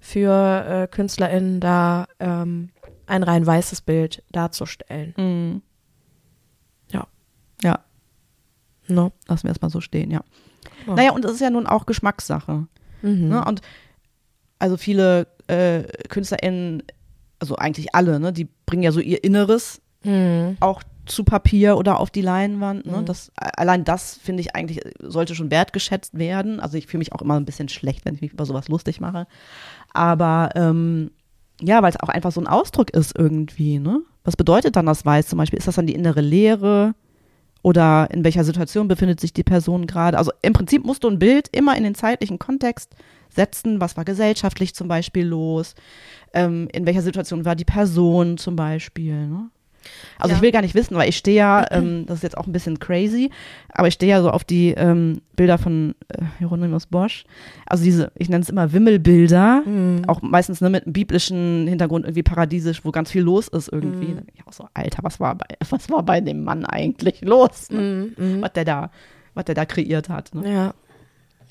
für 0.00 0.64
äh, 0.66 0.86
KünstlerInnen 0.88 1.60
da 1.60 2.06
ähm, 2.20 2.70
ein 3.06 3.22
rein 3.22 3.46
weißes 3.46 3.82
Bild 3.82 4.22
darzustellen. 4.32 5.14
Mhm. 5.16 5.62
Ja. 6.90 7.06
Ja, 7.62 7.80
No. 8.88 9.12
lassen 9.26 9.44
wir 9.44 9.50
erstmal 9.50 9.70
so 9.70 9.80
stehen, 9.80 10.10
ja. 10.10 10.22
Ja. 10.86 10.94
Naja, 10.94 11.12
und 11.12 11.24
es 11.24 11.32
ist 11.32 11.40
ja 11.40 11.50
nun 11.50 11.66
auch 11.66 11.86
Geschmackssache. 11.86 12.66
Mhm. 13.02 13.28
Ne? 13.28 13.44
Und 13.44 13.60
also 14.58 14.76
viele 14.76 15.26
äh, 15.46 15.82
KünstlerInnen 16.08 16.82
also 17.40 17.56
eigentlich 17.56 17.94
alle, 17.94 18.18
ne, 18.18 18.32
die 18.32 18.48
bringen 18.66 18.82
ja 18.82 18.92
so 18.92 19.00
ihr 19.00 19.22
Inneres 19.22 19.80
Mhm. 20.04 20.56
auch 20.60 20.82
zu 21.08 21.24
Papier 21.24 21.76
oder 21.76 22.00
auf 22.00 22.10
die 22.10 22.22
Leinwand. 22.22 22.86
Ne? 22.86 23.02
Das, 23.04 23.32
allein 23.36 23.84
das, 23.84 24.14
finde 24.16 24.42
ich, 24.42 24.54
eigentlich 24.54 24.80
sollte 25.00 25.34
schon 25.34 25.50
wertgeschätzt 25.50 26.18
werden. 26.18 26.60
Also 26.60 26.76
ich 26.76 26.86
fühle 26.86 26.98
mich 26.98 27.12
auch 27.12 27.22
immer 27.22 27.38
ein 27.38 27.44
bisschen 27.44 27.68
schlecht, 27.68 28.04
wenn 28.04 28.14
ich 28.14 28.20
mich 28.20 28.32
über 28.32 28.46
sowas 28.46 28.68
lustig 28.68 29.00
mache. 29.00 29.26
Aber 29.92 30.50
ähm, 30.54 31.10
ja, 31.60 31.82
weil 31.82 31.90
es 31.90 32.00
auch 32.00 32.08
einfach 32.08 32.32
so 32.32 32.40
ein 32.40 32.46
Ausdruck 32.46 32.90
ist 32.90 33.18
irgendwie. 33.18 33.78
Ne? 33.78 34.02
Was 34.24 34.36
bedeutet 34.36 34.76
dann 34.76 34.86
das 34.86 35.04
Weiß 35.04 35.26
zum 35.26 35.38
Beispiel? 35.38 35.58
Ist 35.58 35.68
das 35.68 35.76
dann 35.76 35.86
die 35.86 35.94
innere 35.94 36.20
Leere? 36.20 36.94
Oder 37.62 38.08
in 38.12 38.24
welcher 38.24 38.44
Situation 38.44 38.86
befindet 38.86 39.20
sich 39.20 39.32
die 39.32 39.42
Person 39.42 39.86
gerade? 39.86 40.16
Also 40.16 40.30
im 40.42 40.52
Prinzip 40.52 40.84
musst 40.84 41.02
du 41.02 41.08
ein 41.08 41.18
Bild 41.18 41.48
immer 41.56 41.76
in 41.76 41.82
den 41.82 41.94
zeitlichen 41.94 42.38
Kontext 42.38 42.94
setzen. 43.28 43.80
Was 43.80 43.96
war 43.96 44.04
gesellschaftlich 44.04 44.74
zum 44.74 44.86
Beispiel 44.86 45.26
los? 45.26 45.74
Ähm, 46.32 46.68
in 46.72 46.86
welcher 46.86 47.02
Situation 47.02 47.44
war 47.44 47.56
die 47.56 47.64
Person 47.64 48.38
zum 48.38 48.54
Beispiel? 48.54 49.26
Ne? 49.26 49.50
Also 50.18 50.30
Ja. 50.32 50.36
ich 50.36 50.42
will 50.42 50.52
gar 50.52 50.62
nicht 50.62 50.74
wissen, 50.74 50.96
weil 50.96 51.08
ich 51.08 51.16
stehe 51.16 51.36
ja, 51.36 51.64
ähm, 51.70 52.04
das 52.06 52.16
ist 52.18 52.22
jetzt 52.22 52.36
auch 52.38 52.46
ein 52.46 52.52
bisschen 52.52 52.78
crazy, 52.78 53.30
aber 53.72 53.88
ich 53.88 53.94
stehe 53.94 54.10
ja 54.10 54.20
so 54.22 54.30
auf 54.30 54.44
die 54.44 54.70
ähm, 54.70 55.20
Bilder 55.36 55.58
von 55.58 55.94
äh, 56.08 56.22
Hieronymus 56.38 56.86
Bosch. 56.86 57.24
Also 57.66 57.84
diese, 57.84 58.10
ich 58.16 58.28
nenne 58.28 58.42
es 58.42 58.48
immer 58.48 58.72
Wimmelbilder, 58.72 59.62
Mhm. 59.64 60.02
auch 60.08 60.20
meistens 60.22 60.60
ne, 60.60 60.70
mit 60.70 60.84
einem 60.86 60.92
biblischen 60.92 61.66
Hintergrund 61.68 62.04
irgendwie 62.04 62.22
paradiesisch, 62.24 62.84
wo 62.84 62.90
ganz 62.90 63.10
viel 63.12 63.22
los 63.22 63.48
ist 63.48 63.68
irgendwie. 63.72 64.14
Mhm. 64.14 64.22
Ich 64.34 64.46
auch 64.46 64.52
so, 64.52 64.66
Alter, 64.74 64.98
was 65.02 65.20
war 65.20 65.34
bei, 65.36 65.46
was 65.70 65.88
war 65.90 66.02
bei 66.02 66.20
dem 66.20 66.42
Mann 66.44 66.64
eigentlich 66.64 67.20
los? 67.22 67.70
Ne? 67.70 68.10
Mhm. 68.16 68.42
Was 68.42 68.52
der 68.54 68.64
da, 68.64 68.90
was 69.34 69.44
der 69.44 69.54
da 69.54 69.64
kreiert 69.66 70.08
hat. 70.08 70.34
Ne? 70.34 70.52
Ja. 70.52 70.74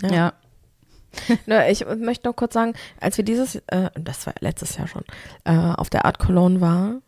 Ja. 0.04 0.14
Ja. 0.16 0.34
Ne, 1.48 1.72
ich 1.72 1.86
möchte 1.98 2.28
noch 2.28 2.36
kurz 2.36 2.54
sagen, 2.54 2.74
als 3.00 3.18
wir 3.18 3.24
dieses, 3.26 3.56
äh, 3.68 3.90
das 4.00 4.28
war 4.28 4.34
letztes 4.42 4.78
Jahr 4.78 4.88
schon, 4.88 5.04
äh, 5.46 5.56
auf 5.58 5.90
der 5.90 6.06
Art 6.06 6.20
Cologne 6.20 6.60
waren, 6.62 7.02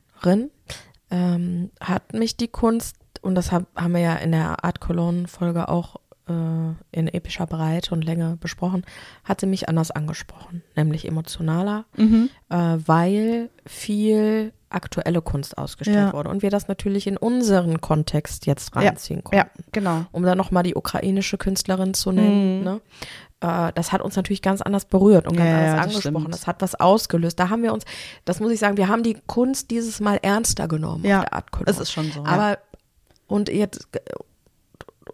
ähm, 1.12 1.72
hat 1.82 2.14
mich 2.14 2.38
die 2.38 2.48
Kunst, 2.48 2.96
und 3.22 3.36
das 3.36 3.52
hab, 3.52 3.66
haben 3.76 3.94
wir 3.94 4.02
ja 4.02 4.16
in 4.16 4.32
der 4.32 4.64
Art 4.64 4.80
Cologne-Folge 4.80 5.68
auch 5.70 5.98
äh, 6.28 6.32
in 6.92 7.08
epischer 7.08 7.48
Breite 7.48 7.94
und 7.94 8.04
Länge 8.06 8.38
besprochen, 8.40 8.84
hat 9.24 9.42
sie 9.42 9.48
mich 9.48 9.68
anders 9.68 9.92
angesprochen, 9.92 10.64
nämlich 10.76 11.08
emotionaler, 11.08 11.86
Mhm. 11.98 12.30
äh, 12.50 12.56
weil 12.86 13.50
viel 13.66 14.54
aktuelle 14.72 15.24
Kunst 15.24 15.58
ausgestellt 15.58 15.98
Ja. 16.10 16.14
wurde 16.14 16.30
und 16.30 16.44
wir 16.44 16.52
das 16.52 16.68
natürlich 16.68 17.08
in 17.08 17.18
unseren 17.18 17.82
Kontext 17.82 18.46
jetzt 18.46 18.76
Ja. 18.76 18.82
reinziehen 18.82 19.24
konnten 19.24 19.38
Ja, 19.38 19.64
genau. 19.72 20.06
um 20.12 20.22
dann 20.22 20.38
nochmal 20.38 20.62
die 20.62 20.76
ukrainische 20.76 21.40
Künstlerin 21.40 21.96
zu 21.96 22.12
nennen, 22.12 22.60
Mhm. 22.60 22.64
ne? 22.64 22.82
Äh, 23.42 23.72
das 23.74 23.92
hat 23.92 24.02
uns 24.02 24.16
natürlich 24.16 24.42
ganz 24.42 24.62
anders 24.62 24.86
berührt 24.86 25.28
und 25.28 25.38
ganz 25.38 25.50
Ja, 25.50 25.56
ja, 25.56 25.60
anders 25.74 25.76
das 25.76 25.84
angesprochen. 26.06 26.22
stimmt. 26.24 26.34
Das 26.34 26.48
hat 26.48 26.62
was 26.62 26.76
ausgelöst. 26.76 27.40
Da 27.40 27.50
haben 27.50 27.64
wir 27.64 27.74
uns, 27.74 27.86
das 28.26 28.40
muss 28.40 28.52
ich 28.52 28.60
sagen, 28.60 28.78
wir 28.78 28.88
haben 28.88 29.04
die 29.04 29.18
Kunst 29.28 29.72
dieses 29.72 30.00
Mal 30.00 30.20
ernster 30.22 30.68
genommen 30.68 31.06
Ja. 31.06 31.26
Es 31.66 31.80
ist 31.80 31.92
schon 31.92 32.12
so. 32.12 32.22
ja. 32.24 32.26
Aber 32.28 32.58
und 33.28 33.50
jetzt 33.50 33.88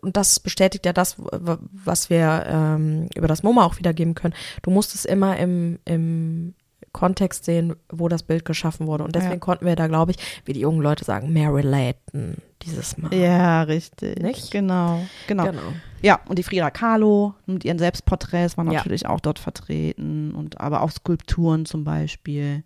und 0.01 0.17
das 0.17 0.39
bestätigt 0.39 0.85
ja 0.85 0.93
das, 0.93 1.15
was 1.17 2.09
wir 2.09 2.45
ähm, 2.47 3.07
über 3.15 3.27
das 3.27 3.43
MoMA 3.43 3.65
auch 3.65 3.77
wiedergeben 3.79 4.13
können. 4.13 4.33
Du 4.61 4.69
musst 4.69 4.93
es 4.93 5.05
immer 5.05 5.37
im, 5.37 5.79
im 5.85 6.53
Kontext 6.95 7.45
sehen, 7.45 7.75
wo 7.89 8.07
das 8.07 8.23
Bild 8.23 8.45
geschaffen 8.45 8.87
wurde. 8.87 9.03
Und 9.03 9.15
deswegen 9.15 9.33
Ja. 9.33 9.39
konnten 9.39 9.65
wir 9.65 9.75
da, 9.75 9.87
glaube 9.87 10.11
ich, 10.11 10.17
wie 10.45 10.53
die 10.53 10.61
jungen 10.61 10.81
Leute 10.81 11.03
sagen, 11.05 11.31
mehr 11.33 11.53
relaten 11.53 12.37
dieses 12.63 12.97
Mal. 12.97 13.13
ja, 13.13 13.63
richtig. 13.63 14.17
Nicht? 14.23 14.49
Genau, 14.51 15.05
genau. 15.27 15.45
Genau. 15.45 15.61
Ja, 16.01 16.19
und 16.29 16.39
die 16.39 16.43
Frida 16.43 16.69
Kahlo 16.71 17.33
mit 17.45 17.65
ihren 17.65 17.79
Selbstporträts 17.79 18.57
waren 18.57 18.67
Ja. 18.71 18.73
natürlich 18.79 19.05
auch 19.07 19.19
dort 19.19 19.39
vertreten 19.39 20.33
und 20.33 20.61
aber 20.61 20.81
auch 20.81 20.91
Skulpturen 20.91 21.65
zum 21.65 21.83
Beispiel. 21.83 22.63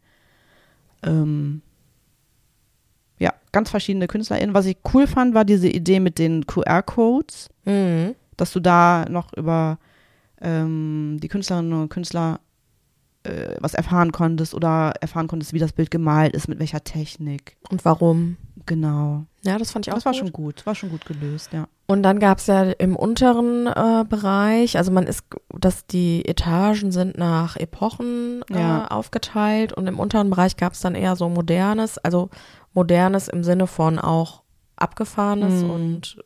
Ähm, 1.04 1.62
ja, 3.18 3.34
ganz 3.52 3.70
verschiedene 3.70 4.08
KünstlerInnen. 4.08 4.54
Was 4.56 4.66
ich 4.66 4.78
cool 4.94 5.08
fand, 5.08 5.34
war 5.34 5.46
diese 5.46 5.68
Idee 5.70 6.00
mit 6.00 6.20
den 6.20 6.46
QR-Codes, 6.46 7.50
Mhm. 7.66 8.16
dass 8.38 8.52
du 8.54 8.60
da 8.60 9.06
noch 9.10 9.34
über 9.34 9.80
ähm, 10.42 11.18
die 11.22 11.28
Künstlerinnen 11.28 11.74
und 11.74 11.90
Künstler 11.90 12.40
äh, 13.24 13.56
was 13.60 13.74
erfahren 13.74 14.12
konntest 14.12 14.54
oder 14.54 14.94
erfahren 15.02 15.28
konntest, 15.28 15.54
wie 15.54 15.60
das 15.60 15.74
Bild 15.74 15.92
gemalt 15.92 16.34
ist, 16.34 16.48
mit 16.48 16.60
welcher 16.60 16.84
Technik. 16.84 17.58
Und 17.70 17.84
warum? 17.86 18.38
Genau. 18.66 19.26
Ja, 19.44 19.58
das 19.58 19.72
fand 19.72 19.88
ich 19.88 19.92
auch 19.94 19.98
Das 19.98 20.06
war 20.06 20.12
gut. 20.14 20.20
schon 20.20 20.32
gut, 20.34 20.66
war 20.66 20.76
schon 20.76 20.90
gut 20.90 21.06
gelöst, 21.06 21.54
ja. 21.54 21.68
Und 21.88 22.04
dann 22.04 22.20
gab 22.20 22.38
es 22.38 22.48
ja 22.48 22.64
im 22.64 22.96
unteren 22.96 23.66
äh, 23.68 24.06
Bereich, 24.08 24.78
also 24.78 24.92
man 24.92 25.08
ist, 25.08 25.24
dass 25.58 25.88
die 25.88 26.24
Etagen 26.26 26.92
sind 26.92 27.18
nach 27.18 27.56
Epochen 27.56 28.44
Ja. 28.52 28.86
äh, 28.86 28.88
aufgeteilt 28.90 29.74
und 29.74 29.88
im 29.88 29.98
unteren 30.00 30.30
Bereich 30.30 30.56
gab 30.56 30.74
es 30.74 30.82
dann 30.82 30.94
eher 30.94 31.16
so 31.16 31.30
modernes, 31.30 31.98
also 31.98 32.30
modernes 32.74 33.28
im 33.28 33.44
Sinne 33.44 33.66
von 33.66 33.98
auch 33.98 34.44
abgefahrenes 34.76 35.64
Mhm. 35.64 35.70
und 35.70 36.24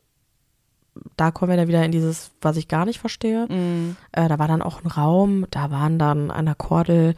da 1.16 1.30
kommen 1.30 1.50
wir 1.50 1.56
dann 1.56 1.68
wieder 1.68 1.84
in 1.84 1.92
dieses, 1.92 2.30
was 2.40 2.56
ich 2.56 2.68
gar 2.68 2.84
nicht 2.84 2.98
verstehe. 2.98 3.46
Mhm. 3.48 3.96
Äh, 4.12 4.28
da 4.28 4.38
war 4.38 4.48
dann 4.48 4.62
auch 4.62 4.82
ein 4.82 4.88
Raum, 4.88 5.46
da 5.50 5.70
waren 5.70 5.98
dann 5.98 6.30
an 6.30 6.46
der 6.46 6.54
Kordel, 6.54 7.14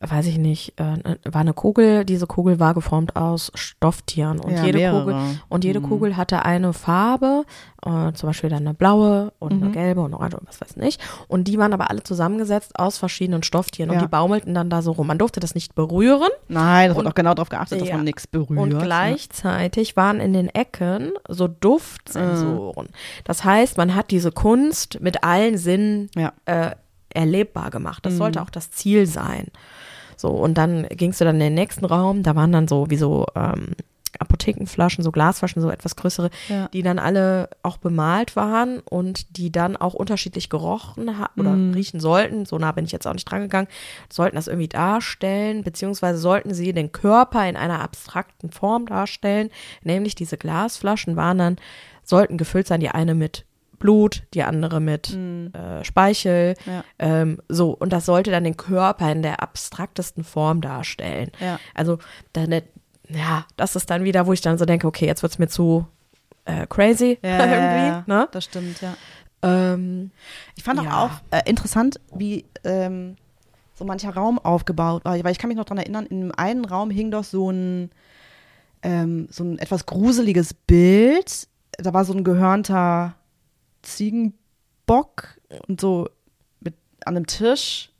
weiß 0.00 0.26
ich 0.26 0.38
nicht, 0.38 0.78
äh, 0.78 1.16
war 1.24 1.40
eine 1.40 1.54
Kugel. 1.54 2.04
Diese 2.04 2.26
Kugel 2.26 2.60
war 2.60 2.72
geformt 2.74 3.16
aus 3.16 3.50
Stofftieren 3.54 4.38
und 4.38 4.52
ja, 4.52 4.64
jede 4.64 4.78
mehrere. 4.78 5.00
Kugel 5.00 5.16
und 5.48 5.64
jede 5.64 5.80
Mhm. 5.80 5.88
Kugel 5.88 6.16
hatte 6.16 6.44
eine 6.44 6.72
Farbe, 6.72 7.44
äh, 7.84 8.12
zum 8.12 8.28
Beispiel 8.28 8.48
dann 8.48 8.60
eine 8.66 8.74
blaue 8.74 9.32
und 9.40 9.52
eine 9.54 9.66
Mhm. 9.66 9.72
gelbe 9.72 10.00
und 10.02 10.14
orange 10.14 10.36
und 10.38 10.46
was 10.48 10.60
weiß 10.60 10.76
nicht. 10.76 11.00
Und 11.26 11.44
die 11.48 11.58
waren 11.58 11.72
aber 11.72 11.90
alle 11.90 12.02
zusammengesetzt 12.04 12.78
aus 12.78 12.96
verschiedenen 12.98 13.42
Stofftieren 13.42 13.90
und 13.90 13.96
Ja. 13.96 14.02
die 14.02 14.08
baumelten 14.08 14.54
dann 14.54 14.70
da 14.70 14.82
so 14.82 14.92
rum. 14.92 15.06
Man 15.08 15.18
durfte 15.18 15.40
das 15.40 15.54
nicht 15.54 15.74
berühren 15.74 16.28
Nein, 16.48 16.90
es 16.90 16.96
Und- 16.96 17.04
wird 17.04 17.12
auch 17.12 17.14
genau 17.16 17.34
darauf 17.34 17.48
geachtet, 17.48 17.80
dass 17.80 17.88
Ja. 17.88 17.96
man 17.96 18.04
nichts 18.04 18.26
berührt. 18.26 18.60
und 18.60 18.68
ne? 18.70 18.78
gleichzeitig 18.78 19.96
waren 19.96 20.20
in 20.20 20.32
den 20.32 20.48
Ecken 20.48 21.12
so 21.28 21.48
Duftsensoren. 21.48 22.88
Das 23.24 23.44
heißt, 23.44 23.76
man 23.76 23.94
hat 23.94 24.10
diese 24.10 24.32
Kunst 24.32 25.00
mit 25.00 25.24
allen 25.24 25.58
Sinnen 25.58 26.10
äh, 26.46 26.70
erlebbar 27.10 27.70
gemacht. 27.70 28.04
Das 28.06 28.14
Mhm. 28.14 28.18
sollte 28.18 28.42
auch 28.42 28.50
das 28.50 28.70
Ziel 28.70 29.06
sein. 29.06 29.46
So, 30.18 30.28
und 30.30 30.54
dann 30.58 30.86
gingst 30.90 31.20
du 31.20 31.24
dann 31.24 31.36
in 31.36 31.40
den 31.40 31.54
nächsten 31.54 31.84
Raum, 31.86 32.22
da 32.22 32.34
waren 32.36 32.52
dann 32.52 32.68
so 32.68 32.90
wie 32.90 32.96
so 32.96 33.24
ähm, 33.34 33.68
Apothekenflaschen, 34.18 35.04
so 35.04 35.12
Glasflaschen, 35.12 35.62
so 35.62 35.70
etwas 35.70 35.94
größere, 35.94 36.30
Ja. 36.48 36.68
die 36.68 36.82
dann 36.82 36.98
alle 36.98 37.50
auch 37.62 37.76
bemalt 37.76 38.34
waren 38.36 38.80
und 38.80 39.36
die 39.36 39.52
dann 39.52 39.76
auch 39.76 39.94
unterschiedlich 39.94 40.48
gerochen 40.50 41.18
ha- 41.18 41.30
oder 41.36 41.52
Mhm. 41.52 41.74
riechen 41.74 42.00
sollten. 42.00 42.44
So 42.46 42.58
nah 42.58 42.72
bin 42.72 42.84
ich 42.84 42.92
jetzt 42.92 43.06
auch 43.06 43.12
nicht 43.12 43.26
dran 43.30 43.42
gegangen. 43.42 43.68
Sollten 44.10 44.36
das 44.36 44.48
irgendwie 44.48 44.68
darstellen, 44.68 45.62
beziehungsweise 45.62 46.18
sollten 46.18 46.52
sie 46.52 46.72
den 46.72 46.90
Körper 46.90 47.48
in 47.48 47.56
einer 47.56 47.80
abstrakten 47.80 48.50
Form 48.50 48.86
darstellen. 48.86 49.50
Nämlich 49.82 50.14
diese 50.14 50.36
Glasflaschen 50.36 51.14
waren 51.16 51.38
dann, 51.38 51.56
sollten 52.02 52.38
gefüllt 52.38 52.66
sein, 52.66 52.80
die 52.80 52.88
eine 52.90 53.14
mit 53.14 53.44
Blut, 53.78 54.22
die 54.34 54.42
andere 54.42 54.80
mit 54.80 55.10
Mhm. 55.14 55.52
äh, 55.54 55.84
Speichel. 55.84 56.54
Ja. 56.66 56.84
Ähm, 56.98 57.40
so, 57.48 57.70
und 57.70 57.92
das 57.92 58.06
sollte 58.06 58.30
dann 58.30 58.44
den 58.44 58.56
Körper 58.56 59.10
in 59.12 59.22
der 59.22 59.42
abstraktesten 59.42 60.24
Form 60.24 60.60
darstellen. 60.60 61.30
Ja. 61.40 61.58
Also, 61.74 61.98
dann, 62.32 62.50
ja, 63.08 63.46
das 63.56 63.76
ist 63.76 63.90
dann 63.90 64.04
wieder, 64.04 64.26
wo 64.26 64.32
ich 64.32 64.40
dann 64.40 64.58
so 64.58 64.64
denke, 64.64 64.86
okay, 64.86 65.06
jetzt 65.06 65.22
wird's 65.22 65.38
mir 65.38 65.48
zu 65.48 65.86
äh, 66.44 66.66
crazy 66.66 67.18
Ja, 67.22 67.38
irgendwie. 67.46 68.10
Ne? 68.10 68.28
Das 68.32 68.44
stimmt, 68.44 68.80
ja. 68.80 68.94
Ähm, 69.42 70.10
Ich 70.56 70.64
fand 70.64 70.80
auch, 70.80 70.86
auch 70.86 71.10
äh, 71.30 71.42
interessant, 71.46 72.00
wie 72.14 72.44
ähm, 72.64 73.16
so 73.74 73.84
mancher 73.84 74.10
Raum 74.10 74.38
aufgebaut 74.38 75.04
war. 75.04 75.22
Weil 75.22 75.30
ich 75.32 75.38
kann 75.38 75.48
mich 75.48 75.56
noch 75.56 75.64
daran 75.64 75.78
erinnern, 75.78 76.06
in 76.06 76.22
einem 76.22 76.32
einen 76.36 76.64
Raum 76.64 76.90
hing 76.90 77.10
doch 77.12 77.22
so 77.24 77.50
ein, 77.50 77.90
ähm, 78.82 79.28
so 79.30 79.44
ein 79.44 79.58
etwas 79.58 79.86
gruseliges 79.86 80.54
Bild. 80.54 81.46
Da 81.78 81.94
war 81.94 82.04
so 82.04 82.12
ein 82.12 82.24
gehörnter 82.24 83.14
Ziegenbock 83.96 85.38
und 85.66 85.80
so 85.80 86.08
mit 86.60 86.74
an 87.04 87.16
einem 87.16 87.26
Tisch 87.26 87.90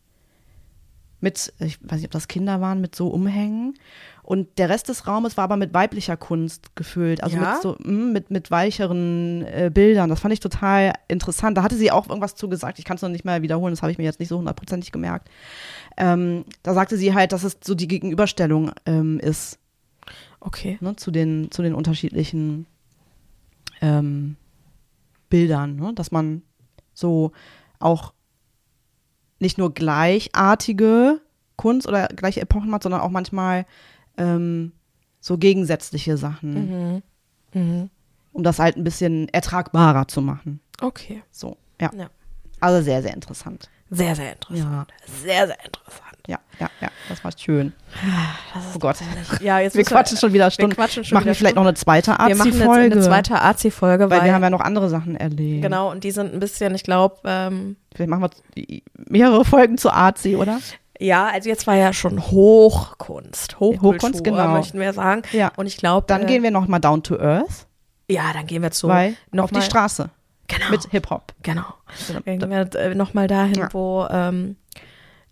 mit, 1.21 1.53
ich 1.59 1.79
weiß 1.83 1.97
nicht, 1.97 2.07
ob 2.07 2.11
das 2.13 2.29
Kinder 2.29 2.61
waren, 2.61 2.81
mit 2.81 2.95
so 2.95 3.09
Umhängen. 3.09 3.75
Und 4.23 4.59
der 4.59 4.69
Rest 4.69 4.89
des 4.89 5.07
Raumes 5.07 5.37
war 5.37 5.45
aber 5.45 5.57
mit 5.57 5.75
weiblicher 5.75 6.17
Kunst 6.17 6.77
gefüllt, 6.77 7.23
also 7.23 7.37
Ja? 7.37 7.55
mit 7.55 7.63
so 7.63 7.77
mm, 7.79 8.13
mit, 8.13 8.31
mit 8.31 8.51
weicheren 8.51 9.43
äh, 9.43 9.71
Bildern. 9.73 10.11
Das 10.11 10.21
fand 10.21 10.33
ich 10.33 10.41
total 10.41 10.93
interessant. 11.09 11.57
Da 11.57 11.63
hatte 11.63 11.77
sie 11.77 11.91
auch 11.91 12.09
irgendwas 12.09 12.37
zu 12.37 12.49
gesagt. 12.49 12.79
Ich 12.79 12.85
kann 12.85 12.97
es 12.97 13.03
noch 13.03 13.09
nicht 13.09 13.25
mal 13.25 13.43
wiederholen, 13.43 13.73
das 13.73 13.83
habe 13.83 13.91
ich 13.91 13.99
mir 13.99 14.05
jetzt 14.05 14.21
nicht 14.21 14.29
so 14.29 14.39
hundertprozentig 14.39 14.93
gemerkt. 14.93 15.29
Ähm, 15.97 16.45
da 16.63 16.75
sagte 16.75 16.97
sie 16.97 17.15
halt, 17.15 17.33
dass 17.33 17.43
es 17.43 17.59
so 17.65 17.75
die 17.75 17.89
Gegenüberstellung 17.89 18.71
ähm, 18.87 19.19
ist 19.19 19.59
okay. 20.41 20.79
ne, 20.81 20.95
zu, 20.95 21.11
den, 21.11 21.51
zu 21.51 21.63
den 21.63 21.75
unterschiedlichen 21.75 22.67
ähm, 23.81 24.37
Bildern, 25.29 25.77
ne? 25.77 25.93
dass 25.95 26.11
man 26.11 26.43
so 26.95 27.33
auch 27.79 28.13
nicht 29.41 29.59
nur 29.59 29.73
gleichartige 29.73 31.21
Kunst 31.57 31.87
oder 31.87 32.09
gleiche 32.09 32.41
Epochen 32.41 32.71
macht, 32.71 32.83
sondern 32.83 33.01
auch 33.01 33.11
manchmal 33.11 33.67
ähm, 34.17 34.73
so 35.21 35.39
gegensätzliche 35.39 36.17
Sachen, 36.17 37.03
Mhm. 37.53 37.61
Mhm. 37.61 37.91
um 38.33 38.43
das 38.43 38.59
halt 38.59 38.77
ein 38.77 38.85
bisschen 38.85 39.29
ertragbarer 39.29 40.09
zu 40.09 40.23
machen. 40.23 40.61
Okay. 40.81 41.23
So, 41.31 41.57
ja. 41.81 41.91
Ja. 41.95 42.11
Also 42.61 42.83
sehr, 42.85 43.03
sehr 43.03 43.15
interessant. 43.15 43.69
Sehr, 43.91 44.15
sehr 44.15 44.33
interessant. 44.33 44.59
Ja. 44.59 44.87
Sehr, 45.23 45.47
sehr 45.47 45.65
interessant. 45.65 46.09
Ja, 46.29 46.39
ja, 46.61 46.69
ja, 46.83 46.89
das 47.09 47.25
war 47.25 47.33
schön. 47.35 47.69
Ist 47.69 48.77
Oh 48.77 48.79
Gott. 48.79 48.97
Ja, 49.41 49.61
jetzt 49.61 49.77
Wir 49.77 49.85
quatschen 49.85 50.19
schon 50.19 50.35
wieder 50.35 50.51
Stunden. 50.51 50.75
schon 50.75 50.83
machen 50.85 51.07
wieder 51.09 51.25
wir 51.25 51.35
vielleicht 51.35 51.57
noch 51.57 51.63
eine 51.63 51.73
zweite 51.73 52.11
Wir 52.11 52.37
machen 52.37 52.53
jetzt 52.53 52.69
eine 52.69 53.01
zweite 53.01 53.41
Arzi-Folge, 53.41 54.11
weil 54.11 54.19
weil, 54.19 54.27
wir 54.27 54.35
haben 54.35 54.43
ja 54.43 54.51
noch 54.51 54.61
andere 54.61 54.91
Sachen 54.91 55.17
erlebt. 55.17 55.63
genau, 55.63 55.91
und 55.91 56.05
die 56.05 56.11
sind 56.11 56.35
ein 56.35 56.39
bisschen, 56.39 56.75
ich 56.75 56.83
glaube, 56.83 57.17
ähm, 57.25 57.77
Vielleicht 57.95 58.11
machen 58.11 58.29
wir 58.55 58.83
mehrere 59.09 59.45
Folgen 59.47 59.79
zu 59.79 59.91
Arzi, 59.91 60.37
oder? 60.37 60.61
ja, 61.01 61.29
also 61.29 61.49
jetzt 61.49 61.67
war 61.67 61.77
ja 61.77 61.95
schon 61.95 62.21
Hochkunst, 62.31 63.59
Hochkultur, 63.59 63.95
Hochkunst, 63.95 64.25
genau. 64.25 64.49
möchten 64.49 64.81
wir 64.81 64.93
sagen. 64.93 65.23
Ja. 65.33 65.51
Und 65.57 65.67
ich 65.67 65.79
glaube, 65.79 66.07
Dann 66.09 66.23
äh, 66.23 66.27
gehen 66.27 66.43
wir 66.43 66.51
noch 66.51 66.67
mal 66.69 66.79
down 66.79 67.03
to 67.03 67.19
earth, 67.19 67.67
ja, 68.11 68.33
dann 68.35 68.47
gehen 68.47 68.63
wir 68.63 68.71
zu 68.71 68.89
weil 68.89 69.17
noch 69.31 69.45
auf 69.45 69.51
die 69.51 69.63
Straße 69.63 70.11
genau, 70.49 70.71
mit 70.71 70.85
Hip-Hop. 70.91 71.33
genau. 71.43 71.65
Dann 72.25 72.25
gehen 72.41 72.51
wir 72.51 72.75
äh, 72.75 72.95
noch 72.95 73.15
mal 73.15 73.29
dahin, 73.29 73.55
Ja. 73.57 73.69
wo, 73.73 74.07
ähm, 74.11 74.57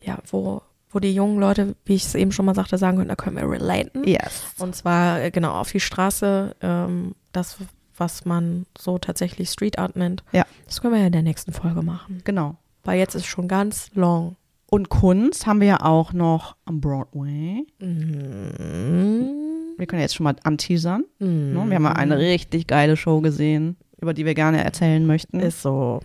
ja, 0.02 0.18
wo, 0.30 0.62
wo 0.90 0.98
die 1.00 1.14
jungen 1.14 1.38
Leute, 1.40 1.74
wie 1.84 1.94
ich 1.94 2.04
es 2.04 2.14
eben 2.14 2.32
schon 2.32 2.44
mal 2.46 2.54
sagte, 2.54 2.78
sagen 2.78 2.96
können, 2.98 3.08
da 3.08 3.16
können 3.16 3.36
wir 3.36 3.50
relaten. 3.50 4.04
Yes. 4.06 4.44
Und 4.58 4.74
zwar 4.76 5.20
äh, 5.22 5.30
genau 5.30 5.52
auf 5.52 5.72
die 5.72 5.80
Straße, 5.80 6.54
ähm, 6.60 7.14
das, 7.32 7.56
was 7.96 8.24
man 8.24 8.66
so 8.78 8.98
tatsächlich 8.98 9.50
Street 9.50 9.78
Art 9.78 9.96
nennt. 9.96 10.22
Ja. 10.32 10.44
Das 10.66 10.80
können 10.80 10.92
wir 10.94 11.00
ja 11.00 11.06
in 11.06 11.12
der 11.12 11.22
nächsten 11.22 11.52
Folge 11.52 11.82
machen. 11.82 12.20
Genau. 12.24 12.56
Weil 12.84 12.98
jetzt 12.98 13.14
ist 13.14 13.26
schon 13.26 13.48
ganz 13.48 13.90
long. 13.94 14.36
Und 14.68 14.88
Kunst 14.88 15.46
haben 15.46 15.60
wir 15.60 15.68
ja 15.68 15.80
auch 15.84 16.12
noch 16.12 16.56
am 16.66 16.80
Broadway. 16.80 17.64
Mhm. 17.78 19.74
Wir 19.78 19.86
können 19.86 20.02
jetzt 20.02 20.14
schon 20.14 20.24
mal 20.24 20.34
anteasern. 20.42 21.04
Mhm. 21.18 21.52
Ne? 21.54 21.64
Wir 21.68 21.74
haben 21.76 21.82
mal 21.82 21.92
eine 21.92 22.18
richtig 22.18 22.66
geile 22.66 22.96
Show 22.96 23.20
gesehen, 23.20 23.76
über 24.00 24.14
die 24.14 24.24
wir 24.24 24.34
gerne 24.34 24.62
erzählen 24.64 25.06
möchten. 25.06 25.40
Ist 25.40 25.62
so. 25.62 26.00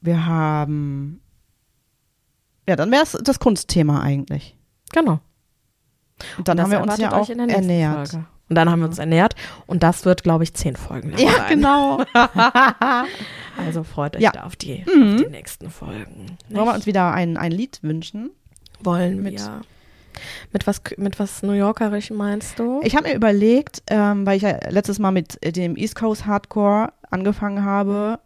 Wir 0.00 0.26
haben. 0.26 1.20
Ja, 2.68 2.76
dann 2.76 2.90
wäre 2.90 3.02
es 3.02 3.12
das 3.12 3.38
Kunstthema 3.38 4.00
eigentlich. 4.02 4.56
Genau. 4.92 5.20
Und 6.38 6.46
dann 6.48 6.56
Das 6.56 6.64
haben 6.64 6.70
wir 6.72 6.80
uns 6.82 6.98
ja 6.98 7.12
auch 7.12 7.28
ernährt. 7.28 8.08
Folge. 8.10 8.26
Und 8.48 8.56
dann 8.56 8.70
haben 8.70 8.80
wir 8.80 8.86
uns 8.88 8.98
ernährt. 8.98 9.34
Und 9.66 9.82
das 9.82 10.04
wird, 10.04 10.22
glaube 10.22 10.44
ich, 10.44 10.52
zehn 10.54 10.76
Folgen 10.76 11.10
lang 11.10 11.20
Ja, 11.20 11.32
sein. 11.32 11.48
genau. 11.48 12.04
Also 13.58 13.82
freut 13.84 14.16
euch 14.16 14.22
Ja. 14.22 14.30
da 14.32 14.44
auf 14.44 14.56
die, 14.56 14.84
Mhm. 14.86 15.14
auf 15.16 15.22
die 15.24 15.30
nächsten 15.30 15.70
Folgen. 15.70 16.38
Wollen 16.48 16.66
wir 16.66 16.74
uns 16.74 16.86
wieder 16.86 17.12
ein, 17.12 17.36
ein 17.36 17.52
Lied 17.52 17.80
wünschen? 17.82 18.30
Wollen 18.82 19.16
wir. 19.24 19.30
Mit 19.32 19.42
was, 20.64 20.80
mit 20.96 21.18
was 21.18 21.42
New 21.42 21.52
Yorkerisch 21.52 22.10
meinst 22.10 22.58
du? 22.58 22.80
Ich 22.82 22.94
habe 22.96 23.08
mir 23.08 23.14
überlegt, 23.14 23.82
ähm, 23.88 24.26
weil 24.26 24.36
ich 24.36 24.42
ja 24.42 24.58
letztes 24.70 24.98
Mal 24.98 25.10
mit 25.10 25.38
äh, 25.44 25.52
dem 25.52 25.76
East 25.76 25.94
Coast 25.96 26.26
Hardcore 26.26 26.92
angefangen 27.10 27.64
habe, 27.64 28.20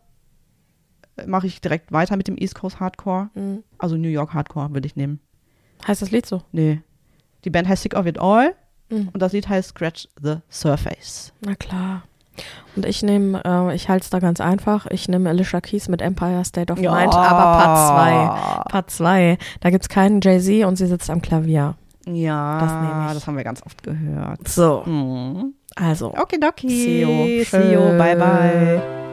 äh, 1.16 1.26
mache 1.26 1.46
ich 1.46 1.60
direkt 1.60 1.92
weiter 1.92 2.16
mit 2.16 2.28
dem 2.28 2.36
East 2.38 2.54
Coast 2.54 2.80
Hardcore. 2.80 3.30
Mhm. 3.34 3.62
Also 3.78 3.96
New 3.96 4.08
York 4.08 4.34
Hardcore 4.34 4.72
würde 4.72 4.86
ich 4.86 4.96
nehmen. 4.96 5.20
Heißt 5.86 6.02
das 6.02 6.10
Lied 6.10 6.26
so? 6.26 6.42
Nee. 6.52 6.80
Die 7.44 7.50
Band 7.50 7.68
heißt 7.68 7.82
Sick 7.82 7.94
of 7.94 8.06
It 8.06 8.18
All 8.18 8.54
Mhm. 8.88 9.08
und 9.12 9.20
das 9.20 9.32
Lied 9.32 9.48
heißt 9.48 9.70
Scratch 9.70 10.06
the 10.22 10.36
Surface. 10.48 11.32
Na 11.40 11.56
klar. 11.56 12.04
Und 12.74 12.84
ich 12.86 13.02
nehme, 13.02 13.40
äh, 13.44 13.74
ich 13.74 13.88
halte 13.88 14.04
es 14.04 14.10
da 14.10 14.18
ganz 14.18 14.40
einfach, 14.40 14.86
ich 14.90 15.08
nehme 15.08 15.28
Alicia 15.30 15.60
Keys 15.60 15.88
mit 15.88 16.02
Empire 16.02 16.44
State 16.44 16.72
of 16.72 16.78
Mind, 16.78 17.14
aber 17.14 17.64
Part 17.64 17.88
2. 18.64 18.70
Part 18.70 18.90
2. 18.90 19.38
Da 19.60 19.70
gibt 19.70 19.84
es 19.84 19.88
keinen 19.88 20.20
Jay-Z 20.20 20.64
und 20.66 20.76
sie 20.76 20.86
sitzt 20.86 21.08
am 21.10 21.22
Klavier. 21.22 21.74
Ja, 22.08 22.60
Das 22.60 22.72
nehme 22.72 23.06
ich. 23.08 23.14
das 23.14 23.26
haben 23.26 23.36
wir 23.36 23.44
ganz 23.44 23.62
oft 23.64 23.82
gehört. 23.82 24.46
So, 24.46 24.82
Mhm. 24.86 25.54
also. 25.74 26.14
Okay, 26.16 26.38
dokie. 26.38 26.68
See 26.68 27.02
you. 27.02 27.44
See 27.44 27.72
you. 27.72 27.80
Bye, 27.98 28.14
bye. 28.16 29.05